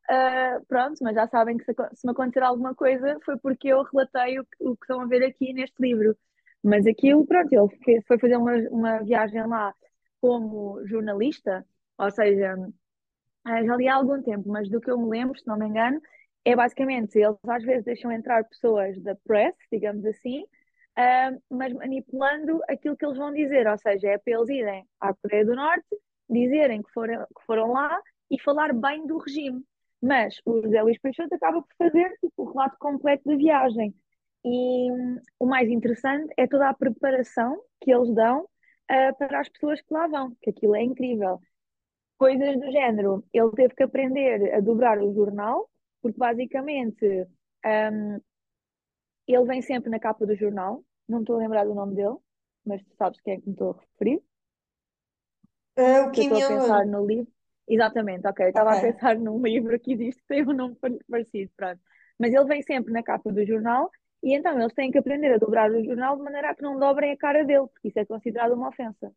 pronto, 0.66 0.96
mas 1.02 1.14
já 1.14 1.28
sabem 1.28 1.58
que 1.58 1.64
se, 1.64 1.74
se, 1.92 2.06
me 2.06 2.12
acontecer 2.12 2.42
alguma 2.42 2.74
coisa 2.74 3.18
foi 3.22 3.36
porque 3.36 3.68
eu 3.68 3.82
relatei 3.82 4.38
o 4.38 4.44
que, 4.44 4.56
o 4.60 4.74
que 4.74 4.84
estão 4.84 5.02
a 5.02 5.06
ver 5.06 5.22
aqui 5.22 5.52
neste 5.52 5.76
livro. 5.78 6.16
Mas 6.66 6.84
aquilo, 6.84 7.24
pronto, 7.24 7.52
ele 7.52 8.02
foi 8.02 8.18
fazer 8.18 8.36
uma, 8.36 8.52
uma 8.70 8.98
viagem 9.04 9.46
lá 9.46 9.72
como 10.20 10.84
jornalista, 10.84 11.64
ou 11.96 12.10
seja, 12.10 12.56
eh, 13.46 13.64
já 13.64 13.76
li 13.76 13.86
há 13.86 13.94
algum 13.94 14.20
tempo, 14.20 14.48
mas 14.48 14.68
do 14.68 14.80
que 14.80 14.90
eu 14.90 14.98
me 14.98 15.08
lembro, 15.08 15.38
se 15.38 15.46
não 15.46 15.56
me 15.56 15.66
engano, 15.66 16.00
é 16.44 16.56
basicamente, 16.56 17.16
eles 17.18 17.36
às 17.48 17.62
vezes 17.62 17.84
deixam 17.84 18.10
entrar 18.10 18.42
pessoas 18.44 19.00
da 19.00 19.14
press, 19.14 19.54
digamos 19.70 20.04
assim, 20.06 20.42
uh, 20.42 21.40
mas 21.48 21.72
manipulando 21.72 22.60
aquilo 22.68 22.96
que 22.96 23.06
eles 23.06 23.16
vão 23.16 23.32
dizer, 23.32 23.68
ou 23.68 23.78
seja, 23.78 24.08
é 24.08 24.18
para 24.18 24.34
eles 24.34 24.48
irem 24.48 24.84
à 25.00 25.14
Coreia 25.14 25.44
do 25.44 25.54
Norte, 25.54 25.86
dizerem 26.28 26.82
que 26.82 26.92
foram, 26.92 27.26
que 27.26 27.44
foram 27.46 27.72
lá 27.72 27.96
e 28.28 28.40
falar 28.40 28.72
bem 28.74 29.06
do 29.06 29.18
regime. 29.18 29.62
Mas 30.02 30.40
o 30.44 30.62
José 30.62 30.82
Luís 30.82 30.98
Peixoto 30.98 31.32
acaba 31.34 31.62
por 31.62 31.74
fazer 31.78 32.10
tipo, 32.20 32.42
o 32.42 32.52
relato 32.52 32.76
completo 32.78 33.22
da 33.24 33.36
viagem. 33.36 33.94
E 34.46 34.92
hum, 34.92 35.20
o 35.40 35.46
mais 35.46 35.68
interessante 35.70 36.32
é 36.38 36.48
toda 36.48 36.70
a 36.70 36.74
preparação 36.74 37.60
que 37.82 37.92
eles 37.92 38.14
dão 38.14 38.42
uh, 38.44 39.16
para 39.18 39.40
as 39.40 39.48
pessoas 39.50 39.82
que 39.82 39.94
lá 39.94 40.08
vão, 40.08 40.36
que 40.42 40.50
aquilo 40.50 40.76
é 40.76 40.82
incrível. 40.84 41.40
Coisas 42.18 42.60
do 42.60 42.70
género, 42.72 43.24
ele 43.32 43.52
teve 43.52 43.74
que 43.74 43.84
aprender 43.84 44.54
a 44.54 44.60
dobrar 44.60 44.98
o 45.02 45.14
jornal, 45.14 45.70
porque 46.02 46.18
basicamente 46.18 47.04
um, 47.66 48.20
ele 49.28 49.44
vem 49.46 49.62
sempre 49.62 49.88
na 49.90 49.98
capa 50.00 50.26
do 50.26 50.34
jornal, 50.36 50.84
não 51.08 51.20
estou 51.20 51.36
a 51.36 51.38
lembrar 51.38 51.64
do 51.64 51.74
nome 51.74 51.94
dele, 51.94 52.16
mas 52.64 52.82
tu 52.82 52.94
sabes 52.96 53.20
quem 53.20 53.34
é 53.34 53.40
que 53.40 53.46
me 53.46 53.52
estou 53.52 53.70
a 53.72 53.80
referir. 53.80 54.20
Uh, 55.78 56.04
o 56.06 56.10
que 56.12 56.20
Kim 56.20 56.22
estou 56.22 56.38
a 56.38 56.42
pensar 56.42 56.84
Jong-un. 56.84 56.86
no 56.86 57.06
livro. 57.06 57.30
Exatamente, 57.68 58.26
ok. 58.28 58.46
Estava 58.48 58.72
a 58.74 58.76
Ok. 58.76 58.86
pensar 58.86 59.16
num 59.18 59.42
livro 59.44 59.78
que 59.80 59.92
existe 59.92 60.20
que 60.22 60.28
tem 60.28 60.42
um 60.48 60.52
nome 60.52 60.76
par- 60.76 60.90
parecido, 61.08 61.50
pronto. 61.56 61.80
Mas 62.18 62.32
ele 62.32 62.44
vem 62.46 62.62
sempre 62.62 62.92
na 62.92 63.02
capa 63.02 63.32
do 63.32 63.44
jornal 63.46 63.90
e 64.26 64.34
então 64.34 64.58
eles 64.58 64.74
têm 64.74 64.90
que 64.90 64.98
aprender 64.98 65.32
a 65.32 65.38
dobrar 65.38 65.70
o 65.70 65.84
jornal 65.84 66.16
de 66.16 66.22
maneira 66.24 66.50
a 66.50 66.54
que 66.54 66.62
não 66.62 66.78
dobrem 66.78 67.12
a 67.12 67.16
cara 67.16 67.44
dele, 67.44 67.68
porque 67.68 67.88
isso 67.88 67.98
é 68.00 68.04
considerado 68.04 68.54
uma 68.54 68.68
ofensa. 68.68 69.12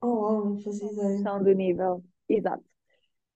Oh, 0.00 0.06
oh, 0.06 0.44
não 0.44 0.62
fazia 0.62 0.90
ideia. 0.90 1.08
noção 1.10 1.44
do 1.44 1.52
nível. 1.52 2.02
Exato. 2.28 2.64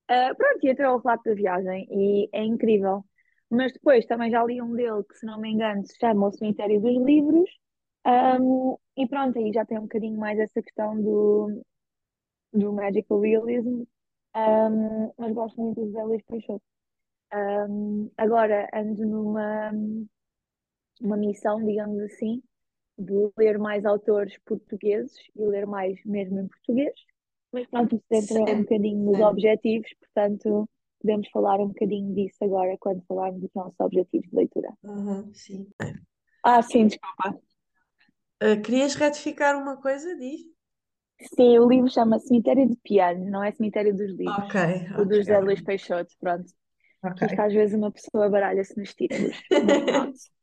Ah, 0.09 0.34
pronto, 0.34 0.64
e 0.66 0.70
entrou 0.70 0.96
o 0.96 0.98
relato 1.00 1.24
da 1.24 1.34
viagem 1.34 1.86
e 1.90 2.28
é 2.32 2.42
incrível. 2.42 3.05
Mas 3.50 3.72
depois 3.74 4.06
também 4.06 4.30
já 4.30 4.42
li 4.42 4.60
um 4.62 4.74
dele 4.74 5.05
que, 5.05 5.16
se 5.18 5.26
não 5.26 5.38
me 5.38 5.50
engano, 5.50 5.86
se 5.86 5.98
chama 5.98 6.28
O 6.28 6.32
Cemitério 6.32 6.80
dos 6.80 6.96
Livros. 7.05 7.50
Ahm, 8.05 8.76
e 8.96 9.06
pronto, 9.06 9.38
aí 9.38 9.52
já 9.52 9.66
tem 9.66 9.78
um 9.78 9.82
bocadinho 9.82 10.18
mais 10.18 10.38
essa 10.38 10.62
questão 10.62 11.00
do, 11.00 11.62
do 12.55 12.72
magical 12.72 13.20
realism. 13.20 13.82
Ahm, 14.34 15.10
mas 15.18 15.34
gosto 15.34 15.60
muito 15.60 15.80
do 15.80 15.86
José 15.88 16.05
Luís 16.05 16.22
Peixoto. 16.24 16.62
Ahm, 17.32 18.09
agora 18.16 18.68
ando 18.72 19.06
numa 19.06 19.72
uma 21.00 21.16
missão, 21.16 21.64
digamos 21.64 21.98
assim, 22.00 22.42
de 22.98 23.14
ler 23.38 23.58
mais 23.58 23.84
autores 23.86 24.38
portugueses 24.46 25.14
e 25.36 25.42
ler 25.46 25.66
mais 25.66 25.98
mesmo 26.04 26.40
em 26.40 26.48
português. 26.48 26.94
Mas 27.52 27.66
pronto, 27.68 27.96
isso 27.96 28.06
entra 28.12 28.40
um 28.40 28.58
Sempre, 28.58 28.60
bocadinho 28.60 29.04
nos 29.04 29.20
sempre. 29.20 29.20
objetivos, 29.20 29.90
portanto, 30.00 30.68
podemos 31.00 31.28
falar 31.30 31.60
um 31.60 31.68
bocadinho 31.68 32.14
disso 32.14 32.38
agora 32.44 32.76
quando 32.80 33.02
falarmos 33.06 33.40
dos 33.42 33.50
nossos 33.54 33.78
objetivos 33.80 34.28
de 34.30 34.36
leitura. 34.36 34.70
Aham, 34.84 35.32
sim. 35.34 35.72
Ah, 36.42 36.62
sim, 36.62 36.86
desculpa. 36.88 37.38
Uh, 38.42 38.60
querias 38.62 38.94
retificar 38.96 39.56
uma 39.56 39.76
coisa? 39.80 40.16
Diz? 40.16 40.40
Sim, 41.34 41.58
o 41.58 41.68
livro 41.68 41.90
chama 41.90 42.18
Cemitério 42.18 42.68
de 42.68 42.76
Piano, 42.76 43.24
não 43.30 43.42
é 43.42 43.52
Cemitério 43.52 43.94
dos 43.96 44.10
Livros. 44.16 44.44
Ok, 44.44 44.54
O 44.94 45.04
do 45.04 45.14
ok, 45.14 45.22
José 45.22 45.38
Luís. 45.40 45.60
Peixoto, 45.60 46.12
pronto. 46.20 46.52
Que 47.18 47.26
isto 47.26 47.40
às 47.40 47.52
vezes 47.54 47.76
uma 47.76 47.92
pessoa 47.92 48.30
baralha-se 48.30 48.78
nos 48.78 48.94
títulos, 48.94 49.36
mas 49.62 49.84
pronto. 49.84 50.18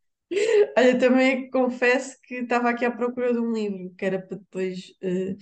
Olha, 0.78 0.98
também 1.00 1.50
confesso 1.50 2.18
que 2.24 2.36
estava 2.36 2.70
aqui 2.70 2.86
à 2.86 2.92
procura 2.92 3.34
de 3.34 3.40
um 3.40 3.52
livro 3.54 3.94
que 3.98 4.06
era 4.06 4.20
para 4.22 4.38
depois 4.38 4.80
uh, 5.04 5.36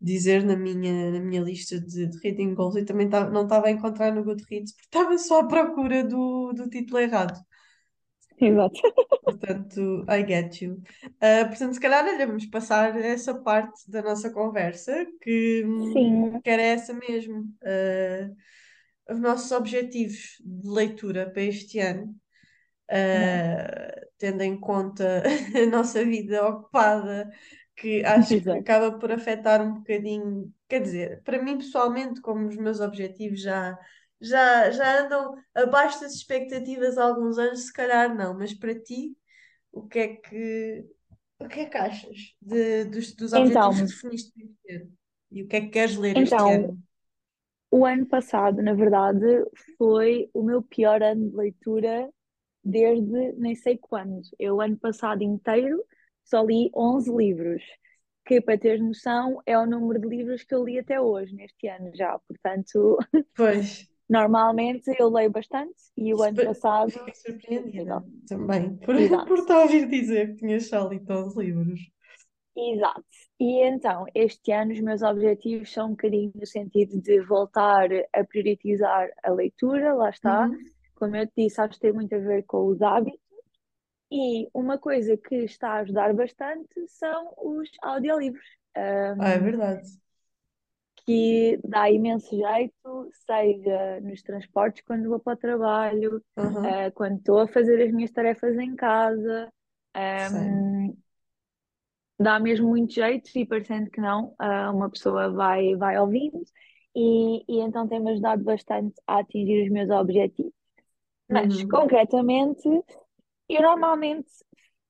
dizer 0.00 0.44
na 0.44 0.56
minha, 0.56 1.10
na 1.12 1.20
minha 1.20 1.40
lista 1.42 1.80
de, 1.80 2.06
de 2.08 2.18
reading 2.22 2.54
goals 2.54 2.76
e 2.76 2.84
também 2.84 3.08
tava- 3.08 3.30
não 3.30 3.44
estava 3.44 3.66
a 3.68 3.70
encontrar 3.70 4.12
no 4.14 4.24
Goodreads 4.24 4.72
porque 4.72 4.86
estava 4.86 5.18
só 5.18 5.40
à 5.40 5.48
procura 5.48 6.04
do, 6.04 6.52
do 6.52 6.68
título 6.68 6.98
errado. 7.00 7.38
Exato. 8.40 8.80
Portanto, 9.24 10.04
I 10.08 10.22
get 10.26 10.62
you. 10.62 10.82
Uh, 11.20 11.46
portanto, 11.48 11.74
se 11.74 11.80
calhar, 11.80 12.04
olha, 12.06 12.26
vamos 12.26 12.46
passar 12.46 12.96
essa 12.96 13.34
parte 13.42 13.90
da 13.90 14.00
nossa 14.02 14.30
conversa 14.32 15.06
que, 15.20 15.64
hum, 15.66 15.92
Sim, 15.92 16.40
que 16.42 16.48
era 16.50 16.62
essa 16.62 16.94
mesmo. 16.94 17.42
Uh, 17.62 18.34
os 19.12 19.20
nossos 19.20 19.52
objetivos 19.52 20.36
de 20.40 20.68
leitura 20.70 21.30
para 21.30 21.42
este 21.42 21.78
ano. 21.80 22.14
Tendo 24.18 24.42
em 24.42 24.58
conta 24.58 25.22
a 25.62 25.66
nossa 25.70 26.04
vida 26.04 26.46
ocupada, 26.46 27.30
que 27.76 28.04
acho 28.06 28.42
que 28.50 28.56
exato. 28.56 28.58
acaba 28.58 28.98
por 28.98 29.12
afetar 29.12 29.62
um 29.62 29.74
bocadinho. 29.76 30.52
Quer 30.68 30.80
dizer, 30.82 31.22
para 31.24 31.42
mim 31.42 31.58
pessoalmente, 31.58 32.20
como 32.20 32.48
os 32.48 32.56
meus 32.56 32.80
objetivos 32.80 33.40
já, 33.42 33.78
já, 34.20 34.70
já 34.70 35.00
andam 35.04 35.34
abaixo 35.54 36.00
das 36.00 36.14
expectativas 36.14 36.98
há 36.98 37.04
alguns 37.04 37.38
anos, 37.38 37.66
se 37.66 37.72
calhar 37.72 38.14
não, 38.14 38.34
mas 38.38 38.52
para 38.54 38.74
ti, 38.78 39.16
o 39.72 39.86
que 39.88 39.98
é 40.00 40.08
que, 40.16 40.86
o 41.40 41.48
que 41.48 41.60
é 41.60 41.66
que 41.70 41.76
achas 41.78 42.36
de- 42.40 42.84
dos, 42.86 43.14
dos 43.14 43.32
objetivos 43.32 43.82
que 43.82 43.88
Então, 43.88 43.94
definiste 43.94 44.32
para 44.32 44.44
este 44.44 44.74
ano? 44.76 44.92
E 45.30 45.42
o 45.42 45.48
que 45.48 45.56
é 45.56 45.60
que 45.62 45.68
queres 45.70 45.96
ler 45.96 46.18
este 46.18 46.48
então, 46.48 46.50
ano? 46.50 46.82
O 47.70 47.84
ano 47.86 48.06
passado, 48.06 48.62
na 48.62 48.74
verdade, 48.74 49.44
foi 49.78 50.30
o 50.34 50.42
meu 50.42 50.62
pior 50.62 51.02
ano 51.02 51.30
de 51.30 51.36
leitura 51.36 52.10
desde 52.68 53.32
nem 53.32 53.54
sei 53.54 53.78
quando. 53.78 54.22
Eu, 54.38 54.60
ano 54.60 54.76
passado 54.78 55.22
inteiro, 55.22 55.82
só 56.24 56.42
li 56.42 56.70
11 56.74 57.10
livros, 57.14 57.62
que, 58.26 58.40
para 58.40 58.58
teres 58.58 58.80
noção, 58.82 59.40
é 59.46 59.58
o 59.58 59.66
número 59.66 60.00
de 60.00 60.08
livros 60.08 60.42
que 60.44 60.54
eu 60.54 60.64
li 60.64 60.78
até 60.78 61.00
hoje, 61.00 61.34
neste 61.34 61.66
ano 61.68 61.90
já. 61.94 62.18
Portanto, 62.28 62.98
Pois, 63.36 63.88
normalmente 64.08 64.90
eu 64.98 65.08
leio 65.08 65.30
bastante 65.30 65.74
e 65.96 66.12
o 66.14 66.22
ano 66.22 66.36
super- 66.36 66.46
passado, 66.46 66.90
fiquei 66.92 67.14
surpreendida 67.14 68.04
também 68.26 68.76
por, 68.78 68.96
Exato. 68.96 69.26
por 69.26 69.46
te 69.46 69.52
ouvir 69.52 69.88
dizer 69.88 70.28
que 70.28 70.36
tinhas 70.36 70.68
só 70.68 70.88
lido 70.88 71.12
11 71.12 71.38
livros. 71.38 71.80
Exato. 72.56 73.04
E 73.38 73.62
então, 73.62 74.04
este 74.14 74.50
ano 74.52 74.72
os 74.72 74.80
meus 74.80 75.02
objetivos 75.02 75.72
são 75.72 75.86
um 75.86 75.90
bocadinho 75.90 76.32
no 76.34 76.46
sentido 76.46 77.00
de 77.00 77.20
voltar 77.20 77.88
a 78.12 78.24
priorizar 78.24 79.08
a 79.22 79.30
leitura, 79.30 79.94
lá 79.94 80.10
está. 80.10 80.46
Uhum. 80.48 80.58
Como 80.98 81.16
eu 81.16 81.26
te 81.26 81.32
disse, 81.44 81.60
acho 81.60 81.74
que 81.74 81.80
tem 81.80 81.92
muito 81.92 82.14
a 82.14 82.18
ver 82.18 82.44
com 82.44 82.66
os 82.68 82.82
hábitos. 82.82 83.20
E 84.12 84.48
uma 84.54 84.78
coisa 84.78 85.16
que 85.16 85.36
está 85.44 85.70
a 85.74 85.78
ajudar 85.80 86.14
bastante 86.14 86.88
são 86.88 87.34
os 87.38 87.68
audiolivros, 87.82 88.46
Ah, 89.18 89.30
é 89.30 89.38
um, 89.38 89.40
verdade. 89.40 89.98
que 91.06 91.58
dá 91.64 91.90
imenso 91.90 92.30
jeito, 92.36 93.10
seja 93.26 94.00
nos 94.00 94.22
transportes 94.22 94.82
quando 94.86 95.08
vou 95.08 95.18
para 95.20 95.34
o 95.34 95.36
trabalho, 95.36 96.16
Uhum. 96.36 96.78
uh, 96.82 96.92
quando 96.94 97.18
estou 97.18 97.38
a 97.40 97.48
fazer 97.48 97.82
as 97.86 97.92
minhas 97.92 98.10
tarefas 98.10 98.56
em 98.58 98.76
casa. 98.76 99.52
Um, 99.96 100.96
dá 102.18 102.38
mesmo 102.40 102.68
muito 102.68 102.94
jeito 102.94 103.30
e 103.36 103.44
parecendo 103.46 103.90
que 103.90 104.00
não, 104.00 104.34
ah, 104.38 104.70
uma 104.72 104.90
pessoa 104.90 105.30
vai, 105.30 105.74
vai 105.76 105.98
ouvindo 105.98 106.42
e, 106.94 107.44
e 107.48 107.60
então 107.60 107.88
tem-me 107.88 108.10
ajudado 108.12 108.42
bastante 108.44 108.94
a 109.06 109.18
atingir 109.20 109.64
os 109.66 109.70
meus 109.72 109.90
objetivos. 109.90 110.52
Mas, 111.28 111.62
Uhum. 111.62 111.70
concretamente, 111.70 112.68
eu 113.48 113.62
normalmente 113.62 114.28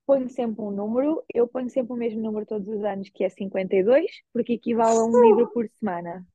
ponho 0.05 0.29
sempre 0.29 0.61
um 0.63 0.71
número, 0.71 1.23
eu 1.33 1.47
ponho 1.47 1.69
sempre 1.69 1.93
o 1.93 1.97
mesmo 1.97 2.21
número 2.21 2.45
todos 2.45 2.67
os 2.67 2.83
anos, 2.83 3.09
que 3.09 3.23
é 3.23 3.29
52, 3.29 4.11
porque 4.33 4.53
equivale 4.53 4.99
a 4.99 5.05
um 5.05 5.21
livro 5.21 5.47
por 5.47 5.67
semana. 5.69 6.25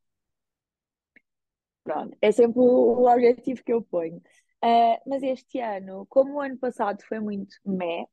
Pronto, 1.82 2.16
é 2.20 2.32
sempre 2.32 2.60
o, 2.60 2.64
o 2.64 3.10
objetivo 3.12 3.62
que 3.64 3.72
eu 3.72 3.82
ponho. 3.82 4.22
Ah, 4.62 4.98
mas 5.06 5.22
este 5.22 5.60
ano, 5.60 6.06
como 6.08 6.34
o 6.34 6.40
ano 6.40 6.56
passado 6.58 7.02
foi 7.06 7.20
muito 7.20 7.54
meh, 7.64 8.06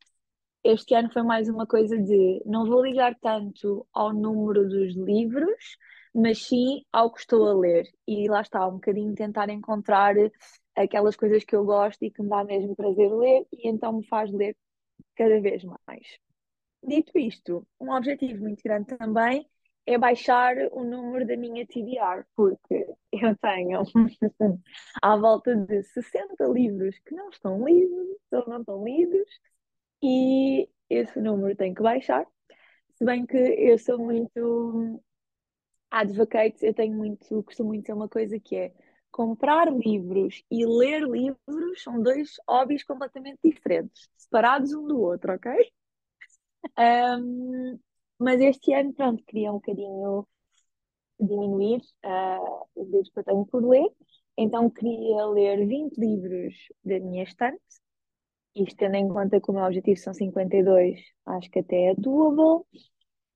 este 0.63 0.95
ano 0.95 1.11
foi 1.13 1.23
mais 1.23 1.49
uma 1.49 1.68
coisa 1.68 1.97
de 1.97 2.41
não 2.45 2.68
vou 2.68 2.84
ligar 2.85 3.15
tanto 3.22 3.88
ao 3.93 4.13
número 4.13 4.68
dos 4.69 4.95
livros, 4.95 5.77
mas 6.15 6.43
sim 6.47 6.84
ao 6.91 7.11
que 7.13 7.22
estou 7.22 7.47
a 7.49 7.53
ler. 7.53 7.85
E 8.07 8.30
lá 8.30 8.41
está, 8.41 8.68
um 8.68 8.73
bocadinho 8.76 9.15
tentar 9.15 9.49
encontrar 9.49 10.15
aquelas 10.76 11.15
coisas 11.15 11.43
que 11.43 11.56
eu 11.56 11.65
gosto 11.65 12.03
e 12.03 12.11
que 12.11 12.22
me 12.22 12.30
dá 12.30 12.43
mesmo 12.43 12.76
prazer 12.76 13.11
ler, 13.11 13.45
e 13.52 13.68
então 13.68 13.93
me 13.93 14.07
faz 14.07 14.31
ler 14.31 14.56
cada 15.15 15.39
vez 15.41 15.64
mais. 15.64 16.07
Dito 16.84 17.18
isto, 17.18 17.68
um 17.80 17.91
objetivo 17.91 18.41
muito 18.43 18.64
grande 18.64 18.98
também 18.98 19.48
é 19.85 19.98
baixar 19.98 20.56
o 20.72 20.84
número 20.84 21.26
da 21.26 21.35
minha 21.35 21.65
TBR, 21.65 22.23
porque 22.35 22.88
eu 23.11 23.35
tenho 23.38 23.81
à 25.02 25.15
volta 25.18 25.56
de 25.56 25.84
60 25.84 26.43
livros 26.45 26.98
que 26.99 27.15
não 27.15 27.30
estão 27.30 27.64
lidos 27.65 28.18
ou 28.31 28.48
não 28.48 28.60
estão 28.60 28.84
lidos 28.84 29.27
e 30.02 30.69
esse 30.89 31.19
número 31.19 31.56
tem 31.56 31.73
que 31.73 31.81
baixar. 31.81 32.26
Se 32.95 33.06
bem 33.06 33.26
que 33.26 33.38
eu 33.38 33.77
sou 33.80 33.98
muito 33.98 35.02
advocate, 35.89 36.65
eu 36.65 36.73
tenho 36.73 36.95
muito, 36.95 37.43
costumo 37.43 37.69
muito 37.69 37.85
ser 37.85 37.93
uma 37.93 38.10
coisa 38.10 38.39
que 38.39 38.56
é 38.56 38.73
comprar 39.11 39.71
livros 39.71 40.43
e 40.49 40.65
ler 40.65 41.03
livros 41.03 41.83
são 41.83 42.01
dois 42.01 42.35
hobbies 42.47 42.83
completamente 42.83 43.39
diferentes, 43.43 44.09
separados 44.17 44.73
um 44.73 44.88
do 44.88 44.99
outro, 45.01 45.33
ok? 45.33 45.51
Um, 46.77 47.79
mas 48.19 48.39
este 48.39 48.73
ano, 48.73 48.93
pronto, 48.93 49.23
queria 49.25 49.51
um 49.51 49.55
bocadinho 49.55 50.27
diminuir 51.19 51.81
uh, 52.05 52.67
os 52.75 52.88
livros 52.88 53.09
que 53.09 53.19
eu 53.19 53.23
tenho 53.23 53.45
por 53.45 53.63
ler, 53.63 53.89
então 54.38 54.69
queria 54.69 55.25
ler 55.27 55.67
20 55.67 55.97
livros 55.97 56.55
da 56.83 56.99
minha 56.99 57.23
estante 57.23 57.61
isto 58.55 58.75
tendo 58.75 58.95
em 58.95 59.07
conta 59.07 59.39
que 59.39 59.49
o 59.49 59.53
meu 59.53 59.63
objetivo 59.63 59.99
são 59.99 60.13
52, 60.13 60.99
acho 61.25 61.49
que 61.49 61.59
até 61.59 61.91
é 61.91 61.95
doable. 61.95 62.65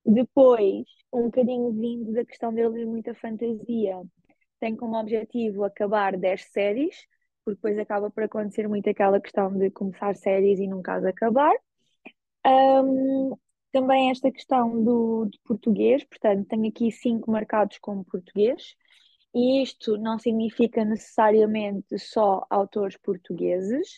Depois, 0.05 0.85
um 1.11 1.23
bocadinho 1.25 1.71
vindo 1.71 2.11
da 2.13 2.25
questão 2.25 2.53
de 2.53 2.61
eu 2.61 2.69
ler 2.69 2.85
muita 2.85 3.15
fantasia, 3.15 4.01
tenho 4.65 4.77
como 4.77 4.97
objetivo 4.97 5.63
acabar 5.63 6.17
10 6.17 6.45
séries, 6.45 6.95
porque 7.43 7.55
depois 7.57 7.77
acaba 7.77 8.09
por 8.09 8.23
acontecer 8.23 8.67
muito 8.67 8.89
aquela 8.89 9.21
questão 9.21 9.55
de 9.55 9.69
começar 9.69 10.15
séries 10.15 10.59
e 10.59 10.67
nunca 10.67 10.95
as 10.95 11.05
acabar. 11.05 11.53
Um, 12.45 13.37
também 13.71 14.09
esta 14.09 14.31
questão 14.31 14.83
do, 14.83 15.25
de 15.25 15.39
português, 15.43 16.03
portanto, 16.05 16.47
tenho 16.47 16.67
aqui 16.67 16.91
cinco 16.91 17.31
marcados 17.31 17.77
como 17.79 18.03
português, 18.05 18.75
e 19.35 19.61
isto 19.61 19.97
não 19.97 20.17
significa 20.17 20.83
necessariamente 20.83 21.99
só 21.99 22.45
autores 22.49 22.97
portugueses, 22.97 23.97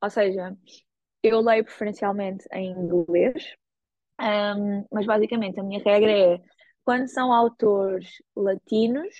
ou 0.00 0.08
seja, 0.08 0.56
eu 1.22 1.40
leio 1.40 1.64
preferencialmente 1.64 2.46
em 2.52 2.70
inglês, 2.70 3.54
Um, 4.18 4.86
mas 4.90 5.04
basicamente 5.06 5.60
a 5.60 5.62
minha 5.62 5.82
regra 5.84 6.10
é 6.10 6.40
quando 6.84 7.08
são 7.08 7.32
autores 7.32 8.22
latinos, 8.34 9.14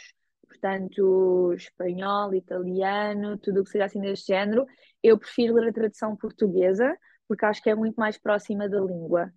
portanto 0.56 1.52
espanhol, 1.54 2.34
italiano, 2.34 3.38
tudo 3.38 3.60
o 3.60 3.64
que 3.64 3.70
seja 3.70 3.84
assim 3.84 4.00
deste 4.00 4.26
género, 4.28 4.66
eu 5.02 5.18
prefiro 5.18 5.54
ler 5.54 5.68
a 5.68 5.72
tradução 5.72 6.16
portuguesa, 6.16 6.96
porque 7.28 7.44
acho 7.44 7.62
que 7.62 7.70
é 7.70 7.74
muito 7.74 7.96
mais 7.96 8.18
próxima 8.18 8.68
da 8.68 8.80
língua. 8.80 9.30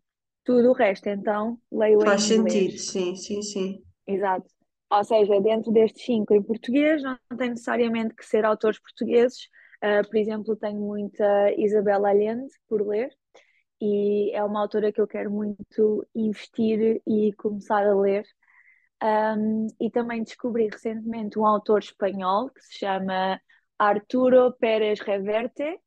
Tudo 0.44 0.70
o 0.70 0.74
resto, 0.74 1.08
então, 1.08 1.60
leio 1.72 2.00
Faz 2.02 2.32
em 2.32 2.36
inglês. 2.36 2.54
sentido, 2.54 2.80
sim, 2.80 3.16
sim, 3.16 3.42
sim. 3.42 3.84
Exato. 4.08 4.48
Ou 4.92 5.04
seja, 5.04 5.40
dentro 5.40 5.72
destes 5.72 6.04
cinco 6.04 6.34
em 6.34 6.42
português, 6.42 7.04
não 7.04 7.38
tem 7.38 7.50
necessariamente 7.50 8.16
que 8.16 8.26
ser 8.26 8.44
autores 8.44 8.80
portugueses. 8.80 9.48
Uh, 9.84 10.08
por 10.10 10.18
exemplo, 10.18 10.56
tenho 10.56 10.80
muita 10.80 11.54
Isabel 11.54 12.06
Allende 12.06 12.52
por 12.68 12.86
ler 12.86 13.12
e 13.82 14.32
é 14.34 14.44
uma 14.44 14.60
autora 14.62 14.92
que 14.92 15.00
eu 15.00 15.08
quero 15.08 15.32
muito 15.32 16.06
investir 16.14 17.02
e 17.08 17.32
começar 17.34 17.86
a 17.86 17.96
ler. 17.96 18.26
Um, 19.02 19.68
e 19.80 19.90
também 19.90 20.24
descobri 20.24 20.68
recentemente 20.68 21.40
um 21.40 21.46
autor 21.46 21.80
espanhol 21.80 22.50
que 22.50 22.62
se 22.62 22.80
chama 22.80 23.40
Arturo 23.78 24.52
Pérez 24.60 25.00
Reverte 25.00 25.80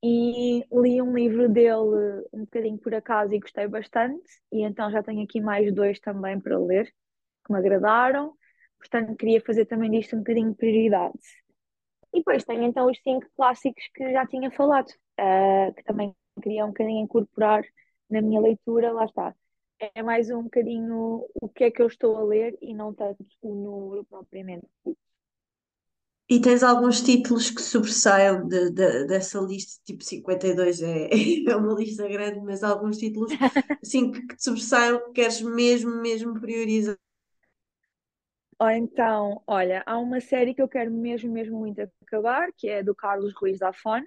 e 0.00 0.64
li 0.70 1.02
um 1.02 1.12
livro 1.12 1.48
dele 1.48 2.22
um 2.32 2.40
bocadinho 2.44 2.78
por 2.78 2.94
acaso 2.94 3.34
e 3.34 3.40
gostei 3.40 3.66
bastante 3.66 4.22
e 4.52 4.62
então 4.62 4.88
já 4.90 5.02
tenho 5.02 5.24
aqui 5.24 5.40
mais 5.40 5.74
dois 5.74 5.98
também 5.98 6.38
para 6.38 6.56
ler 6.58 6.86
que 7.44 7.52
me 7.52 7.58
agradaram, 7.58 8.32
portanto 8.78 9.16
queria 9.16 9.40
fazer 9.40 9.66
também 9.66 9.90
disto 9.90 10.14
um 10.14 10.20
bocadinho 10.20 10.50
de 10.50 10.56
prioridade. 10.56 11.18
E 12.12 12.18
depois 12.18 12.44
tenho 12.44 12.62
então 12.62 12.88
os 12.88 12.98
cinco 13.02 13.26
clássicos 13.36 13.82
que 13.94 14.12
já 14.12 14.26
tinha 14.26 14.50
falado, 14.50 14.88
uh, 15.20 15.74
que 15.74 15.82
também 15.82 16.14
queria 16.42 16.64
um 16.64 16.68
bocadinho 16.68 17.04
incorporar 17.04 17.64
na 18.08 18.22
minha 18.22 18.40
leitura, 18.40 18.92
lá 18.92 19.04
está. 19.04 19.34
É 19.94 20.02
mais 20.02 20.30
um 20.30 20.44
bocadinho 20.44 21.26
o 21.34 21.48
que 21.48 21.64
é 21.64 21.70
que 21.70 21.82
eu 21.82 21.86
estou 21.86 22.16
a 22.16 22.22
ler 22.22 22.56
e 22.60 22.72
não 22.72 22.94
tanto 22.94 23.24
o 23.42 23.54
número 23.54 24.04
propriamente. 24.04 24.66
E 26.28 26.40
tens 26.40 26.62
alguns 26.62 27.02
títulos 27.02 27.50
que 27.50 27.60
sobressaiam 27.60 28.48
de, 28.48 28.70
de, 28.70 29.06
dessa 29.06 29.38
lista, 29.40 29.78
tipo 29.84 30.02
52 30.02 30.80
é, 30.80 31.10
é 31.50 31.56
uma 31.56 31.74
lista 31.74 32.08
grande, 32.08 32.40
mas 32.40 32.62
alguns 32.62 32.96
títulos 32.96 33.30
assim 33.82 34.10
que, 34.10 34.26
que 34.26 34.36
te 34.36 34.44
sobressaiam 34.44 35.04
que 35.06 35.12
queres 35.12 35.42
mesmo, 35.42 36.00
mesmo 36.00 36.40
priorizar. 36.40 36.96
Ou 38.58 38.70
então, 38.70 39.42
olha, 39.46 39.82
há 39.84 39.98
uma 39.98 40.20
série 40.20 40.54
que 40.54 40.62
eu 40.62 40.68
quero 40.68 40.90
mesmo, 40.90 41.30
mesmo 41.30 41.58
muito 41.58 41.82
acabar, 42.02 42.48
que 42.56 42.68
é 42.68 42.82
do 42.82 42.94
Carlos 42.94 43.34
Ruiz 43.34 43.58
Zafón, 43.58 44.02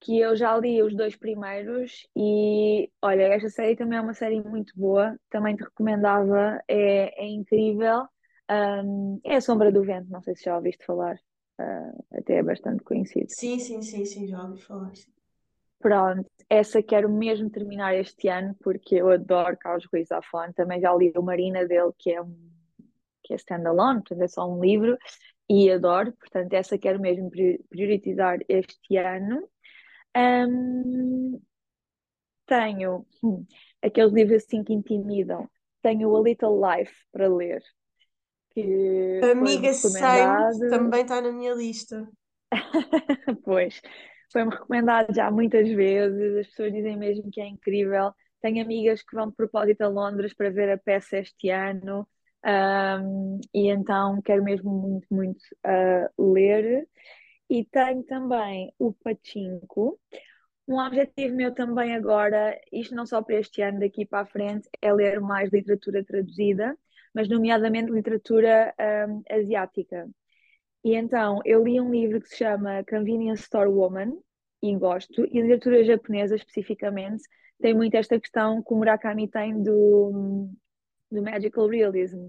que 0.00 0.18
eu 0.18 0.34
já 0.34 0.56
li 0.56 0.82
os 0.82 0.96
dois 0.96 1.14
primeiros 1.14 2.08
e, 2.16 2.90
olha, 3.02 3.22
esta 3.34 3.50
série 3.50 3.76
também 3.76 3.98
é 3.98 4.00
uma 4.00 4.14
série 4.14 4.42
muito 4.42 4.72
boa, 4.76 5.16
também 5.28 5.54
te 5.54 5.62
recomendava, 5.62 6.60
é, 6.66 7.22
é 7.22 7.28
incrível. 7.28 8.06
Um, 8.50 9.20
é 9.24 9.36
A 9.36 9.40
Sombra 9.40 9.70
do 9.70 9.82
Vento, 9.84 10.10
não 10.10 10.22
sei 10.22 10.34
se 10.34 10.44
já 10.44 10.56
ouviste 10.56 10.84
falar, 10.84 11.14
uh, 11.60 12.04
até 12.18 12.36
é 12.36 12.42
bastante 12.42 12.82
conhecido. 12.82 13.26
Sim, 13.28 13.58
sim, 13.58 13.82
sim, 13.82 14.04
sim, 14.04 14.26
já 14.26 14.42
ouvi 14.42 14.60
falar. 14.60 14.92
Pronto, 15.78 16.28
essa 16.48 16.82
quero 16.82 17.08
mesmo 17.08 17.48
terminar 17.48 17.94
este 17.94 18.28
ano 18.28 18.56
porque 18.60 18.96
eu 18.96 19.08
adoro 19.08 19.56
Carlos 19.56 19.86
Ruiz 19.86 20.08
Zafón, 20.08 20.52
também 20.52 20.80
já 20.80 20.94
li 20.94 21.12
o 21.16 21.22
Marina 21.22 21.66
dele, 21.66 21.92
que 21.98 22.10
é 22.12 22.20
um 22.20 22.50
que 23.22 23.34
é 23.34 23.36
standalone, 23.36 24.00
portanto 24.00 24.22
é 24.22 24.28
só 24.28 24.50
um 24.50 24.60
livro, 24.60 24.98
e 25.48 25.70
adoro, 25.70 26.12
portanto 26.12 26.52
essa 26.52 26.76
quero 26.76 27.00
mesmo 27.00 27.30
priorizar 27.68 28.38
este 28.48 28.96
ano. 28.96 29.48
Um, 30.16 31.40
tenho 32.46 33.06
hum, 33.22 33.46
aqueles 33.82 34.12
livros 34.12 34.42
assim 34.42 34.64
que 34.64 34.72
intimidam, 34.72 35.48
tenho 35.82 36.14
A 36.16 36.20
Little 36.20 36.60
Life 36.60 36.94
para 37.12 37.28
ler. 37.28 37.62
Que 38.50 39.20
Amiga 39.22 39.72
Saint 39.72 40.58
também 40.68 41.02
está 41.02 41.22
na 41.22 41.30
minha 41.30 41.54
lista. 41.54 42.08
pois, 43.44 43.80
foi-me 44.32 44.50
recomendado 44.50 45.14
já 45.14 45.30
muitas 45.30 45.68
vezes, 45.68 46.38
as 46.38 46.46
pessoas 46.48 46.72
dizem 46.72 46.96
mesmo 46.96 47.30
que 47.30 47.40
é 47.40 47.46
incrível. 47.46 48.12
Tenho 48.40 48.62
amigas 48.64 49.02
que 49.02 49.14
vão 49.14 49.28
de 49.28 49.36
propósito 49.36 49.82
a 49.82 49.88
Londres 49.88 50.34
para 50.34 50.50
ver 50.50 50.70
a 50.70 50.78
peça 50.78 51.18
este 51.18 51.50
ano. 51.50 52.08
Um, 52.44 53.38
e 53.54 53.68
então 53.68 54.20
quero 54.22 54.42
mesmo 54.42 54.70
muito, 54.70 55.06
muito 55.10 55.42
uh, 55.66 56.32
ler. 56.32 56.88
E 57.50 57.64
tenho 57.64 58.04
também 58.04 58.72
o 58.78 58.92
Pachinko. 58.92 59.98
Um 60.68 60.78
objetivo 60.78 61.34
meu 61.34 61.52
também 61.52 61.96
agora, 61.96 62.56
isto 62.72 62.94
não 62.94 63.04
só 63.04 63.20
para 63.20 63.40
este 63.40 63.60
ano, 63.60 63.80
daqui 63.80 64.06
para 64.06 64.20
a 64.20 64.26
frente, 64.26 64.68
é 64.80 64.92
ler 64.92 65.20
mais 65.20 65.50
literatura 65.52 66.04
traduzida, 66.04 66.78
mas 67.12 67.28
nomeadamente 67.28 67.90
literatura 67.90 68.72
um, 69.08 69.22
asiática. 69.28 70.08
E 70.84 70.94
então, 70.94 71.40
eu 71.44 71.64
li 71.64 71.80
um 71.80 71.90
livro 71.90 72.20
que 72.20 72.28
se 72.28 72.36
chama 72.36 72.84
Convenience 72.88 73.42
Store 73.42 73.68
Woman, 73.68 74.12
e 74.62 74.76
gosto, 74.76 75.26
e 75.26 75.38
a 75.38 75.42
literatura 75.42 75.82
japonesa 75.82 76.36
especificamente 76.36 77.24
tem 77.60 77.74
muito 77.74 77.96
esta 77.96 78.20
questão 78.20 78.62
que 78.62 78.72
o 78.72 78.76
Murakami 78.76 79.28
tem 79.28 79.60
do, 79.60 80.50
do 81.10 81.22
magical 81.22 81.66
realism. 81.66 82.28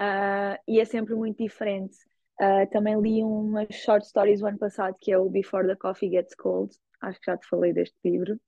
Uh, 0.00 0.56
e 0.68 0.80
é 0.80 0.84
sempre 0.84 1.14
muito 1.14 1.42
diferente. 1.42 1.96
Uh, 2.40 2.68
também 2.70 3.00
li 3.00 3.22
umas 3.22 3.68
short 3.70 4.06
stories 4.06 4.42
o 4.42 4.46
ano 4.46 4.58
passado, 4.58 4.96
que 5.00 5.12
é 5.12 5.18
o 5.18 5.28
Before 5.28 5.66
the 5.66 5.76
Coffee 5.76 6.10
Gets 6.10 6.34
Cold. 6.34 6.74
Acho 7.00 7.20
que 7.20 7.30
já 7.30 7.36
te 7.36 7.46
falei 7.46 7.72
deste 7.72 7.96
livro. 8.04 8.40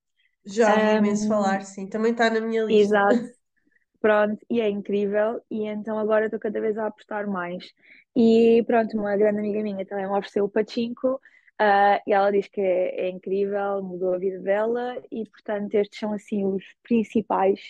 Já 0.45 0.75
ouvi 0.75 0.87
um, 0.87 0.97
imenso 0.97 1.29
falar, 1.29 1.63
sim. 1.63 1.89
Também 1.89 2.13
está 2.13 2.31
na 2.31 2.41
minha 2.41 2.65
lista. 2.65 2.97
Exato. 2.97 3.37
Pronto, 4.01 4.45
e 4.51 4.61
é 4.61 4.69
incrível. 4.69 5.41
E 5.51 5.67
então 5.67 5.99
agora 5.99 6.27
estou 6.27 6.39
cada 6.39 6.61
vez 6.61 6.77
a 6.79 6.87
apostar 6.87 7.29
mais. 7.29 7.73
E 8.15 8.63
pronto, 8.67 8.97
uma 8.97 9.17
grande 9.17 9.41
amiga 9.41 9.63
minha 9.63 9.85
também 9.85 10.07
me 10.07 10.13
ofereceu 10.13 10.45
o 10.45 10.49
Pachinko. 10.49 11.21
Uh, 11.61 11.99
e 12.07 12.13
ela 12.13 12.31
diz 12.31 12.49
que 12.49 12.61
é, 12.61 13.07
é, 13.07 13.09
incrível, 13.09 13.83
mudou 13.83 14.15
a 14.15 14.19
vida 14.19 14.39
dela 14.41 15.03
e 15.11 15.25
portanto 15.25 15.75
estes 15.75 15.99
são 15.99 16.13
assim 16.13 16.45
os 16.45 16.63
principais 16.83 17.61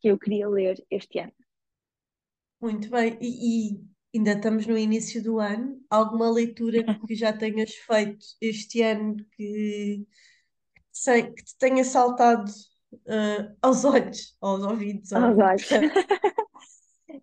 que 0.00 0.08
eu 0.08 0.18
queria 0.18 0.48
ler 0.48 0.82
este 0.90 1.18
ano. 1.18 1.32
Muito 2.58 2.88
bem. 2.90 3.18
E, 3.20 3.74
e 3.74 3.91
ainda 4.14 4.32
estamos 4.32 4.66
no 4.66 4.76
início 4.76 5.22
do 5.22 5.38
ano. 5.38 5.80
Alguma 5.88 6.30
leitura 6.30 6.78
que 7.06 7.14
já 7.14 7.32
tenhas 7.32 7.74
feito 7.74 8.24
este 8.40 8.82
ano 8.82 9.16
que, 9.36 10.06
sei, 10.90 11.30
que 11.32 11.44
te 11.44 11.56
tenha 11.58 11.84
saltado 11.84 12.50
uh, 12.92 13.56
aos 13.60 13.84
olhos, 13.84 14.36
aos 14.40 14.62
ouvidos? 14.62 15.12
Aos 15.12 15.38
olhos. 15.38 15.68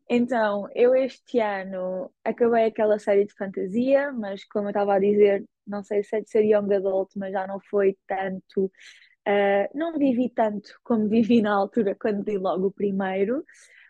Então, 0.07 0.67
eu 0.73 0.95
este 0.95 1.39
ano 1.39 2.11
acabei 2.23 2.65
aquela 2.65 2.97
série 2.97 3.25
de 3.25 3.33
fantasia, 3.33 4.11
mas 4.11 4.43
como 4.45 4.65
eu 4.65 4.69
estava 4.69 4.95
a 4.95 4.99
dizer, 4.99 5.45
não 5.67 5.83
sei 5.83 6.03
se 6.03 6.15
é 6.17 6.21
de 6.21 6.29
ser 6.29 6.43
young 6.43 6.73
adult, 6.73 7.11
mas 7.15 7.31
já 7.31 7.45
não 7.47 7.59
foi 7.59 7.95
tanto, 8.07 8.65
uh, 8.65 9.69
não 9.77 9.97
vivi 9.97 10.29
tanto 10.29 10.71
como 10.83 11.07
vivi 11.07 11.41
na 11.41 11.53
altura 11.53 11.95
quando 11.95 12.23
li 12.27 12.37
logo 12.37 12.67
o 12.67 12.71
primeiro, 12.71 13.45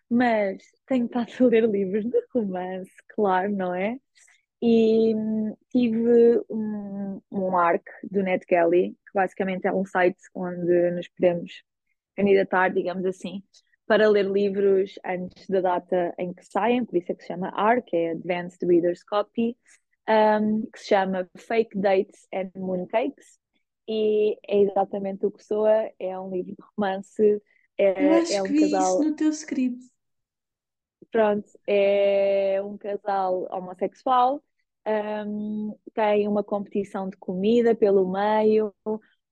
mas 0.09 0.63
tenho 0.87 1.05
estado 1.05 1.31
a 1.39 1.47
ler 1.47 1.69
livros 1.69 2.05
de 2.05 2.19
romance, 2.33 2.91
claro, 3.09 3.51
não 3.51 3.73
é? 3.73 3.97
E 4.61 5.15
hum, 5.15 5.55
tive 5.69 6.41
um, 6.49 7.21
um 7.31 7.57
ARC 7.57 7.83
do 8.03 8.21
NetGalley, 8.23 8.91
que 8.91 9.13
basicamente 9.13 9.67
é 9.67 9.73
um 9.73 9.85
site 9.85 10.17
onde 10.33 10.91
nos 10.91 11.07
podemos 11.09 11.63
candidatar, 12.15 12.69
digamos 12.69 13.05
assim, 13.05 13.41
para 13.87 14.09
ler 14.09 14.25
livros 14.25 14.95
antes 15.05 15.47
da 15.47 15.61
data 15.61 16.13
em 16.17 16.33
que 16.33 16.45
saem, 16.45 16.83
por 16.85 16.97
isso 16.97 17.11
é 17.11 17.15
que 17.15 17.21
se 17.21 17.27
chama 17.27 17.49
ARC, 17.55 17.93
é 17.93 18.11
Advanced 18.11 18.61
Reader's 18.61 19.03
Copy, 19.03 19.57
um, 20.07 20.67
que 20.71 20.79
se 20.79 20.87
chama 20.87 21.29
Fake 21.37 21.79
Dates 21.79 22.27
and 22.33 22.51
Mooncakes, 22.55 23.39
e 23.87 24.37
é 24.47 24.61
exatamente 24.61 25.25
o 25.25 25.31
que 25.31 25.43
soa, 25.43 25.89
é 25.97 26.19
um 26.19 26.29
livro 26.29 26.51
de 26.51 26.63
romance, 26.75 27.41
é, 27.79 28.05
Eu 28.05 28.13
acho 28.21 28.33
é 28.33 28.41
um 28.41 28.45
que 28.45 28.51
vi 28.51 28.59
casal... 28.71 28.99
isso 28.99 29.09
no 29.09 29.15
teu 29.15 29.29
script. 29.29 29.79
Pronto, 31.11 31.47
é 31.67 32.61
um 32.63 32.77
casal 32.77 33.47
homossexual, 33.51 34.43
um, 35.25 35.75
tem 35.93 36.27
uma 36.27 36.43
competição 36.43 37.09
de 37.09 37.17
comida 37.17 37.75
pelo 37.75 38.11
meio, 38.11 38.73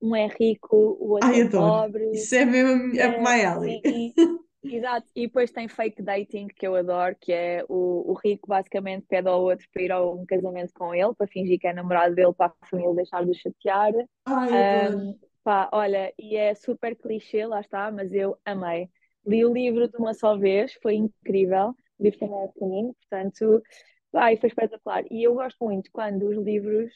um 0.02 0.16
é 0.16 0.28
rico, 0.28 0.76
o 1.00 1.12
outro 1.12 1.30
Ai, 1.30 1.42
é 1.42 1.50
pobre. 1.52 2.04
Isso 2.14 2.36
é 2.36 2.46
mesmo 2.46 2.96
é 3.00 3.20
my 3.20 3.44
alley. 3.46 3.82
sim, 3.84 4.16
exato. 4.70 5.08
E 5.16 5.28
depois 5.28 5.52
tem 5.52 5.68
fake 5.68 6.02
dating, 6.02 6.48
que 6.48 6.68
eu 6.68 6.76
adoro, 6.76 7.16
que 7.20 7.32
é 7.34 7.64
o, 7.70 8.12
o 8.12 8.14
rico 8.16 8.48
basicamente 8.48 9.06
pede 9.08 9.28
ao 9.30 9.42
outro 9.42 9.68
para 9.72 9.82
ir 9.84 9.92
a 9.92 10.04
um 10.06 10.26
casamento 10.26 10.74
com 10.74 10.94
ele, 10.94 11.14
para 11.16 11.28
fingir 11.28 11.60
que 11.60 11.68
é 11.68 11.74
namorado 11.74 12.16
dele, 12.16 12.34
para 12.34 12.54
a 12.62 12.68
família 12.68 12.96
deixar 12.96 13.26
de 13.26 13.34
chatear. 13.36 13.94
Ai. 14.26 14.94
Um, 14.94 15.20
pá, 15.44 15.70
olha, 15.74 16.14
e 16.18 16.36
é 16.36 16.54
super 16.56 16.96
clichê, 16.96 17.46
lá 17.46 17.62
está, 17.62 17.92
mas 17.92 18.14
eu 18.14 18.38
amei. 18.46 18.90
Li 19.28 19.46
o 19.46 19.54
livro 19.54 19.88
de 19.88 19.98
uma 19.98 20.14
só 20.14 20.38
vez, 20.38 20.74
foi 20.82 20.96
incrível. 20.96 21.76
O 22.00 22.04
livro 22.04 22.20
também 22.20 22.44
é 22.44 22.48
pequenino, 22.48 22.96
portanto, 22.96 23.62
ai, 24.14 24.38
foi 24.38 24.50
espetacular. 24.50 25.04
E 25.12 25.24
eu 25.24 25.36
gosto 25.36 25.64
muito 25.64 25.90
quando 25.92 26.28
os 26.30 26.38
livros 26.38 26.92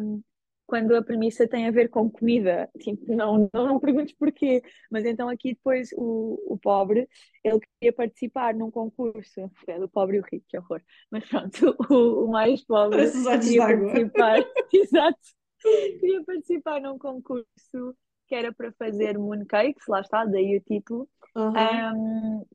um, 0.00 0.22
quando 0.68 0.94
a 0.94 1.02
premissa 1.02 1.48
tem 1.48 1.66
a 1.66 1.70
ver 1.70 1.88
com 1.88 2.10
comida. 2.10 2.68
Tipo, 2.78 3.14
não, 3.16 3.50
não, 3.54 3.66
não 3.66 3.80
perguntes 3.80 4.14
porquê. 4.14 4.62
Mas 4.90 5.06
então 5.06 5.26
aqui 5.28 5.54
depois 5.54 5.88
o, 5.96 6.38
o 6.46 6.58
pobre, 6.58 7.08
ele 7.42 7.58
queria 7.58 7.92
participar 7.92 8.54
num 8.54 8.70
concurso. 8.70 9.50
É 9.66 9.78
do 9.78 9.88
pobre 9.88 10.18
e 10.18 10.20
o 10.20 10.24
rico, 10.30 10.44
que 10.46 10.58
horror. 10.58 10.82
Mas 11.10 11.26
pronto, 11.26 11.74
o, 11.90 12.26
o 12.26 12.30
mais 12.30 12.62
pobre 12.64 13.10
queria 13.10 13.64
participar. 13.64 14.44
Exato. 14.72 15.18
Queria 15.62 16.22
participar 16.24 16.80
num 16.82 16.98
concurso 16.98 17.96
que 18.26 18.34
era 18.34 18.52
para 18.52 18.70
fazer 18.72 19.18
mooncakes, 19.18 19.86
lá 19.88 20.02
está, 20.02 20.26
daí 20.26 20.58
o 20.58 20.60
título. 20.60 21.08
Uhum. 21.36 21.52
Um, 21.52 22.46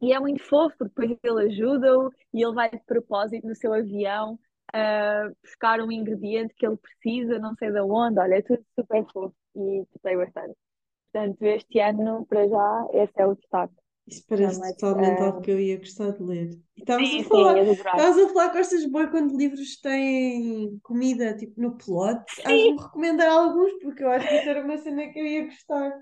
e 0.00 0.12
é 0.12 0.20
muito 0.20 0.42
fofo, 0.44 0.76
porque 0.78 1.08
depois 1.08 1.18
ele 1.22 1.52
ajuda-o 1.52 2.12
e 2.32 2.42
ele 2.42 2.54
vai 2.54 2.70
de 2.70 2.80
propósito 2.84 3.46
no 3.46 3.54
seu 3.54 3.72
avião 3.72 4.38
uh, 4.74 5.36
buscar 5.42 5.80
um 5.80 5.90
ingrediente 5.90 6.54
que 6.54 6.66
ele 6.66 6.76
precisa, 6.76 7.38
não 7.38 7.54
sei 7.56 7.72
de 7.72 7.80
onde. 7.80 8.20
Olha, 8.20 8.36
é 8.36 8.42
tudo 8.42 8.64
super 8.78 9.04
fofo 9.12 9.34
e 9.56 9.84
gostei 9.92 10.16
bastante. 10.16 10.56
Portanto, 11.12 11.42
este 11.42 11.80
ano, 11.80 12.26
para 12.26 12.46
já, 12.48 12.86
esse 12.92 13.12
é 13.16 13.26
o 13.26 13.34
destaque. 13.34 13.74
Isso 14.06 14.24
parece 14.26 14.60
Não, 14.60 14.72
totalmente 14.72 15.20
uh... 15.20 15.24
algo 15.24 15.40
que 15.42 15.50
eu 15.50 15.60
ia 15.60 15.78
gostar 15.78 16.12
de 16.12 16.22
ler. 16.22 16.50
E 16.76 16.80
estavas 16.80 17.08
a 17.14 17.24
falar, 17.24 17.58
estavas 17.58 18.18
a 18.18 18.28
falar 18.28 18.52
gostas 18.52 18.90
boi 18.90 19.10
quando 19.10 19.36
livros 19.36 19.80
têm 19.80 20.78
comida, 20.82 21.36
tipo 21.36 21.60
no 21.60 21.76
plot. 21.76 22.22
Has-me 22.44 22.76
recomendar 22.80 23.30
alguns, 23.30 23.72
porque 23.82 24.02
eu 24.02 24.10
acho 24.10 24.26
que 24.26 24.34
isso 24.34 24.48
era 24.48 24.64
uma 24.64 24.78
cena 24.78 25.08
que 25.08 25.18
eu 25.18 25.26
ia 25.26 25.44
gostar. 25.44 25.92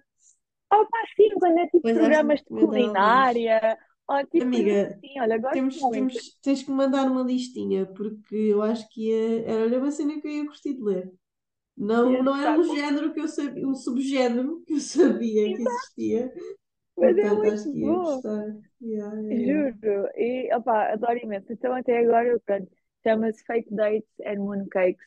Oh, 0.72 0.86
pá, 0.90 0.98
sim, 1.14 1.30
quando 1.38 1.59
é 1.59 1.66
tipo 1.66 1.82
pois 1.82 1.94
programas 1.94 2.40
de 2.40 2.47
culinária, 2.47 3.78
Oh, 4.09 4.24
tipo, 4.24 4.44
Amiga, 4.44 4.86
assim, 4.86 5.20
olha, 5.20 5.40
temos, 5.52 5.80
temos, 5.88 6.38
tens 6.40 6.62
que 6.62 6.70
mandar 6.70 7.10
uma 7.10 7.22
listinha, 7.22 7.86
porque 7.86 8.36
eu 8.36 8.62
acho 8.62 8.88
que 8.88 9.09
ia, 9.09 9.48
era 9.51 9.78
uma 9.78 9.90
cena 9.90 10.20
que 10.20 10.28
eu 10.28 10.30
ia 10.30 10.44
gostar 10.44 10.70
de 10.70 10.80
ler. 10.80 11.12
Não, 11.76 12.22
não 12.22 12.36
é 12.36 12.56
um 12.59 12.62
género 12.62 13.12
que 13.12 13.20
eu 13.20 13.26
sabia, 13.28 13.66
um 13.66 13.74
subgénero 13.74 14.62
que 14.64 14.74
eu 14.74 14.80
sabia 14.80 15.44
que 15.56 15.62
existia. 15.62 16.32
Mas 16.97 17.18
é 17.18 17.30
muito 17.30 17.52
acho 17.52 17.72
que 17.72 17.78
ia 17.78 17.86
bom. 17.86 18.05
gostar. 18.05 18.56
Yeah, 18.80 19.20
yeah. 19.22 19.70
Juro. 19.72 20.09
E 20.16 20.55
opa, 20.55 20.93
adoro 20.93 21.18
imenso. 21.18 21.52
Então 21.52 21.74
até 21.74 21.98
agora, 21.98 22.40
pronto, 22.47 22.70
chama-se 23.02 23.44
Fake 23.44 23.74
Dates 23.74 24.09
and 24.24 24.36
Mooncakes. 24.36 25.05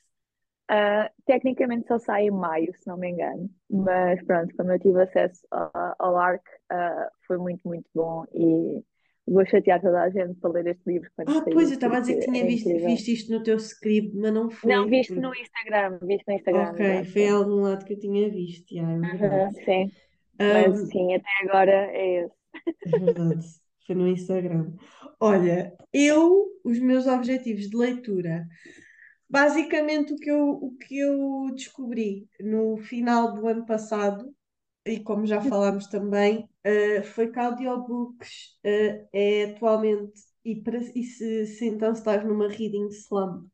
Uh, 0.70 1.10
tecnicamente 1.26 1.88
só 1.88 1.98
sai 1.98 2.28
em 2.28 2.32
maio, 2.32 2.72
se 2.78 2.88
não 2.88 2.96
me 2.96 3.10
engano. 3.10 3.50
Mas 3.70 4.24
pronto, 4.24 4.56
como 4.56 4.72
eu 4.72 4.80
tive 4.80 5.02
acesso 5.02 5.41
ao 5.52 6.16
ARC, 6.16 6.44
uh, 6.72 7.10
foi 7.26 7.38
muito, 7.38 7.68
muito 7.68 7.90
bom 7.94 8.24
e 8.34 8.84
vou 9.28 9.46
chatear 9.46 9.82
toda 9.82 10.02
a 10.02 10.10
gente 10.10 10.36
para 10.36 10.52
ler 10.52 10.68
este 10.68 10.84
livro. 10.86 11.10
Ah, 11.26 11.44
pois, 11.52 11.70
eu 11.70 11.76
estava 11.76 11.98
a 11.98 12.00
dizer 12.00 12.20
que 12.20 12.26
tinha 12.26 12.44
é 12.44 12.48
visto, 12.48 12.70
visto 12.70 13.08
isto 13.08 13.32
no 13.32 13.44
teu 13.44 13.58
script, 13.58 14.16
mas 14.16 14.34
não 14.34 14.50
foi. 14.50 14.72
Não, 14.72 14.88
visto 14.88 15.16
no 15.16 15.34
Instagram, 15.34 16.00
visto 16.04 16.28
no 16.28 16.34
Instagram. 16.36 16.72
Ok, 16.72 17.04
foi 17.06 17.22
em 17.24 17.30
algum 17.30 17.62
lado 17.62 17.86
que 17.86 17.94
eu 17.94 18.00
tinha 18.00 18.30
visto, 18.30 18.76
já, 18.76 18.84
é 18.84 19.52
sim, 19.66 19.91
mas 20.38 20.88
sim, 20.90 21.16
até 21.16 21.30
agora 21.44 21.72
é 21.72 22.26
esse. 22.26 22.36
É 22.86 23.00
verdade, 23.00 23.46
foi 23.86 23.96
no 23.96 24.08
Instagram. 24.08 24.74
Olha, 25.20 25.74
eu, 25.94 26.48
os 26.64 26.80
meus 26.80 27.08
objetivos 27.08 27.70
de 27.70 27.76
leitura, 27.76 28.48
basicamente 29.30 30.14
o 30.14 30.15
que 30.18 30.30
eu, 30.30 30.49
o 30.49 30.76
que 30.77 30.99
eu 30.99 31.51
descobri 31.53 32.27
no 32.39 32.77
final 32.77 33.34
do 33.34 33.47
ano 33.47 33.65
passado 33.65 34.34
e 34.85 34.99
como 34.99 35.26
já 35.26 35.41
falámos 35.41 35.88
também, 35.88 36.49
uh, 36.65 37.03
foi 37.03 37.31
que 37.31 37.39
audiobooks 37.39 38.57
uh, 38.65 39.07
é 39.14 39.43
atualmente, 39.51 40.22
e, 40.43 40.56
para, 40.61 40.80
e 40.80 41.03
se, 41.03 41.45
se, 41.45 41.65
então 41.65 41.91
estás 41.91 42.26
numa 42.26 42.47
reading 42.47 42.88
slump 42.89 43.47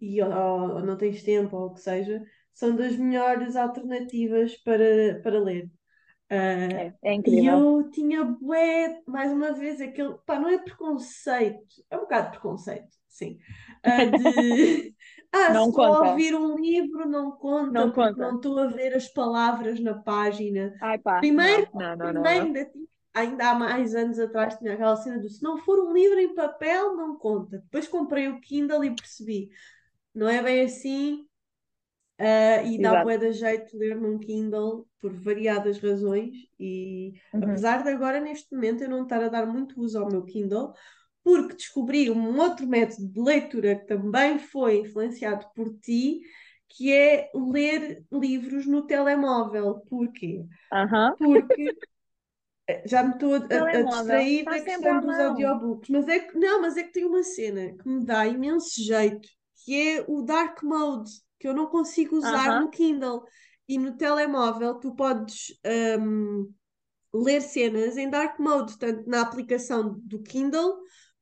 e 0.00 0.22
ou, 0.22 0.30
ou, 0.30 0.80
não 0.84 0.96
tens 0.96 1.22
tempo 1.22 1.56
ou 1.56 1.66
o 1.68 1.74
que 1.74 1.80
seja, 1.80 2.22
são 2.52 2.76
das 2.76 2.96
melhores 2.96 3.56
alternativas 3.56 4.56
para, 4.58 5.20
para 5.22 5.40
ler. 5.40 5.70
Uh, 6.30 6.76
é, 6.76 6.94
é 7.02 7.14
incrível. 7.14 7.42
E 7.42 7.46
eu 7.46 7.90
tinha 7.90 8.22
bué, 8.24 9.00
mais 9.06 9.32
uma 9.32 9.52
vez, 9.52 9.80
aquele, 9.80 10.14
pá, 10.26 10.38
não 10.38 10.48
é 10.48 10.58
preconceito, 10.58 11.82
é 11.90 11.96
um 11.96 12.00
bocado 12.00 12.32
preconceito, 12.32 12.88
sim, 13.08 13.38
uh, 13.86 14.18
de 14.18 14.94
ah, 15.32 15.54
não 15.54 15.64
se 15.64 15.70
estou 15.70 15.84
a 15.84 16.10
ouvir 16.10 16.34
um 16.34 16.54
livro, 16.56 17.08
não 17.08 17.32
conta, 17.32 17.72
não 17.72 17.90
conta. 17.90 18.12
não 18.12 18.36
estou 18.36 18.58
a 18.58 18.66
ver 18.66 18.94
as 18.94 19.08
palavras 19.08 19.80
na 19.80 19.94
página. 19.94 20.74
Ai, 20.82 20.98
pá, 20.98 21.18
primeiro, 21.18 21.68
não, 21.74 21.96
não, 21.96 22.12
não, 22.12 22.22
primeiro 22.22 22.44
ainda, 22.44 22.70
ainda 23.14 23.50
há 23.50 23.54
mais 23.54 23.94
anos 23.94 24.18
atrás 24.18 24.56
tinha 24.58 24.74
aquela 24.74 24.96
cena 24.96 25.18
do 25.18 25.28
se 25.28 25.42
não 25.42 25.58
for 25.58 25.78
um 25.78 25.92
livro 25.92 26.18
em 26.18 26.34
papel, 26.34 26.96
não 26.96 27.16
conta. 27.16 27.58
Depois 27.58 27.88
comprei 27.88 28.28
o 28.28 28.40
Kindle 28.40 28.84
e 28.84 28.94
percebi, 28.94 29.50
não 30.14 30.28
é 30.28 30.42
bem 30.42 30.62
assim. 30.62 31.27
Uh, 32.18 32.66
e 32.66 32.82
dá 32.82 33.04
bué 33.04 33.16
de 33.16 33.30
jeito 33.32 33.78
ler 33.78 33.94
num 33.94 34.18
Kindle 34.18 34.84
por 35.00 35.12
variadas 35.12 35.78
razões 35.78 36.34
e 36.58 37.12
uhum. 37.32 37.44
apesar 37.44 37.84
de 37.84 37.90
agora 37.90 38.18
neste 38.18 38.52
momento 38.52 38.82
eu 38.82 38.90
não 38.90 39.04
estar 39.04 39.22
a 39.22 39.28
dar 39.28 39.46
muito 39.46 39.80
uso 39.80 40.00
ao 40.00 40.08
meu 40.08 40.24
Kindle 40.24 40.72
porque 41.28 41.54
descobri 41.54 42.10
um 42.10 42.38
outro 42.38 42.66
método 42.66 43.06
de 43.06 43.20
leitura 43.20 43.76
que 43.76 43.86
também 43.86 44.38
foi 44.38 44.78
influenciado 44.78 45.46
por 45.54 45.72
ti, 45.78 46.20
que 46.68 46.90
é 46.90 47.30
ler 47.34 48.02
livros 48.10 48.66
no 48.66 48.86
telemóvel. 48.86 49.82
Porquê? 49.90 50.46
Uhum. 50.72 51.16
Porque 51.18 51.76
eh, 52.66 52.82
já 52.86 53.02
me 53.02 53.12
estou 53.12 53.34
a, 53.34 53.36
a 53.36 53.82
distrair 53.82 54.44
da 54.44 54.60
questão 54.60 55.00
dos 55.00 55.18
audiobooks, 55.18 55.90
mas 55.90 56.08
é 56.08 56.18
que 56.18 56.38
não, 56.38 56.62
mas 56.62 56.78
é 56.78 56.82
que 56.82 56.92
tem 56.92 57.04
uma 57.04 57.22
cena 57.22 57.76
que 57.76 57.88
me 57.88 58.04
dá 58.06 58.26
imenso 58.26 58.82
jeito, 58.82 59.28
que 59.64 59.98
é 59.98 60.04
o 60.08 60.22
dark 60.22 60.62
mode, 60.62 61.10
que 61.38 61.46
eu 61.46 61.54
não 61.54 61.66
consigo 61.66 62.16
usar 62.16 62.56
uhum. 62.56 62.60
no 62.64 62.70
Kindle. 62.70 63.24
E 63.68 63.78
no 63.78 63.96
telemóvel 63.96 64.76
tu 64.76 64.94
podes 64.94 65.58
um, 66.00 66.50
ler 67.12 67.42
cenas 67.42 67.96
em 67.96 68.08
dark 68.08 68.38
mode, 68.38 68.78
tanto 68.78 69.08
na 69.08 69.20
aplicação 69.20 69.98
do 70.02 70.22
Kindle 70.22 70.78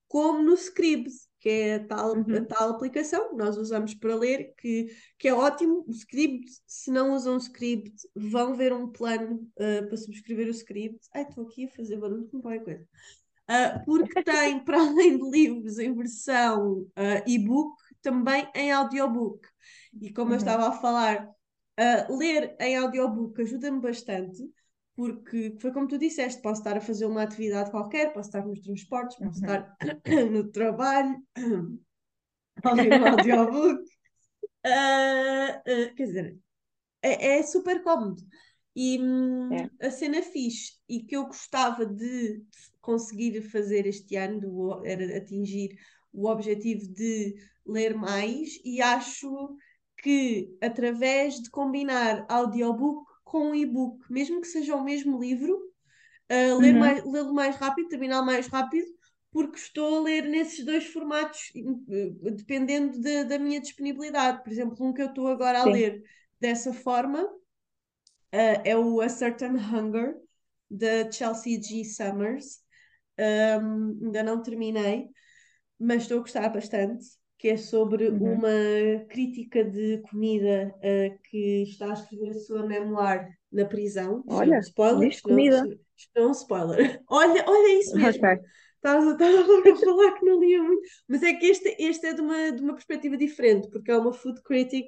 como 0.08 0.42
no 0.42 0.54
Scribd, 0.54 1.10
que 1.40 1.48
é 1.48 1.74
a 1.76 1.86
tal, 1.86 2.16
uhum. 2.16 2.36
a 2.36 2.44
tal 2.44 2.70
aplicação 2.70 3.30
que 3.30 3.36
nós 3.36 3.56
usamos 3.56 3.94
para 3.94 4.14
ler, 4.14 4.54
que, 4.56 4.86
que 5.18 5.28
é 5.28 5.34
ótimo. 5.34 5.84
O 5.86 5.90
Scribd, 5.92 6.44
se 6.66 6.90
não 6.90 7.12
usam 7.12 7.34
o 7.34 7.40
Scribd, 7.40 7.92
vão 8.14 8.54
ver 8.54 8.72
um 8.72 8.90
plano 8.90 9.48
uh, 9.56 9.86
para 9.86 9.96
subscrever 9.96 10.46
o 10.48 10.50
Scribd. 10.50 10.98
Ai, 11.12 11.22
estou 11.22 11.46
aqui 11.46 11.66
a 11.66 11.70
fazer 11.70 11.98
barulho 11.98 12.28
com 12.28 12.40
qualquer 12.40 12.64
coisa. 12.64 12.88
Uh, 13.48 13.84
porque 13.84 14.22
tem, 14.22 14.58
para 14.64 14.80
além 14.80 15.18
de 15.18 15.30
livros 15.30 15.78
em 15.78 15.94
versão 15.94 16.80
uh, 16.80 17.22
e-book, 17.26 17.76
também 18.00 18.48
em 18.54 18.72
audiobook. 18.72 19.46
E 20.00 20.12
como 20.12 20.28
uhum. 20.28 20.32
eu 20.32 20.38
estava 20.38 20.68
a 20.68 20.72
falar, 20.72 21.28
ler 22.08 22.56
em 22.60 22.76
audiobook 22.76 23.40
ajuda-me 23.40 23.80
bastante 23.80 24.42
porque 24.96 25.54
foi 25.60 25.70
como 25.72 25.86
tu 25.86 25.98
disseste, 25.98 26.40
posso 26.40 26.62
estar 26.62 26.76
a 26.76 26.80
fazer 26.80 27.04
uma 27.04 27.22
atividade 27.22 27.70
qualquer, 27.70 28.14
posso 28.14 28.30
estar 28.30 28.44
nos 28.46 28.60
transportes, 28.60 29.18
posso 29.18 29.44
uhum. 29.44 29.46
estar 29.46 29.76
no 30.32 30.50
trabalho, 30.50 31.22
ouvir 32.64 33.00
um 33.00 33.06
audiobook. 33.06 33.82
Uh, 34.64 35.52
uh, 35.68 35.94
quer 35.94 36.06
dizer, 36.06 36.38
é, 37.02 37.38
é 37.38 37.42
super 37.42 37.82
cómodo. 37.82 38.22
E 38.74 38.98
hum, 38.98 39.50
é. 39.52 39.86
a 39.86 39.90
cena 39.90 40.22
fixe 40.22 40.72
e 40.88 41.02
que 41.02 41.16
eu 41.16 41.26
gostava 41.26 41.84
de 41.84 42.42
conseguir 42.80 43.40
fazer 43.42 43.86
este 43.86 44.16
ano 44.16 44.40
do, 44.40 44.84
era 44.84 45.16
atingir 45.16 45.76
o 46.12 46.26
objetivo 46.26 46.86
de 46.92 47.34
ler 47.66 47.94
mais 47.94 48.58
e 48.64 48.80
acho 48.80 49.56
que 49.96 50.56
através 50.60 51.40
de 51.40 51.50
combinar 51.50 52.26
audiobook 52.28 53.10
com 53.24 53.54
e-book, 53.54 54.00
mesmo 54.10 54.40
que 54.40 54.46
seja 54.46 54.76
o 54.76 54.84
mesmo 54.84 55.18
livro, 55.18 55.54
uh, 55.54 56.58
ler 56.58 56.74
uhum. 56.74 56.80
mais, 56.80 57.04
lê-lo 57.04 57.34
mais 57.34 57.56
rápido, 57.56 57.88
terminar 57.88 58.22
mais 58.22 58.46
rápido, 58.46 58.86
porque 59.32 59.58
estou 59.58 59.98
a 59.98 60.02
ler 60.02 60.28
nesses 60.28 60.64
dois 60.64 60.86
formatos, 60.86 61.50
uh, 61.56 62.30
dependendo 62.30 63.00
de, 63.00 63.24
da 63.24 63.38
minha 63.38 63.60
disponibilidade. 63.60 64.42
Por 64.42 64.52
exemplo, 64.52 64.76
um 64.80 64.92
que 64.92 65.02
eu 65.02 65.08
estou 65.08 65.28
agora 65.28 65.62
Sim. 65.62 65.68
a 65.68 65.72
ler 65.72 66.02
dessa 66.40 66.72
forma 66.72 67.24
uh, 67.24 68.60
é 68.64 68.76
o 68.76 69.00
A 69.00 69.08
Certain 69.08 69.56
Hunger, 69.56 70.16
da 70.70 71.10
Chelsea 71.10 71.60
G. 71.60 71.84
Summers. 71.84 72.64
Um, 73.18 73.98
ainda 74.04 74.22
não 74.22 74.42
terminei, 74.42 75.08
mas 75.78 76.02
estou 76.02 76.18
a 76.18 76.20
gostar 76.20 76.48
bastante 76.50 77.06
que 77.38 77.48
é 77.48 77.56
sobre 77.56 78.08
uhum. 78.08 78.34
uma 78.34 79.04
crítica 79.08 79.62
de 79.64 79.98
comida 80.10 80.74
uh, 80.78 81.18
que 81.24 81.62
está 81.62 81.90
a 81.90 81.92
escrever 81.92 82.30
a 82.30 82.40
sua 82.40 82.66
memoir 82.66 83.28
na 83.52 83.64
prisão. 83.64 84.24
Olha, 84.28 84.58
spoiler, 84.60 85.08
isto 85.08 85.28
comida. 85.28 85.64
Não, 85.64 85.72
isto 85.72 86.10
não 86.14 86.22
é 86.22 86.26
um 86.26 86.32
spoiler. 86.32 87.02
olha, 87.08 87.44
olha 87.46 87.78
isso 87.78 87.96
mesmo. 87.96 88.26
Okay. 88.26 88.44
Estava, 88.76 89.14
a 89.14 89.76
falar 89.76 90.12
que 90.12 90.24
não 90.24 90.38
lia 90.38 90.62
muito, 90.62 90.82
mas 91.08 91.22
é 91.22 91.34
que 91.34 91.46
este, 91.46 91.76
este 91.78 92.06
é 92.06 92.12
de 92.14 92.20
uma, 92.20 92.52
de 92.52 92.62
uma 92.62 92.74
perspectiva 92.74 93.16
diferente, 93.16 93.68
porque 93.68 93.90
é 93.90 93.96
uma 93.96 94.12
food 94.12 94.40
critic 94.42 94.86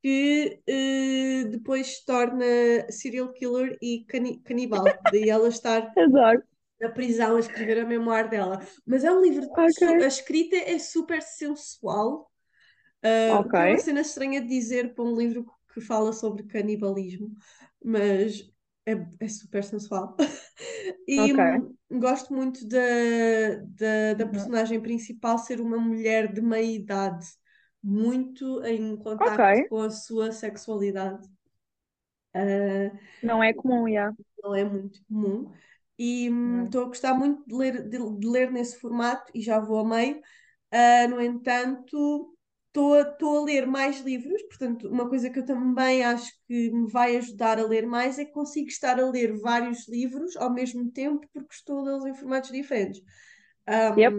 que 0.00 0.60
uh, 0.68 1.50
depois 1.50 1.96
se 1.96 2.06
torna 2.06 2.44
serial 2.90 3.32
killer 3.32 3.76
e 3.82 4.04
cani 4.04 4.40
canibal. 4.42 4.84
Daí 5.10 5.28
ela 5.28 5.48
estar 5.48 5.92
Adoro 5.98 6.42
na 6.80 6.90
prisão 6.90 7.36
a 7.36 7.40
escrever 7.40 7.80
a 7.80 7.86
memória 7.86 8.28
dela. 8.28 8.60
Mas 8.86 9.04
é 9.04 9.10
um 9.10 9.20
livro. 9.20 9.46
Okay. 9.46 10.04
A 10.04 10.06
escrita 10.06 10.56
é 10.56 10.78
super 10.78 11.22
sensual. 11.22 12.30
Uh, 13.04 13.40
okay. 13.40 13.60
É 13.60 13.70
uma 13.70 13.78
cena 13.78 14.00
estranha 14.00 14.40
de 14.40 14.48
dizer 14.48 14.94
para 14.94 15.04
um 15.04 15.16
livro 15.16 15.46
que 15.72 15.80
fala 15.80 16.12
sobre 16.12 16.44
canibalismo, 16.44 17.32
mas 17.84 18.42
é, 18.86 18.92
é 19.20 19.28
super 19.28 19.62
sensual. 19.62 20.16
e 21.06 21.32
okay. 21.32 21.98
gosto 21.98 22.32
muito 22.32 22.66
da, 22.66 22.78
da, 23.66 24.14
da 24.14 24.24
uhum. 24.24 24.30
personagem 24.30 24.80
principal 24.80 25.38
ser 25.38 25.60
uma 25.60 25.78
mulher 25.78 26.32
de 26.32 26.40
meia 26.40 26.74
idade, 26.74 27.26
muito 27.82 28.64
em 28.64 28.96
contato 28.96 29.34
okay. 29.34 29.68
com 29.68 29.78
a 29.78 29.90
sua 29.90 30.32
sexualidade. 30.32 31.26
Uh, 32.34 32.96
não 33.22 33.42
é 33.42 33.52
comum, 33.52 33.90
já. 33.90 34.12
Não 34.42 34.54
é 34.54 34.64
muito 34.64 35.00
comum. 35.06 35.50
E 35.98 36.30
hum, 36.30 36.64
estou 36.64 36.82
a 36.82 36.86
gostar 36.86 37.14
muito 37.14 37.42
de 37.46 37.54
ler, 37.54 37.88
de, 37.88 38.18
de, 38.18 38.26
ler 38.26 38.50
nesse 38.50 38.78
formato 38.78 39.30
e 39.34 39.40
já 39.40 39.58
vou 39.58 39.78
a 39.78 39.84
meio. 39.84 40.20
Uh, 40.72 41.08
no 41.08 41.20
entanto, 41.20 42.36
estou 42.68 43.38
a 43.38 43.44
ler 43.44 43.66
mais 43.66 44.00
livros, 44.00 44.42
portanto, 44.42 44.88
uma 44.88 45.08
coisa 45.08 45.30
que 45.30 45.38
eu 45.38 45.44
também 45.44 46.04
acho 46.04 46.30
que 46.46 46.70
me 46.70 46.90
vai 46.90 47.16
ajudar 47.16 47.58
a 47.58 47.66
ler 47.66 47.86
mais 47.86 48.18
é 48.18 48.24
que 48.24 48.32
consigo 48.32 48.68
estar 48.68 49.00
a 49.00 49.08
ler 49.08 49.38
vários 49.38 49.88
livros 49.88 50.36
ao 50.36 50.52
mesmo 50.52 50.90
tempo 50.90 51.26
porque 51.32 51.54
estou 51.54 51.78
a 51.78 51.82
lê-los 51.82 52.04
em 52.04 52.14
formatos 52.14 52.50
diferentes. 52.50 53.00
Um, 53.66 53.98
yep. 53.98 54.16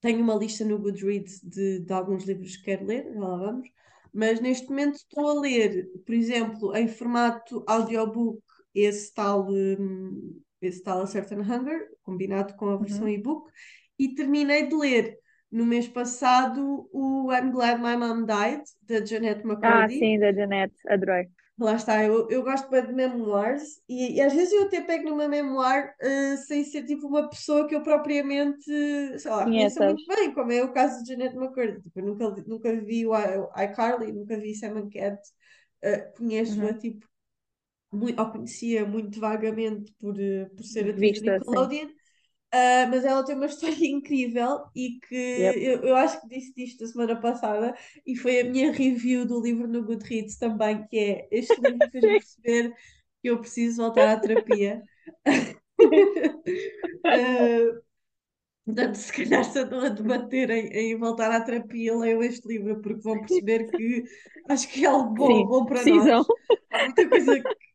Tenho 0.00 0.22
uma 0.22 0.34
lista 0.34 0.64
no 0.64 0.78
Goodreads 0.78 1.40
de, 1.42 1.80
de 1.80 1.92
alguns 1.92 2.24
livros 2.24 2.56
que 2.56 2.64
quero 2.64 2.86
ler, 2.86 3.12
já 3.12 3.20
lá 3.20 3.36
vamos, 3.36 3.68
mas 4.12 4.40
neste 4.40 4.68
momento 4.68 4.96
estou 4.96 5.28
a 5.28 5.40
ler, 5.40 5.90
por 6.06 6.14
exemplo, 6.14 6.76
em 6.76 6.86
formato 6.86 7.64
audiobook, 7.66 8.42
esse 8.74 9.12
tal, 9.12 9.48
um, 9.50 10.40
tal 10.84 11.02
A 11.02 11.06
Certain 11.06 11.40
Hunger, 11.40 11.88
combinado 12.02 12.54
com 12.54 12.68
a 12.70 12.76
versão 12.76 13.04
uhum. 13.04 13.08
e-book, 13.08 13.50
e 13.98 14.14
terminei 14.14 14.66
de 14.66 14.74
ler 14.74 15.18
no 15.50 15.64
mês 15.64 15.88
passado 15.88 16.88
o 16.92 17.32
I'm 17.32 17.50
Glad 17.50 17.80
My 17.80 17.96
Mom 17.96 18.24
Died, 18.24 18.62
da 18.82 19.04
Jeanette 19.04 19.44
McCurdy. 19.46 19.66
Ah, 19.66 19.88
sim, 19.88 20.18
da 20.18 20.32
Jeanette, 20.32 20.76
adorei. 20.88 21.28
Lá 21.58 21.74
está, 21.74 22.04
eu, 22.04 22.28
eu 22.30 22.44
gosto 22.44 22.70
bem 22.70 22.86
de 22.86 22.92
memoirs 22.92 23.82
e, 23.88 24.14
e 24.14 24.20
às 24.20 24.32
vezes 24.32 24.52
eu 24.52 24.62
até 24.62 24.80
pego 24.80 25.10
numa 25.10 25.26
memoir 25.26 25.92
uh, 26.00 26.36
sem 26.46 26.62
ser 26.62 26.84
tipo 26.84 27.08
uma 27.08 27.28
pessoa 27.28 27.66
que 27.66 27.74
eu 27.74 27.82
propriamente, 27.82 28.64
sei 29.18 29.30
lá, 29.30 29.42
conheço 29.42 29.82
muito 29.82 30.06
bem, 30.06 30.32
como 30.32 30.52
é 30.52 30.62
o 30.62 30.72
caso 30.72 31.02
de 31.02 31.08
Jeanette 31.08 31.36
McCurdy. 31.36 31.82
Tipo, 31.82 31.98
eu 31.98 32.06
nunca, 32.06 32.44
nunca 32.46 32.76
vi 32.76 33.04
o 33.04 33.12
iCarly, 33.60 34.12
nunca 34.12 34.38
vi 34.38 34.54
Sam 34.54 34.88
Cat, 34.88 35.20
uh, 35.84 36.16
conheço-a 36.16 36.66
uhum. 36.66 36.78
tipo, 36.78 37.04
muito, 37.92 38.20
ou 38.20 38.30
conhecia 38.30 38.84
muito 38.84 39.18
vagamente 39.18 39.92
por, 39.98 40.14
uh, 40.14 40.50
por 40.54 40.64
ser 40.64 40.90
atriz 40.90 41.20
de 41.20 41.30
Nickelodeon. 41.30 41.88
Uh, 42.48 42.88
mas 42.88 43.04
ela 43.04 43.22
tem 43.22 43.36
uma 43.36 43.44
história 43.46 43.86
incrível 43.86 44.64
e 44.74 44.98
que 45.06 45.14
yep. 45.14 45.62
eu, 45.62 45.82
eu 45.82 45.94
acho 45.96 46.18
que 46.20 46.28
disse 46.28 46.54
disto 46.54 46.84
a 46.84 46.86
semana 46.86 47.20
passada 47.20 47.74
e 48.06 48.16
foi 48.16 48.40
a 48.40 48.44
minha 48.44 48.72
review 48.72 49.26
do 49.26 49.42
livro 49.42 49.68
no 49.68 49.84
Goodreads 49.84 50.38
também, 50.38 50.86
que 50.86 50.98
é 50.98 51.28
este 51.30 51.60
livro 51.60 51.90
fez 51.90 52.04
perceber 52.04 52.74
que 53.20 53.28
eu 53.28 53.38
preciso 53.38 53.82
voltar 53.82 54.08
à 54.08 54.18
terapia. 54.18 54.82
uh, 55.26 55.58
portanto, 58.64 58.94
se 58.94 59.12
calhar 59.12 59.44
se 59.44 59.58
andam 59.58 59.80
a 59.80 59.90
debater 59.90 60.48
em, 60.48 60.68
em, 60.68 60.96
voltar 60.96 61.30
à 61.30 61.42
terapia, 61.42 61.94
leiam 61.94 62.22
este 62.22 62.48
livro 62.48 62.80
porque 62.80 63.02
vão 63.02 63.20
perceber 63.20 63.70
que 63.70 64.04
acho 64.48 64.66
que 64.68 64.86
é 64.86 64.88
algo 64.88 65.12
bom, 65.12 65.26
Sim, 65.26 65.46
bom 65.46 65.66
para 65.66 65.82
precisam. 65.82 66.16
nós. 66.16 66.26
Há 66.70 66.84
muita 66.84 67.08
coisa 67.08 67.40
que 67.40 67.67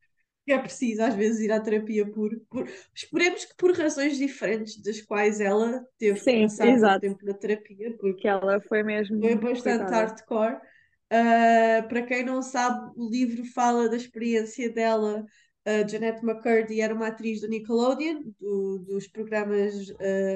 é 0.52 0.58
preciso 0.58 1.02
às 1.04 1.16
vezes 1.16 1.40
ir 1.40 1.52
à 1.52 1.60
terapia 1.60 2.06
por, 2.06 2.30
por, 2.50 2.68
esperemos 2.94 3.46
que 3.46 3.56
por 3.56 3.72
razões 3.72 4.18
diferentes 4.18 4.82
das 4.82 5.02
quais 5.02 5.40
ela 5.40 5.86
teve 5.98 6.20
Sim, 6.20 6.36
que 6.36 6.42
passar 6.44 6.68
exato. 6.68 7.00
tempo 7.00 7.26
na 7.26 7.34
terapia 7.34 7.96
porque 7.98 8.28
ela 8.28 8.60
foi 8.62 8.84
mesmo 8.84 9.22
foi 9.22 9.36
bastante 9.36 9.86
coitada. 9.86 9.96
hardcore 9.96 10.56
uh, 10.56 11.88
para 11.88 12.02
quem 12.02 12.26
não 12.26 12.42
sabe 12.42 12.92
o 12.98 13.10
livro 13.10 13.46
fala 13.46 13.88
da 13.88 13.96
experiência 13.96 14.70
dela 14.70 15.26
uh, 15.66 15.90
Jeanette 15.90 16.26
McCurdy 16.26 16.82
era 16.82 16.94
uma 16.94 17.08
atriz 17.08 17.40
do 17.40 17.48
Nickelodeon 17.48 18.24
do, 18.38 18.80
dos 18.80 19.08
programas 19.08 19.74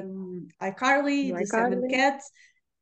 um, 0.06 0.46
iCarly, 0.66 1.34
The 1.34 1.44
Seven 1.44 1.88
Cats 1.88 2.24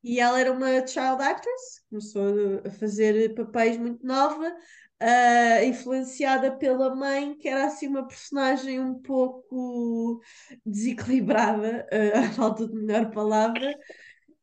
e 0.05 0.20
ela 0.20 0.39
era 0.39 0.53
uma 0.53 0.86
child 0.86 1.20
actress 1.20 1.82
começou 1.90 2.62
a 2.65 2.70
fazer 2.70 3.35
papéis 3.35 3.77
muito 3.77 4.07
nova 4.07 4.55
uh, 5.02 5.64
influenciada 5.64 6.56
pela 6.56 6.94
mãe, 6.94 7.36
que 7.36 7.48
era 7.48 7.66
assim 7.66 7.89
uma 7.89 8.06
personagem 8.06 8.81
um 8.81 9.01
pouco 9.01 10.20
desequilibrada, 10.64 11.86
uh, 11.93 12.18
à 12.18 12.31
falta 12.32 12.66
de 12.66 12.74
melhor 12.74 13.10
palavra. 13.10 13.74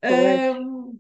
Um, 0.04 1.00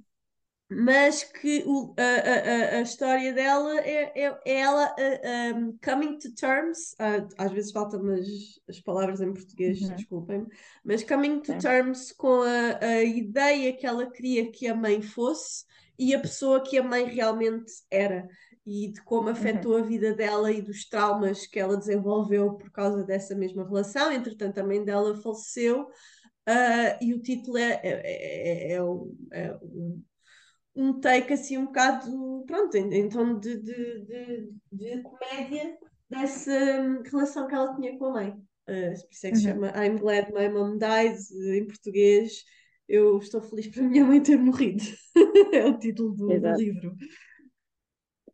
mas 0.75 1.23
que 1.23 1.63
o, 1.65 1.93
a, 1.97 2.01
a, 2.01 2.77
a 2.77 2.81
história 2.81 3.31
dela 3.33 3.79
é, 3.81 4.23
é, 4.23 4.39
é 4.45 4.59
ela 4.59 4.95
uh, 4.95 5.57
um, 5.57 5.77
coming 5.83 6.17
to 6.17 6.33
terms, 6.33 6.93
uh, 6.93 7.27
às 7.37 7.51
vezes 7.51 7.71
faltam 7.71 8.07
as, 8.07 8.27
as 8.67 8.79
palavras 8.79 9.21
em 9.21 9.33
português, 9.33 9.81
uhum. 9.81 9.95
desculpem-me, 9.95 10.47
mas 10.83 11.03
coming 11.03 11.41
to 11.41 11.57
terms 11.59 12.11
com 12.13 12.41
a, 12.41 12.85
a 12.85 13.03
ideia 13.03 13.73
que 13.73 13.85
ela 13.85 14.09
queria 14.09 14.51
que 14.51 14.67
a 14.67 14.75
mãe 14.75 15.01
fosse 15.01 15.65
e 15.99 16.15
a 16.15 16.19
pessoa 16.19 16.63
que 16.63 16.77
a 16.77 16.83
mãe 16.83 17.05
realmente 17.05 17.71
era 17.91 18.27
e 18.65 18.91
de 18.91 19.01
como 19.03 19.29
afetou 19.29 19.73
uhum. 19.73 19.79
a 19.79 19.85
vida 19.85 20.13
dela 20.13 20.51
e 20.51 20.61
dos 20.61 20.87
traumas 20.87 21.45
que 21.45 21.59
ela 21.59 21.77
desenvolveu 21.77 22.53
por 22.53 22.71
causa 22.71 23.03
dessa 23.03 23.35
mesma 23.35 23.67
relação. 23.67 24.11
Entretanto, 24.11 24.57
a 24.59 24.63
mãe 24.63 24.83
dela 24.83 25.21
faleceu 25.21 25.81
uh, 25.83 26.97
e 27.01 27.13
o 27.13 27.21
título 27.21 27.57
é, 27.57 27.81
é, 27.83 27.83
é, 27.83 28.71
é, 28.71 28.73
é 28.73 28.83
um, 28.83 30.03
um 30.75 30.99
take 30.99 31.33
assim 31.33 31.57
um 31.57 31.65
bocado, 31.65 32.43
pronto, 32.47 32.75
em, 32.75 32.93
em 32.93 33.09
de, 33.39 33.61
de, 33.61 34.05
de, 34.05 34.49
de, 34.71 35.01
comédia 35.01 35.77
dessa 36.09 37.01
relação 37.11 37.47
que 37.47 37.55
ela 37.55 37.75
tinha 37.75 37.97
com 37.97 38.05
a 38.05 38.13
mãe. 38.13 38.29
Uh, 38.29 38.93
por 38.93 39.11
isso 39.11 39.27
é 39.27 39.31
que 39.31 39.37
se 39.37 39.47
uhum. 39.47 39.53
chama 39.53 39.85
I'm 39.85 39.97
Glad 39.97 40.31
My 40.31 40.47
Mom 40.47 40.77
Died, 40.77 41.17
em 41.57 41.67
português. 41.67 42.45
Eu 42.87 43.17
estou 43.17 43.41
feliz 43.41 43.67
por 43.67 43.81
a 43.81 43.87
minha 43.87 44.05
mãe 44.05 44.21
ter 44.21 44.37
morrido. 44.37 44.83
é 45.53 45.65
o 45.65 45.77
título 45.77 46.13
do, 46.15 46.27
do 46.27 46.53
livro 46.53 46.95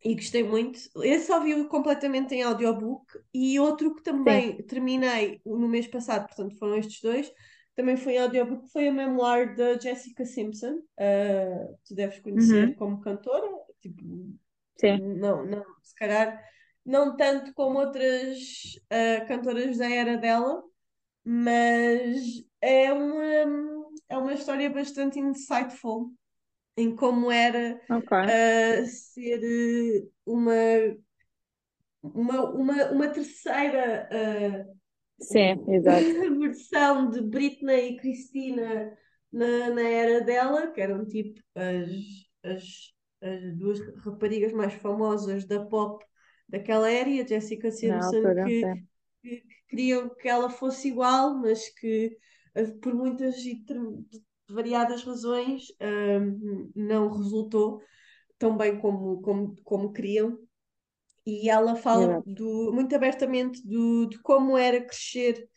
e 0.02 0.14
gostei 0.14 0.42
muito. 0.42 0.80
Esse 1.02 1.26
só 1.26 1.40
vi 1.40 1.64
completamente 1.68 2.34
em 2.34 2.42
audiobook 2.42 3.06
e 3.32 3.58
outro 3.60 3.94
que 3.94 4.02
também 4.02 4.56
Sim. 4.56 4.62
terminei 4.62 5.40
no 5.44 5.68
mês 5.68 5.86
passado, 5.86 6.26
portanto 6.26 6.56
foram 6.58 6.76
estes 6.76 7.00
dois, 7.02 7.30
também 7.74 7.96
foi 7.96 8.14
em 8.14 8.18
audiobook, 8.18 8.70
foi 8.70 8.88
a 8.88 8.92
memoir 8.92 9.54
da 9.54 9.78
Jessica 9.78 10.24
Simpson. 10.24 10.76
Uh, 10.98 11.78
tu 11.86 11.94
deves 11.94 12.18
conhecer 12.20 12.68
uhum. 12.68 12.74
como 12.74 13.00
cantora, 13.00 13.46
tipo, 13.80 14.02
Sim. 14.78 14.98
não, 15.18 15.44
não, 15.44 15.64
se 15.82 15.94
calhar 15.94 16.42
não 16.84 17.16
tanto 17.16 17.52
como 17.54 17.78
outras 17.78 18.38
uh, 18.86 19.26
cantoras 19.28 19.76
da 19.76 19.90
era 19.90 20.16
dela, 20.16 20.62
mas 21.22 22.42
é 22.60 22.92
uma, 22.92 23.24
é 24.08 24.16
uma 24.16 24.32
história 24.32 24.68
bastante 24.70 25.18
insightful 25.18 26.10
em 26.80 26.94
como 26.94 27.30
era 27.30 27.80
okay. 27.90 28.18
uh, 28.18 28.86
ser 28.86 29.40
eh, 29.42 30.08
uma, 30.26 30.52
uma, 32.02 32.50
uma, 32.50 32.90
uma 32.90 33.08
terceira 33.08 34.08
uh, 34.10 34.80
Sim, 35.20 35.54
versão 36.40 37.10
de 37.10 37.20
Britney 37.20 37.92
e 37.92 37.96
Cristina 37.98 38.96
na, 39.32 39.70
na 39.70 39.82
era 39.82 40.20
dela, 40.22 40.68
que 40.68 40.80
eram 40.80 41.04
tipo 41.06 41.40
as, 41.54 41.90
as, 42.42 42.64
as 43.20 43.56
duas 43.56 43.80
raparigas 44.02 44.52
mais 44.52 44.72
famosas 44.74 45.44
da 45.46 45.64
pop 45.66 46.04
daquela 46.48 46.90
era, 46.90 47.08
e 47.08 47.20
a 47.20 47.26
Jessica 47.26 47.70
Simpson, 47.70 48.22
Não, 48.22 48.44
que, 48.44 48.60
que, 48.62 48.84
que, 49.22 49.42
queriam 49.68 50.08
que 50.08 50.28
ela 50.28 50.50
fosse 50.50 50.88
igual, 50.88 51.38
mas 51.38 51.68
que 51.68 52.16
por 52.82 52.94
muitas 52.94 53.36
variadas 54.50 55.02
razões, 55.02 55.64
um, 55.80 56.70
não 56.74 57.08
resultou 57.08 57.80
tão 58.38 58.56
bem 58.56 58.78
como, 58.78 59.20
como, 59.20 59.54
como 59.62 59.92
queriam. 59.92 60.38
E 61.26 61.50
ela 61.50 61.76
fala 61.76 62.22
do, 62.26 62.72
muito 62.72 62.94
abertamente 62.94 63.66
do, 63.66 64.06
de 64.06 64.18
como 64.20 64.56
era 64.56 64.80
crescer 64.80 65.48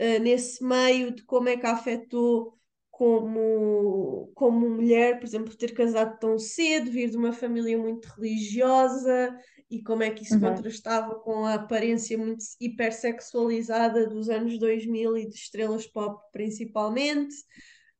uh, 0.00 0.22
nesse 0.22 0.64
meio, 0.64 1.14
de 1.14 1.24
como 1.24 1.48
é 1.48 1.56
que 1.56 1.66
a 1.66 1.72
afetou 1.72 2.60
como, 3.00 4.30
como 4.34 4.68
mulher, 4.68 5.18
por 5.18 5.24
exemplo, 5.24 5.56
ter 5.56 5.72
casado 5.72 6.18
tão 6.18 6.38
cedo, 6.38 6.90
vir 6.90 7.08
de 7.08 7.16
uma 7.16 7.32
família 7.32 7.78
muito 7.78 8.04
religiosa 8.08 9.34
e 9.70 9.82
como 9.82 10.02
é 10.02 10.10
que 10.10 10.22
isso 10.22 10.34
uhum. 10.34 10.40
contrastava 10.40 11.14
com 11.20 11.46
a 11.46 11.54
aparência 11.54 12.18
muito 12.18 12.44
hipersexualizada 12.60 14.06
dos 14.06 14.28
anos 14.28 14.58
2000 14.58 15.16
e 15.16 15.26
de 15.26 15.34
estrelas 15.34 15.86
pop 15.86 16.22
principalmente. 16.30 17.34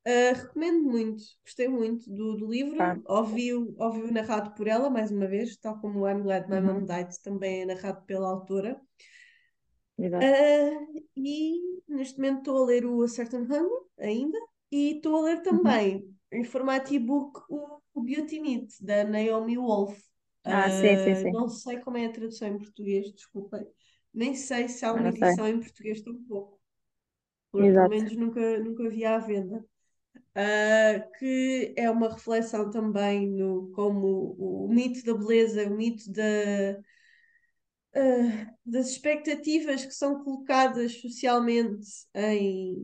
Uh, 0.06 0.34
recomendo 0.34 0.82
muito, 0.82 1.22
gostei 1.44 1.68
muito 1.68 2.10
do, 2.10 2.34
do 2.34 2.50
livro, 2.50 2.78
tá. 2.78 2.98
ouvi-o 3.06 3.74
ouvi 3.78 4.10
narrado 4.10 4.54
por 4.54 4.66
ela, 4.66 4.88
mais 4.88 5.10
uma 5.10 5.26
vez, 5.26 5.58
tal 5.58 5.78
como 5.78 6.00
o 6.00 6.08
I'm 6.08 6.22
Glad 6.22 6.48
My 6.48 6.56
uhum. 6.56 6.80
Mom 6.80 6.86
Died 6.86 7.10
também 7.22 7.62
é 7.62 7.66
narrado 7.66 8.02
pela 8.06 8.30
autora. 8.30 8.80
Uh, 9.98 11.04
e 11.14 11.60
neste 11.86 12.16
momento 12.18 12.38
estou 12.38 12.62
a 12.62 12.66
ler 12.66 12.86
o 12.86 13.02
A 13.02 13.08
Certain 13.08 13.42
Hunger 13.42 13.68
ainda, 13.98 14.38
e 14.72 14.96
estou 14.96 15.16
a 15.16 15.20
ler 15.20 15.36
uhum. 15.36 15.42
também 15.42 15.96
uhum. 15.96 16.14
em 16.32 16.44
formato 16.44 16.94
e-book 16.94 17.42
o, 17.50 17.80
o 17.92 18.02
Beauty 18.02 18.40
Meat, 18.40 18.72
da 18.80 19.04
Naomi 19.04 19.58
Wolf. 19.58 20.00
Ah, 20.44 20.70
sim, 20.70 20.96
sim, 20.96 21.12
Uh, 21.12 21.16
sim. 21.16 21.32
não 21.32 21.48
sei 21.50 21.78
como 21.80 21.98
é 21.98 22.06
a 22.06 22.12
tradução 22.12 22.48
em 22.48 22.56
português, 22.56 23.12
desculpem. 23.12 23.66
Nem 24.14 24.34
sei 24.34 24.66
se 24.66 24.82
há 24.82 24.94
uma 24.94 25.10
edição 25.10 25.46
em 25.46 25.60
português 25.60 26.00
tampouco, 26.00 26.58
porque 27.52 27.70
pelo 27.70 27.88
menos 27.90 28.16
nunca, 28.16 28.58
nunca 28.58 28.88
vi 28.88 29.04
à 29.04 29.18
venda. 29.18 29.62
Uh, 30.36 31.18
que 31.18 31.74
é 31.76 31.90
uma 31.90 32.08
reflexão 32.08 32.70
também 32.70 33.28
no 33.28 33.72
como 33.72 34.06
o, 34.38 34.66
o 34.66 34.68
mito 34.72 35.04
da 35.04 35.12
beleza, 35.12 35.66
o 35.66 35.76
mito 35.76 36.04
da, 36.12 36.78
uh, 37.96 38.46
das 38.64 38.90
expectativas 38.90 39.84
que 39.84 39.92
são 39.92 40.22
colocadas 40.22 41.00
socialmente 41.00 41.84
em, 42.14 42.76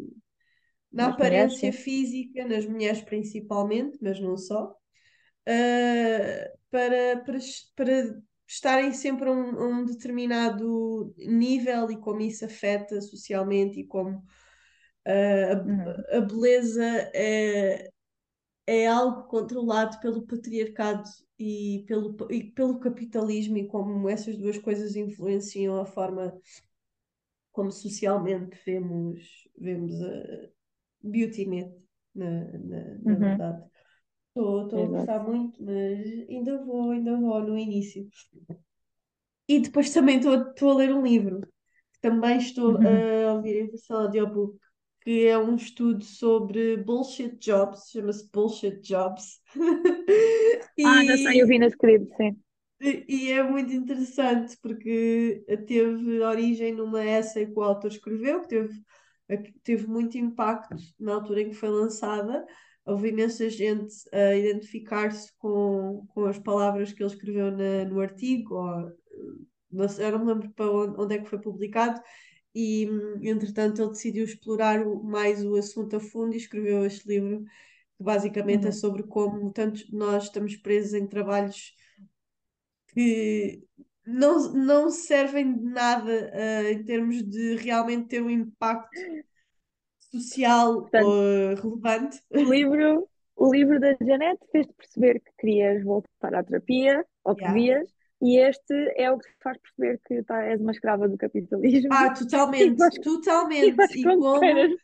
na 0.91 1.07
Nas 1.07 1.15
aparência 1.15 1.73
física, 1.73 2.45
nas 2.45 2.67
mulheres 2.67 3.03
principalmente, 3.03 3.97
mas 4.01 4.19
não 4.19 4.37
só, 4.37 4.75
uh, 5.49 6.59
para, 6.69 7.23
para, 7.25 7.39
para 7.77 8.21
estarem 8.49 8.93
sempre 8.93 9.29
a 9.29 9.33
um, 9.33 9.51
a 9.61 9.69
um 9.69 9.85
determinado 9.85 11.15
nível 11.19 11.91
e 11.91 12.01
como 12.01 12.21
isso 12.21 12.45
afeta 12.45 13.01
socialmente 13.01 13.81
e 13.81 13.87
como 13.87 14.25
uh, 15.07 16.11
a, 16.13 16.19
a 16.19 16.21
beleza 16.21 16.85
é, 17.15 17.91
é 18.67 18.87
algo 18.89 19.25
controlado 19.29 20.01
pelo 20.01 20.27
patriarcado 20.27 21.05
e 21.39 21.85
pelo, 21.89 22.17
e 22.33 22.45
pelo 22.53 22.81
capitalismo 22.81 23.59
e 23.59 23.69
como 23.69 24.09
essas 24.09 24.37
duas 24.39 24.59
coisas 24.59 24.97
influenciam 24.97 25.81
a 25.81 25.87
forma 25.87 26.35
como 27.53 27.71
socialmente 27.73 28.57
vemos, 28.65 29.49
vemos 29.59 29.95
a 30.03 30.49
beauty 31.03 31.47
net, 31.47 31.73
na, 32.15 32.31
na, 32.59 32.99
na 32.99 33.15
Uhum. 33.15 33.17
verdade. 33.17 33.65
Estou 34.31 34.85
a 34.85 34.89
gostar 34.89 35.21
muito, 35.25 35.63
mas 35.65 36.07
ainda 36.29 36.65
vou, 36.65 36.93
ainda 36.93 37.17
vou 37.19 37.43
no 37.43 37.59
início. 37.59 38.09
E 39.49 39.61
depois 39.61 39.93
também 39.93 40.19
estou 40.19 40.71
a 40.71 40.75
ler 40.75 40.93
um 40.95 41.03
livro, 41.03 41.41
que 41.93 42.01
também 42.01 42.39
estou 42.39 42.79
Uhum. 42.79 43.09
a 43.29 43.35
ouvir 43.35 43.57
em 43.63 43.67
versão 43.69 44.03
audiobook, 44.03 44.59
que 45.07 45.27
é 45.27 45.39
um 45.39 45.55
estudo 45.57 46.05
sobre 46.05 46.77
bullshit 46.79 47.37
jobs, 47.39 47.91
chama-se 47.93 48.29
Bullshit 48.33 48.81
Jobs. 48.83 49.41
Ah, 50.83 51.05
já 51.05 51.17
sei, 51.19 51.43
eu 51.43 51.47
E, 51.47 51.51
vi 51.51 51.59
no 51.59 51.67
script, 51.67 52.15
sim. 52.17 52.43
e 52.81 53.31
é 53.33 53.43
muito 53.43 53.73
interessante 53.73 54.57
porque 54.61 55.45
teve 55.67 56.21
origem 56.21 56.73
numa 56.75 57.05
essay 57.05 57.47
que 57.47 57.59
o 57.59 57.63
autor 57.63 57.91
escreveu, 57.91 58.43
que 58.43 58.49
teve, 58.49 58.83
teve 59.63 59.87
muito 59.87 60.19
impacto 60.19 60.77
na 60.99 61.15
altura 61.15 61.43
em 61.43 61.49
que 61.51 61.55
foi 61.57 61.69
lançada. 61.71 62.45
Houve 62.85 63.09
imensa 63.09 63.49
gente 63.51 63.95
a 64.13 64.35
identificar-se 64.37 65.33
com, 65.39 66.07
com 66.09 66.27
as 66.27 66.39
palavras 66.39 66.93
que 66.93 67.03
ele 67.03 67.11
escreveu 67.13 67.51
na, 67.51 67.85
no 67.87 68.01
artigo, 68.01 68.55
ou, 68.55 68.93
não 69.71 69.89
sei, 69.89 70.07
eu 70.07 70.13
não 70.13 70.21
me 70.21 70.33
lembro 70.33 70.51
para 70.53 70.71
onde, 70.71 71.01
onde 71.01 71.15
é 71.17 71.19
que 71.19 71.29
foi 71.29 71.41
publicado, 71.41 72.01
e 72.57 73.29
entretanto 73.31 73.83
ele 73.83 73.91
decidiu 73.91 74.25
explorar 74.25 74.87
o- 74.87 75.03
mais 75.05 75.45
o 75.45 75.57
assunto 75.57 75.97
a 75.97 76.01
fundo 76.01 76.35
e 76.35 76.39
escreveu 76.39 76.85
este 76.87 77.09
livro, 77.09 77.45
que 77.99 78.05
basicamente 78.05 78.69
é 78.69 78.73
Uhum. 78.73 78.73
sobre 78.73 79.03
como 79.05 79.53
tanto 79.53 79.83
nós 79.97 80.25
estamos 80.25 80.57
presos 80.57 80.95
em 80.95 81.07
trabalhos 81.07 81.75
que 82.89 83.63
não, 84.07 84.53
não 84.53 84.91
servem 84.91 85.53
de 85.57 85.65
nada, 85.65 86.13
eh, 86.33 86.73
em 86.73 86.85
termos 86.85 87.23
de 87.23 87.57
realmente 87.57 88.09
ter 88.09 88.23
um 88.23 88.31
impacto 88.31 89.01
social, 90.11 90.91
Portanto, 90.91 91.19
eh, 91.53 91.55
relevante. 91.63 92.21
o 92.31 92.43
livro, 92.45 93.09
o 93.37 93.53
livro 93.53 93.81
da 93.81 93.95
Janete 94.01 94.45
fez-te 94.53 94.73
perceber 94.75 95.21
que 95.21 95.33
querias 95.39 95.83
voltar 95.85 96.35
à 96.35 96.43
terapia, 96.43 97.05
ou 97.25 97.35
que 97.37 97.43
Yeah. 97.43 97.49
devias, 97.49 97.89
e 98.23 98.39
este 98.39 98.75
é 98.97 99.11
o 99.11 99.19
que 99.19 99.29
te 99.29 99.37
faz 99.43 99.59
perceber 99.59 100.01
que 100.07 100.23
tá, 100.25 100.43
és 100.45 100.61
uma 100.61 100.73
escrava 100.73 101.09
do 101.09 101.17
capitalismo 101.19 101.91
Ah, 101.91 102.11
e 102.59 102.71
totalmente, 102.71 102.77
faz, 102.77 102.95
e 103.61 103.73
totalmente. 103.73 103.77
faz 103.77 103.97
E 103.97 104.03
com 104.03 104.23
que 104.23 104.23
como. 104.23 104.77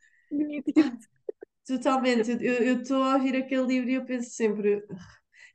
Totalmente, 1.67 2.31
eu 2.41 2.81
estou 2.83 3.03
a 3.03 3.15
ouvir 3.15 3.37
aquele 3.37 3.67
livro 3.67 3.91
e 3.91 3.95
eu 3.95 4.05
penso 4.05 4.31
sempre, 4.31 4.83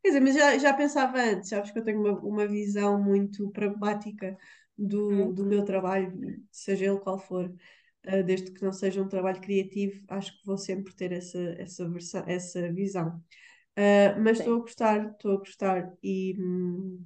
quer 0.01 0.09
dizer, 0.09 0.21
mas 0.21 0.35
já, 0.35 0.57
já 0.57 0.73
pensava 0.73 1.19
antes, 1.21 1.49
sabes 1.49 1.71
que 1.71 1.79
eu 1.79 1.83
tenho 1.83 1.99
uma, 1.99 2.13
uma 2.21 2.47
visão 2.47 3.01
muito 3.03 3.49
pragmática 3.51 4.37
do, 4.77 5.09
Uhum. 5.11 5.33
do 5.33 5.45
meu 5.45 5.65
trabalho, 5.65 6.13
seja 6.51 6.85
ele 6.85 6.99
qual 6.99 7.19
for, 7.19 7.47
uh, 7.49 8.23
desde 8.25 8.51
que 8.51 8.63
não 8.63 8.71
seja 8.71 9.01
um 9.01 9.09
trabalho 9.09 9.41
criativo, 9.41 10.05
acho 10.09 10.31
que 10.39 10.45
vou 10.45 10.57
sempre 10.57 10.95
ter 10.95 11.11
essa, 11.11 11.39
essa, 11.59 11.89
versão, 11.89 12.23
essa 12.27 12.71
visão. 12.73 13.21
Uh, 13.77 14.19
mas 14.23 14.39
estou 14.39 14.57
a 14.57 14.59
gostar, 14.61 15.11
estou 15.11 15.33
a 15.35 15.37
gostar 15.39 15.93
e, 16.03 16.35
hum, 16.39 17.05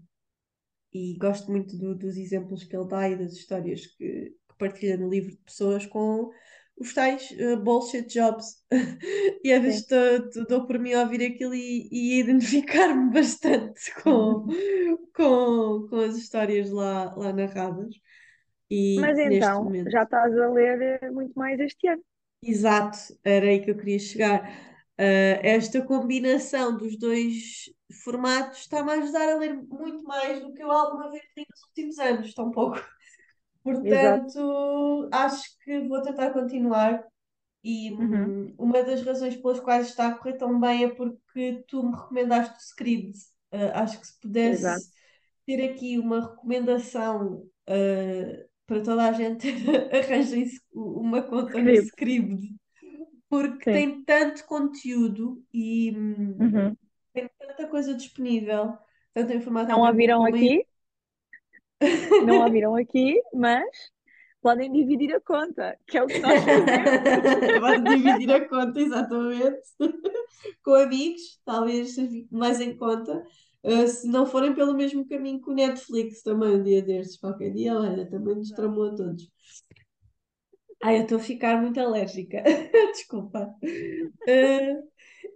e 0.94 1.16
gosto 1.18 1.52
muito 1.52 1.78
do- 1.78 1.96
dos 1.96 2.18
exemplos 2.18 2.64
que 2.64 2.76
ele 2.76 2.88
dá 2.88 3.10
e 3.10 3.16
das 3.18 3.34
histórias 3.34 3.86
que, 3.88 4.32
que 4.50 4.56
partilha 4.58 4.98
no 4.98 5.10
livro 5.10 5.32
de 5.32 5.38
pessoas 5.38 5.86
com 5.86 6.30
os 6.78 6.94
tais 6.94 7.32
uh, 7.32 7.58
bullshit 7.64 8.08
jobs. 8.08 8.46
E 9.44 9.52
às 9.54 9.62
vezes 9.62 9.80
sim. 9.80 9.84
estou- 9.84 10.28
estou- 10.28 10.48
dou 10.48 10.68
por 10.68 10.78
mim 10.80 10.94
a 10.94 11.02
ouvir 11.04 11.24
aquilo 11.26 11.54
e, 11.56 11.90
e 11.92 12.20
identificar-me 12.20 13.12
bastante 13.14 13.94
com, 14.04 14.46
com, 15.16 15.88
com 15.90 15.96
as 16.00 16.16
histórias 16.18 16.70
lá, 16.72 17.14
lá 17.16 17.34
narradas. 17.34 17.96
Mas 18.96 19.18
E 19.18 19.22
neste 19.24 19.62
então, 19.62 19.64
momento, 19.64 19.92
já 19.92 20.04
estás 20.04 20.38
a 20.38 20.48
ler 20.50 20.82
eh, 21.04 21.12
muito 21.12 21.34
mais 21.38 21.60
este 21.60 21.88
ano. 21.90 22.04
exato, 22.42 22.98
era 23.24 23.48
aí 23.48 23.60
que 23.64 23.72
eu 23.72 23.78
queria 23.78 24.00
chegar. 24.00 24.71
Uh, 25.02 25.42
esta 25.42 25.82
combinação 25.82 26.78
dos 26.78 26.96
dois 26.96 27.74
formatos 28.04 28.60
está-me 28.60 28.92
a 28.92 28.94
ajudar 28.94 29.30
a 29.30 29.36
ler 29.38 29.56
muito 29.56 30.04
mais 30.04 30.40
do 30.44 30.54
que 30.54 30.62
eu 30.62 30.70
alguma 30.70 31.10
vez 31.10 31.24
li 31.36 31.44
nos 31.50 31.64
últimos 31.70 31.98
anos, 31.98 32.34
tão 32.36 32.52
pouco. 32.52 32.78
Exato. 33.66 34.22
Portanto, 34.34 35.10
acho 35.12 35.58
que 35.64 35.88
vou 35.88 36.04
tentar 36.04 36.30
continuar. 36.30 37.04
E 37.64 37.92
Uhum. 37.94 38.26
hum, 38.26 38.56
uma 38.60 38.84
das 38.84 39.02
razões 39.02 39.36
pelas 39.36 39.60
quais 39.60 39.88
está 39.88 40.08
a 40.08 40.16
correr 40.16 40.34
tão 40.34 40.60
bem 40.60 40.84
é 40.84 40.90
porque 40.90 41.64
tu 41.68 41.84
me 41.84 41.96
recomendaste 41.96 42.56
o 42.56 42.60
Scribd. 42.60 43.18
Uh, 43.52 43.72
acho 43.74 44.00
que 44.00 44.06
se 44.08 44.14
Exato. 44.14 44.22
pudesse 44.22 44.92
ter 45.48 45.72
aqui 45.72 45.98
uma 45.98 46.30
recomendação 46.30 47.44
uh, 47.68 48.50
para 48.68 48.82
toda 48.84 49.10
a 49.10 49.12
gente, 49.14 49.48
arranjem 49.92 50.46
uma 50.72 51.24
conta 51.24 51.60
no 51.60 51.72
Script. 51.72 52.61
Porque 53.32 53.66
Sim. 53.66 53.72
tem 53.72 54.04
tanto 54.06 54.46
conteúdo 54.46 55.44
e 55.54 55.92
hum, 55.98 56.40
Uhum. 56.40 56.78
tem 57.14 57.30
tanta 57.40 57.68
coisa 57.70 57.96
disponível, 57.96 58.78
tanto 59.14 59.34
em 59.34 59.42
formato 59.42 59.76
Não 59.76 59.84
a 59.86 59.92
viram 59.92 60.24
aqui, 60.26 60.66
não 62.20 62.42
a 62.42 62.50
viram 62.50 62.76
aqui, 62.76 63.22
mas 63.34 63.66
podem 64.42 64.72
dividir 64.72 65.16
a 65.16 65.22
conta, 65.22 65.78
que 65.88 65.98
é 65.98 66.04
o 66.04 66.12
que 66.12 66.20
nós 66.22 66.44
fazemos. 66.44 66.92
Pode 67.60 67.86
dividir 67.88 68.32
a 68.32 68.48
conta, 68.48 68.80
exatamente. 68.80 69.62
Com 70.64 70.74
amigos, 70.76 71.40
talvez 71.46 71.96
mais 72.32 72.60
em 72.62 72.76
conta. 72.78 73.24
Uh, 73.64 73.88
se 73.88 74.08
não 74.08 74.26
forem 74.26 74.56
pelo 74.56 74.74
mesmo 74.74 75.08
caminho 75.08 75.42
que 75.42 75.50
o 75.52 75.54
Netflix, 75.54 76.24
também 76.24 76.56
um 76.56 76.64
dia 76.64 76.82
destes, 76.82 77.18
qualquer 77.20 77.52
dia, 77.54 77.76
olha, 77.78 78.10
também 78.10 78.36
nos 78.36 78.52
tramou 78.52 78.86
a 78.86 78.96
todos. 78.96 79.30
Ai, 80.84 80.98
eu 80.98 81.04
estou 81.04 81.18
a 81.18 81.22
ficar 81.22 81.62
muito 81.62 81.80
alérgica. 81.80 82.44
Desculpa. 82.94 83.56
Uh, 83.64 84.90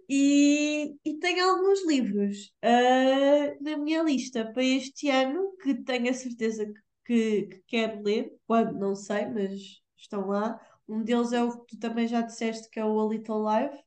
e, 0.08 0.96
e 1.04 1.18
tenho 1.18 1.48
alguns 1.48 1.86
livros 1.86 2.52
uh, 2.64 3.62
na 3.62 3.76
minha 3.76 4.02
lista 4.02 4.44
para 4.52 4.64
este 4.64 5.08
ano 5.08 5.56
que 5.62 5.74
tenho 5.84 6.10
a 6.10 6.14
certeza 6.14 6.66
que, 6.66 6.72
que, 7.04 7.42
que 7.46 7.62
quero 7.66 8.02
ler. 8.02 8.32
Quando, 8.46 8.78
não 8.78 8.94
sei, 8.94 9.26
mas 9.26 9.80
estão 9.96 10.26
lá. 10.28 10.60
Um 10.88 11.02
deles 11.02 11.32
é 11.32 11.42
o 11.42 11.60
que 11.60 11.76
tu 11.76 11.80
também 11.80 12.06
já 12.06 12.20
disseste, 12.20 12.68
que 12.70 12.78
é 12.78 12.84
o 12.84 13.00
A 13.00 13.08
Little 13.08 13.44
Life. 13.44 13.86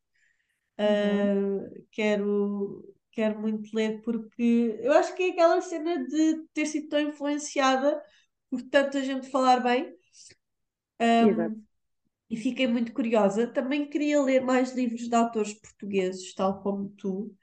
Uhum. 0.79 1.57
Uh, 1.57 1.85
quero, 1.91 2.95
quero 3.11 3.39
muito 3.39 3.69
ler 3.75 4.01
porque 4.01 4.77
eu 4.79 4.93
acho 4.93 5.13
que 5.13 5.23
é 5.23 5.29
aquela 5.31 5.59
cena 5.61 6.05
de 6.05 6.41
ter 6.53 6.65
sido 6.65 6.87
tão 6.87 7.01
influenciada 7.01 8.01
por 8.49 8.61
tanta 8.61 9.03
gente 9.03 9.29
falar 9.29 9.59
bem. 9.59 9.93
Um, 11.01 11.63
e 12.29 12.37
fiquei 12.37 12.67
muito 12.67 12.93
curiosa. 12.93 13.47
Também 13.47 13.89
queria 13.89 14.21
ler 14.21 14.41
mais 14.41 14.73
livros 14.75 15.07
de 15.09 15.15
autores 15.15 15.53
portugueses, 15.53 16.33
tal 16.35 16.61
como 16.63 16.89
tu, 16.97 17.35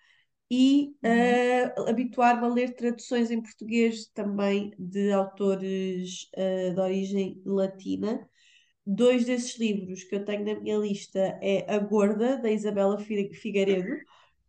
e 0.51 0.95
Uhum. 1.03 1.41
uh, 1.77 1.89
habituar-me 1.91 2.47
a 2.47 2.49
ler 2.49 2.75
traduções 2.77 3.31
em 3.31 3.43
português 3.43 4.07
também 4.15 4.75
de 4.79 5.13
autores 5.13 6.31
uh, 6.37 6.75
de 6.75 6.81
origem 6.81 7.43
latina. 7.47 8.29
Dois 8.87 9.25
desses 9.27 9.59
livros 9.59 10.05
que 10.05 10.17
eu 10.17 10.25
tenho 10.25 10.45
na 10.45 10.61
minha 10.61 10.79
lista 10.79 11.19
é 11.43 11.67
A 11.75 11.79
Gorda, 11.79 12.39
da 12.39 12.51
Isabela 12.51 12.99
Fi- 12.99 13.35
Figueiredo. 13.35 14.03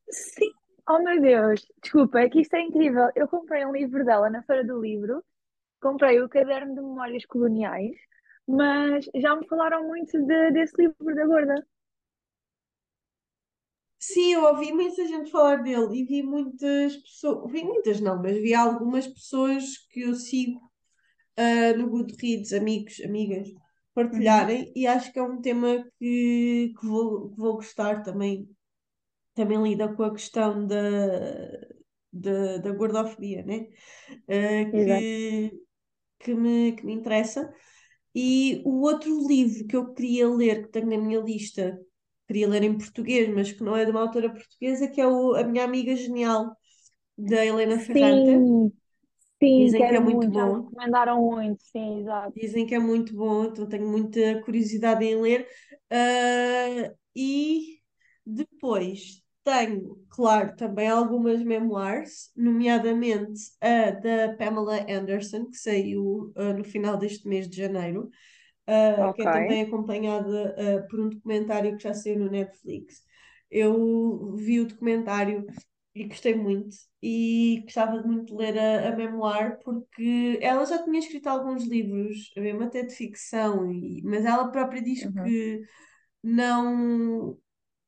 Sim. 0.10 0.52
Oh 0.90 1.00
meu 1.00 1.20
Deus, 1.22 1.66
desculpa, 1.82 2.20
é 2.22 2.30
que 2.30 2.42
isto 2.42 2.56
é 2.56 2.62
incrível. 2.62 3.10
Eu 3.16 3.28
comprei 3.28 3.66
um 3.66 3.74
livro 3.74 4.06
dela 4.06 4.30
na 4.30 4.42
Feira 4.44 4.64
do 4.64 4.80
Livro, 4.82 5.24
comprei 5.82 6.22
o 6.22 6.30
Caderno 6.30 6.76
de 6.76 6.82
Memórias 6.82 7.26
Coloniais, 7.26 7.96
mas 8.48 9.06
já 9.16 9.36
me 9.36 9.48
falaram 9.48 9.88
muito 9.88 10.18
de- 10.26 10.52
desse 10.52 10.76
livro 10.82 11.16
da 11.16 11.26
Gorda. 11.26 11.56
Sim, 14.00 14.34
eu 14.34 14.44
ouvi 14.46 14.72
muita 14.72 15.06
gente 15.08 15.32
falar 15.32 15.58
dele 15.64 16.00
e 16.02 16.06
vi 16.06 16.22
muitas 16.24 16.96
pessoas, 16.98 17.52
vi 17.52 17.64
muitas 17.64 18.00
não, 18.00 18.22
mas 18.22 18.38
vi 18.38 18.54
algumas 18.54 19.08
pessoas 19.08 19.78
que 19.90 20.02
eu 20.02 20.14
sigo 20.16 20.60
uh, 21.40 21.78
no 21.78 21.90
Goodreads, 21.90 22.54
amigos, 22.54 23.00
amigas, 23.02 23.50
Uhum. 24.12 24.50
partilharem 24.50 24.72
e 24.76 24.88
acho 24.88 25.12
que 25.14 25.20
é 25.20 25.24
um 25.24 25.42
tema 25.42 25.84
que, 26.00 26.74
que 26.80 26.88
vou, 26.88 27.32
que 27.32 27.38
vou 27.38 27.56
gostar 27.56 28.04
também. 28.04 28.50
Também 29.36 29.64
lida 29.64 29.94
com 29.96 30.04
a 30.04 30.14
questão 30.14 30.68
da, 30.68 30.78
da, 32.12 32.58
da 32.58 32.72
gordofobia, 32.72 33.44
né? 33.44 33.68
Uh, 34.30 34.72
Exato. 34.72 35.08
que, 35.14 35.62
que 36.20 36.36
me, 36.36 36.74
que 36.74 36.86
me 36.86 36.94
interessa. 36.94 37.54
E 38.18 38.62
o 38.66 38.82
outro 38.82 39.12
livro 39.28 39.68
que 39.68 39.76
eu 39.78 39.94
queria 39.94 40.30
ler, 40.30 40.64
que 40.66 40.70
tenho 40.74 40.88
na 40.90 40.98
minha 40.98 41.20
lista, 41.22 41.80
queria 42.28 42.48
ler 42.50 42.64
em 42.64 42.78
português, 42.78 43.30
mas 43.34 43.52
que 43.54 43.64
não 43.64 43.76
é 43.78 43.86
de 43.86 43.92
uma 43.92 44.02
autora 44.02 44.30
portuguesa, 44.34 44.88
que 44.90 45.02
é 45.02 45.08
o 45.08 45.36
A 45.36 45.44
Minha 45.44 45.66
Amiga 45.66 45.96
Genial, 45.96 46.56
da 47.18 47.46
Helena 47.46 47.80
Ferrante. 47.80 48.32
Sim, 48.32 48.72
sim, 49.40 49.68
Dizem 49.68 49.86
que 49.86 49.94
é 49.94 50.00
muito 50.00 50.30
muito, 50.32 50.32
bom. 50.32 50.72
recomendaram 50.72 51.22
muito, 51.22 51.64
sim, 51.64 52.00
exato. 52.02 52.36
Dizem 52.36 52.68
que 52.68 52.76
é 52.76 52.80
muito 52.80 53.16
bom, 53.16 53.46
então 53.46 53.68
tenho 53.68 53.88
muita 53.90 54.42
curiosidade 54.44 55.04
em 55.06 55.20
ler. 55.22 55.48
Ah, 55.90 56.94
e 57.16 57.80
depois 58.26 59.24
tenho, 59.48 60.06
claro, 60.10 60.56
também 60.56 60.88
algumas 60.90 61.42
memoirs, 61.44 62.32
nomeadamente 62.36 63.40
a 63.62 63.92
da 63.92 64.36
Pamela 64.38 64.86
Anderson, 64.90 65.46
que 65.50 65.58
saiu 65.58 66.34
ah, 66.36 66.54
no 66.54 66.64
final 66.66 66.98
deste 66.98 67.28
mês 67.28 67.50
de 67.50 67.58
janeiro, 67.58 68.10
ah, 68.68 69.10
que 69.16 69.22
Ok. 69.22 69.24
é 69.24 69.32
também 69.32 69.64
acompanhada 69.64 70.56
ah, 70.58 70.88
por 70.90 71.00
um 71.00 71.10
documentário 71.10 71.78
que 71.78 71.84
já 71.84 71.94
saiu 71.94 72.20
no 72.20 72.30
Netflix. 72.32 73.04
Eu 73.52 74.36
vi 74.36 74.60
o 74.62 74.68
documentário 74.68 75.46
e 75.96 76.06
gostei 76.06 76.36
muito 76.36 76.76
e 77.02 77.62
gostava 77.64 78.02
muito 78.04 78.28
de 78.28 78.34
ler 78.36 78.58
a, 78.60 78.90
a 78.90 78.96
memoir 78.96 79.60
porque 79.64 80.40
ela 80.42 80.66
já 80.66 80.84
tinha 80.84 81.00
escrito 81.00 81.28
alguns 81.28 81.66
livros, 81.66 82.32
mesmo 82.38 82.64
até 82.64 82.84
de 82.84 82.94
ficção, 82.96 83.72
e, 83.72 84.02
mas 84.04 84.26
ela 84.26 84.52
própria 84.52 84.82
diz 84.82 85.06
Uhum. 85.06 85.24
que 85.24 85.62
não, 86.24 87.38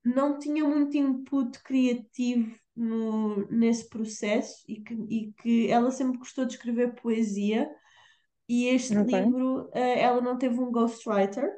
não 0.03 0.39
tinha 0.39 0.63
muito 0.65 0.97
input 0.97 1.61
criativo 1.63 2.55
no, 2.75 3.47
nesse 3.51 3.89
processo 3.89 4.63
e 4.67 4.81
que, 4.81 4.93
e 5.09 5.33
que 5.33 5.67
ela 5.69 5.91
sempre 5.91 6.17
gostou 6.19 6.45
de 6.45 6.53
escrever 6.53 6.95
poesia. 6.95 7.69
E 8.49 8.67
este 8.67 9.01
Ok, 9.01 9.13
livro, 9.13 9.69
eh, 9.73 10.01
ela 10.01 10.21
não 10.21 10.37
teve 10.37 10.59
um 10.59 10.71
ghostwriter, 10.71 11.49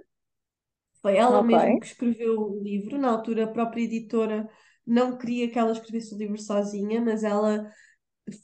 foi 1.01 1.15
ela 1.17 1.41
ok, 1.41 1.51
mesmo 1.51 1.79
que 1.79 1.87
escreveu 1.87 2.39
o 2.39 2.63
livro. 2.63 2.97
Na 2.97 3.09
altura, 3.09 3.45
a 3.45 3.47
própria 3.47 3.83
editora 3.83 4.47
não 4.85 5.17
queria 5.17 5.49
que 5.49 5.57
ela 5.59 5.71
escrevesse 5.71 6.13
o 6.13 6.17
livro 6.17 6.37
sozinha, 6.39 7.01
mas 7.01 7.23
ela 7.23 7.71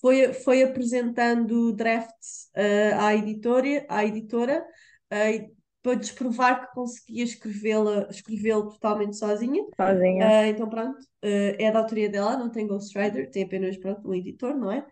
foi, 0.01 0.33
foi 0.33 0.63
apresentando 0.63 1.73
drafts 1.73 2.49
eh, 2.55 2.93
à 2.93 3.15
editora, 3.15 3.85
à 3.89 4.05
editora 4.05 4.65
eh, 5.11 5.49
para 5.87 5.95
desprovar 5.99 6.67
que 6.67 6.73
conseguia 6.73 7.23
escrevê-la, 7.23 8.07
escrevê-lo 8.09 8.69
totalmente 8.71 9.17
sozinha. 9.17 9.63
sozinha. 9.75 10.33
Eh, 10.33 10.49
então, 10.49 10.69
pronto, 10.69 10.97
eh, 11.21 11.55
é 11.63 11.71
da 11.71 11.79
autoria 11.79 12.09
dela, 12.09 12.37
não 12.37 12.51
tem 12.51 12.67
ghostwriter, 12.67 13.29
tem 13.31 13.43
apenas 13.43 13.77
pronto, 13.77 14.07
um 14.09 14.13
editor, 14.13 14.55
não 14.57 14.71
é? 14.71 14.85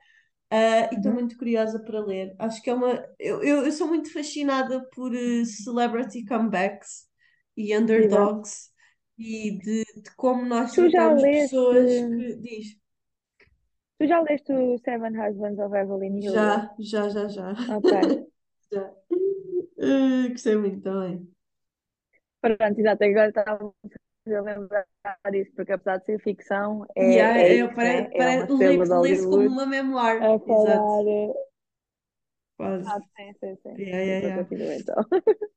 Ah, 0.51 0.89
e 0.93 0.97
estou 0.97 1.11
Uhum. 1.11 1.13
muito 1.13 1.37
curiosa 1.37 1.79
para 1.83 1.99
ler. 2.05 2.35
Acho 2.39 2.61
que 2.61 2.69
é 2.69 2.73
uma. 2.73 3.05
Eu, 3.19 3.43
eu, 3.43 3.65
eu 3.65 3.71
sou 3.71 3.87
muito 3.87 4.11
fascinada 4.13 4.81
por 4.95 5.11
celebrity 5.45 6.25
comebacks 6.25 7.07
e 7.57 7.75
Exato. 7.93 8.35
underdogs 8.35 8.69
e 9.17 9.59
de, 9.59 9.83
de 10.03 10.15
como 10.17 10.45
nós 10.45 10.75
Tu 10.75 10.81
tratamos 10.81 11.23
leste, 11.23 11.27
pessoas 11.27 12.01
que. 12.15 12.35
Diz, 12.37 12.77
tu 13.99 14.07
já 14.07 14.21
leste 14.21 14.53
o 14.53 14.77
Seven 14.77 15.13
Husbands 15.19 15.59
of 15.59 15.73
Evelyn 15.75 16.15
Hugo? 16.25 16.53
já, 16.53 16.75
já, 16.79 17.09
já, 17.09 17.27
já. 17.27 17.53
Ok. 17.67 17.91
já. 18.71 18.95
Ah, 19.85 20.27
gostei 20.29 20.55
muito 20.57 20.81
também. 20.81 21.33
Pronto, 22.41 22.79
exato, 22.79 23.03
agora 23.03 23.29
estava 23.29 23.73
a 24.27 24.41
lembrar 24.41 24.85
disso, 25.31 25.51
porque 25.55 25.71
apesar 25.73 25.97
de 25.99 26.05
ser 26.05 26.19
ficção, 26.21 26.85
é, 26.95 27.03
é 27.35 27.53
é, 27.53 27.57
é, 27.59 27.67
isso, 27.67 27.79
né? 27.81 28.07
pare, 28.07 28.13
É 28.13 28.45
pare, 28.45 28.47
lê-se 28.49 29.27
como 29.27 29.49
uma 29.49 29.65
memoir. 29.65 30.31
a 30.31 30.39
Exato, 30.45 30.87
falar. 30.87 31.03
eh, 31.07 31.33
quase. 32.57 32.87
Ah, 32.87 32.99
sim, 33.17 33.33
sim, 33.39 33.55
sim. 33.63 33.77
Yeah, 33.77 34.01
yeah, 34.03 34.19
yeah. 34.51 34.75
então. 34.79 34.95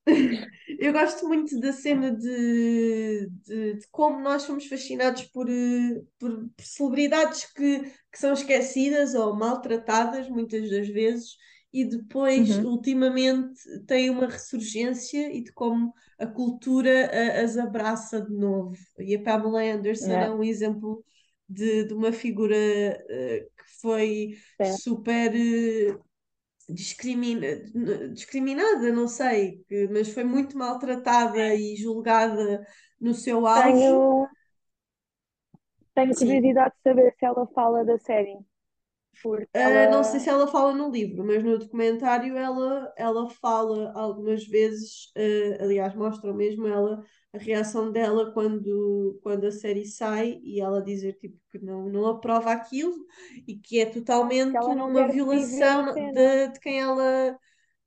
Eu 0.79 0.93
gosto 0.93 1.27
muito 1.29 1.59
da 1.61 1.73
cena 1.73 2.11
de, 2.15 3.29
de, 3.47 3.75
de 3.75 3.87
como 3.91 4.21
nós 4.21 4.43
somos 4.43 4.67
fascinados 4.67 5.23
por, 5.25 5.49
eh, 5.49 6.03
por 6.19 6.49
celebridades 6.61 7.45
que, 7.53 7.81
que 8.13 8.19
são 8.19 8.33
esquecidas 8.33 9.15
ou 9.15 9.35
maltratadas 9.37 10.29
muitas 10.29 10.71
das 10.71 10.89
vezes 10.89 11.37
e 11.73 11.85
depois, 11.85 12.59
Uhum. 12.59 12.65
ultimamente, 12.65 13.61
têm 13.87 14.11
uma 14.11 14.27
ressurgência 14.27 15.33
e 15.35 15.43
de 15.43 15.53
como 15.53 15.93
a 16.19 16.27
cultura 16.27 17.11
a- 17.13 17.43
as 17.45 17.57
abraça 17.59 18.21
de 18.23 18.33
novo. 18.35 18.77
E 18.99 19.15
a 19.17 19.23
Pamela 19.23 19.63
Anderson 19.63 20.21
é 20.23 20.31
Yeah, 20.31 20.33
um 20.33 20.43
exemplo 20.43 21.05
de, 21.49 21.85
de 21.85 21.95
uma 21.95 22.13
figura 22.13 22.57
eh, 22.57 23.49
que 23.57 23.81
foi 23.81 24.37
super. 24.63 25.33
eh, 25.35 25.99
discrimina, 26.71 27.47
discriminada, 28.13 28.93
não 28.93 29.09
sei, 29.09 29.65
que- 29.69 29.89
mas 29.89 30.11
foi 30.13 30.25
muito 30.25 30.57
maltratada 30.59 31.55
e 31.55 31.77
julgada 31.77 32.67
no 33.01 33.15
seu 33.15 33.47
auge. 33.47 33.93
Tenho, 33.93 34.31
tenho 35.95 36.15
curiosidade 36.15 36.75
de 36.77 36.83
saber 36.83 37.15
se 37.19 37.27
ela 37.27 37.47
fala 37.49 37.85
da 37.85 37.99
série, 37.99 38.39
porque 39.23 39.57
Uh, 39.57 39.91
não 39.91 40.05
sei 40.05 40.21
ela. 40.21 40.21
se 40.21 40.29
ela 40.29 40.47
fala 40.47 40.73
no 40.75 40.91
livro, 40.91 41.25
mas 41.25 41.43
no 41.43 41.59
documentário 41.59 42.37
ela, 42.37 42.93
ela 42.97 43.29
fala 43.31 43.93
algumas 43.95 44.47
vezes, 44.47 45.07
uh, 45.17 45.63
aliás, 45.65 45.95
mostra 45.95 46.33
mesmo 46.35 46.67
ela 46.69 47.03
a 47.33 47.39
reação 47.39 47.91
dela 47.91 48.33
quando, 48.33 49.19
quando 49.23 49.47
a 49.47 49.51
série 49.53 49.85
sai 49.87 50.39
e 50.43 50.61
ela 50.61 50.83
dizer 50.83 51.15
tipo, 51.15 51.37
que 51.51 51.59
não, 51.59 51.89
não 51.89 52.07
aprova 52.07 52.53
aquilo 52.53 52.95
e 53.47 53.57
que 53.59 53.81
é 53.81 53.87
totalmente 53.87 54.57
ela 54.57 54.75
uma 54.75 55.09
violação 55.09 55.95
de, 56.13 56.49
de 56.49 56.61
quem 56.61 56.81
ela 56.81 57.39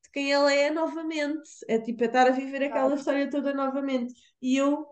de 0.03 0.11
quem 0.11 0.31
ela 0.33 0.53
é 0.53 0.69
novamente. 0.71 1.49
É 1.67 1.79
tipo, 1.79 2.03
é 2.03 2.07
estar 2.07 2.27
a 2.27 2.31
viver 2.31 2.63
aquela 2.63 2.87
Exato. 2.89 2.95
história 2.95 3.29
toda 3.29 3.53
novamente. 3.53 4.13
E 4.41 4.57
eu, 4.57 4.85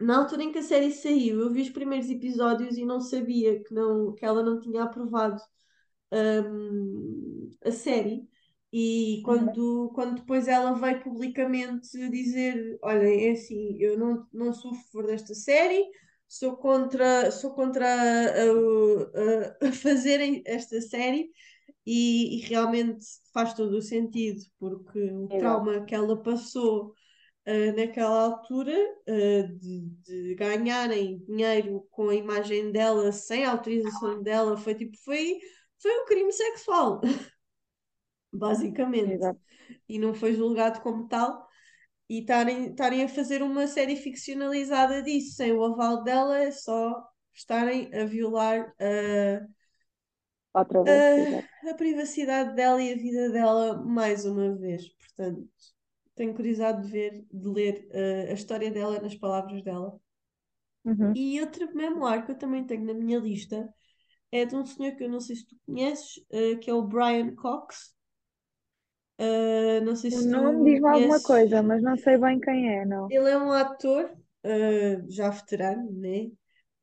na 0.00 0.18
altura 0.18 0.42
em 0.44 0.52
que 0.52 0.58
a 0.58 0.62
série 0.62 0.90
saiu, 0.92 1.40
eu 1.40 1.50
vi 1.52 1.62
os 1.62 1.70
primeiros 1.70 2.10
episódios 2.10 2.76
e 2.78 2.84
não 2.84 3.00
sabia 3.00 3.62
que, 3.62 3.74
não, 3.74 4.14
que 4.14 4.24
ela 4.24 4.42
não 4.42 4.60
tinha 4.60 4.84
aprovado 4.84 5.40
hum, 6.12 7.50
a 7.64 7.70
série. 7.72 8.28
E 8.72 9.22
Uhum. 9.24 9.24
quando, 9.24 9.90
quando 9.94 10.16
depois 10.20 10.46
ela 10.48 10.72
veio 10.74 11.02
publicamente 11.02 11.88
dizer: 12.10 12.78
Olhem, 12.82 13.28
é 13.28 13.32
assim, 13.32 13.76
eu 13.80 13.98
não, 13.98 14.26
não 14.32 14.52
sou 14.52 14.72
a 14.72 14.74
favor 14.74 15.06
desta 15.06 15.34
série, 15.34 15.84
sou 16.28 16.56
contra, 16.56 17.30
sou 17.32 17.52
contra 17.54 17.86
a, 17.86 19.58
a, 19.62 19.68
a 19.68 19.72
fazerem 19.72 20.42
esta 20.46 20.80
série, 20.80 21.30
e, 21.86 22.38
e 22.38 22.40
realmente 22.48 23.04
faz 23.32 23.54
todo 23.54 23.76
o 23.78 23.82
sentido, 23.82 24.40
porque 24.58 25.00
o 25.12 25.28
Exato. 25.28 25.70
trauma 25.70 25.84
que 25.84 25.94
ela 25.94 26.22
passou 26.22 26.94
uh, 27.46 27.76
naquela 27.76 28.24
altura 28.24 28.74
uh, 29.08 29.58
de, 29.58 29.80
de 30.04 30.34
ganharem 30.34 31.18
dinheiro 31.26 31.86
com 31.90 32.08
a 32.08 32.14
imagem 32.14 32.72
dela 32.72 33.12
sem 33.12 33.44
autorização 33.44 34.22
dela 34.22 34.56
foi 34.56 34.74
tipo, 34.74 34.96
foi, 35.04 35.38
foi 35.80 36.02
um 36.02 36.06
crime 36.06 36.32
sexual, 36.32 37.00
basicamente. 38.32 39.12
Exato. 39.12 39.40
E 39.88 39.98
não 39.98 40.14
foi 40.14 40.34
julgado 40.34 40.80
como 40.80 41.08
tal. 41.08 41.48
E 42.08 42.20
estarem 42.20 43.04
a 43.04 43.08
fazer 43.08 43.40
uma 43.40 43.68
série 43.68 43.94
ficcionalizada 43.94 45.00
disso, 45.00 45.36
sem 45.36 45.52
o 45.52 45.62
aval 45.62 46.02
dela, 46.02 46.38
é 46.38 46.50
só 46.50 47.06
estarem 47.32 47.88
a 47.94 48.04
violar 48.04 48.74
exato. 50.84 50.84
a, 51.64 51.70
a 51.70 51.74
privacidade 51.74 52.56
dela 52.56 52.82
e 52.82 52.92
a 52.92 52.96
vida 52.96 53.30
dela 53.30 53.80
mais 53.84 54.24
uma 54.24 54.56
vez. 54.56 54.88
Portanto, 54.88 55.48
tenho 56.14 56.34
curiosidade 56.34 56.82
de 56.82 56.90
ver, 56.90 57.24
de 57.32 57.48
ler 57.48 57.88
uh, 57.90 58.30
a 58.30 58.34
história 58.34 58.70
dela 58.70 59.00
nas 59.00 59.14
palavras 59.14 59.62
dela. 59.62 59.98
Uhum. 60.84 61.12
E 61.14 61.40
outra 61.40 61.70
memoir 61.72 62.24
que 62.24 62.32
eu 62.32 62.38
também 62.38 62.64
tenho 62.64 62.84
na 62.84 62.94
minha 62.94 63.18
lista 63.18 63.72
é 64.32 64.44
de 64.44 64.54
um 64.54 64.64
senhor 64.64 64.94
que 64.96 65.04
eu 65.04 65.08
não 65.08 65.20
sei 65.20 65.36
se 65.36 65.46
tu 65.46 65.56
conheces, 65.66 66.16
uh, 66.30 66.58
que 66.60 66.70
é 66.70 66.74
o 66.74 66.82
Brian 66.82 67.34
Cox. 67.34 67.94
Uh, 69.18 69.84
não 69.84 69.94
sei 69.94 70.10
O 70.10 70.18
se 70.18 70.28
nome 70.28 70.58
tu 70.58 70.64
diz-me 70.64 70.88
alguma 70.88 71.22
coisa, 71.22 71.62
mas 71.62 71.82
não 71.82 71.96
sei 71.96 72.16
bem 72.16 72.40
quem 72.40 72.70
é, 72.70 72.86
não. 72.86 73.10
Ele 73.10 73.28
é 73.28 73.36
um 73.36 73.52
ator 73.52 74.10
já 75.08 75.28
veterano, 75.28 75.90
né? 75.92 76.30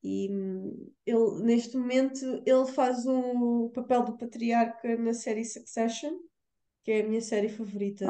E 0.03 0.29
hum, 0.31 0.91
ele, 1.05 1.43
neste 1.43 1.75
momento 1.75 2.23
ele 2.45 2.65
faz 2.67 3.05
o 3.07 3.71
papel 3.73 4.03
do 4.03 4.17
patriarca 4.17 4.95
na 4.95 5.13
série 5.13 5.43
Succession, 5.43 6.13
que 6.83 6.91
é 6.91 7.01
a 7.01 7.07
minha 7.07 7.21
série 7.21 7.49
favorita 7.49 8.05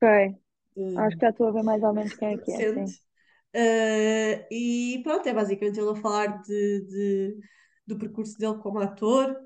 Ok. 0.00 0.36
Acho 0.96 1.10
de, 1.10 1.16
que 1.16 1.20
já 1.20 1.30
estou 1.30 1.48
a 1.48 1.52
ver 1.52 1.62
mais 1.62 1.82
ou 1.82 1.92
menos 1.92 2.14
quem 2.14 2.34
é 2.34 2.38
que 2.38 2.52
é. 2.52 2.84
Uh, 3.56 4.46
e 4.50 5.00
pronto, 5.04 5.28
é 5.28 5.32
basicamente 5.32 5.78
ele 5.78 5.90
a 5.90 5.94
falar 5.94 6.42
de, 6.42 6.80
de, 6.86 7.36
do 7.86 7.98
percurso 7.98 8.36
dele 8.36 8.58
como 8.58 8.80
ator. 8.80 9.36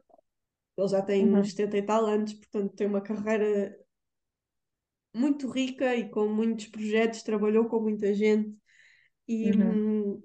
Ele 0.77 0.89
já 0.89 1.03
tem 1.03 1.29
uhum. 1.29 1.41
uns 1.41 1.51
70 1.51 1.77
e 1.77 1.83
tal 1.83 2.07
anos, 2.07 2.33
portanto 2.33 2.75
tem 2.75 2.87
uma 2.87 3.03
carreira 3.03 3.77
muito 5.15 5.51
rica 5.51 5.95
e 5.95 6.09
com 6.09 6.29
muitos 6.29 6.69
projetos, 6.69 7.23
trabalhou 7.23 7.67
com 7.67 7.81
muita 7.81 8.15
gente 8.15 8.57
e 9.27 9.51
uhum. 9.51 10.15
Hum, 10.15 10.23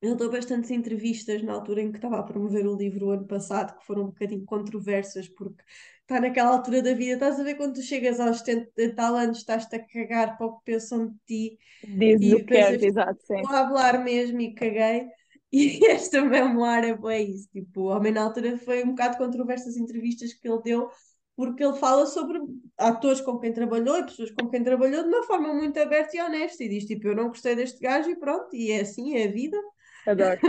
ele 0.00 0.14
deu 0.14 0.30
bastantes 0.30 0.70
entrevistas 0.70 1.42
na 1.42 1.54
altura 1.54 1.82
em 1.82 1.90
que 1.90 1.98
estava 1.98 2.18
a 2.18 2.22
promover 2.22 2.66
o 2.66 2.76
livro 2.76 3.06
o 3.06 3.10
ano 3.10 3.26
passado, 3.26 3.76
que 3.76 3.84
foram 3.84 4.04
um 4.04 4.06
bocadinho 4.06 4.44
controversas, 4.44 5.28
porque 5.28 5.62
está 6.08 6.20
naquela 6.22 6.52
altura 6.52 6.80
da 6.80 6.94
vida, 6.94 7.12
estás 7.12 7.38
a 7.38 7.42
ver 7.42 7.54
quando 7.56 7.74
tu 7.74 7.82
chegas 7.82 8.18
aos 8.18 8.38
70 8.38 8.70
e 8.78 8.88
tal 8.94 9.14
anos, 9.14 9.38
estás-te 9.38 9.76
a 9.76 9.86
cagar 9.86 10.38
para 10.38 10.46
o 10.46 10.56
que 10.56 10.64
pensam 10.64 11.06
de 11.06 11.14
ti. 11.26 11.58
Diz 11.86 12.22
e 12.22 12.34
o 12.34 12.38
que 12.38 12.46
queres, 12.46 12.82
exato, 12.82 13.20
sim. 13.26 13.34
Vou 13.34 13.46
falar 13.46 14.02
mesmo 14.02 14.40
e 14.40 14.54
caguei. 14.54 15.06
E 15.50 15.82
esta 15.86 16.20
memória 16.20 16.98
é 17.06 17.22
isso. 17.22 17.48
Tipo, 17.50 17.80
o 17.80 17.86
homem 17.86 18.12
na 18.12 18.22
altura 18.24 18.58
foi 18.58 18.84
um 18.84 18.90
bocado 18.90 19.16
controverso 19.16 19.66
as 19.66 19.78
entrevistas 19.78 20.34
que 20.34 20.46
ele 20.46 20.60
deu, 20.62 20.90
porque 21.34 21.64
ele 21.64 21.72
fala 21.78 22.04
sobre 22.04 22.38
atores 22.76 23.22
com 23.22 23.38
quem 23.38 23.50
trabalhou 23.50 23.96
e 23.96 24.04
pessoas 24.04 24.30
com 24.30 24.46
quem 24.50 24.62
trabalhou 24.62 25.02
de 25.02 25.08
uma 25.08 25.22
forma 25.22 25.54
muito 25.54 25.80
aberta 25.80 26.14
e 26.14 26.20
honesta. 26.20 26.64
E 26.64 26.68
diz 26.68 26.84
tipo, 26.84 27.08
eu 27.08 27.16
não 27.16 27.28
gostei 27.28 27.56
deste 27.56 27.80
gajo 27.80 28.10
e 28.10 28.16
pronto, 28.16 28.54
e 28.54 28.70
é 28.72 28.82
assim, 28.82 29.16
é 29.16 29.26
a 29.26 29.32
vida. 29.32 29.56
Adoro. 30.08 30.40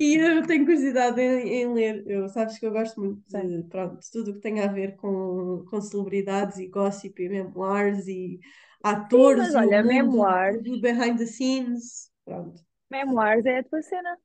e 0.00 0.16
eu 0.16 0.46
tenho 0.46 0.64
curiosidade 0.64 1.20
em, 1.20 1.62
em, 1.62 1.72
ler. 1.74 2.04
Eu, 2.06 2.28
sabes 2.28 2.58
que 2.58 2.66
eu 2.66 2.72
gosto 2.72 3.00
muito 3.00 3.22
de, 3.28 3.62
pronto, 3.68 3.98
de 3.98 4.10
tudo 4.10 4.30
o 4.30 4.34
que 4.34 4.40
tem 4.40 4.60
a 4.60 4.66
ver 4.66 4.96
com, 4.96 5.64
com 5.68 5.80
celebridades 5.80 6.58
e 6.58 6.68
gossip 6.68 7.22
e 7.22 7.28
memoirs 7.28 8.06
e 8.06 8.40
atores 8.82 9.48
Sim, 9.48 9.52
mas 9.54 9.66
olha, 9.66 9.80
e 9.80 10.02
mundo 10.02 10.62
do 10.62 10.80
behind 10.80 11.18
the 11.18 11.26
scenes. 11.26 12.10
Pronto. 12.24 12.60
Memoirs 12.90 13.44
é 13.44 13.58
a 13.58 13.64
tua 13.64 13.82
cena. 13.82 14.18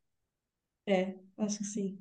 É, 0.88 1.16
acho 1.38 1.60
que 1.60 1.66
sim. 1.66 1.98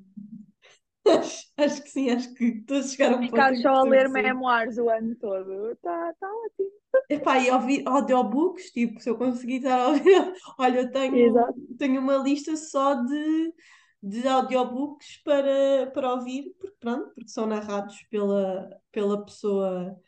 Acho, 1.57 1.83
que 1.83 1.89
sim, 1.89 2.09
acho 2.09 2.33
que 2.33 2.45
estou 2.45 2.77
a 2.77 2.81
chegar 2.83 3.13
a 3.13 3.17
um 3.17 3.21
Ficar 3.21 3.49
ponto. 3.49 3.57
Ficar 3.57 3.73
só 3.73 3.79
a 3.81 3.83
ler 3.83 4.09
memoirs 4.09 4.77
o 4.77 4.89
ano 4.89 5.15
todo. 5.15 5.71
Está 5.71 6.13
tá 6.19 6.27
ótimo. 6.27 6.71
Epá, 7.09 7.39
e 7.39 7.51
ouvir 7.51 7.83
audiobooks, 7.87 8.71
tipo, 8.71 8.99
se 8.99 9.09
eu 9.09 9.17
conseguir 9.17 9.57
estar 9.57 9.79
a 9.79 9.87
ouvir. 9.89 10.03
Olha, 10.57 10.79
eu 10.79 10.91
tenho, 10.91 11.33
tenho 11.77 11.99
uma 11.99 12.17
lista 12.17 12.55
só 12.55 12.95
de, 12.95 13.53
de 14.01 14.27
audiobooks 14.27 15.17
para, 15.23 15.91
para 15.93 16.13
ouvir, 16.13 16.53
porque 16.59 16.75
pronto, 16.79 17.11
porque 17.13 17.29
são 17.29 17.45
narrados 17.45 18.01
pela, 18.09 18.69
pela 18.91 19.25
pessoa 19.25 19.99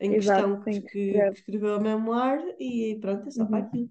em 0.00 0.14
Exato, 0.14 0.60
questão 0.60 0.62
que, 0.62 0.80
que, 0.80 1.12
que, 1.12 1.18
escreveu 1.18 1.74
a 1.76 1.80
memoir 1.80 2.40
e 2.58 2.98
pronto, 3.00 3.28
é 3.28 3.30
só 3.30 3.42
uhum. 3.42 3.48
para 3.48 3.58
aquilo. 3.60 3.90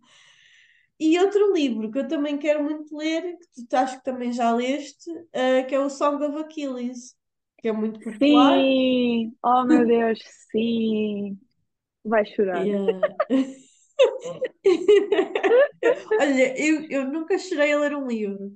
E 1.03 1.17
outro 1.17 1.51
livro 1.51 1.91
que 1.91 1.97
eu 1.97 2.07
também 2.07 2.37
quero 2.37 2.63
muito 2.63 2.95
ler, 2.95 3.35
que 3.55 3.65
tu 3.65 3.75
acho 3.75 3.97
que 3.97 4.03
também 4.03 4.31
já 4.31 4.53
leste, 4.53 5.09
uh, 5.09 5.65
que 5.67 5.73
é 5.73 5.79
o 5.79 5.89
Song 5.89 6.23
of 6.23 6.37
Achilles, 6.37 7.17
que 7.57 7.69
é 7.69 7.71
muito 7.71 7.99
popular. 7.99 8.59
Sim! 8.59 9.35
Oh 9.43 9.65
meu 9.65 9.87
Deus, 9.87 10.19
sim! 10.51 11.39
Vai 12.05 12.23
chorar. 12.23 12.63
Yeah. 12.63 13.01
Olha, 16.21 16.55
eu, 16.55 16.85
eu 16.87 17.11
nunca 17.11 17.35
chorei 17.39 17.73
a 17.73 17.79
ler 17.79 17.95
um 17.95 18.05
livro, 18.05 18.55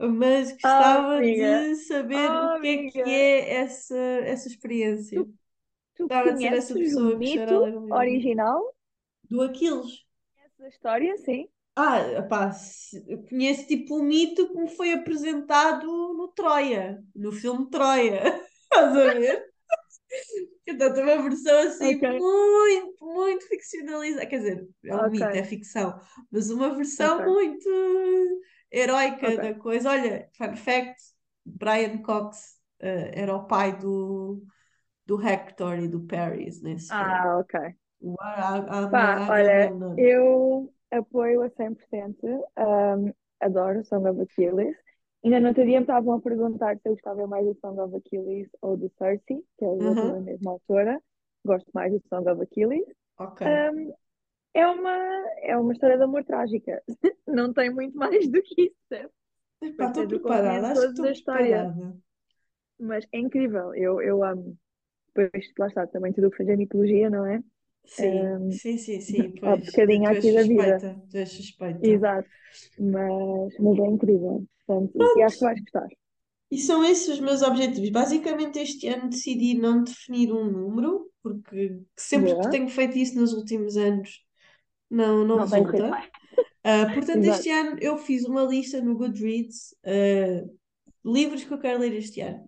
mas 0.00 0.50
gostava 0.50 1.18
oh, 1.18 1.20
de 1.20 1.76
saber 1.76 2.28
oh, 2.28 2.56
o 2.56 2.60
que 2.60 2.66
é 2.66 2.90
que 2.90 3.00
é 3.02 3.54
essa, 3.54 3.96
essa 3.96 4.48
experiência. 4.48 5.22
Tu, 5.22 5.32
tu 5.94 6.08
gostava 6.08 6.32
de 6.32 6.40
ser 6.40 6.54
essa 6.54 6.74
pessoa 6.74 7.14
o 7.14 7.20
que 7.20 7.38
chora 7.38 7.54
a 7.54 7.60
ler 7.60 7.76
um 7.76 7.82
livro. 7.82 7.96
original? 7.96 8.74
Do 9.30 9.42
Aquiles. 9.42 10.04
Conheces 10.34 10.60
a 10.60 10.68
história, 10.68 11.16
sim? 11.18 11.48
Ah, 11.80 12.22
pá, 12.28 12.50
conheço 13.28 13.68
tipo 13.68 14.00
o 14.00 14.02
mito 14.02 14.48
que 14.48 14.58
me 14.58 14.68
foi 14.68 14.92
apresentado 14.92 15.86
no 15.86 16.26
Troia, 16.26 17.00
no 17.14 17.30
filme 17.30 17.70
Troia. 17.70 18.20
Estás 18.64 18.96
a 18.96 19.14
ver? 19.14 19.44
Então 20.66 20.92
tem 20.92 21.04
uma 21.04 21.22
versão 21.22 21.56
assim 21.60 21.94
okay. 21.94 22.18
muito, 22.18 22.96
muito 23.00 23.46
ficcionalizada. 23.46 24.26
Quer 24.26 24.38
dizer, 24.38 24.68
é 24.84 24.92
um 24.92 24.98
okay. 24.98 25.10
mito, 25.10 25.24
é 25.24 25.44
ficção, 25.44 26.00
mas 26.32 26.50
uma 26.50 26.74
versão 26.74 27.14
okay. 27.14 27.26
muito 27.26 28.40
heroica 28.72 29.36
da 29.36 29.54
coisa. 29.54 29.90
Olha, 29.90 30.28
fun 30.36 30.56
fact: 30.56 30.96
Brian 31.46 31.98
Cox 31.98 32.58
uh, 32.82 33.10
era 33.12 33.36
o 33.36 33.46
pai 33.46 33.78
do, 33.78 34.42
do 35.06 35.24
Hector 35.24 35.78
e 35.78 35.86
do 35.86 36.00
Paris 36.00 36.60
nesse 36.60 36.92
Ah, 36.92 37.22
filme. 37.22 37.40
ok. 37.40 38.16
Pá, 38.90 39.28
olha, 39.30 39.70
eu 39.96 40.72
apoio 40.90 41.42
a 41.42 41.50
100%. 41.50 42.16
Um, 42.24 43.12
adoro 43.40 43.84
Song 43.84 44.08
of 44.08 44.20
Achilles. 44.20 44.76
Ainda 45.24 45.40
no 45.40 45.48
outro 45.48 45.64
dia 45.64 45.78
me 45.78 45.82
estavam 45.82 46.14
a 46.14 46.20
perguntar 46.20 46.76
se 46.76 46.88
eu 46.88 46.92
gostava 46.92 47.26
mais 47.26 47.44
do 47.44 47.58
Song 47.60 47.80
of 47.80 47.96
Achilles 47.96 48.48
ou 48.62 48.76
do 48.76 48.90
Cersei, 48.98 49.44
que 49.58 49.64
é 49.64 49.68
uhum. 49.68 50.16
a 50.16 50.20
mesma 50.20 50.52
autora. 50.52 51.02
Gosto 51.44 51.70
mais 51.74 51.92
do 51.92 52.02
Song 52.08 52.28
of 52.30 52.42
Achilles. 52.42 52.84
Ok. 53.18 53.46
Um, 53.46 53.92
é 54.54 54.66
uma, 54.66 54.96
é 55.42 55.56
uma 55.56 55.72
história 55.72 55.96
de 55.96 56.02
amor 56.02 56.24
trágica. 56.24 56.82
Não 57.26 57.52
tem 57.52 57.72
muito 57.72 57.96
mais 57.96 58.28
do 58.30 58.42
que 58.42 58.62
isso. 58.62 59.10
estou 59.62 60.08
preparada, 60.08 60.68
acho 60.68 60.80
que 60.80 60.86
estou 60.88 61.04
preparada. 61.04 61.96
Mas 62.78 63.06
é 63.12 63.18
incrível, 63.18 63.74
eu, 63.74 64.00
eu 64.00 64.22
amo. 64.22 64.56
Depois, 65.14 65.52
lá 65.58 65.66
está, 65.66 65.86
também 65.86 66.12
tudo 66.12 66.28
o 66.28 66.30
que 66.30 66.36
seja 66.36 66.56
mitologia, 66.56 67.10
não 67.10 67.26
é? 67.26 67.42
Sim, 67.88 68.26
um, 68.26 68.52
sim, 68.52 68.76
sim, 68.76 69.00
sim. 69.00 69.34
Pois, 69.40 69.62
um 69.62 69.64
bocadinho 69.64 70.10
aqui 70.10 70.32
da 70.32 70.42
vida. 70.42 71.02
Tu 71.10 71.16
és 71.16 71.28
suspeita. 71.30 71.86
Exato, 71.86 72.28
mas, 72.78 73.54
mas 73.58 73.78
é 73.78 73.86
incrível. 73.86 74.44
Portanto, 74.66 74.92
e 75.16 75.22
acho 75.22 75.38
que 75.38 75.44
vais 75.44 75.60
gostar. 75.60 75.88
E 76.50 76.58
são 76.58 76.84
esses 76.84 77.08
os 77.08 77.20
meus 77.20 77.42
objetivos. 77.42 77.90
Basicamente, 77.90 78.58
este 78.58 78.88
ano 78.88 79.08
decidi 79.08 79.54
não 79.54 79.82
definir 79.82 80.32
um 80.32 80.44
número, 80.44 81.10
porque 81.22 81.80
sempre 81.96 82.32
Boa. 82.32 82.44
que 82.44 82.50
tenho 82.50 82.68
feito 82.68 82.96
isso 82.96 83.18
nos 83.18 83.32
últimos 83.32 83.76
anos 83.76 84.22
não, 84.90 85.24
não, 85.24 85.36
não 85.36 85.46
resulta. 85.46 85.88
Uh, 85.88 86.94
portanto, 86.94 87.18
Exato. 87.18 87.38
este 87.38 87.50
ano 87.50 87.78
eu 87.80 87.96
fiz 87.98 88.24
uma 88.24 88.42
lista 88.42 88.80
no 88.80 88.96
Goodreads, 88.96 89.74
uh, 89.84 90.58
livros 91.04 91.44
que 91.44 91.52
eu 91.52 91.58
quero 91.58 91.80
ler 91.80 91.94
este 91.94 92.20
ano. 92.20 92.46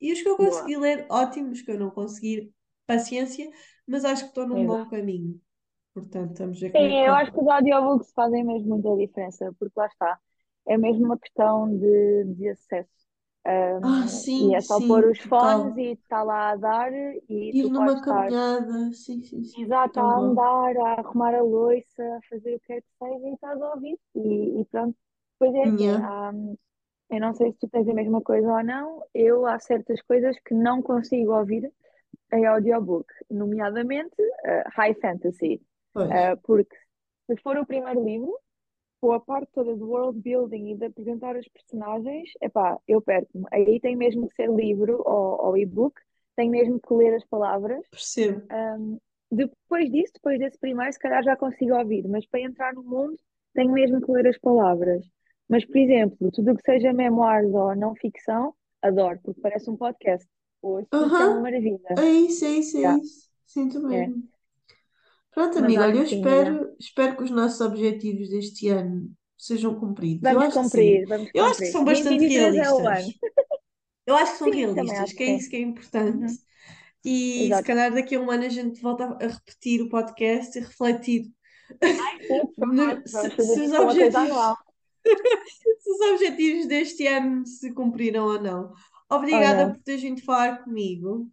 E 0.00 0.12
os 0.12 0.20
que 0.20 0.28
eu 0.28 0.36
consegui 0.36 0.74
Boa. 0.74 0.86
ler, 0.86 1.06
ótimos, 1.08 1.62
que 1.62 1.70
eu 1.70 1.78
não 1.78 1.90
consegui, 1.90 2.52
paciência, 2.86 3.50
mas 3.86 4.04
acho 4.04 4.24
que 4.24 4.28
estou 4.30 4.46
num 4.46 4.64
Exato. 4.64 4.86
bom 4.86 4.88
caminho. 4.88 5.40
Portanto, 5.94 6.32
estamos 6.32 6.62
a 6.62 6.68
ver 6.68 6.74
Sim, 6.74 6.92
é 6.92 7.06
eu 7.06 7.14
acho 7.14 7.32
que 7.32 7.40
os 7.40 7.48
audiobooks 7.48 8.12
fazem 8.14 8.44
mesmo 8.44 8.70
muita 8.78 8.96
diferença, 8.96 9.52
porque 9.58 9.78
lá 9.78 9.86
está, 9.86 10.18
é 10.66 10.78
mesmo 10.78 11.04
uma 11.04 11.18
questão 11.18 11.68
de, 11.78 12.24
de 12.34 12.48
acesso. 12.48 12.90
Um, 13.46 13.94
ah, 13.94 14.06
sim, 14.08 14.52
e 14.52 14.54
é 14.54 14.62
só 14.62 14.80
sim, 14.80 14.80
pôr 14.80 15.04
os 15.10 15.18
fones 15.22 15.76
e 15.76 15.92
está 15.92 16.22
lá 16.22 16.50
a 16.52 16.56
dar 16.56 16.92
e 17.28 17.54
Ir 17.58 17.66
tu 17.66 17.70
numa 17.70 18.00
caminhada, 18.00 18.92
sim, 18.92 19.22
sim, 19.22 19.44
sim. 19.44 19.64
Exato, 19.64 20.00
a 20.00 20.18
andar, 20.18 20.76
a 20.78 20.92
arrumar 21.00 21.34
a 21.34 21.42
louça, 21.42 22.02
a 22.16 22.20
fazer 22.28 22.56
o 22.56 22.60
que 22.60 22.72
é 22.74 22.80
que 22.80 22.88
seja 22.98 23.28
e 23.28 23.34
estás 23.34 23.60
a 23.60 23.70
ouvir. 23.74 23.98
E, 24.14 24.60
e 24.60 24.64
pronto, 24.66 24.96
depois 25.38 25.54
é 25.54 25.64
assim, 25.66 25.84
yeah. 25.84 26.02
há, 26.02 26.32
eu 27.10 27.20
não 27.20 27.34
sei 27.34 27.52
se 27.52 27.58
tu 27.58 27.68
tens 27.68 27.88
a 27.88 27.94
mesma 27.94 28.20
coisa 28.22 28.48
ou 28.48 28.64
não, 28.64 29.04
eu 29.14 29.46
há 29.46 29.58
certas 29.60 30.00
coisas 30.02 30.38
que 30.40 30.54
não 30.54 30.82
consigo 30.82 31.34
ouvir 31.36 31.70
em 32.32 32.46
audiobook, 32.46 33.06
nomeadamente 33.30 34.20
uh, 34.20 34.68
High 34.74 34.94
Fantasy. 34.94 35.60
Uh, 35.94 36.40
porque 36.42 36.74
se 37.26 37.36
for 37.42 37.56
o 37.56 37.66
primeiro 37.66 38.02
livro, 38.02 38.34
com 39.00 39.12
a 39.12 39.20
parte 39.20 39.50
toda 39.52 39.74
do 39.76 39.90
world 39.90 40.20
building 40.20 40.70
e 40.70 40.76
de 40.76 40.86
apresentar 40.86 41.36
os 41.36 41.48
personagens, 41.48 42.30
epá, 42.40 42.78
eu 42.86 43.02
perco-me. 43.02 43.44
Aí 43.50 43.80
tem 43.80 43.96
mesmo 43.96 44.28
que 44.28 44.34
ser 44.34 44.48
livro 44.48 45.02
ou, 45.04 45.46
ou 45.46 45.56
e-book, 45.56 46.00
tem 46.36 46.48
mesmo 46.48 46.80
que 46.80 46.94
ler 46.94 47.14
as 47.14 47.24
palavras. 47.24 47.84
Percebo. 47.90 48.42
Um, 48.50 48.98
depois 49.30 49.90
disso, 49.90 50.12
depois 50.14 50.38
desse 50.38 50.58
primeiro, 50.58 50.92
se 50.92 50.98
calhar 50.98 51.22
já 51.22 51.36
consigo 51.36 51.74
ouvir, 51.74 52.06
mas 52.06 52.26
para 52.26 52.40
entrar 52.40 52.74
no 52.74 52.82
mundo, 52.82 53.16
tenho 53.54 53.72
mesmo 53.72 54.00
que 54.00 54.12
ler 54.12 54.28
as 54.28 54.38
palavras. 54.38 55.04
Mas, 55.48 55.64
por 55.64 55.76
exemplo, 55.76 56.30
tudo 56.30 56.52
o 56.52 56.56
que 56.56 56.62
seja 56.62 56.92
memoirs 56.92 57.52
ou 57.52 57.74
não 57.74 57.94
ficção, 57.94 58.54
adoro, 58.80 59.18
porque 59.22 59.40
parece 59.40 59.68
um 59.68 59.76
podcast. 59.76 60.26
Hoje, 60.62 60.86
é 60.92 60.96
uma 60.96 61.40
maravilha. 61.40 61.80
É 61.98 62.04
isso, 62.04 62.44
é 62.44 62.50
isso, 62.50 62.76
é 62.76 62.80
yeah. 62.80 63.02
isso. 63.02 63.28
Sinto 63.46 63.78
é. 63.78 63.80
mesmo. 63.80 64.28
É. 64.28 64.32
Pronto, 65.34 65.58
amiga, 65.58 65.82
olha, 65.82 65.96
eu 65.96 66.02
espero, 66.04 66.76
espero 66.78 67.16
que 67.16 67.22
os 67.24 67.30
nossos 67.30 67.60
objetivos 67.60 68.28
deste 68.28 68.68
ano 68.68 69.10
sejam 69.36 69.74
cumpridos. 69.74 70.22
Vamos 70.22 70.42
eu 70.42 70.48
acho 70.48 70.62
cumprir, 70.62 71.06
vamos 71.06 71.30
Eu 71.34 71.44
acho 71.44 71.58
que 71.58 71.66
são 71.66 71.84
bastante 71.84 72.26
realistas. 72.26 73.14
Eu 74.04 74.16
acho 74.16 74.32
que 74.32 74.38
são 74.38 74.52
sim, 74.52 74.58
realistas, 74.58 75.12
que 75.12 75.22
é 75.22 75.36
isso 75.36 75.48
que 75.48 75.56
é 75.56 75.60
importante. 75.60 76.32
Uhum. 76.32 76.38
E 77.04 77.44
Exato. 77.46 77.62
se 77.62 77.66
calhar 77.66 77.94
daqui 77.94 78.16
a 78.16 78.20
um 78.20 78.30
ano 78.32 78.44
a 78.44 78.48
gente 78.48 78.82
volta 78.82 79.04
a 79.04 79.26
repetir 79.28 79.80
o 79.80 79.88
podcast 79.88 80.58
e 80.58 80.60
refletir 80.60 81.32
Ai, 81.80 82.18
sim, 82.20 83.02
se, 83.06 83.30
se, 83.30 83.60
os 83.60 83.72
objetivos, 83.72 84.56
se 85.78 85.90
os 85.90 86.00
objetivos 86.12 86.66
deste 86.66 87.06
ano 87.06 87.46
se 87.46 87.72
cumpriram 87.72 88.26
ou 88.26 88.40
não. 88.40 88.72
Obrigada 89.16 89.72
por 89.72 89.82
teres 89.82 90.02
vindo 90.02 90.22
falar 90.22 90.64
comigo. 90.64 91.30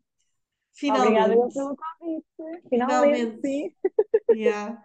Finalmente. 0.73 1.19
Obrigada 1.19 1.49
pelo 1.53 1.76
convite. 1.77 2.69
Finalmente. 2.69 3.41
Finalmente. 3.41 3.76
Yeah. 4.31 4.84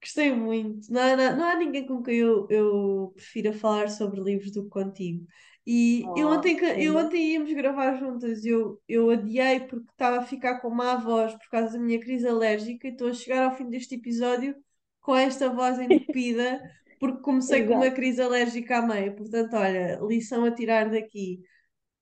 Gostei 0.00 0.32
muito. 0.32 0.92
Não, 0.92 1.00
há- 1.00 1.16
não, 1.16 1.36
não 1.36 1.44
há 1.44 1.54
ninguém 1.56 1.86
com 1.86 2.02
quem 2.02 2.16
eu, 2.16 2.46
eu 2.50 3.12
prefira 3.16 3.52
falar 3.52 3.88
sobre 3.90 4.20
livros 4.20 4.52
do 4.52 4.64
que 4.64 4.70
contigo. 4.70 5.26
E 5.66 6.02
eu 6.16 6.28
Oh, 6.28 6.32
ontem, 6.34 6.56
que- 6.56 6.64
eu 6.64 6.96
ontem 6.96 7.32
íamos 7.34 7.52
gravar 7.52 7.94
juntas, 7.96 8.44
eu, 8.44 8.80
eu 8.88 9.10
adiei 9.10 9.60
porque 9.60 9.90
estava 9.90 10.18
a 10.18 10.22
ficar 10.22 10.60
com 10.60 10.70
má 10.70 10.96
voz 10.96 11.34
por 11.34 11.48
causa 11.50 11.72
da 11.74 11.78
minha 11.78 12.00
crise 12.00 12.26
alérgica 12.26 12.88
e 12.88 12.92
estou 12.92 13.08
a 13.08 13.12
chegar 13.12 13.44
ao 13.44 13.54
fim 13.56 13.68
deste 13.68 13.96
episódio 13.96 14.54
com 15.00 15.14
esta 15.14 15.50
voz 15.50 15.78
entupida 15.78 16.60
porque 16.98 17.20
comecei 17.22 17.66
com 17.66 17.74
uma 17.74 17.86
Exato. 17.86 17.96
crise 17.96 18.22
alérgica 18.22 18.78
à 18.78 18.82
meia. 18.82 19.12
Portanto, 19.14 19.54
olha, 19.56 19.98
lição 20.02 20.44
a 20.44 20.50
tirar 20.50 20.90
daqui. 20.90 21.40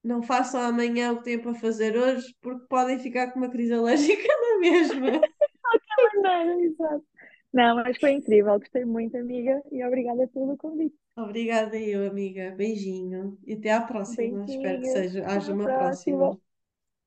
Não 0.07 0.23
façam 0.23 0.61
amanhã 0.61 1.13
o 1.13 1.19
que 1.19 1.25
têm 1.25 1.39
para 1.41 1.53
fazer 1.55 1.97
hoje 1.97 2.33
porque 2.41 2.65
podem 2.69 2.97
ficar 3.01 3.33
com 3.33 3.41
uma 3.41 3.51
crise 3.51 3.73
alérgica 3.73 4.23
na 4.41 4.59
mesma. 4.61 5.21
Maneira, 6.23 6.63
exato. 6.63 7.05
Não, 7.53 7.75
mas 7.75 7.99
foi 7.99 8.13
incrível, 8.13 8.57
gostei 8.57 8.85
muito, 8.85 9.17
amiga, 9.17 9.61
e 9.73 9.85
obrigada 9.85 10.29
pelo 10.29 10.57
convite. 10.57 10.95
Obrigada 11.17 11.77
eu, 11.77 12.09
amiga. 12.09 12.55
Beijinho. 12.57 13.37
E 13.45 13.55
até 13.55 13.73
à 13.73 13.81
próxima. 13.81 14.45
Espero 14.45 14.81
que 14.81 14.87
seja, 14.87 15.27
haja 15.27 15.53
uma 15.53 15.65
próxima. 15.65 16.19
próxima. 16.19 16.41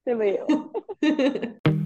Também 0.04 0.36
eu. 1.64 1.79